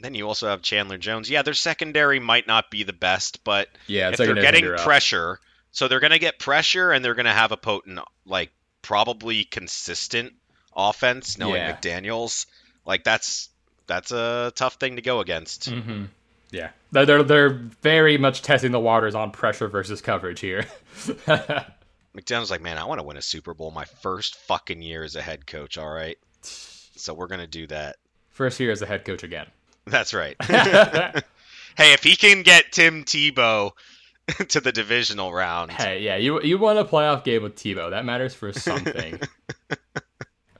Then 0.00 0.14
you 0.14 0.28
also 0.28 0.46
have 0.48 0.62
Chandler 0.62 0.98
Jones. 0.98 1.28
Yeah, 1.28 1.42
their 1.42 1.54
secondary 1.54 2.20
might 2.20 2.46
not 2.46 2.70
be 2.70 2.84
the 2.84 2.92
best, 2.92 3.42
but 3.42 3.68
Yeah, 3.88 4.10
if 4.10 4.16
they're 4.16 4.34
getting 4.34 4.64
pressure, 4.76 5.40
so 5.72 5.88
they're 5.88 6.00
going 6.00 6.12
to 6.12 6.20
get 6.20 6.38
pressure 6.38 6.92
and 6.92 7.04
they're 7.04 7.14
going 7.14 7.26
to 7.26 7.32
have 7.32 7.50
a 7.52 7.56
potent, 7.56 7.98
like 8.24 8.50
probably 8.82 9.42
consistent 9.44 10.34
offense. 10.76 11.36
Knowing 11.36 11.56
Yeah. 11.62 11.76
McDaniels, 11.76 12.46
like 12.86 13.02
that's 13.02 13.48
that's 13.88 14.12
a 14.12 14.52
tough 14.54 14.74
thing 14.74 14.96
to 14.96 15.02
go 15.02 15.18
against. 15.20 15.70
Mm-hmm. 15.70 16.04
Yeah, 16.52 16.70
they're, 16.92 17.04
they're 17.04 17.22
they're 17.24 17.50
very 17.82 18.18
much 18.18 18.42
testing 18.42 18.70
the 18.72 18.80
waters 18.80 19.14
on 19.14 19.32
pressure 19.32 19.68
versus 19.68 20.00
coverage 20.00 20.40
here. 20.40 20.64
McDaniels 22.16 22.50
like, 22.50 22.62
man, 22.62 22.78
I 22.78 22.84
want 22.84 23.00
to 23.00 23.04
win 23.04 23.16
a 23.16 23.22
Super 23.22 23.52
Bowl 23.54 23.70
my 23.70 23.84
first 23.84 24.36
fucking 24.36 24.80
year 24.80 25.02
as 25.02 25.14
a 25.16 25.22
head 25.22 25.46
coach. 25.46 25.76
All 25.76 25.90
right, 25.90 26.16
so 26.42 27.14
we're 27.14 27.26
going 27.26 27.40
to 27.40 27.46
do 27.46 27.66
that. 27.68 27.96
First 28.30 28.60
year 28.60 28.70
as 28.70 28.82
a 28.82 28.86
head 28.86 29.04
coach 29.04 29.22
again. 29.22 29.46
That's 29.86 30.14
right. 30.14 30.36
hey, 30.44 31.22
if 31.92 32.02
he 32.02 32.16
can 32.16 32.42
get 32.42 32.72
Tim 32.72 33.04
Tebow 33.04 33.72
to 34.48 34.60
the 34.60 34.72
divisional 34.72 35.32
round, 35.32 35.72
Hey, 35.72 36.02
yeah, 36.02 36.16
you 36.16 36.40
you 36.42 36.58
won 36.58 36.76
a 36.76 36.84
playoff 36.84 37.24
game 37.24 37.42
with 37.42 37.56
Tebow. 37.56 37.90
That 37.90 38.04
matters 38.04 38.34
for 38.34 38.52
something. 38.52 39.18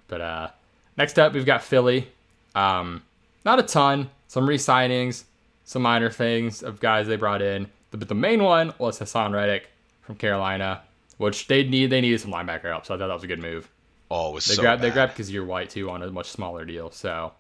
but 0.09 0.21
uh 0.21 0.49
next 0.97 1.19
up 1.19 1.35
we've 1.35 1.47
got 1.47 1.63
Philly. 1.63 2.09
Um 2.55 3.03
not 3.45 3.59
a 3.59 3.63
ton, 3.63 4.11
some 4.27 4.49
re-signings, 4.49 5.25
some 5.65 5.83
minor 5.83 6.11
things 6.11 6.63
of 6.63 6.81
guys 6.81 7.07
they 7.07 7.17
brought 7.17 7.43
in. 7.43 7.69
But 7.91 8.07
the 8.09 8.15
main 8.15 8.43
one 8.43 8.73
was 8.79 8.99
Haason 8.99 9.33
Reddick 9.33 9.69
from 10.03 10.17
Carolina, 10.17 10.83
which 11.19 11.47
they 11.47 11.65
need 11.65 11.91
they 11.91 12.01
needed 12.01 12.21
some 12.21 12.33
linebacker 12.33 12.65
help, 12.65 12.87
so 12.87 12.95
I 12.95 12.99
thought 12.99 13.09
that 13.09 13.15
was 13.15 13.25
a 13.25 13.29
good 13.29 13.41
move. 13.41 13.69
Oh, 14.11 14.31
it 14.31 14.35
was 14.35 14.45
They 14.47 14.55
so 14.55 14.63
grabbed 14.63 14.83
they 14.83 14.91
grabbed 14.91 15.17
Kyzir 15.17 15.45
White 15.45 15.71
too 15.71 15.91
on 15.91 16.03
a 16.03 16.11
much 16.11 16.31
smaller 16.31 16.65
deal, 16.65 16.91
so 16.91 17.33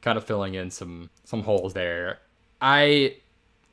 kind 0.00 0.16
of 0.16 0.24
filling 0.24 0.54
in 0.54 0.70
some 0.70 1.10
some 1.24 1.42
holes 1.42 1.74
there. 1.74 2.18
I 2.60 3.16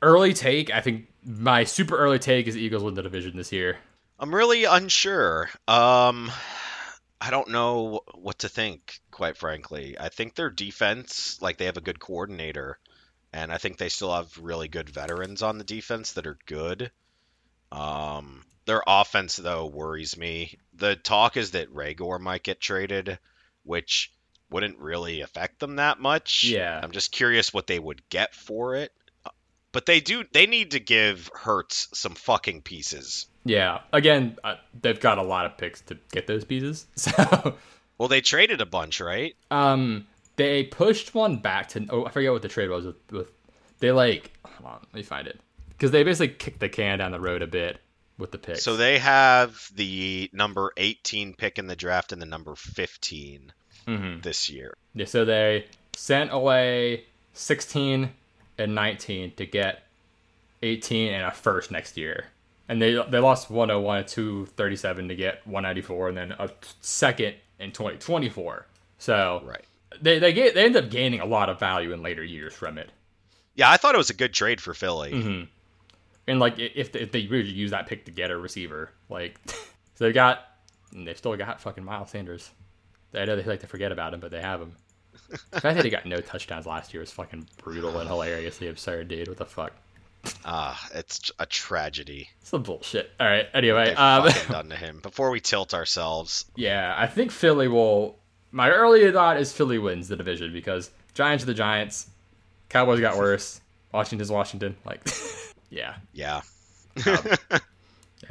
early 0.02 0.32
take, 0.32 0.70
I 0.70 0.80
think 0.80 1.08
my 1.24 1.64
super 1.64 1.96
early 1.96 2.18
take 2.18 2.46
is 2.46 2.56
Eagles 2.56 2.82
win 2.82 2.94
the 2.94 3.02
division 3.02 3.36
this 3.36 3.52
year. 3.52 3.78
I'm 4.18 4.34
really 4.34 4.64
unsure. 4.64 5.48
Um, 5.68 6.30
I 7.20 7.30
don't 7.30 7.50
know 7.50 8.00
what 8.14 8.40
to 8.40 8.48
think, 8.48 9.00
quite 9.10 9.36
frankly. 9.36 9.96
I 9.98 10.08
think 10.08 10.34
their 10.34 10.50
defense, 10.50 11.40
like 11.40 11.56
they 11.56 11.66
have 11.66 11.76
a 11.76 11.82
good 11.82 12.00
coordinator, 12.00 12.78
and 13.32 13.52
I 13.52 13.58
think 13.58 13.76
they 13.76 13.88
still 13.88 14.14
have 14.14 14.36
really 14.38 14.68
good 14.68 14.88
veterans 14.88 15.42
on 15.42 15.58
the 15.58 15.64
defense 15.64 16.12
that 16.12 16.26
are 16.26 16.38
good. 16.46 16.90
Um, 17.70 18.44
their 18.68 18.82
offense 18.86 19.36
though 19.36 19.66
worries 19.66 20.16
me. 20.16 20.58
The 20.74 20.94
talk 20.94 21.36
is 21.36 21.52
that 21.52 21.74
Reagor 21.74 22.20
might 22.20 22.42
get 22.42 22.60
traded, 22.60 23.18
which 23.64 24.12
wouldn't 24.50 24.78
really 24.78 25.22
affect 25.22 25.58
them 25.58 25.76
that 25.76 25.98
much. 25.98 26.44
Yeah. 26.44 26.78
I'm 26.82 26.92
just 26.92 27.10
curious 27.10 27.52
what 27.52 27.66
they 27.66 27.78
would 27.78 28.08
get 28.08 28.34
for 28.34 28.76
it. 28.76 28.92
But 29.72 29.86
they 29.86 30.00
do. 30.00 30.24
They 30.32 30.46
need 30.46 30.70
to 30.72 30.80
give 30.80 31.30
Hurts 31.34 31.88
some 31.92 32.14
fucking 32.14 32.62
pieces. 32.62 33.26
Yeah, 33.44 33.80
again, 33.92 34.38
uh, 34.44 34.56
they've 34.80 34.98
got 34.98 35.18
a 35.18 35.22
lot 35.22 35.46
of 35.46 35.56
picks 35.58 35.80
to 35.82 35.98
get 36.12 36.26
those 36.26 36.44
pieces. 36.44 36.86
So, 36.96 37.56
Well, 37.98 38.08
they 38.08 38.20
traded 38.20 38.60
a 38.60 38.66
bunch, 38.66 39.00
right? 39.00 39.34
um, 39.50 40.06
they 40.36 40.64
pushed 40.64 41.14
one 41.14 41.38
back 41.38 41.68
to 41.70 41.86
oh, 41.90 42.06
I 42.06 42.10
forget 42.10 42.32
what 42.32 42.42
the 42.42 42.48
trade 42.48 42.70
was 42.70 42.86
with. 42.86 42.96
with 43.10 43.30
they 43.80 43.92
like, 43.92 44.30
hold 44.44 44.72
on, 44.74 44.80
let 44.80 44.94
me 44.94 45.02
find 45.02 45.26
it 45.26 45.40
because 45.70 45.90
they 45.90 46.02
basically 46.02 46.34
kicked 46.34 46.60
the 46.60 46.68
can 46.68 46.98
down 46.98 47.12
the 47.12 47.20
road 47.20 47.42
a 47.42 47.46
bit 47.46 47.78
with 48.18 48.32
the 48.32 48.38
picks. 48.38 48.62
So 48.62 48.76
they 48.76 48.98
have 48.98 49.68
the 49.74 50.28
number 50.32 50.72
18 50.76 51.34
pick 51.34 51.58
in 51.58 51.66
the 51.66 51.76
draft 51.76 52.12
and 52.12 52.20
the 52.20 52.26
number 52.26 52.54
15 52.56 53.52
Mhm. 53.86 54.22
this 54.22 54.50
year. 54.50 54.74
Yeah, 54.94 55.06
so 55.06 55.24
they 55.24 55.66
sent 55.94 56.32
away 56.32 57.04
16 57.32 58.10
and 58.58 58.74
19 58.74 59.32
to 59.36 59.46
get 59.46 59.84
18 60.62 61.12
and 61.14 61.24
a 61.24 61.30
first 61.30 61.70
next 61.70 61.96
year. 61.96 62.26
And 62.68 62.82
they 62.82 62.92
they 63.08 63.18
lost 63.18 63.48
101 63.50 63.98
and 63.98 64.08
237 64.08 65.08
to 65.08 65.14
get 65.14 65.46
194 65.46 66.08
and 66.08 66.16
then 66.18 66.32
a 66.32 66.50
second 66.80 67.36
in 67.58 67.72
2024. 67.72 68.66
So 68.98 69.40
Right. 69.44 69.64
they 70.02 70.18
they 70.18 70.32
get 70.34 70.54
they 70.54 70.64
end 70.64 70.76
up 70.76 70.90
gaining 70.90 71.20
a 71.20 71.24
lot 71.24 71.48
of 71.48 71.58
value 71.58 71.92
in 71.92 72.02
later 72.02 72.22
years 72.22 72.52
from 72.52 72.76
it. 72.76 72.90
Yeah, 73.54 73.70
I 73.70 73.76
thought 73.78 73.94
it 73.94 73.98
was 73.98 74.10
a 74.10 74.14
good 74.14 74.34
trade 74.34 74.60
for 74.60 74.74
Philly. 74.74 75.12
Mm-hmm. 75.12 75.44
And 76.28 76.38
like 76.38 76.58
if 76.58 76.92
they, 76.92 77.00
if 77.00 77.12
they 77.12 77.26
really 77.26 77.50
use 77.50 77.70
that 77.72 77.86
pick 77.86 78.04
to 78.04 78.10
get 78.10 78.30
a 78.30 78.36
receiver, 78.36 78.90
like 79.08 79.38
so 79.46 80.04
they've 80.04 80.14
got 80.14 80.44
and 80.92 81.06
they 81.06 81.14
still 81.14 81.36
got 81.36 81.60
fucking 81.60 81.84
Miles 81.84 82.10
Sanders. 82.10 82.50
I 83.14 83.24
know 83.24 83.36
they 83.36 83.42
like 83.44 83.60
to 83.60 83.66
forget 83.66 83.90
about 83.90 84.14
him, 84.14 84.20
but 84.20 84.30
they 84.30 84.40
have 84.40 84.60
him. 84.60 84.72
The 85.50 85.60
fact 85.60 85.76
that 85.76 85.84
he 85.84 85.90
got 85.90 86.06
no 86.06 86.20
touchdowns 86.20 86.66
last 86.66 86.94
year 86.94 87.02
is 87.02 87.10
fucking 87.10 87.48
brutal 87.62 87.98
and 87.98 88.08
hilariously 88.08 88.68
absurd, 88.68 89.08
dude. 89.08 89.28
What 89.28 89.36
the 89.36 89.46
fuck? 89.46 89.72
Ah, 90.44 90.88
it's 90.94 91.30
a 91.38 91.46
tragedy. 91.46 92.28
It's 92.40 92.50
some 92.50 92.62
bullshit. 92.62 93.10
All 93.18 93.26
right. 93.26 93.46
Anyway, 93.54 93.94
um, 93.94 94.28
done 94.48 94.68
to 94.70 94.76
him. 94.76 95.00
Before 95.02 95.30
we 95.30 95.40
tilt 95.40 95.74
ourselves, 95.74 96.46
yeah, 96.56 96.94
I 96.96 97.06
think 97.06 97.30
Philly 97.30 97.68
will. 97.68 98.18
My 98.50 98.70
early 98.70 99.10
thought 99.12 99.38
is 99.38 99.52
Philly 99.52 99.78
wins 99.78 100.08
the 100.08 100.16
division 100.16 100.52
because 100.52 100.90
Giants 101.14 101.44
are 101.44 101.46
the 101.46 101.54
Giants. 101.54 102.08
Cowboys 102.68 103.00
got 103.00 103.16
worse. 103.16 103.60
Washington's 103.92 104.30
Washington. 104.30 104.76
Like, 104.84 105.06
yeah. 105.70 105.96
yeah. 106.12 106.42
Um, 107.06 107.18
yeah, 107.50 107.58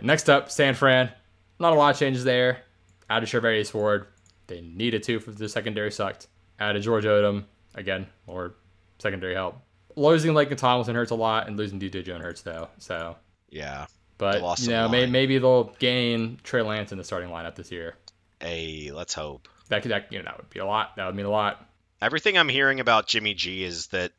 next 0.01 0.29
up, 0.29 0.51
San 0.51 0.75
Fran. 0.75 1.11
Not 1.59 1.73
a 1.73 1.75
lot 1.75 1.93
of 1.93 1.99
changes 1.99 2.23
there. 2.23 2.63
Added 3.09 3.29
Charvarius 3.29 3.73
Ward. 3.73 4.07
They 4.47 4.61
needed 4.61 5.03
to 5.03 5.19
for 5.19 5.31
the 5.31 5.49
secondary 5.49 5.91
sucked. 5.91 6.27
Added 6.59 6.83
George 6.83 7.05
Odum. 7.05 7.45
Again, 7.75 8.07
more 8.25 8.55
secondary 8.99 9.35
help. 9.35 9.61
Losing 9.95 10.33
Laken 10.33 10.57
Tomlinson 10.57 10.95
hurts 10.95 11.11
a 11.11 11.15
lot, 11.15 11.47
and 11.47 11.57
losing 11.57 11.79
DJ 11.79 12.03
Jones 12.03 12.23
hurts 12.23 12.41
though. 12.41 12.69
So, 12.77 13.15
yeah. 13.49 13.87
but 14.17 14.59
you 14.59 14.69
know, 14.69 14.89
may, 14.89 15.05
maybe 15.05 15.37
they'll 15.37 15.75
gain 15.79 16.39
Trey 16.43 16.61
Lance 16.61 16.91
in 16.91 16.97
the 16.97 17.03
starting 17.03 17.29
lineup 17.29 17.55
this 17.55 17.71
year. 17.71 17.95
Hey, 18.39 18.91
let's 18.93 19.13
hope. 19.13 19.47
That 19.69 19.81
could, 19.81 19.91
that, 19.91 20.11
you 20.11 20.19
know, 20.19 20.25
that 20.25 20.37
would 20.37 20.49
be 20.49 20.59
a 20.59 20.65
lot. 20.65 20.95
That 20.95 21.07
would 21.07 21.15
mean 21.15 21.25
a 21.25 21.31
lot. 21.31 21.67
Everything 22.01 22.37
I'm 22.37 22.49
hearing 22.49 22.79
about 22.79 23.07
Jimmy 23.07 23.33
G 23.33 23.63
is 23.63 23.87
that 23.87 24.11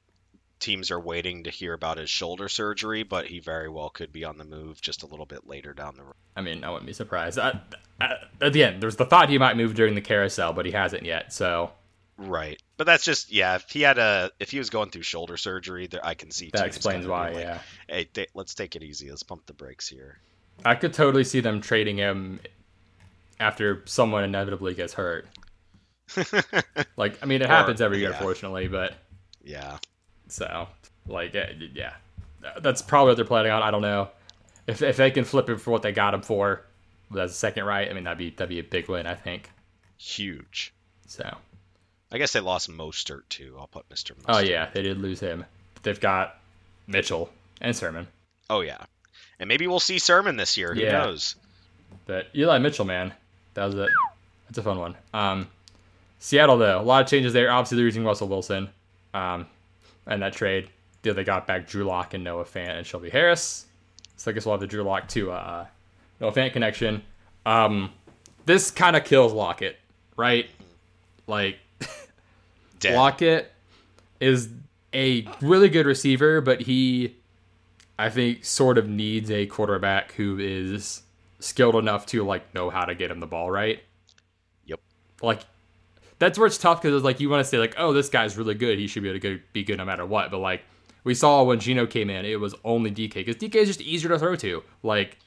teams 0.59 0.91
are 0.91 1.01
waiting 1.01 1.45
to 1.45 1.51
hear 1.51 1.73
about 1.73 1.99
his 1.99 2.11
shoulder 2.11 2.49
surgery, 2.49 3.03
but 3.03 3.27
he 3.27 3.39
very 3.41 3.69
well 3.69 3.91
could 3.91 4.13
be 4.13 4.25
on 4.25 4.39
the 4.39 4.45
move 4.45 4.81
just 4.81 5.03
a 5.03 5.07
little 5.07 5.27
bit 5.27 5.47
later 5.47 5.73
down 5.73 5.97
the 5.97 6.03
road. 6.05 6.15
I 6.37 6.41
mean, 6.41 6.65
I 6.65 6.71
wouldn't 6.71 6.87
be 6.87 6.93
surprised. 6.93 7.39
I, 7.39 7.61
I, 8.01 8.15
at 8.41 8.53
the 8.53 8.65
end, 8.65 8.83
there's 8.83 8.97
the 8.97 9.05
thought 9.07 9.29
he 9.29 9.39
might 9.39 9.57
move 9.57 9.75
during 9.75 9.95
the 9.95 10.01
carousel, 10.01 10.53
but 10.53 10.67
he 10.67 10.73
hasn't 10.73 11.05
yet. 11.05 11.33
So 11.33 11.71
Right. 12.17 12.61
But 12.77 12.85
that's 12.89 13.05
just 13.05 13.31
yeah, 13.33 13.55
if 13.57 13.71
he 13.71 13.83
had 13.83 13.99
a 13.99 14.31
if 14.41 14.51
he 14.51 14.59
was 14.59 14.71
going 14.71 14.91
through 14.91 15.03
shoulder 15.03 15.37
surgery, 15.37 15.87
there 15.87 16.05
I 16.05 16.15
can 16.15 16.31
see 16.33 16.51
that 16.53 16.67
explains 16.67 17.07
why. 17.07 17.31
like, 17.31 17.45
yeah, 17.45 17.59
Hey, 17.89 18.05
ta- 18.05 18.25
let's 18.35 18.55
take 18.55 18.75
it 18.75 18.83
easy. 18.83 19.09
Let's 19.11 19.23
pump 19.23 19.47
the 19.47 19.53
brakes 19.53 19.89
here. 19.89 20.19
I 20.65 20.75
could 20.75 20.93
totally 20.93 21.23
see 21.25 21.39
them 21.41 21.61
trading 21.61 21.97
him 21.97 22.41
after 23.39 23.83
someone 23.87 24.25
inevitably 24.25 24.75
gets 24.75 24.93
hurt. 24.95 25.27
Like, 26.97 27.19
I 27.23 27.27
mean, 27.27 27.43
it 27.43 27.45
Or- 27.45 27.49
happens 27.49 27.81
every 27.81 27.99
year, 27.99 28.11
yeah. 28.11 28.17
unfortunately. 28.17 28.67
But 28.67 28.95
yeah. 29.45 29.79
So, 30.29 30.69
like, 31.07 31.35
eh, 31.35 31.53
yeah, 31.75 31.95
that's 32.61 32.83
probably 32.83 33.11
what 33.11 33.17
they're 33.17 33.25
planning 33.25 33.53
on. 33.53 33.63
I 33.63 33.71
don't 33.71 33.83
know 33.83 34.09
if 34.67 34.83
if 34.83 34.97
they 34.97 35.11
can 35.11 35.25
flip 35.25 35.49
him 35.49 35.59
for 35.59 35.71
what 35.71 35.83
they 35.83 35.93
got 35.93 36.15
him 36.15 36.23
for 36.23 36.63
as 37.17 37.31
a 37.31 37.35
second 37.35 37.65
right. 37.65 37.89
I 37.89 37.93
mean, 37.93 38.05
that'd 38.05 38.19
be 38.19 38.31
that'd 38.31 38.49
be 38.49 38.59
a 38.59 38.63
big 38.65 38.89
win, 38.89 39.07
I 39.07 39.15
think. 39.15 39.51
Huge. 39.97 40.73
So, 41.07 41.37
I 42.13 42.19
guess 42.19 42.33
they 42.33 42.41
lost 42.41 42.71
Mostert 42.71 43.23
too. 43.29 43.57
I'll 43.59 43.67
put 43.67 43.89
Mr. 43.89 44.13
Mostert. 44.15 44.25
oh 44.29 44.39
yeah, 44.41 44.69
they 44.73 44.83
did 44.83 44.99
lose 44.99 45.21
him. 45.21 45.45
But 45.75 45.83
they've 45.83 46.01
got 46.01 46.39
Mitchell 46.87 47.31
and 47.61 47.75
Sermon. 47.75 48.07
Oh 48.51 48.61
yeah. 48.61 48.79
And 49.41 49.49
maybe 49.49 49.67
we'll 49.67 49.81
see 49.81 49.99
Sermon 49.99 50.37
this 50.37 50.57
year. 50.57 50.75
Who 50.75 50.81
Yeah. 50.81 50.93
knows? 51.05 51.37
But 52.07 52.29
Eli 52.35 52.59
Mitchell, 52.59 52.85
man, 52.85 53.13
that 53.55 53.65
was 53.67 53.75
a 53.75 53.89
that's 54.47 54.59
a 54.59 54.63
fun 54.63 54.79
one. 54.79 54.97
Um, 55.15 55.49
Seattle 56.19 56.59
though, 56.59 56.81
a 56.81 56.83
lot 56.83 57.03
of 57.03 57.09
changes 57.09 57.33
there. 57.33 57.51
Obviously, 57.51 57.77
they're 57.77 57.85
using 57.87 58.05
Russell 58.05 58.29
Wilson, 58.29 58.69
um, 59.15 59.47
and 60.09 60.23
that 60.23 60.33
trade. 60.33 60.71
Did 61.03 61.15
they 61.15 61.25
got 61.25 61.47
back 61.47 61.69
Drew 61.69 61.85
Lock 61.85 62.15
and 62.15 62.25
Noah 62.25 62.45
Fant 62.45 62.77
and 62.77 62.87
Shelby 62.87 63.11
Harris? 63.11 63.67
So 64.17 64.31
I 64.31 64.35
guess 64.35 64.45
we'll 64.45 64.55
have 64.55 64.61
the 64.61 64.67
Drew 64.67 64.83
Lock 64.83 65.07
to 65.09 65.31
uh, 65.31 65.67
Noah 66.21 66.33
Fant 66.33 66.53
connection. 66.53 67.03
Um, 67.47 67.93
this 68.47 68.71
kind 68.71 68.97
of 68.97 69.05
kills 69.05 69.33
Lockett, 69.33 69.77
right? 70.17 70.51
Like 71.27 71.59
Dead. 72.81 72.97
Lockett 72.97 73.53
is 74.21 74.49
a 74.93 75.29
really 75.41 75.69
good 75.69 75.87
receiver, 75.87 76.41
but 76.41 76.63
he, 76.63 77.17
I 77.99 78.11
think, 78.11 78.45
sort 78.45 78.79
of 78.79 78.89
needs 78.89 79.31
a 79.31 79.47
quarterback 79.47 80.13
who 80.13 80.39
is 80.39 81.03
skilled 81.41 81.77
enough 81.77 82.07
to 82.07 82.25
like 82.25 82.53
know 82.55 82.71
how 82.71 82.85
to 82.85 82.95
get 82.95 83.11
him 83.11 83.21
the 83.21 83.27
ball 83.27 83.51
right. 83.51 83.81
Yep. 84.67 84.81
Like 85.23 85.43
that's 86.19 86.39
where 86.39 86.47
it's 86.47 86.59
tough 86.59 86.83
because 86.83 86.97
it's 86.97 87.05
like 87.05 87.21
you 87.21 87.29
want 87.31 87.45
to 87.45 87.49
say 87.49 87.59
like, 87.59 87.75
oh, 87.79 87.93
this 87.93 88.09
guy's 88.09 88.37
really 88.37 88.55
good. 88.55 88.79
He 88.79 88.87
should 88.87 89.03
be 89.03 89.09
able 89.09 89.21
to 89.21 89.37
go, 89.37 89.43
be 89.53 89.65
good 89.65 89.79
no 89.79 89.85
matter 89.85 90.05
what. 90.05 90.31
But 90.31 90.39
like 90.39 90.63
we 91.05 91.15
saw 91.15 91.43
when 91.45 91.61
Geno 91.61 91.87
came 91.87 92.11
in, 92.11 92.25
it 92.25 92.41
was 92.41 92.55
only 92.65 92.91
DK 92.91 93.15
because 93.15 93.37
DK 93.37 93.55
is 93.57 93.69
just 93.69 93.81
easier 93.81 94.11
to 94.11 94.19
throw 94.19 94.37
to. 94.37 94.63
Like 94.83 95.19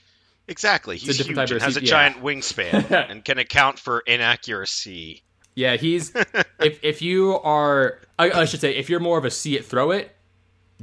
Exactly. 0.48 0.98
He's 0.98 1.18
different 1.18 1.38
huge 1.38 1.50
type 1.50 1.56
of 1.56 1.64
and 1.64 1.64
has 1.64 1.78
a 1.78 1.82
giant 1.82 2.18
wingspan 2.18 2.92
and 3.10 3.24
can 3.24 3.38
account 3.38 3.80
for 3.80 4.02
inaccuracy. 4.02 5.24
Yeah, 5.56 5.78
he's 5.78 6.14
if 6.60 6.84
if 6.84 7.02
you 7.02 7.40
are 7.40 8.00
I, 8.20 8.32
I 8.32 8.46
should 8.46 8.60
say 8.60 8.76
if 8.76 8.90
you're 8.90 9.00
more 9.00 9.18
of 9.18 9.26
a 9.26 9.32
see 9.32 9.56
it 9.56 9.66
throw 9.66 9.92
it, 9.92 10.14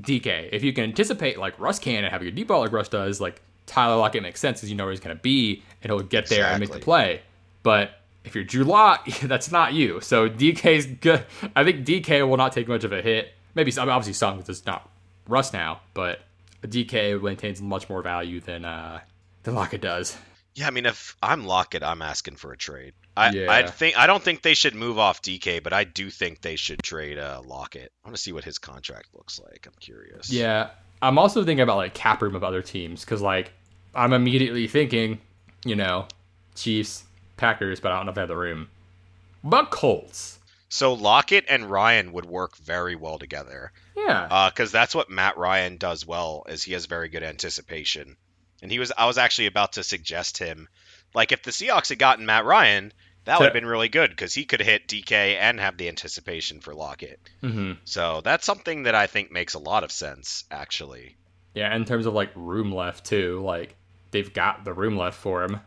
DK. 0.01 0.49
If 0.53 0.65
you 0.65 0.73
can 0.73 0.85
anticipate 0.85 1.39
like 1.39 1.59
Russ 1.59 1.79
can 1.79 2.05
and 2.05 2.13
have 2.13 2.23
a 2.23 2.25
good 2.25 2.35
deep 2.35 2.49
ball 2.49 2.61
like 2.61 2.73
Russ 2.73 2.89
does, 2.89 3.21
like 3.21 3.43
Tyler 3.67 3.97
Lockett 3.97 4.23
makes 4.23 4.41
sense 4.41 4.59
because 4.59 4.71
you 4.71 4.77
know 4.77 4.85
where 4.85 4.93
he's 4.93 5.01
gonna 5.01 5.17
be 5.17 5.63
and 5.83 5.93
he'll 5.93 6.01
get 6.01 6.29
there 6.29 6.47
and 6.47 6.61
make 6.61 6.73
the 6.73 6.79
play. 6.79 7.21
But 7.63 7.91
if 8.25 8.35
you're 8.35 8.45
Drew 8.45 8.65
Lock, 8.65 9.07
that's 9.23 9.51
not 9.51 9.73
you. 9.73 10.01
So 10.01 10.29
DK's 10.29 10.87
good. 10.87 11.25
I 11.55 11.65
think 11.65 11.87
DK 11.87 12.29
will 12.29 12.37
not 12.37 12.53
take 12.53 12.69
much 12.69 12.85
of 12.85 12.93
a 12.93 13.03
hit. 13.03 13.33
Maybe 13.55 13.71
some, 13.71 13.89
obviously 13.89 14.13
some 14.13 14.37
because 14.39 14.59
it's 14.59 14.67
not 14.67 14.89
Russ 15.27 15.53
now, 15.53 15.81
but 15.95 16.21
DK 16.63 17.21
maintains 17.23 17.61
much 17.61 17.89
more 17.89 18.03
value 18.03 18.41
than 18.41 18.65
uh 18.65 19.01
than 19.43 19.55
Lockett 19.55 19.81
does. 19.81 20.17
Yeah, 20.55 20.67
I 20.67 20.71
mean, 20.71 20.87
if 20.87 21.17
I'm 21.23 21.47
Lockett, 21.47 21.85
I'm 21.85 22.03
asking 22.03 22.37
for 22.37 22.53
a 22.53 22.57
trade. 22.57 22.93
I 23.17 23.31
Yeah. 23.31 23.51
I 23.51 23.63
think 23.67 23.99
I 23.99 24.07
don't 24.07 24.23
think 24.23 24.43
they 24.43 24.55
should 24.55 24.75
move 24.75 24.99
off 24.99 25.23
DK, 25.23 25.63
but 25.63 25.73
I 25.73 25.85
do 25.85 26.11
think 26.11 26.41
they 26.41 26.57
should 26.57 26.83
trade 26.83 27.19
uh, 27.19 27.41
Lockett. 27.45 27.93
I 28.05 28.09
want 28.09 28.17
to 28.17 28.23
see 28.23 28.33
what 28.33 28.45
his 28.45 28.59
contract 28.59 29.09
looks 29.15 29.39
like. 29.39 29.67
I'm 29.67 29.75
curious. 29.81 30.31
Yeah, 30.31 30.71
I'm 31.01 31.19
also 31.19 31.45
thinking 31.45 31.63
about 31.63 31.77
like 31.77 31.95
cap 31.95 32.23
room 32.23 32.35
of 32.35 32.43
other 32.43 32.63
teams 32.63 33.05
because 33.05 33.23
like 33.23 33.53
I'm 33.95 34.13
immediately 34.13 34.67
thinking, 34.67 35.21
you 35.65 35.77
know, 35.77 36.07
Chiefs, 36.55 37.05
Packers, 37.39 37.81
but 37.81 37.93
I 37.93 37.97
don't 37.97 38.07
know 38.07 38.11
if 38.11 38.15
they 38.17 38.21
have 38.23 38.29
the 38.29 38.37
room. 38.37 38.69
About 39.43 39.71
Colts? 39.71 40.39
So 40.69 40.93
Lockett 40.93 41.47
and 41.49 41.71
Ryan 41.71 42.13
would 42.13 42.27
work 42.27 42.57
very 42.59 42.95
well 42.95 43.19
together. 43.19 43.73
Yeah, 43.97 44.51
because 44.53 44.71
that's 44.71 44.95
what 44.95 45.09
Matt 45.11 45.39
Ryan 45.39 45.77
does 45.79 46.07
well 46.07 46.45
is 46.49 46.63
he 46.63 46.75
has 46.75 46.85
very 46.87 47.09
good 47.09 47.23
anticipation. 47.23 48.17
And 48.61 48.71
he 48.71 48.79
was 48.79 48.93
I 48.97 49.07
was 49.07 49.17
actually 49.19 49.47
about 49.47 49.73
to 49.75 49.83
suggest 49.83 50.37
him 50.39 50.69
like 51.15 51.33
if 51.33 51.43
the 51.43 51.53
Seahawks 51.53 51.89
had 51.89 51.99
gotten 51.99 52.27
Matt 52.27 52.45
Ryan, 52.45 52.93
that 53.25 53.39
would 53.39 53.47
have 53.47 53.53
been 53.55 53.67
really 53.67 53.89
good 53.89 54.11
because 54.11 54.35
he 54.35 54.45
could 54.45 54.61
hit 54.61 54.89
DK 54.89 55.37
and 55.39 55.59
have 55.61 55.77
the 55.79 55.89
anticipation 55.89 56.61
for 56.61 56.75
Lockett. 56.75 57.21
hmm 57.41 57.73
So 57.85 58.21
that's 58.23 58.45
something 58.45 58.83
that 58.83 58.95
I 58.95 59.07
think 59.07 59.31
makes 59.33 59.55
a 59.55 59.59
lot 59.59 59.85
of 59.85 59.93
sense 59.93 60.45
actually. 60.51 61.17
yeah. 61.55 61.75
In 61.75 61.85
terms 61.85 62.05
of 62.07 62.15
like 62.15 62.31
room 62.35 62.75
left 62.75 63.07
too, 63.07 63.41
like 63.43 63.75
they've 64.11 64.33
got 64.33 64.65
the 64.65 64.73
room 64.75 64.97
left 64.99 65.19
for 65.19 65.45
him. 65.45 65.61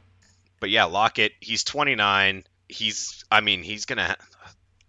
But 0.62 0.70
yeah, 0.70 0.86
Lockett, 0.86 1.34
he's 1.42 1.66
29. 1.66 2.46
He's 2.70 3.26
I 3.30 3.42
mean, 3.42 3.64
he's 3.64 3.84
going 3.84 3.98
to 3.98 4.16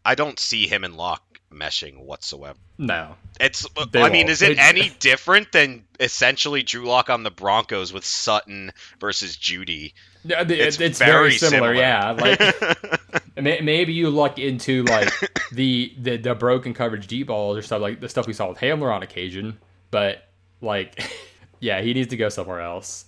I 0.05 0.15
don't 0.15 0.39
see 0.39 0.69
him 0.69 0.85
and 0.85 0.97
Lock 0.97 1.23
meshing 1.53 2.05
whatsoever. 2.05 2.59
No, 2.79 3.15
It's 3.41 3.67
uh, 3.77 3.87
They 3.91 4.01
I 4.03 4.09
mean, 4.09 4.23
won't. 4.27 4.31
is 4.31 4.43
it 4.43 4.59
any 4.59 4.91
different 5.01 5.53
than 5.53 5.85
essentially 6.01 6.63
Drew 6.63 6.85
Lock 6.87 7.11
on 7.11 7.23
the 7.23 7.31
Broncos 7.31 7.93
with 7.93 8.05
Sutton 8.05 8.73
versus 9.01 9.37
Jeudy? 9.37 9.93
Yeah, 10.25 10.45
It's 10.49 10.81
it's, 10.81 10.99
very, 10.99 11.11
very 11.13 11.33
similar. 11.33 11.75
similar. 11.75 11.75
Yeah, 11.75 12.13
like 12.13 13.33
maybe 13.63 13.93
you 13.93 14.09
look 14.11 14.39
into 14.39 14.85
like 14.85 15.11
the, 15.53 15.93
the 15.99 16.17
the 16.17 16.35
broken 16.35 16.75
coverage 16.75 17.07
deep 17.07 17.27
balls 17.29 17.57
or 17.57 17.63
stuff 17.63 17.81
like 17.83 18.01
the 18.01 18.09
stuff 18.09 18.27
we 18.27 18.33
saw 18.33 18.49
with 18.49 18.59
Hamler 18.59 18.93
on 18.95 19.03
occasion, 19.03 19.59
but 19.91 20.29
like, 20.61 21.03
yeah, 21.61 21.81
he 21.83 21.93
needs 21.95 22.09
to 22.09 22.17
go 22.17 22.29
somewhere 22.29 22.61
else. 22.61 23.05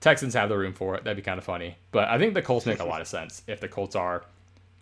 Texans 0.00 0.34
have 0.34 0.48
the 0.48 0.56
room 0.56 0.72
for 0.72 0.94
it. 0.94 1.04
That'd 1.04 1.16
be 1.16 1.22
kind 1.22 1.38
of 1.38 1.44
funny. 1.44 1.76
But 1.90 2.08
I 2.08 2.18
think 2.18 2.34
the 2.34 2.42
Colts 2.42 2.66
make 2.66 2.80
a 2.80 2.84
lot 2.84 3.00
of 3.00 3.08
sense 3.08 3.42
if 3.46 3.60
the 3.60 3.68
Colts 3.68 3.96
are 3.96 4.24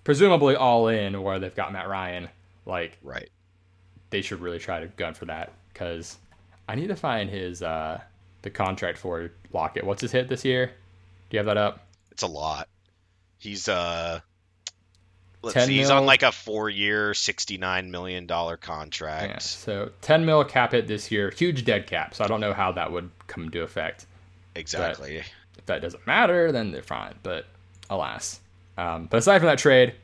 presumably 0.04 0.56
all 0.56 0.88
in, 0.88 1.22
where 1.22 1.38
they've 1.38 1.54
got 1.54 1.72
Matt 1.72 1.88
Ryan. 1.88 2.28
Like 2.66 2.98
right. 3.02 3.30
they 4.10 4.22
should 4.22 4.40
really 4.40 4.58
try 4.58 4.80
to 4.80 4.86
gun 4.88 5.14
for 5.14 5.26
that 5.26 5.52
because 5.72 6.16
I 6.68 6.74
need 6.74 6.88
to 6.88 6.96
find 6.96 7.30
his 7.30 7.62
uh 7.62 8.00
the 8.42 8.50
contract 8.50 8.98
for 8.98 9.30
Lockett. 9.52 9.84
What's 9.84 10.02
his 10.02 10.12
hit 10.12 10.28
this 10.28 10.44
year? 10.44 10.66
Do 10.66 11.36
you 11.36 11.38
have 11.38 11.46
that 11.46 11.56
up? 11.56 11.86
It's 12.10 12.22
a 12.22 12.26
lot. 12.26 12.68
He's 13.38 13.68
uh 13.68 14.20
let's 15.42 15.54
10 15.54 15.68
see, 15.68 15.76
he's 15.78 15.88
mil. 15.88 15.98
on 15.98 16.06
like 16.06 16.22
a 16.22 16.26
4-year, 16.26 17.14
69 17.14 17.90
million 17.90 18.26
dollar 18.26 18.56
contract. 18.56 19.26
Yeah, 19.28 19.38
so 19.38 19.90
10 20.02 20.24
mil 20.26 20.44
cap 20.44 20.72
hit 20.72 20.86
this 20.86 21.10
year, 21.10 21.30
huge 21.30 21.64
dead 21.64 21.86
cap. 21.86 22.14
So 22.14 22.24
I 22.24 22.26
don't 22.26 22.40
know 22.40 22.52
how 22.52 22.72
that 22.72 22.92
would 22.92 23.10
come 23.26 23.44
into 23.44 23.62
effect. 23.62 24.06
Exactly. 24.56 25.18
If 25.58 25.66
that 25.66 25.82
doesn't 25.82 26.06
matter, 26.06 26.52
then 26.52 26.72
they're 26.72 26.82
fine. 26.82 27.14
But 27.22 27.46
alas. 27.90 28.40
Um, 28.78 29.06
but 29.06 29.18
aside 29.18 29.38
from 29.38 29.46
that 29.46 29.58
trade, 29.58 29.94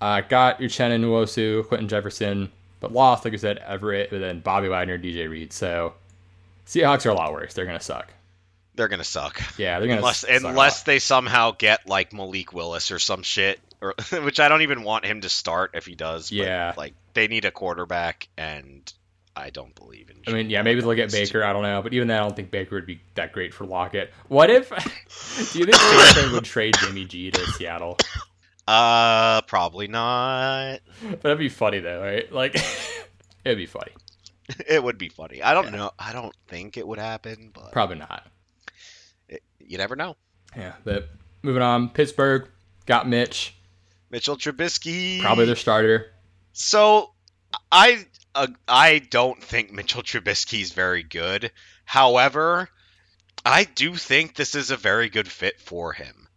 uh, 0.00 0.20
got 0.22 0.58
Uchenna 0.60 0.98
Nwosu, 1.00 1.66
Quinton 1.68 1.88
Jefferson, 1.88 2.50
but 2.80 2.92
lost, 2.92 3.24
like 3.24 3.34
I 3.34 3.36
said, 3.36 3.58
Everett, 3.58 4.12
and 4.12 4.22
then 4.22 4.40
Bobby 4.40 4.68
Wagner, 4.68 4.98
DJ 4.98 5.28
Reed. 5.30 5.52
So 5.52 5.94
Seahawks 6.66 7.06
are 7.06 7.10
a 7.10 7.14
lot 7.14 7.32
worse. 7.32 7.54
They're 7.54 7.66
going 7.66 7.78
to 7.78 7.84
suck. 7.84 8.12
They're 8.74 8.88
going 8.88 8.98
to 8.98 9.04
suck. 9.04 9.40
Yeah, 9.58 9.78
they're 9.78 9.86
going 9.88 9.98
to 9.98 10.02
Unless 10.02 10.18
suck 10.18 10.30
unless 10.44 10.82
they 10.82 10.98
somehow 10.98 11.52
get 11.52 11.88
like 11.88 12.12
Malik 12.12 12.52
Willis 12.52 12.90
or 12.90 12.98
some 12.98 13.22
shit 13.22 13.58
or 13.80 13.94
which 14.22 14.38
I 14.40 14.48
don't 14.48 14.62
even 14.62 14.82
want 14.82 15.04
him 15.06 15.22
to 15.22 15.28
start 15.28 15.70
if 15.74 15.86
he 15.86 15.94
does. 15.94 16.28
but, 16.30 16.36
Yeah. 16.36 16.74
like 16.76 16.94
they 17.14 17.28
need 17.28 17.44
a 17.46 17.50
quarterback 17.50 18.28
and 18.36 18.92
I 19.36 19.50
don't 19.50 19.74
believe 19.74 20.08
in 20.08 20.16
I 20.26 20.32
mean, 20.32 20.48
yeah, 20.48 20.62
maybe 20.62 20.80
they'll 20.80 20.94
get 20.94 21.12
Baker. 21.12 21.44
I 21.44 21.52
don't 21.52 21.62
know, 21.62 21.82
but 21.82 21.92
even 21.92 22.08
then, 22.08 22.18
I 22.18 22.22
don't 22.22 22.34
think 22.34 22.50
Baker 22.50 22.74
would 22.74 22.86
be 22.86 23.00
that 23.14 23.32
great 23.32 23.52
for 23.52 23.66
Lockett. 23.66 24.12
What 24.28 24.50
if? 24.50 24.70
do 25.52 25.58
you 25.58 25.66
think 25.66 25.76
San 25.76 26.32
would 26.32 26.44
trade 26.44 26.74
Jimmy 26.80 27.04
G 27.04 27.30
to 27.30 27.46
Seattle? 27.52 27.98
Uh, 28.68 29.42
probably 29.42 29.86
not. 29.86 30.80
But 31.00 31.22
that'd 31.22 31.38
be 31.38 31.48
funny 31.48 31.78
though, 31.78 32.00
right? 32.02 32.32
Like, 32.32 32.56
it'd 33.44 33.58
be 33.58 33.66
funny. 33.66 33.92
It 34.68 34.82
would 34.82 34.98
be 34.98 35.08
funny. 35.08 35.40
I 35.40 35.54
don't 35.54 35.70
know. 35.70 35.92
I 36.00 36.12
don't 36.12 36.34
think 36.48 36.76
it 36.76 36.84
would 36.84 36.98
happen, 36.98 37.52
but 37.54 37.70
Probably 37.70 37.94
not. 37.98 38.26
you 39.60 39.78
never 39.78 39.94
know. 39.94 40.16
Yeah, 40.56 40.72
but 40.82 41.10
moving 41.42 41.62
on, 41.62 41.90
Pittsburgh 41.90 42.48
got 42.86 43.08
Mitch, 43.08 43.54
Mitchell 44.10 44.36
Trubisky, 44.36 45.20
probably 45.20 45.46
their 45.46 45.54
starter. 45.54 46.12
So 46.52 47.12
I 47.70 48.04
uh, 48.36 48.46
I 48.68 48.98
don't 48.98 49.42
think 49.42 49.72
Mitchell 49.72 50.02
Trubisky 50.02 50.60
is 50.60 50.72
very 50.72 51.02
good. 51.02 51.50
However, 51.84 52.68
I 53.44 53.64
do 53.64 53.94
think 53.94 54.34
this 54.34 54.54
is 54.54 54.70
a 54.70 54.76
very 54.76 55.08
good 55.08 55.28
fit 55.28 55.60
for 55.60 55.92
him. 55.92 56.28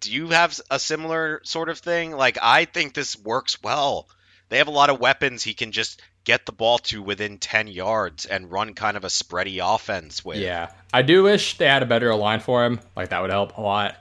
Do 0.00 0.12
you 0.12 0.28
have 0.28 0.58
a 0.70 0.78
similar 0.78 1.40
sort 1.44 1.68
of 1.68 1.78
thing? 1.78 2.12
Like 2.12 2.38
I 2.40 2.64
think 2.64 2.94
this 2.94 3.18
works 3.18 3.62
well. 3.62 4.08
They 4.48 4.58
have 4.58 4.68
a 4.68 4.72
lot 4.72 4.90
of 4.90 5.00
weapons 5.00 5.42
he 5.42 5.54
can 5.54 5.72
just 5.72 6.00
get 6.24 6.46
the 6.46 6.52
ball 6.52 6.78
to 6.78 7.02
within 7.02 7.38
10 7.38 7.68
yards 7.68 8.26
and 8.26 8.50
run 8.50 8.74
kind 8.74 8.96
of 8.96 9.04
a 9.04 9.08
spready 9.08 9.58
offense 9.62 10.24
with. 10.24 10.38
Yeah, 10.38 10.70
I 10.92 11.02
do 11.02 11.22
wish 11.24 11.58
they 11.58 11.66
had 11.66 11.82
a 11.82 11.86
better 11.86 12.14
line 12.14 12.40
for 12.40 12.64
him. 12.64 12.80
Like 12.96 13.10
that 13.10 13.20
would 13.20 13.30
help 13.30 13.58
a 13.58 13.60
lot. 13.60 13.96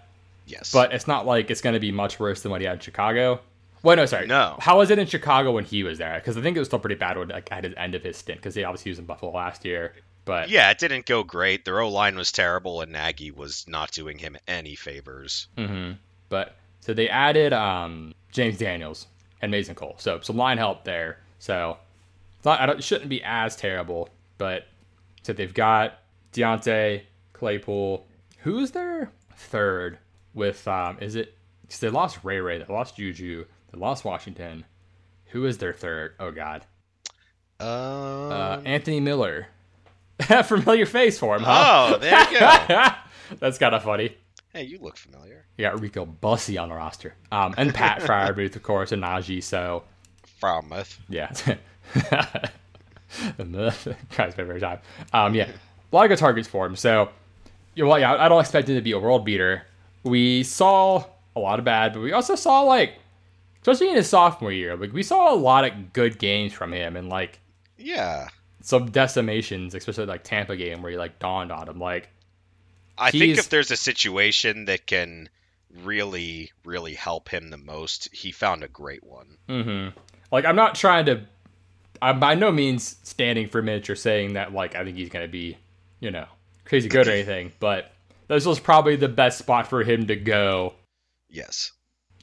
Yes. 0.46 0.72
But 0.72 0.94
it's 0.94 1.08
not 1.08 1.26
like 1.26 1.50
it's 1.52 1.62
going 1.62 1.76
to 1.76 1.80
be 1.80 1.92
much 1.92 2.20
worse 2.20 2.42
than 2.42 2.52
what 2.52 2.62
he 2.62 2.68
had 2.68 2.76
in 2.76 2.80
Chicago. 2.80 3.40
Wait, 3.84 3.96
no, 3.96 4.06
sorry. 4.06 4.28
No. 4.28 4.58
How 4.60 4.78
was 4.78 4.90
it 4.90 5.00
in 5.00 5.08
Chicago 5.08 5.52
when 5.52 5.64
he 5.66 5.84
was 5.84 5.98
there? 5.98 6.16
Because 6.16 6.38
I 6.38 6.42
think 6.42 6.58
it 6.58 6.60
was 6.60 6.68
still 6.68 6.80
pretty 6.80 6.96
bad 6.96 7.18
when, 7.18 7.30
like, 7.30 7.52
at 7.52 7.64
his 7.64 7.74
end 7.78 7.96
of 7.96 8.04
his 8.04 8.18
stint. 8.18 8.40
Because 8.40 8.56
he 8.56 8.64
obviously 8.64 8.92
was 8.92 9.00
in 9.00 9.06
Buffalo 9.06 9.32
last 9.32 9.64
year. 9.66 9.94
But 10.26 10.50
yeah, 10.50 10.70
it 10.70 10.78
didn't 10.78 11.06
go 11.06 11.24
great. 11.24 11.66
Their 11.66 11.80
O 11.80 11.90
line 11.90 12.16
was 12.16 12.32
terrible, 12.32 12.82
and 12.82 12.92
Nagy 12.92 13.32
was 13.32 13.66
not 13.68 13.92
doing 13.92 14.18
him 14.18 14.38
any 14.48 14.76
favors. 14.76 15.48
hmm 15.58 15.94
But 16.28 16.56
so 16.82 16.94
they 16.94 17.10
added 17.10 17.54
um, 17.54 18.14
James 18.32 18.58
Daniels 18.58 19.08
and 19.42 19.50
Mason 19.50 19.76
Cole. 19.76 19.96
So 19.98 20.20
some 20.20 20.38
line 20.38 20.58
help 20.58 20.84
there. 20.84 21.20
So 21.40 21.78
it's 22.36 22.46
not, 22.46 22.60
I 22.60 22.66
don't, 22.68 22.78
it 22.80 22.84
shouldn't 22.84 23.10
be 23.10 23.24
as 23.24 23.56
terrible. 23.56 24.10
But 24.38 24.68
so 25.24 25.34
they've 25.34 25.54
got 25.54 26.00
Diontae 26.34 27.02
Claypool. 27.34 28.06
Who's 28.40 28.72
their 28.72 29.12
third? 29.36 29.98
With 30.36 30.68
um, 30.68 30.98
is 31.02 31.16
it? 31.16 31.34
Because 31.62 31.80
they 31.80 31.90
lost 31.90 32.20
Ray 32.24 32.40
Ray, 32.40 32.60
they 32.60 32.72
lost 32.72 32.98
Juju, 32.98 33.46
they 33.72 33.80
lost 33.80 34.06
Washington. 34.06 34.66
Who 35.32 35.46
is 35.46 35.58
their 35.60 35.74
third? 35.74 36.16
Oh 36.20 36.32
God, 36.32 36.66
Um, 37.60 37.68
uh, 38.32 38.62
Anthony 38.66 39.00
Miller. 39.00 39.48
Familiar 40.44 40.86
face 40.86 41.18
for 41.18 41.36
him, 41.36 41.44
huh? 41.44 41.92
oh, 41.94 41.98
there 42.00 42.32
you 42.32 42.40
go. 42.40 42.88
That's 43.40 43.58
kind 43.58 43.74
of 43.76 43.84
funny. 43.84 44.18
hey, 44.54 44.64
you 44.64 44.80
look 44.80 44.98
familiar. 44.98 45.46
You 45.58 45.66
got 45.66 45.80
Rico 45.80 46.06
Bussy 46.06 46.58
on 46.58 46.70
the 46.70 46.76
roster. 46.76 47.14
Um, 47.32 47.54
and 47.58 47.74
Pat 47.74 48.02
Freiermuth, 48.02 48.56
of 48.56 48.64
course, 48.64 48.92
and 48.92 49.04
Najee. 49.04 49.42
So, 49.44 49.84
Fromouth. 50.42 50.98
yeah. 51.08 51.32
Guys, 53.38 53.94
my 54.18 54.32
favorite 54.32 54.60
time. 54.60 54.80
Um, 55.14 55.36
yeah. 55.36 55.50
A 55.92 55.96
lot 55.96 56.06
of 56.06 56.10
good 56.10 56.18
targets 56.20 56.48
for 56.48 56.66
him. 56.66 56.76
So, 56.76 57.10
you 57.76 57.84
know, 57.84 57.90
well, 57.90 58.00
yeah, 58.00 58.16
I 58.16 58.28
don't 58.30 58.40
expect 58.42 58.68
him 58.70 58.76
to 58.76 58.82
be 58.82 58.92
a 58.92 59.00
world 59.00 59.26
beater. 59.26 59.64
We 60.04 60.44
saw 60.44 61.06
a 61.36 61.40
lot 61.40 61.60
of 61.60 61.66
bad, 61.66 61.94
but 61.94 62.02
we 62.02 62.12
also 62.12 62.36
saw, 62.36 62.62
like, 62.62 62.96
especially 63.62 63.90
in 63.90 63.96
his 63.96 64.10
sophomore 64.10 64.52
year, 64.52 64.76
like, 64.76 64.94
we 64.94 65.04
saw 65.04 65.34
a 65.34 65.36
lot 65.36 65.66
of 65.66 65.94
good 65.94 66.20
games 66.20 66.54
from 66.54 66.74
him 66.74 66.96
and, 66.96 67.10
like, 67.10 67.40
Yeah. 67.78 68.28
some 68.62 68.92
decimations, 68.92 69.74
especially 69.76 70.06
like 70.06 70.24
Tampa 70.24 70.56
game 70.58 70.82
where 70.82 70.92
he 70.92 70.98
like 70.98 71.18
dawned 71.20 71.52
on 71.52 71.68
him. 71.70 71.80
Like, 71.80 72.10
I 72.98 73.12
think 73.12 73.38
if 73.38 73.50
there's 73.50 73.72
a 73.72 73.78
situation 73.78 74.66
that 74.66 74.86
can 74.86 75.30
really, 75.84 76.52
really 76.66 76.94
help 76.94 77.30
him 77.30 77.50
the 77.50 77.58
most, 77.58 78.14
he 78.14 78.32
found 78.32 78.64
a 78.64 78.68
great 78.68 79.04
one. 79.04 79.38
hmm 79.48 79.88
Like 80.32 80.44
I'm 80.46 80.56
not 80.58 80.76
trying 80.76 81.06
to. 81.06 81.22
I'm 82.02 82.20
by 82.20 82.36
no 82.36 82.52
means 82.52 82.98
standing 83.04 83.48
for 83.48 83.62
Mitch 83.62 83.90
or 83.90 83.96
saying 83.96 84.34
that 84.34 84.54
like 84.54 84.76
I 84.76 84.84
think 84.84 84.98
he's 84.98 85.10
gonna 85.10 85.28
be, 85.30 85.58
you 86.02 86.12
know, 86.12 86.26
crazy 86.66 86.90
good 86.90 87.08
or 87.08 87.12
anything. 87.20 87.54
But 87.60 87.92
this 88.28 88.46
was 88.46 88.60
probably 88.60 88.96
the 88.98 89.08
best 89.10 89.38
spot 89.38 89.68
for 89.68 89.84
him 89.84 90.08
to 90.08 90.16
go 90.18 90.74
Yes. 91.30 91.72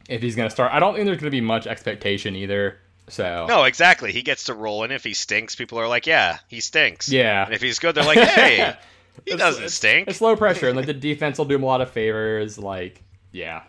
If 0.08 0.22
he's 0.22 0.36
gonna 0.36 0.50
start. 0.50 0.72
I 0.72 0.80
don't 0.80 0.94
think 0.94 1.06
there's 1.06 1.18
gonna 1.18 1.30
be 1.30 1.40
much 1.40 1.66
expectation 1.66 2.36
either. 2.36 2.78
So 3.08 3.46
No, 3.48 3.64
exactly. 3.64 4.10
He 4.12 4.22
gets 4.22 4.44
to 4.44 4.54
roll 4.54 4.82
and 4.82 4.92
If 4.92 5.04
he 5.04 5.14
stinks, 5.14 5.54
people 5.54 5.78
are 5.78 5.86
like, 5.88 6.06
yeah, 6.06 6.38
he 6.48 6.60
stinks. 6.60 7.08
yeah, 7.08 7.44
And 7.44 7.54
if 7.54 7.62
he's 7.62 7.78
good, 7.78 7.94
they're 7.94 8.04
like, 8.04 8.18
hey, 8.18 8.74
he 9.24 9.32
It's- 9.32 9.38
doesn't 9.38 9.62
it's- 9.62 9.74
stink. 9.74 10.08
It's 10.08 10.20
low 10.20 10.34
pressure, 10.36 10.66
and 10.68 10.76
like 10.76 10.86
the 10.86 10.92
defense 10.94 11.38
will 11.38 11.44
do 11.44 11.54
him 11.54 11.62
a 11.62 11.66
lot 11.66 11.80
of 11.80 11.90
favors. 11.90 12.58
Like, 12.58 13.02
yeah, 13.32 13.62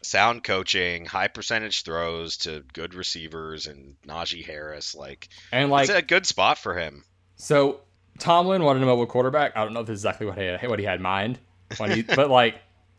Sound 0.00 0.44
coaching, 0.44 1.06
high 1.06 1.26
percentage 1.28 1.82
throws 1.82 2.36
to 2.38 2.62
good 2.72 2.94
receivers 2.94 3.66
and 3.66 3.96
Najee 4.06 4.46
Harris. 4.46 4.94
Like, 4.94 5.28
and 5.50 5.70
like 5.70 5.88
it's 5.88 5.98
a 5.98 6.02
good 6.02 6.24
spot 6.24 6.56
for 6.56 6.78
him. 6.78 7.04
So 7.36 7.80
Tomlin 8.20 8.62
wanted 8.62 8.82
a 8.82 8.86
mobile 8.86 9.06
quarterback. 9.06 9.56
I 9.56 9.64
don't 9.64 9.72
know 9.74 9.80
if 9.80 9.86
this 9.88 9.94
is 9.98 10.04
exactly 10.04 10.26
what 10.26 10.38
he 10.38 10.44
had, 10.44 10.68
what 10.68 10.78
he 10.78 10.84
had 10.84 10.96
in 10.96 11.02
mind 11.02 11.38
when 11.78 11.90
he, 11.90 12.02
but 12.16 12.30
like 12.30 12.54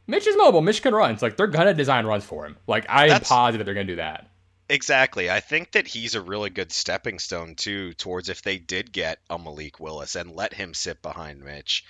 Mitch 0.10 0.28
is 0.28 0.36
mobile. 0.38 0.62
Mitch 0.62 0.82
can 0.82 0.94
run. 0.94 1.12
It's 1.14 1.22
like 1.22 1.38
they're 1.38 1.48
gonna 1.48 1.74
design 1.74 2.06
runs 2.06 2.24
for 2.26 2.46
him. 2.46 2.58
Like 2.68 2.86
I 2.90 3.04
am 3.04 3.10
That's- 3.10 3.30
positive 3.30 3.66
they're 3.66 3.76
gonna 3.76 3.86
do 3.86 3.96
that. 3.98 4.28
Exactly. 4.72 5.30
I 5.32 5.40
think 5.40 5.72
that 5.72 5.88
he's 5.88 6.14
a 6.16 6.22
really 6.22 6.50
good 6.52 6.72
stepping 6.72 7.18
stone 7.20 7.56
too 7.56 7.94
towards 7.94 8.30
if 8.30 8.42
they 8.44 8.58
did 8.60 8.92
get 8.92 9.18
a 9.30 9.40
Malik 9.40 9.80
Willis 9.80 10.16
and 10.16 10.32
let 10.36 10.54
him 10.54 10.74
sit 10.76 11.02
behind 11.02 11.42
Mitch. 11.44 11.84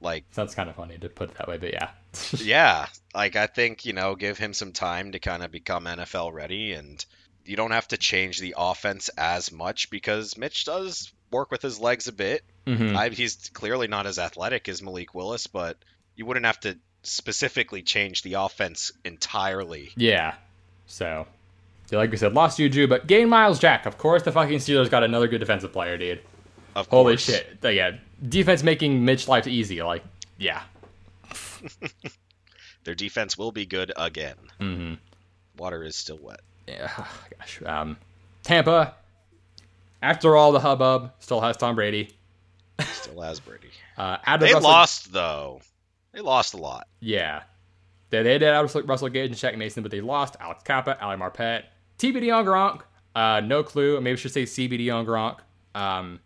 Like, 0.00 0.24
Sounds 0.30 0.54
kind 0.54 0.68
of 0.70 0.76
funny 0.76 0.98
to 0.98 1.08
put 1.08 1.30
it 1.30 1.38
that 1.38 1.48
way, 1.48 1.58
but 1.58 1.72
yeah. 1.72 1.90
yeah, 2.38 2.86
like 3.14 3.34
I 3.36 3.46
think, 3.48 3.84
you 3.84 3.92
know, 3.92 4.14
give 4.14 4.38
him 4.38 4.52
some 4.54 4.72
time 4.72 5.12
to 5.12 5.18
kind 5.18 5.42
of 5.42 5.50
become 5.50 5.84
NFL 5.86 6.32
ready 6.32 6.72
and 6.74 7.04
you 7.44 7.56
don't 7.56 7.70
have 7.72 7.88
to 7.88 7.96
change 7.96 8.38
the 8.38 8.54
offense 8.56 9.08
as 9.18 9.50
much 9.50 9.90
because 9.90 10.36
Mitch 10.38 10.64
does 10.64 11.12
work 11.32 11.50
with 11.50 11.62
his 11.62 11.80
legs 11.80 12.06
a 12.06 12.12
bit. 12.12 12.42
Mhm. 12.68 12.94
I, 12.94 13.08
he's 13.08 13.50
clearly 13.52 13.88
not 13.88 14.06
as 14.06 14.18
athletic 14.20 14.68
as 14.68 14.80
Malik 14.82 15.12
Willis, 15.14 15.48
but 15.48 15.76
you 16.14 16.24
wouldn't 16.26 16.46
have 16.46 16.60
to 16.60 16.78
specifically 17.02 17.82
change 17.82 18.22
the 18.22 18.34
offense 18.34 18.92
entirely. 19.04 19.90
Yeah. 19.96 20.34
So, 20.86 21.26
like 21.90 22.10
we 22.10 22.16
said, 22.16 22.32
lost 22.34 22.58
Juju, 22.58 22.86
but 22.86 23.06
gained 23.06 23.30
Myles 23.30 23.58
Jack. 23.58 23.86
Of 23.86 23.98
course, 23.98 24.22
the 24.22 24.32
fucking 24.32 24.58
Steelers 24.58 24.90
got 24.90 25.02
another 25.02 25.26
good 25.28 25.38
defensive 25.38 25.72
player, 25.72 25.96
dude. 25.98 26.20
Of 26.74 26.88
course. 26.88 26.90
Holy 26.90 27.12
course. 27.14 27.24
shit. 27.62 27.74
Yeah, 27.74 27.92
defense 28.28 28.62
making 28.62 29.04
Mitch 29.04 29.28
life 29.28 29.46
easy. 29.46 29.82
Like, 29.82 30.04
yeah. 30.38 30.62
Their 32.84 32.94
defense 32.94 33.38
will 33.38 33.52
be 33.52 33.66
good 33.66 33.92
again. 33.96 34.36
hmm 34.58 34.94
Water 35.56 35.82
is 35.84 35.94
still 35.96 36.18
wet. 36.20 36.40
Yeah, 36.66 36.90
gosh. 37.38 37.62
Um, 37.64 37.96
Tampa, 38.42 38.94
after 40.02 40.36
all 40.36 40.52
the 40.52 40.60
hubbub, 40.60 41.12
still 41.20 41.40
has 41.40 41.56
Tom 41.56 41.74
Brady. 41.76 42.10
Still 42.92 43.20
has 43.20 43.38
Brady. 43.38 43.68
Uh, 43.96 44.16
They 44.38 44.46
Russell- 44.54 44.62
lost 44.62 45.12
though. 45.12 45.60
They 46.12 46.20
lost 46.20 46.54
a 46.54 46.58
lot. 46.58 46.86
Yeah. 47.00 47.42
They, 48.10 48.22
they 48.22 48.38
did 48.38 48.42
add 48.44 48.60
Russell, 48.60 48.82
Russell 48.82 49.08
Gage 49.08 49.30
and 49.30 49.38
Shaq 49.38 49.56
Mason, 49.56 49.82
but 49.82 49.90
they 49.92 50.00
lost 50.00 50.36
Alex 50.40 50.62
Cappa, 50.64 51.02
Ali 51.02 51.16
Marpet, 51.16 51.64
TBD 51.98 52.34
on 52.34 52.44
Gronk. 52.44 52.82
Uh, 53.14 53.40
no 53.40 53.62
clue. 53.62 54.00
Maybe 54.00 54.12
I 54.12 54.16
should 54.16 54.32
say 54.32 54.44
CBD 54.44 54.94
on 54.94 55.06
Gronk. 55.06 55.38
Um, 55.74 56.20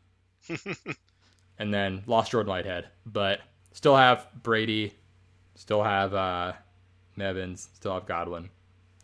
and 1.58 1.72
then 1.72 2.02
lost 2.06 2.32
Jordan 2.32 2.50
Whitehead, 2.50 2.88
but 3.04 3.40
still 3.72 3.96
have 3.96 4.26
Brady, 4.42 4.94
still 5.54 5.82
have 5.82 6.14
uh, 6.14 6.52
Nevins, 7.16 7.68
still 7.74 7.94
have 7.94 8.06
Godwin. 8.06 8.50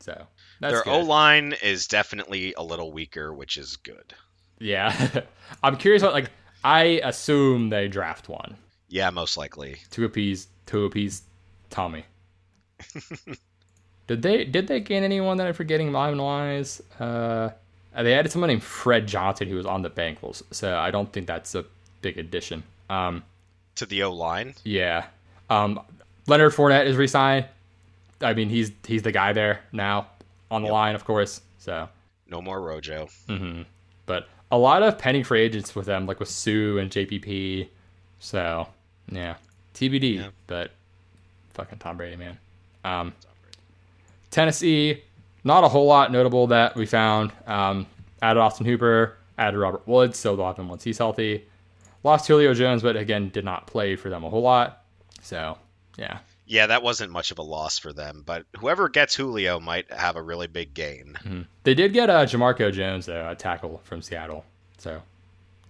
So 0.00 0.26
that's 0.60 0.82
Their. 0.82 0.88
O 0.94 1.00
line 1.00 1.54
is 1.62 1.86
definitely 1.86 2.54
a 2.56 2.62
little 2.62 2.92
weaker, 2.92 3.32
which 3.32 3.56
is 3.56 3.76
good. 3.76 4.12
Yeah, 4.58 5.22
I'm 5.62 5.76
curious 5.76 6.02
what 6.02 6.12
like 6.12 6.30
I 6.64 7.00
assume 7.04 7.70
they 7.70 7.88
draft 7.88 8.28
one 8.28 8.56
Yeah, 8.88 9.10
most 9.10 9.36
likely. 9.36 9.76
to 9.90 10.04
appease 10.04 10.48
to 10.66 10.84
appease 10.84 11.22
Tommy. 11.70 12.04
did 14.06 14.22
they 14.22 14.44
did 14.44 14.66
they 14.66 14.80
gain 14.80 15.02
anyone 15.02 15.36
that 15.38 15.46
I'm 15.46 15.54
forgetting 15.54 15.92
line 15.92 16.18
wise? 16.18 16.82
Uh, 16.98 17.50
they 17.94 18.14
added 18.14 18.32
someone 18.32 18.48
named 18.48 18.62
Fred 18.62 19.06
Johnson 19.06 19.48
who 19.48 19.56
was 19.56 19.66
on 19.66 19.82
the 19.82 19.90
Bengals, 19.90 20.42
so 20.50 20.76
I 20.78 20.90
don't 20.90 21.12
think 21.12 21.26
that's 21.26 21.54
a 21.54 21.64
big 22.00 22.18
addition. 22.18 22.62
Um, 22.90 23.22
To 23.76 23.86
the 23.86 24.02
O 24.04 24.12
line. 24.12 24.54
yeah, 24.64 25.06
um, 25.50 25.80
Leonard 26.26 26.52
Fournette 26.52 26.86
is 26.86 26.96
re-signed. 26.96 27.46
I 28.20 28.34
mean, 28.34 28.48
he's 28.48 28.72
he's 28.86 29.02
the 29.02 29.12
guy 29.12 29.32
there 29.32 29.60
now 29.72 30.06
on 30.50 30.62
the 30.62 30.66
Yep. 30.68 30.72
line, 30.72 30.94
of 30.94 31.04
course. 31.04 31.40
So 31.58 31.88
No 32.28 32.40
more 32.42 32.60
Rojo. 32.60 33.08
Mm-hmm. 33.28 33.62
But 34.06 34.28
a 34.50 34.58
lot 34.58 34.82
of 34.82 34.98
pending 34.98 35.24
free 35.24 35.40
agents 35.40 35.74
with 35.74 35.86
them, 35.86 36.06
like 36.06 36.18
with 36.20 36.28
Suh 36.28 36.76
and 36.78 36.90
JPP. 36.90 37.68
So 38.20 38.68
yeah, 39.10 39.34
TBD. 39.74 40.16
Yeah. 40.16 40.28
But 40.46 40.70
fucking 41.54 41.78
Tom 41.78 41.96
Brady, 41.96 42.16
man. 42.16 42.38
Um, 42.84 43.12
Tennessee, 44.30 45.02
not 45.44 45.64
a 45.64 45.68
whole 45.68 45.86
lot 45.86 46.10
notable 46.12 46.46
that 46.48 46.74
we 46.74 46.86
found. 46.86 47.32
Um, 47.46 47.86
added 48.20 48.40
Austin 48.40 48.66
Hooper, 48.66 49.16
added 49.38 49.58
Robert 49.58 49.86
Woods, 49.86 50.18
so 50.18 50.36
they'll 50.36 50.46
have 50.46 50.58
him 50.58 50.68
once 50.68 50.84
he's 50.84 50.98
healthy. 50.98 51.44
Lost 52.04 52.26
Julio 52.26 52.54
Jones, 52.54 52.82
but 52.82 52.96
again, 52.96 53.28
did 53.28 53.44
not 53.44 53.66
play 53.66 53.94
for 53.96 54.08
them 54.08 54.24
a 54.24 54.30
whole 54.30 54.42
lot. 54.42 54.82
So 55.20 55.56
yeah, 55.96 56.18
Yeah, 56.46 56.66
that 56.66 56.82
wasn't 56.82 57.12
much 57.12 57.30
of 57.30 57.38
a 57.38 57.42
loss 57.42 57.78
for 57.78 57.92
them, 57.92 58.22
but 58.26 58.44
whoever 58.58 58.88
gets 58.88 59.14
Julio 59.14 59.60
might 59.60 59.90
have 59.92 60.16
a 60.16 60.22
really 60.22 60.46
big 60.48 60.74
gain. 60.74 61.16
Mhm. 61.22 61.46
they 61.62 61.74
did 61.74 61.92
get 61.92 62.10
uh, 62.10 62.24
Jamarco 62.26 62.72
Jones 62.72 63.06
though, 63.06 63.28
a 63.30 63.34
tackle 63.36 63.80
from 63.84 64.02
Seattle. 64.02 64.44
So 64.78 65.00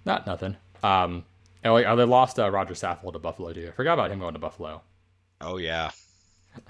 not 0.07 0.27
nothing. 0.27 0.57
Um, 0.83 1.25
and 1.63 1.73
like, 1.73 1.87
oh, 1.87 1.97
they 1.97 2.05
lost 2.05 2.39
uh, 2.39 2.51
Roger 2.51 2.75
Saffold 2.75 3.13
to 3.15 3.19
Buffalo 3.19 3.53
too. 3.53 3.69
I 3.69 3.73
forgot 3.73 3.95
about 3.95 4.11
him 4.11 4.19
going 4.19 4.35
to 4.35 4.41
Buffalo. 4.41 4.83
Oh 5.41 5.57
yeah, 5.59 5.91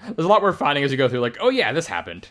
There's 0.03 0.25
a 0.25 0.27
lot 0.27 0.41
we're 0.41 0.53
finding 0.53 0.83
as 0.83 0.91
you 0.91 0.97
go 0.97 1.09
through. 1.09 1.19
Like, 1.21 1.37
oh 1.39 1.49
yeah, 1.49 1.71
this 1.73 1.87
happened. 1.87 2.27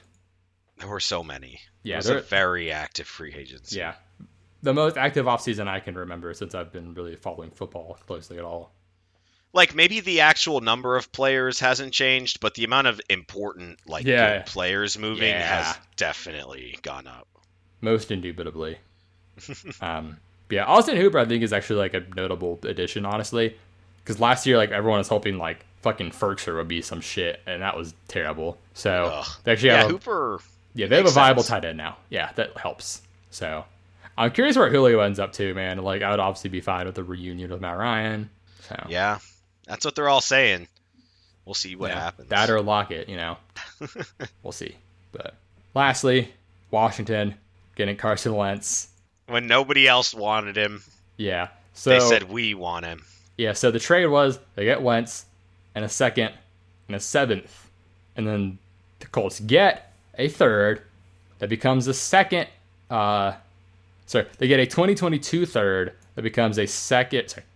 there 0.79 0.89
were 0.89 1.01
so 1.01 1.23
many. 1.23 1.61
Yeah, 1.83 1.95
it 1.95 1.99
was 1.99 2.09
a 2.09 2.21
very 2.21 2.73
active 2.73 3.07
free 3.07 3.35
agency. 3.35 3.79
Yeah, 3.79 3.95
the 4.63 4.75
most 4.75 4.97
active 4.97 5.27
offseason 5.27 5.69
I 5.69 5.81
can 5.81 5.95
remember 5.97 6.33
since 6.35 6.55
I've 6.55 6.73
been 6.73 6.95
really 6.95 7.17
following 7.17 7.51
football 7.51 7.99
closely 8.07 8.39
at 8.39 8.45
all. 8.45 8.73
like 9.53 9.75
maybe 9.75 10.01
the 10.01 10.21
actual 10.21 10.61
number 10.61 10.97
of 10.97 11.13
players 11.13 11.61
hasn't 11.61 11.93
changed, 11.93 12.41
but 12.41 12.55
the 12.55 12.65
amount 12.65 12.87
of 12.87 13.01
important 13.11 13.79
like 13.87 14.05
Yeah. 14.07 14.39
good 14.39 14.47
players 14.47 14.99
moving 14.99 15.29
Yeah. 15.29 15.63
has 15.65 15.77
definitely 15.97 16.79
gone 16.83 17.07
up. 17.07 17.29
Most 17.81 18.11
indubitably. 18.11 18.79
um, 19.81 20.17
yeah, 20.51 20.65
Austin 20.65 20.97
Hooper 20.97 21.19
I 21.19 21.25
think 21.25 21.43
is 21.43 21.53
actually 21.53 21.79
like 21.79 21.95
a 21.95 22.03
notable 22.15 22.59
addition, 22.63 23.05
honestly, 23.07 23.57
because 24.05 24.21
last 24.21 24.47
year 24.47 24.57
like 24.57 24.71
everyone 24.71 24.99
was 24.99 25.09
hoping 25.09 25.39
like 25.39 25.65
fucking 25.83 26.11
Firkser 26.11 26.57
would 26.57 26.69
be 26.69 26.83
some 26.83 27.01
shit, 27.01 27.41
and 27.47 27.63
that 27.63 27.77
was 27.77 27.95
terrible. 28.09 28.59
So 28.75 29.11
Ugh. 29.13 29.27
they 29.45 29.53
actually 29.53 29.69
yeah, 29.71 29.77
have 29.83 29.87
a, 29.87 29.93
Hooper. 29.93 30.41
yeah 30.75 30.87
they 30.87 30.97
have 30.97 31.07
a 31.07 31.11
viable 31.11 31.43
sense. 31.43 31.63
tight 31.63 31.69
end 31.69 31.79
now. 31.79 31.97
Yeah, 32.11 32.31
that 32.37 32.57
helps. 32.57 33.03
So 33.31 33.65
I'm 34.17 34.31
curious 34.31 34.57
where 34.57 34.69
Julio 34.71 35.01
ends 35.01 35.19
up 35.19 35.33
too, 35.33 35.55
man. 35.55 35.79
Like 35.79 36.03
I 36.03 36.11
would 36.11 36.21
obviously 36.21 36.51
be 36.51 36.61
fine 36.61 36.87
with 36.87 36.95
the 36.95 37.05
reunion 37.05 37.51
with 37.51 37.61
Matt 37.61 37.79
Ryan. 37.79 38.31
So 38.61 38.87
Yeah, 38.89 39.19
that's 39.67 39.85
what 39.85 39.95
they're 39.95 40.09
all 40.09 40.21
saying. 40.21 40.69
We'll 41.45 41.55
see 41.55 41.75
what 41.75 41.91
Yeah, 41.91 41.99
happens. 42.01 42.29
That 42.29 42.51
or 42.51 42.61
Lockett, 42.63 43.09
you 43.09 43.17
know. 43.17 43.37
we'll 44.45 44.53
see. 44.53 44.77
But 45.11 45.35
lastly, 45.75 46.33
Washington 46.71 47.35
getting 47.75 47.97
Carson 47.97 48.35
Wentz. 48.37 48.89
When 49.33 49.47
nobody 49.47 49.89
else 49.89 50.15
wanted 50.15 50.57
him, 50.57 50.83
Yeah. 51.17 51.49
So 51.75 51.91
they 51.91 52.01
said 52.01 52.25
we 52.25 52.55
want 52.55 52.85
him. 52.85 53.03
yeah, 53.39 53.55
so 53.55 53.71
the 53.71 53.79
trade 53.79 54.07
was 54.07 54.39
they 54.57 54.65
get 54.65 54.83
Wentz 54.83 55.25
and 55.75 55.85
a 55.85 55.89
second 55.89 56.33
and 56.87 56.95
a 56.97 57.01
seventh. 57.01 57.71
And 58.15 58.27
then 58.27 58.59
the 59.01 59.07
Colts 59.07 59.41
get 59.41 59.91
a 60.19 60.29
third 60.29 60.83
that 61.39 61.49
becomes 61.49 61.87
a 61.89 61.95
second 61.95 62.47
uh 62.91 63.33
sorry, 64.07 64.27
they 64.39 64.49
get 64.49 64.61
a 64.61 64.67
2022 64.67 65.47
third 65.47 65.95
that 66.15 66.23
becomes 66.23 66.59
a 66.59 66.67
second 66.67 67.29
sorry. 67.29 67.47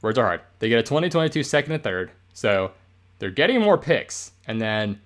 Words 0.00 0.16
are 0.18 0.24
hard. 0.24 0.40
They 0.60 0.70
get 0.70 0.78
a 0.78 0.82
2022 0.82 1.42
second 1.42 1.72
and 1.72 1.82
third. 1.84 2.10
So 2.32 2.70
they're 3.18 3.30
getting 3.30 3.60
more 3.60 3.76
picks. 3.76 4.32
And 4.46 4.58
then 4.58 4.98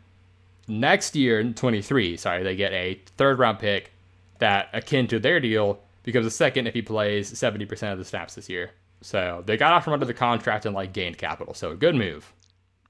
next 0.68 1.16
year 1.16 1.40
in 1.40 1.54
23, 1.54 2.16
sorry, 2.16 2.44
they 2.44 2.54
get 2.54 2.72
a 2.72 3.00
third 3.16 3.40
round 3.40 3.58
pick 3.58 3.90
that 4.38 4.68
akin 4.72 5.08
to 5.08 5.18
their 5.18 5.40
deal 5.40 5.80
becomes 6.04 6.26
a 6.26 6.30
second 6.30 6.68
if 6.68 6.74
he 6.74 6.82
plays 6.82 7.32
70% 7.32 7.92
of 7.92 7.98
the 7.98 8.04
snaps 8.04 8.36
this 8.36 8.48
year. 8.48 8.70
So 9.00 9.42
they 9.44 9.56
got 9.56 9.72
off 9.72 9.84
from 9.84 9.92
under 9.92 10.06
the 10.06 10.14
contract 10.14 10.64
and 10.64 10.74
like 10.74 10.92
gained 10.92 11.18
capital. 11.18 11.52
So 11.54 11.72
a 11.72 11.76
good 11.76 11.94
move. 11.96 12.32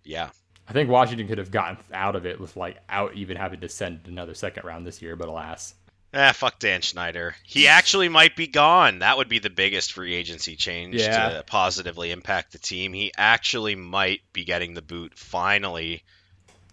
Yeah, 0.04 0.28
I 0.68 0.72
think 0.72 0.90
Washington 0.90 1.26
could 1.26 1.38
have 1.38 1.50
gotten 1.50 1.78
out 1.92 2.14
of 2.14 2.26
it 2.26 2.38
with 2.38 2.56
like 2.56 2.76
out 2.88 3.14
even 3.14 3.36
having 3.36 3.60
to 3.60 3.68
send 3.68 4.00
another 4.06 4.34
second 4.34 4.64
round 4.64 4.86
this 4.86 5.00
year, 5.02 5.16
but 5.16 5.28
alas. 5.28 5.74
ah, 6.12 6.30
fuck 6.32 6.58
Dan 6.60 6.82
Snyder. 6.82 7.34
He 7.42 7.66
actually 7.66 8.08
might 8.08 8.36
be 8.36 8.46
gone. 8.46 9.00
That 9.00 9.16
would 9.16 9.28
be 9.28 9.40
the 9.40 9.50
biggest 9.50 9.92
free 9.92 10.14
agency 10.14 10.54
change 10.54 10.94
Yeah. 10.96 11.30
to 11.30 11.42
positively 11.44 12.12
impact 12.12 12.52
the 12.52 12.58
team. 12.58 12.92
He 12.92 13.10
actually 13.16 13.74
might 13.74 14.20
be 14.32 14.44
getting 14.44 14.74
the 14.74 14.82
boot 14.82 15.18
finally. 15.18 16.04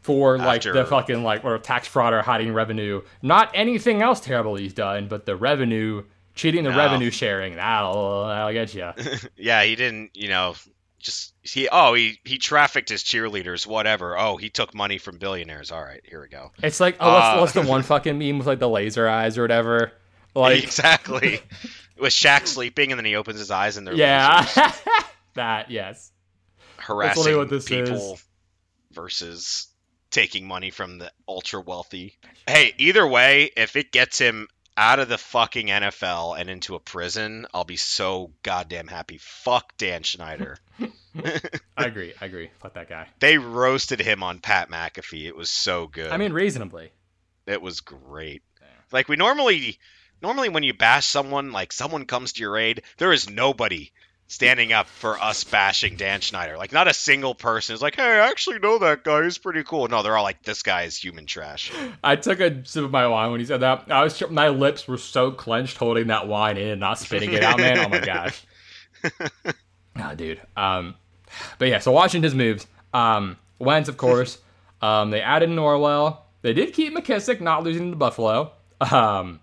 For 0.04 0.38
like 0.38 0.58
After- 0.58 0.74
the 0.74 0.86
fucking 0.86 1.24
like 1.24 1.44
or 1.46 1.58
tax 1.58 1.88
fraud 1.88 2.14
or 2.14 2.22
hiding 2.22 2.54
revenue. 2.54 3.02
Not 3.22 3.52
anything 3.54 4.02
else 4.02 4.20
terrible 4.20 4.56
he's 4.56 4.74
done, 4.74 5.08
but 5.08 5.26
the 5.26 5.36
revenue 5.36 6.04
cheating 6.42 6.64
the 6.64 6.72
No. 6.72 6.78
revenue 6.78 7.12
sharing, 7.12 7.56
that'll 7.56 8.28
that'll 8.28 8.54
get 8.54 8.74
you. 8.74 8.92
yeah, 9.38 9.64
he 9.64 9.76
didn't, 9.76 10.12
you 10.16 10.28
know, 10.30 10.56
just 11.00 11.34
he 11.42 11.68
oh, 11.72 11.94
he 11.94 12.20
he 12.26 12.38
trafficked 12.38 12.90
his 12.90 13.04
cheerleaders, 13.04 13.66
whatever. 13.68 14.18
Oh, 14.18 14.38
he 14.38 14.50
took 14.50 14.74
money 14.74 14.98
from 14.98 15.18
billionaires. 15.18 15.72
All 15.72 15.82
right, 15.84 16.02
here 16.04 16.22
we 16.22 16.28
go. 16.30 16.52
It's 16.64 16.80
like 16.80 16.98
oh 17.00 17.14
what's, 17.14 17.26
Uh, 17.26 17.38
what's 17.40 17.54
the 17.54 17.62
one 17.72 17.84
fucking 17.84 18.18
meme 18.18 18.38
with 18.40 18.48
like 18.48 18.60
the 18.60 18.70
laser 18.70 19.08
eyes 19.08 19.38
or 19.38 19.42
whatever? 19.44 19.92
Like 20.36 20.64
exactly. 20.64 21.42
With 22.00 22.14
Shaq 22.14 22.48
sleeping 22.48 22.92
and 22.92 22.98
then 22.98 23.06
he 23.06 23.16
opens 23.16 23.38
his 23.40 23.52
eyes 23.52 23.78
and 23.78 23.86
they're 23.86 23.94
Yeah. 23.94 24.46
that, 25.36 25.70
yes. 25.70 26.12
harassing 26.78 27.38
what 27.38 27.50
this 27.50 27.68
people 27.68 28.14
is. 28.14 28.24
versus 28.92 29.68
taking 30.10 30.48
money 30.48 30.72
from 30.72 30.98
the 30.98 31.12
ultra 31.28 31.62
wealthy. 31.62 32.18
Hey, 32.48 32.74
either 32.78 33.06
way, 33.08 33.52
if 33.56 33.76
it 33.76 33.92
gets 33.92 34.18
him 34.18 34.48
out 34.78 35.00
of 35.00 35.10
the 35.10 35.18
fucking 35.18 35.68
NFL 35.68 36.40
and 36.40 36.50
into 36.50 36.76
a 36.76 36.80
prison, 36.80 37.46
I'll 37.54 37.64
be 37.64 37.78
so 37.78 38.32
goddamn 38.44 38.88
happy. 38.88 39.18
Fuck 39.20 39.78
Dan 39.78 40.04
Snyder. 40.04 40.58
I 41.78 41.86
agree. 41.86 42.14
I 42.20 42.26
agree. 42.26 42.50
Fuck 42.60 42.74
that 42.76 42.90
guy. 42.90 43.08
they 43.20 43.38
roasted 43.38 44.00
him 44.00 44.24
on 44.24 44.40
Pat 44.40 44.70
McAfee. 44.70 45.28
It 45.28 45.36
was 45.36 45.50
so 45.50 45.88
good. 45.88 46.12
I 46.12 46.18
mean, 46.18 46.34
reasonably. 46.34 46.92
it 47.46 47.62
was 47.62 47.82
great. 47.82 48.44
Like 48.92 49.08
we 49.08 49.16
normally 49.16 49.80
normally 50.22 50.50
when 50.50 50.64
you 50.64 50.74
bash 50.74 51.08
someone, 51.08 51.52
like 51.52 51.72
someone 51.72 52.06
comes 52.06 52.34
to 52.34 52.42
your 52.42 52.58
aid, 52.58 52.84
there 52.98 53.14
is 53.14 53.30
nobody 53.30 53.92
standing 54.32 54.72
up 54.72 54.88
for 54.88 55.22
us 55.22 55.44
bashing 55.44 55.98
Dan 55.98 56.22
Snyder. 56.22 56.58
Like 56.58 56.72
not 56.72 56.88
a 56.88 56.94
single 56.94 57.36
person 57.36 57.76
is 57.76 57.82
like, 57.82 57.96
"Hey, 57.96 58.04
I 58.04 58.30
actually 58.30 58.60
know 58.60 58.80
that 58.80 59.04
guy. 59.04 59.24
He's 59.24 59.38
pretty 59.38 59.64
cool." 59.64 59.88
No, 59.88 60.02
they're 60.02 60.18
all 60.18 60.24
like, 60.24 60.42
"This 60.44 60.64
guy 60.64 60.84
is 60.84 60.98
human 60.98 61.26
trash." 61.26 61.72
I 62.04 62.16
took 62.16 62.40
a 62.40 62.66
sip 62.66 62.86
of 62.86 62.92
my 62.92 63.08
wine 63.08 63.32
when 63.32 63.40
he 63.40 63.46
said 63.46 63.60
that. 63.60 63.92
I 63.92 64.04
was 64.04 64.22
my 64.30 64.48
lips 64.48 64.88
were 64.88 64.98
so 64.98 65.32
clenched 65.32 65.78
holding 65.78 66.08
that 66.08 66.28
wine 66.28 66.58
in 66.58 66.70
and 66.70 66.80
not 66.80 66.98
spitting 66.98 67.34
it 67.34 67.44
out, 67.44 67.60
man. 67.60 67.78
Oh 67.80 67.90
my 67.90 68.00
gosh. 68.06 68.44
oh, 70.00 70.16
dude. 70.16 70.42
Um, 70.56 70.96
but 71.60 71.68
yeah, 71.68 71.80
so 71.80 71.92
watching 71.92 72.24
his 72.24 72.34
moves. 72.34 72.66
Um, 72.94 73.38
Wentz, 73.60 73.90
of 73.90 73.98
course. 73.98 74.38
Um, 74.82 75.12
they 75.12 75.22
added 75.22 75.50
Norwell. 75.50 76.20
They 76.42 76.54
did 76.54 76.74
keep 76.74 76.96
McKissic, 76.96 77.40
not 77.40 77.64
losing 77.64 77.92
to 77.92 77.98
Buffalo. 77.98 78.54
Um, 78.92 79.40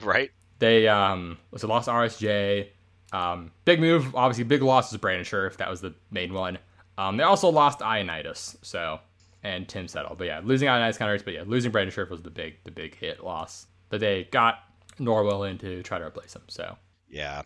right? 0.00 0.30
they 0.60 0.86
um, 0.86 1.38
was 1.50 1.64
it 1.64 1.66
lost 1.66 1.88
RSJ. 1.88 2.68
Um, 3.12 3.50
big 3.64 3.80
move, 3.80 4.14
obviously. 4.14 4.44
Big 4.44 4.62
loss 4.62 4.92
was 4.92 5.00
Brandon 5.00 5.24
Scherff. 5.24 5.56
That 5.56 5.68
was 5.70 5.80
the 5.80 5.94
main 6.10 6.32
one. 6.32 6.58
Um, 6.98 7.16
they 7.16 7.24
also 7.24 7.48
lost 7.48 7.80
Ioannidis, 7.80 8.56
so 8.62 9.00
and 9.42 9.68
Tim 9.68 9.88
Settle. 9.88 10.14
But 10.16 10.26
yeah, 10.26 10.40
losing 10.44 10.68
Ioannidis 10.68 10.98
kind 10.98 11.10
of 11.10 11.14
hurts. 11.14 11.22
But 11.22 11.34
yeah, 11.34 11.44
losing 11.46 11.70
Brandon 11.72 11.92
Scherff 11.92 12.10
was 12.10 12.22
the 12.22 12.30
big 12.30 12.62
the 12.64 12.70
big 12.70 12.94
hit 12.96 13.24
loss. 13.24 13.66
But 13.88 14.00
they 14.00 14.24
got 14.30 14.58
Norwell 14.98 15.50
in 15.50 15.58
to 15.58 15.82
try 15.82 15.98
to 15.98 16.04
replace 16.04 16.34
him. 16.36 16.42
So 16.48 16.76
Yeah. 17.08 17.42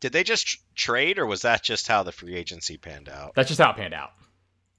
Did 0.00 0.12
they 0.12 0.24
just 0.24 0.46
tr- 0.46 0.56
trade, 0.74 1.18
or 1.18 1.26
was 1.26 1.42
that 1.42 1.62
just 1.62 1.86
how 1.86 2.02
the 2.02 2.10
free 2.12 2.34
agency 2.34 2.78
panned 2.78 3.08
out? 3.10 3.34
that's 3.34 3.48
just 3.48 3.60
how 3.60 3.70
it 3.70 3.76
panned 3.76 3.92
out. 3.92 4.12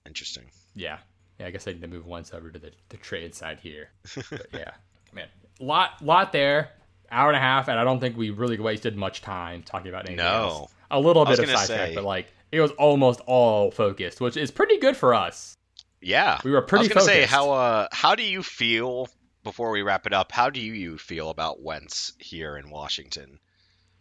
Interesting. 0.07 0.45
Yeah, 0.73 0.97
yeah. 1.39 1.45
I 1.45 1.51
guess 1.51 1.67
I 1.67 1.73
need 1.73 1.81
to 1.81 1.87
move 1.87 2.07
once 2.07 2.33
over 2.33 2.49
to 2.49 2.57
the, 2.57 2.71
the 2.89 2.97
trade 2.97 3.35
side 3.35 3.59
here. 3.59 3.89
But 4.31 4.47
yeah, 4.51 4.71
man, 5.13 5.27
lot 5.59 6.03
lot 6.03 6.31
there. 6.31 6.71
Hour 7.11 7.27
and 7.29 7.37
a 7.37 7.41
half, 7.41 7.67
and 7.67 7.77
I 7.79 7.83
don't 7.83 7.99
think 7.99 8.15
we 8.17 8.29
really 8.29 8.57
wasted 8.59 8.95
much 8.95 9.21
time 9.21 9.63
talking 9.63 9.89
about 9.89 10.07
anything 10.07 10.17
No. 10.25 10.31
else. 10.33 10.73
A 10.89 10.99
little 10.99 11.25
bit 11.25 11.39
of 11.39 11.45
sidetrack, 11.49 11.67
say- 11.89 11.95
but 11.95 12.03
like 12.03 12.33
it 12.51 12.59
was 12.61 12.71
almost 12.71 13.21
all 13.27 13.71
focused, 13.71 14.19
which 14.21 14.37
is 14.37 14.51
pretty 14.51 14.77
good 14.77 14.95
for 14.97 15.13
us. 15.13 15.55
Yeah. 16.01 16.39
We 16.43 16.51
were 16.51 16.61
pretty 16.61 16.85
I 16.85 16.87
was 16.87 16.93
gonna 16.93 17.05
say 17.05 17.25
how 17.25 17.51
uh 17.51 17.87
how 17.91 18.15
do 18.15 18.23
you 18.23 18.41
feel 18.43 19.07
before 19.43 19.71
we 19.71 19.81
wrap 19.81 20.05
it 20.07 20.13
up? 20.13 20.31
How 20.31 20.49
do 20.49 20.59
you 20.59 20.97
feel 20.97 21.29
about 21.29 21.61
Wentz 21.61 22.13
here 22.17 22.57
in 22.57 22.69
Washington? 22.69 23.39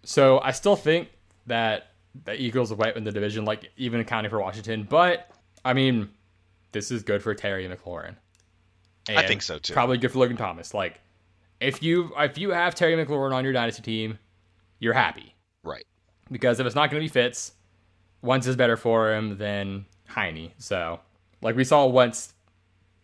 So 0.04 0.40
I 0.40 0.52
still 0.52 0.76
think 0.76 1.08
that 1.46 1.88
the 2.24 2.40
Eagles 2.40 2.72
will 2.72 2.82
in 2.84 3.04
the 3.04 3.12
division, 3.12 3.44
like 3.44 3.70
even 3.76 4.00
accounting 4.00 4.30
for 4.30 4.40
Washington. 4.40 4.84
But 4.88 5.30
I 5.64 5.74
mean, 5.74 6.08
this 6.72 6.90
is 6.90 7.02
good 7.02 7.22
for 7.22 7.34
Terry 7.34 7.68
McLaurin. 7.68 8.16
I 9.08 9.26
think 9.26 9.42
so, 9.42 9.58
too. 9.58 9.72
Probably 9.72 9.98
good 9.98 10.12
for 10.12 10.18
Logan 10.18 10.36
Thomas. 10.36 10.72
Like 10.74 11.00
if 11.60 11.82
you 11.82 12.12
if 12.18 12.38
you 12.38 12.50
have 12.50 12.74
Terry 12.74 12.94
McLaurin 12.94 13.32
on 13.32 13.44
your 13.44 13.52
dynasty 13.52 13.82
team, 13.82 14.18
you're 14.78 14.94
happy 14.94 15.34
Right. 15.62 15.84
because 16.30 16.58
if 16.60 16.66
it's 16.66 16.74
not 16.74 16.90
going 16.90 17.00
to 17.02 17.04
be 17.04 17.08
Fitz, 17.12 17.52
Wentz 18.22 18.46
is 18.46 18.56
better 18.56 18.76
for 18.76 19.12
him 19.12 19.36
than 19.38 19.86
Heine. 20.08 20.52
So 20.58 21.00
like 21.42 21.56
we 21.56 21.64
saw 21.64 21.86
Wentz 21.86 22.34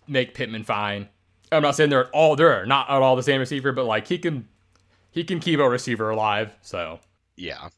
make 0.09 0.35
Pittman 0.35 0.65
fine. 0.65 1.09
I'm 1.53 1.63
not 1.63 1.77
saying 1.77 1.91
they're 1.91 2.09
all 2.11 2.35
they're 2.37 2.67
not 2.67 2.89
at 2.91 3.03
all 3.03 3.17
the 3.17 3.23
same 3.23 3.41
receiver, 3.41 3.73
but 3.73 3.85
like 3.85 4.07
he 4.09 4.19
can 4.19 4.49
he 5.11 5.23
can 5.25 5.39
keep 5.41 5.61
a 5.61 5.69
receiver 5.69 6.11
alive. 6.11 6.53
So 6.63 7.01
Yeah. 7.37 7.69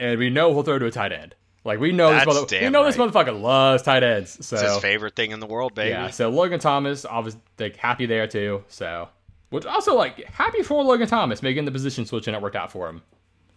and 0.00 0.18
we 0.18 0.30
know 0.30 0.52
he'll 0.52 0.62
throw 0.62 0.78
to 0.78 0.86
a 0.86 0.90
tight 0.90 1.12
end. 1.12 1.34
Like 1.64 1.80
we 1.80 1.92
know 1.92 2.08
this 2.10 2.24
That's 2.24 2.26
mother- 2.26 2.64
we 2.64 2.70
know 2.70 2.84
this 2.84 2.96
motherfucker 2.96 3.38
loves 3.38 3.82
tight 3.82 4.02
ends. 4.02 4.46
So 4.46 4.56
It's 4.56 4.64
his 4.64 4.78
favorite 4.78 5.14
thing 5.16 5.32
in 5.32 5.40
the 5.40 5.46
world, 5.46 5.74
baby. 5.74 5.90
yeah, 5.90 6.08
so 6.10 6.30
Logan 6.30 6.60
Thomas 6.60 7.04
obviously 7.04 7.40
like 7.58 7.76
happy 7.76 8.06
there 8.06 8.26
too. 8.26 8.64
So 8.68 9.08
which 9.50 9.64
also 9.66 9.94
like 9.94 10.24
happy 10.26 10.62
for 10.62 10.82
Logan 10.82 11.08
Thomas 11.08 11.42
making 11.42 11.64
the 11.64 11.70
position 11.70 12.04
switch 12.06 12.26
and 12.26 12.36
it 12.36 12.42
worked 12.42 12.56
out 12.56 12.70
for 12.72 12.88
him. 12.88 13.02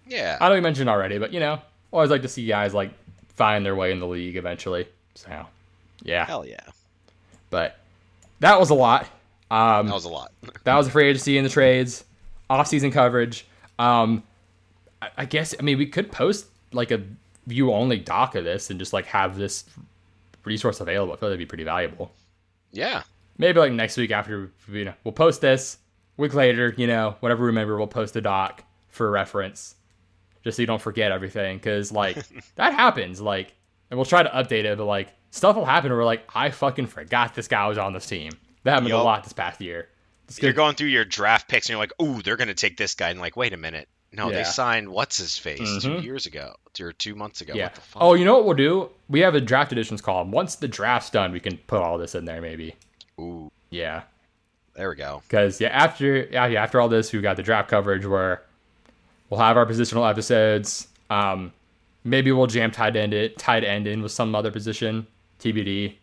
Yeah. 0.08 0.38
I 0.40 0.46
don't 0.46 0.56
know 0.56 0.56
we 0.56 0.62
mentioned 0.62 0.90
already, 0.90 1.18
but 1.18 1.34
you 1.34 1.40
know 1.40 1.60
always 1.92 2.10
like 2.10 2.22
to 2.22 2.28
see 2.28 2.46
guys 2.46 2.74
like 2.74 2.92
find 3.36 3.66
their 3.66 3.76
way 3.76 3.92
in 3.92 4.00
the 4.00 4.08
league 4.08 4.36
eventually. 4.38 4.88
So 5.16 5.46
yeah, 6.04 6.26
Hell 6.26 6.46
yeah. 6.46 6.60
but 7.50 7.78
that 8.40 8.60
was 8.60 8.70
a 8.70 8.74
lot. 8.74 9.08
Um, 9.52 9.88
That 9.88 9.94
was 9.94 10.06
a 10.06 10.10
lot. 10.10 10.32
that 10.64 10.76
was 10.76 10.88
a 10.88 10.92
free 10.92 11.08
agency 11.10 11.38
in 11.38 11.44
the 11.44 11.50
trades, 11.50 12.06
off-season 12.50 12.92
coverage. 12.92 13.46
Um, 13.78 14.24
I, 15.02 15.10
I 15.18 15.26
guess 15.26 15.54
I 15.60 15.64
mean 15.64 15.78
we 15.78 15.86
could 15.88 16.12
post 16.12 16.48
like 16.72 16.92
a 16.92 17.02
view 17.48 17.74
only 17.74 17.98
doc 17.98 18.36
of 18.36 18.44
this 18.46 18.70
and 18.70 18.80
just 18.80 18.94
like 18.94 19.06
have 19.08 19.38
this 19.38 19.66
resource 20.46 20.80
available. 20.80 21.14
I 21.14 21.18
feel 21.18 21.30
like 21.30 21.34
that'd 21.34 21.40
be 21.40 21.46
pretty 21.46 21.64
valuable. 21.66 22.12
Yeah. 22.72 23.04
Maybe 23.38 23.60
like 23.60 23.72
next 23.74 23.98
week 23.98 24.12
after 24.12 24.52
you 24.72 24.86
know 24.86 24.94
we'll 25.04 25.12
post 25.12 25.42
this. 25.42 25.78
Week 26.22 26.34
later, 26.36 26.74
you 26.78 26.86
know, 26.88 27.16
whatever 27.20 27.42
we 27.42 27.48
remember, 27.48 27.78
we'll 27.78 27.88
post 27.88 28.16
a 28.16 28.22
doc 28.22 28.64
for 28.90 29.10
reference, 29.10 29.76
just 30.44 30.56
so 30.58 30.62
you 30.62 30.68
don't 30.68 30.82
forget 30.82 31.12
everything. 31.12 31.58
Because 31.58 31.92
like 31.92 32.18
that 32.56 32.74
happens. 32.74 33.20
Like, 33.20 33.54
and 33.90 33.98
we'll 33.98 34.06
try 34.06 34.22
to 34.24 34.30
update 34.30 34.66
it, 34.66 34.78
but 34.78 34.86
like 34.86 35.10
stuff 35.32 35.56
will 35.56 35.66
happen 35.66 35.90
where 35.90 35.98
we're 36.00 36.06
like, 36.06 36.24
I 36.36 36.52
fucking 36.52 36.88
forgot 36.88 37.34
this 37.34 37.48
guy 37.48 37.68
was 37.68 37.78
on 37.78 37.94
this 37.94 38.06
team. 38.06 38.32
That 38.64 38.74
happened 38.76 38.92
a 38.92 39.02
lot 39.02 39.24
this 39.24 39.34
past 39.34 39.60
year. 39.62 39.88
It's 40.28 40.40
You're 40.42 40.52
good. 40.52 40.58
going 40.58 40.76
through 40.76 40.90
your 40.90 41.06
draft 41.06 41.50
picks 41.50 41.66
and 41.68 41.72
you're 41.74 41.80
like, 41.80 41.94
"Ooh, 42.02 42.22
they're 42.22 42.38
going 42.38 42.48
to 42.50 42.54
take 42.54 42.78
this 42.78 42.94
guy." 42.94 43.10
And 43.10 43.20
like, 43.20 43.36
"Wait 43.36 43.52
a 43.54 43.58
minute. 43.58 43.90
No, 44.14 44.30
Yeah. 44.30 44.38
they 44.38 44.44
signed 44.44 44.88
what's 44.90 45.18
his 45.18 45.38
face 45.38 45.82
2 45.82 45.90
Mhm. 45.90 46.04
years 46.04 46.26
ago 46.28 46.56
or 46.80 46.94
2 46.94 47.16
months 47.16 47.42
ago. 47.42 47.54
Yeah. 47.56 47.64
What 47.66 47.76
the 47.76 47.82
fuck?" 47.82 48.02
Oh, 48.04 48.14
you 48.14 48.24
know 48.26 48.36
what 48.36 48.46
we'll 48.46 48.56
do? 48.56 48.92
We 49.10 49.22
have 49.22 49.34
a 49.36 49.42
draft 49.42 49.72
editions 49.72 50.02
column. 50.02 50.30
Once 50.32 50.56
the 50.56 50.68
draft's 50.68 51.10
done, 51.10 51.32
we 51.32 51.40
can 51.40 51.58
put 51.58 51.82
all 51.82 51.98
this 51.98 52.14
in 52.14 52.26
there, 52.26 52.42
maybe. 52.42 52.76
Ooh, 53.20 53.52
Yeah. 53.72 54.04
There 54.76 54.90
we 54.90 54.96
go. 54.96 55.22
Because 55.28 55.60
yeah, 55.62 55.70
after 55.70 56.28
yeah, 56.32 56.48
yeah, 56.48 56.64
after 56.64 56.80
all 56.82 56.90
this, 56.90 57.12
we've 57.14 57.22
got 57.22 57.38
the 57.38 57.44
draft 57.44 57.70
coverage 57.70 58.06
where 58.06 58.42
we'll 59.30 59.40
have 59.40 59.58
our 59.58 59.66
positional 59.66 60.10
episodes. 60.10 60.88
Um, 61.10 61.52
maybe 62.04 62.32
we'll 62.32 62.48
jam 62.48 62.72
tight 62.72 62.96
end 62.96 63.14
it, 63.14 63.38
tight 63.38 63.64
end 63.64 63.88
in 63.88 64.02
with 64.02 64.12
some 64.12 64.34
other 64.36 64.52
position, 64.52 65.06
TBD. 65.40 65.96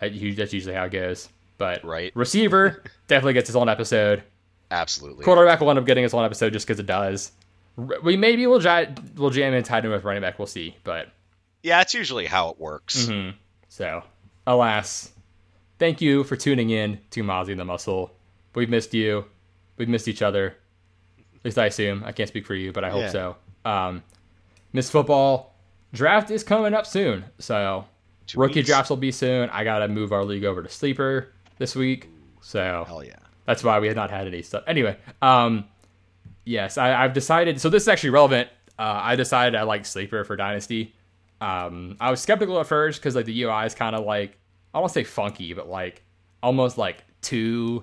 That's 0.00 0.52
usually 0.52 0.74
how 0.74 0.84
it 0.84 0.90
goes. 0.92 1.28
But 1.58 1.82
Right. 1.84 2.12
receiver 2.14 2.82
definitely 3.08 3.32
gets 3.32 3.46
his 3.48 3.56
own 3.56 3.68
episode. 3.68 4.22
Absolutely. 4.70 5.24
Quarterback 5.24 5.60
will 5.60 5.70
end 5.70 5.78
up 5.78 5.86
getting 5.86 6.02
his 6.02 6.12
own 6.12 6.24
episode 6.24 6.52
just 6.52 6.66
because 6.66 6.78
it 6.80 6.86
does. 6.86 7.32
We 8.02 8.16
maybe 8.16 8.46
we'll 8.46 8.62
ja- 8.62 8.86
we'll 9.16 9.30
jam 9.30 9.54
in 9.54 9.62
tight 9.62 9.84
end 9.84 9.92
with 9.92 10.04
running 10.04 10.22
back. 10.22 10.38
We'll 10.38 10.46
see, 10.46 10.76
but 10.84 11.08
Yeah, 11.62 11.80
it's 11.80 11.94
usually 11.94 12.26
how 12.26 12.50
it 12.50 12.58
works. 12.60 13.06
Mhm. 13.06 13.34
So, 13.68 14.02
alas, 14.46 15.10
thank 15.78 16.00
you 16.00 16.24
for 16.24 16.36
tuning 16.36 16.70
in 16.70 17.00
to 17.10 17.22
Mozzie 17.22 17.50
and 17.50 17.60
the 17.60 17.64
Muscle. 17.64 18.12
We've 18.54 18.70
missed 18.70 18.94
you. 18.94 19.24
We've 19.76 19.88
missed 19.88 20.08
each 20.08 20.22
other. 20.22 20.56
At 21.36 21.44
least 21.44 21.58
I 21.58 21.66
assume. 21.66 22.02
I 22.04 22.12
can't 22.12 22.28
speak 22.28 22.46
for 22.46 22.54
you, 22.54 22.72
but 22.72 22.84
I 22.84 22.90
hope 22.90 23.02
Yeah. 23.02 23.10
so. 23.10 23.36
Um, 23.64 24.02
Miss 24.72 24.90
Football 24.90 25.54
draft 25.92 26.30
is 26.30 26.42
coming 26.42 26.74
up 26.74 26.86
soon. 26.86 27.24
So, 27.38 27.84
Two 28.26 28.40
rookie 28.40 28.56
weeks. 28.60 28.68
drafts 28.68 28.90
will 28.90 28.96
be 28.96 29.12
soon. 29.12 29.48
I 29.50 29.64
got 29.64 29.78
to 29.80 29.88
move 29.88 30.12
our 30.12 30.24
league 30.24 30.44
over 30.44 30.62
to 30.62 30.68
Sleeper 30.68 31.28
this 31.58 31.76
week. 31.76 32.08
So, 32.40 32.84
Hell 32.86 33.04
yeah. 33.04 33.16
that's 33.44 33.62
why 33.64 33.78
we 33.78 33.86
have 33.86 33.96
not 33.96 34.10
had 34.10 34.26
any 34.26 34.42
stuff. 34.42 34.64
Anyway, 34.66 34.96
um, 35.22 35.64
yes, 36.44 36.78
I, 36.78 37.04
I've 37.04 37.12
decided. 37.12 37.60
So 37.60 37.68
this 37.68 37.82
is 37.84 37.88
actually 37.88 38.10
relevant. 38.10 38.48
Uh, 38.78 39.00
I 39.02 39.16
decided 39.16 39.54
I 39.54 39.62
like 39.62 39.86
Sleeper 39.86 40.24
for 40.24 40.36
Dynasty. 40.36 40.94
Um, 41.40 41.96
I 42.00 42.10
was 42.10 42.20
skeptical 42.20 42.58
at 42.60 42.66
first 42.66 43.00
because 43.00 43.14
like 43.14 43.26
the 43.26 43.42
UI 43.42 43.64
is 43.66 43.74
kind 43.74 43.94
of 43.96 44.04
like 44.04 44.36
I 44.76 44.78
don't 44.78 44.82
want 44.82 44.92
to 44.92 45.00
say 45.00 45.04
funky, 45.04 45.54
but 45.54 45.70
like 45.70 46.02
almost 46.42 46.76
like 46.76 47.02
too 47.22 47.82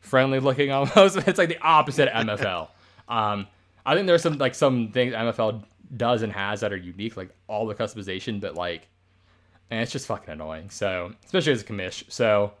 friendly 0.00 0.38
looking. 0.38 0.70
Almost, 0.70 1.16
it's 1.16 1.38
like 1.38 1.48
the 1.48 1.58
opposite 1.62 2.08
of 2.08 2.26
MFL. 2.26 2.68
um, 3.08 3.46
I 3.86 3.94
think 3.94 4.06
there's 4.06 4.20
some 4.20 4.36
like 4.36 4.54
some 4.54 4.92
things 4.92 5.14
MFL 5.14 5.64
does 5.96 6.20
and 6.20 6.30
has 6.30 6.60
that 6.60 6.74
are 6.74 6.76
unique, 6.76 7.16
like 7.16 7.30
all 7.46 7.66
the 7.66 7.74
customization, 7.74 8.38
but 8.38 8.54
like, 8.54 8.86
and 9.70 9.80
it's 9.80 9.90
just 9.90 10.06
fucking 10.08 10.28
annoying. 10.28 10.68
So 10.68 11.10
especially 11.24 11.52
as 11.52 11.62
a 11.62 11.64
commish. 11.64 12.04
So 12.12 12.52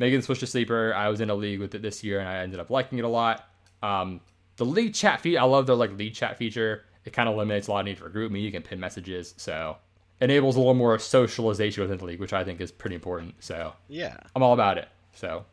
Megan 0.00 0.20
switched 0.20 0.40
to 0.40 0.48
sleeper. 0.48 0.92
I 0.92 1.08
was 1.08 1.20
in 1.20 1.30
a 1.30 1.36
league 1.36 1.60
with 1.60 1.76
it 1.76 1.82
this 1.82 2.02
year, 2.02 2.18
and 2.18 2.28
I 2.28 2.38
ended 2.38 2.58
up 2.58 2.68
liking 2.68 2.98
it 2.98 3.04
a 3.04 3.08
lot. 3.08 3.48
Um, 3.80 4.20
the 4.56 4.64
league 4.64 4.92
chat 4.92 5.20
feed, 5.20 5.36
I 5.36 5.44
love 5.44 5.68
their 5.68 5.76
like 5.76 5.96
lead 5.96 6.16
chat 6.16 6.36
feature. 6.36 6.84
It 7.04 7.12
kind 7.12 7.28
of 7.28 7.36
eliminates 7.36 7.68
a 7.68 7.70
lot 7.70 7.78
of 7.78 7.86
need 7.86 7.96
for 7.96 8.08
group 8.08 8.32
me. 8.32 8.40
You 8.40 8.50
can 8.50 8.62
pin 8.62 8.80
messages, 8.80 9.34
so 9.36 9.76
enables 10.20 10.56
a 10.56 10.58
little 10.58 10.74
more 10.74 10.98
socialization 10.98 11.82
within 11.82 11.98
the 11.98 12.04
league, 12.04 12.20
which 12.20 12.32
I 12.32 12.44
think 12.44 12.60
is 12.60 12.72
pretty 12.72 12.94
important. 12.96 13.34
So 13.40 13.74
Yeah. 13.88 14.16
I'm 14.34 14.42
all 14.42 14.52
about 14.54 14.78
it. 14.78 14.88
So 15.12 15.44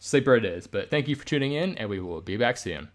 sleeper 0.00 0.34
it 0.36 0.44
is. 0.44 0.66
But 0.66 0.90
thank 0.90 1.08
you 1.08 1.16
for 1.16 1.26
tuning 1.26 1.52
in, 1.52 1.76
and 1.78 1.88
we 1.88 2.00
will 2.00 2.20
be 2.20 2.36
back 2.36 2.56
soon. 2.56 2.88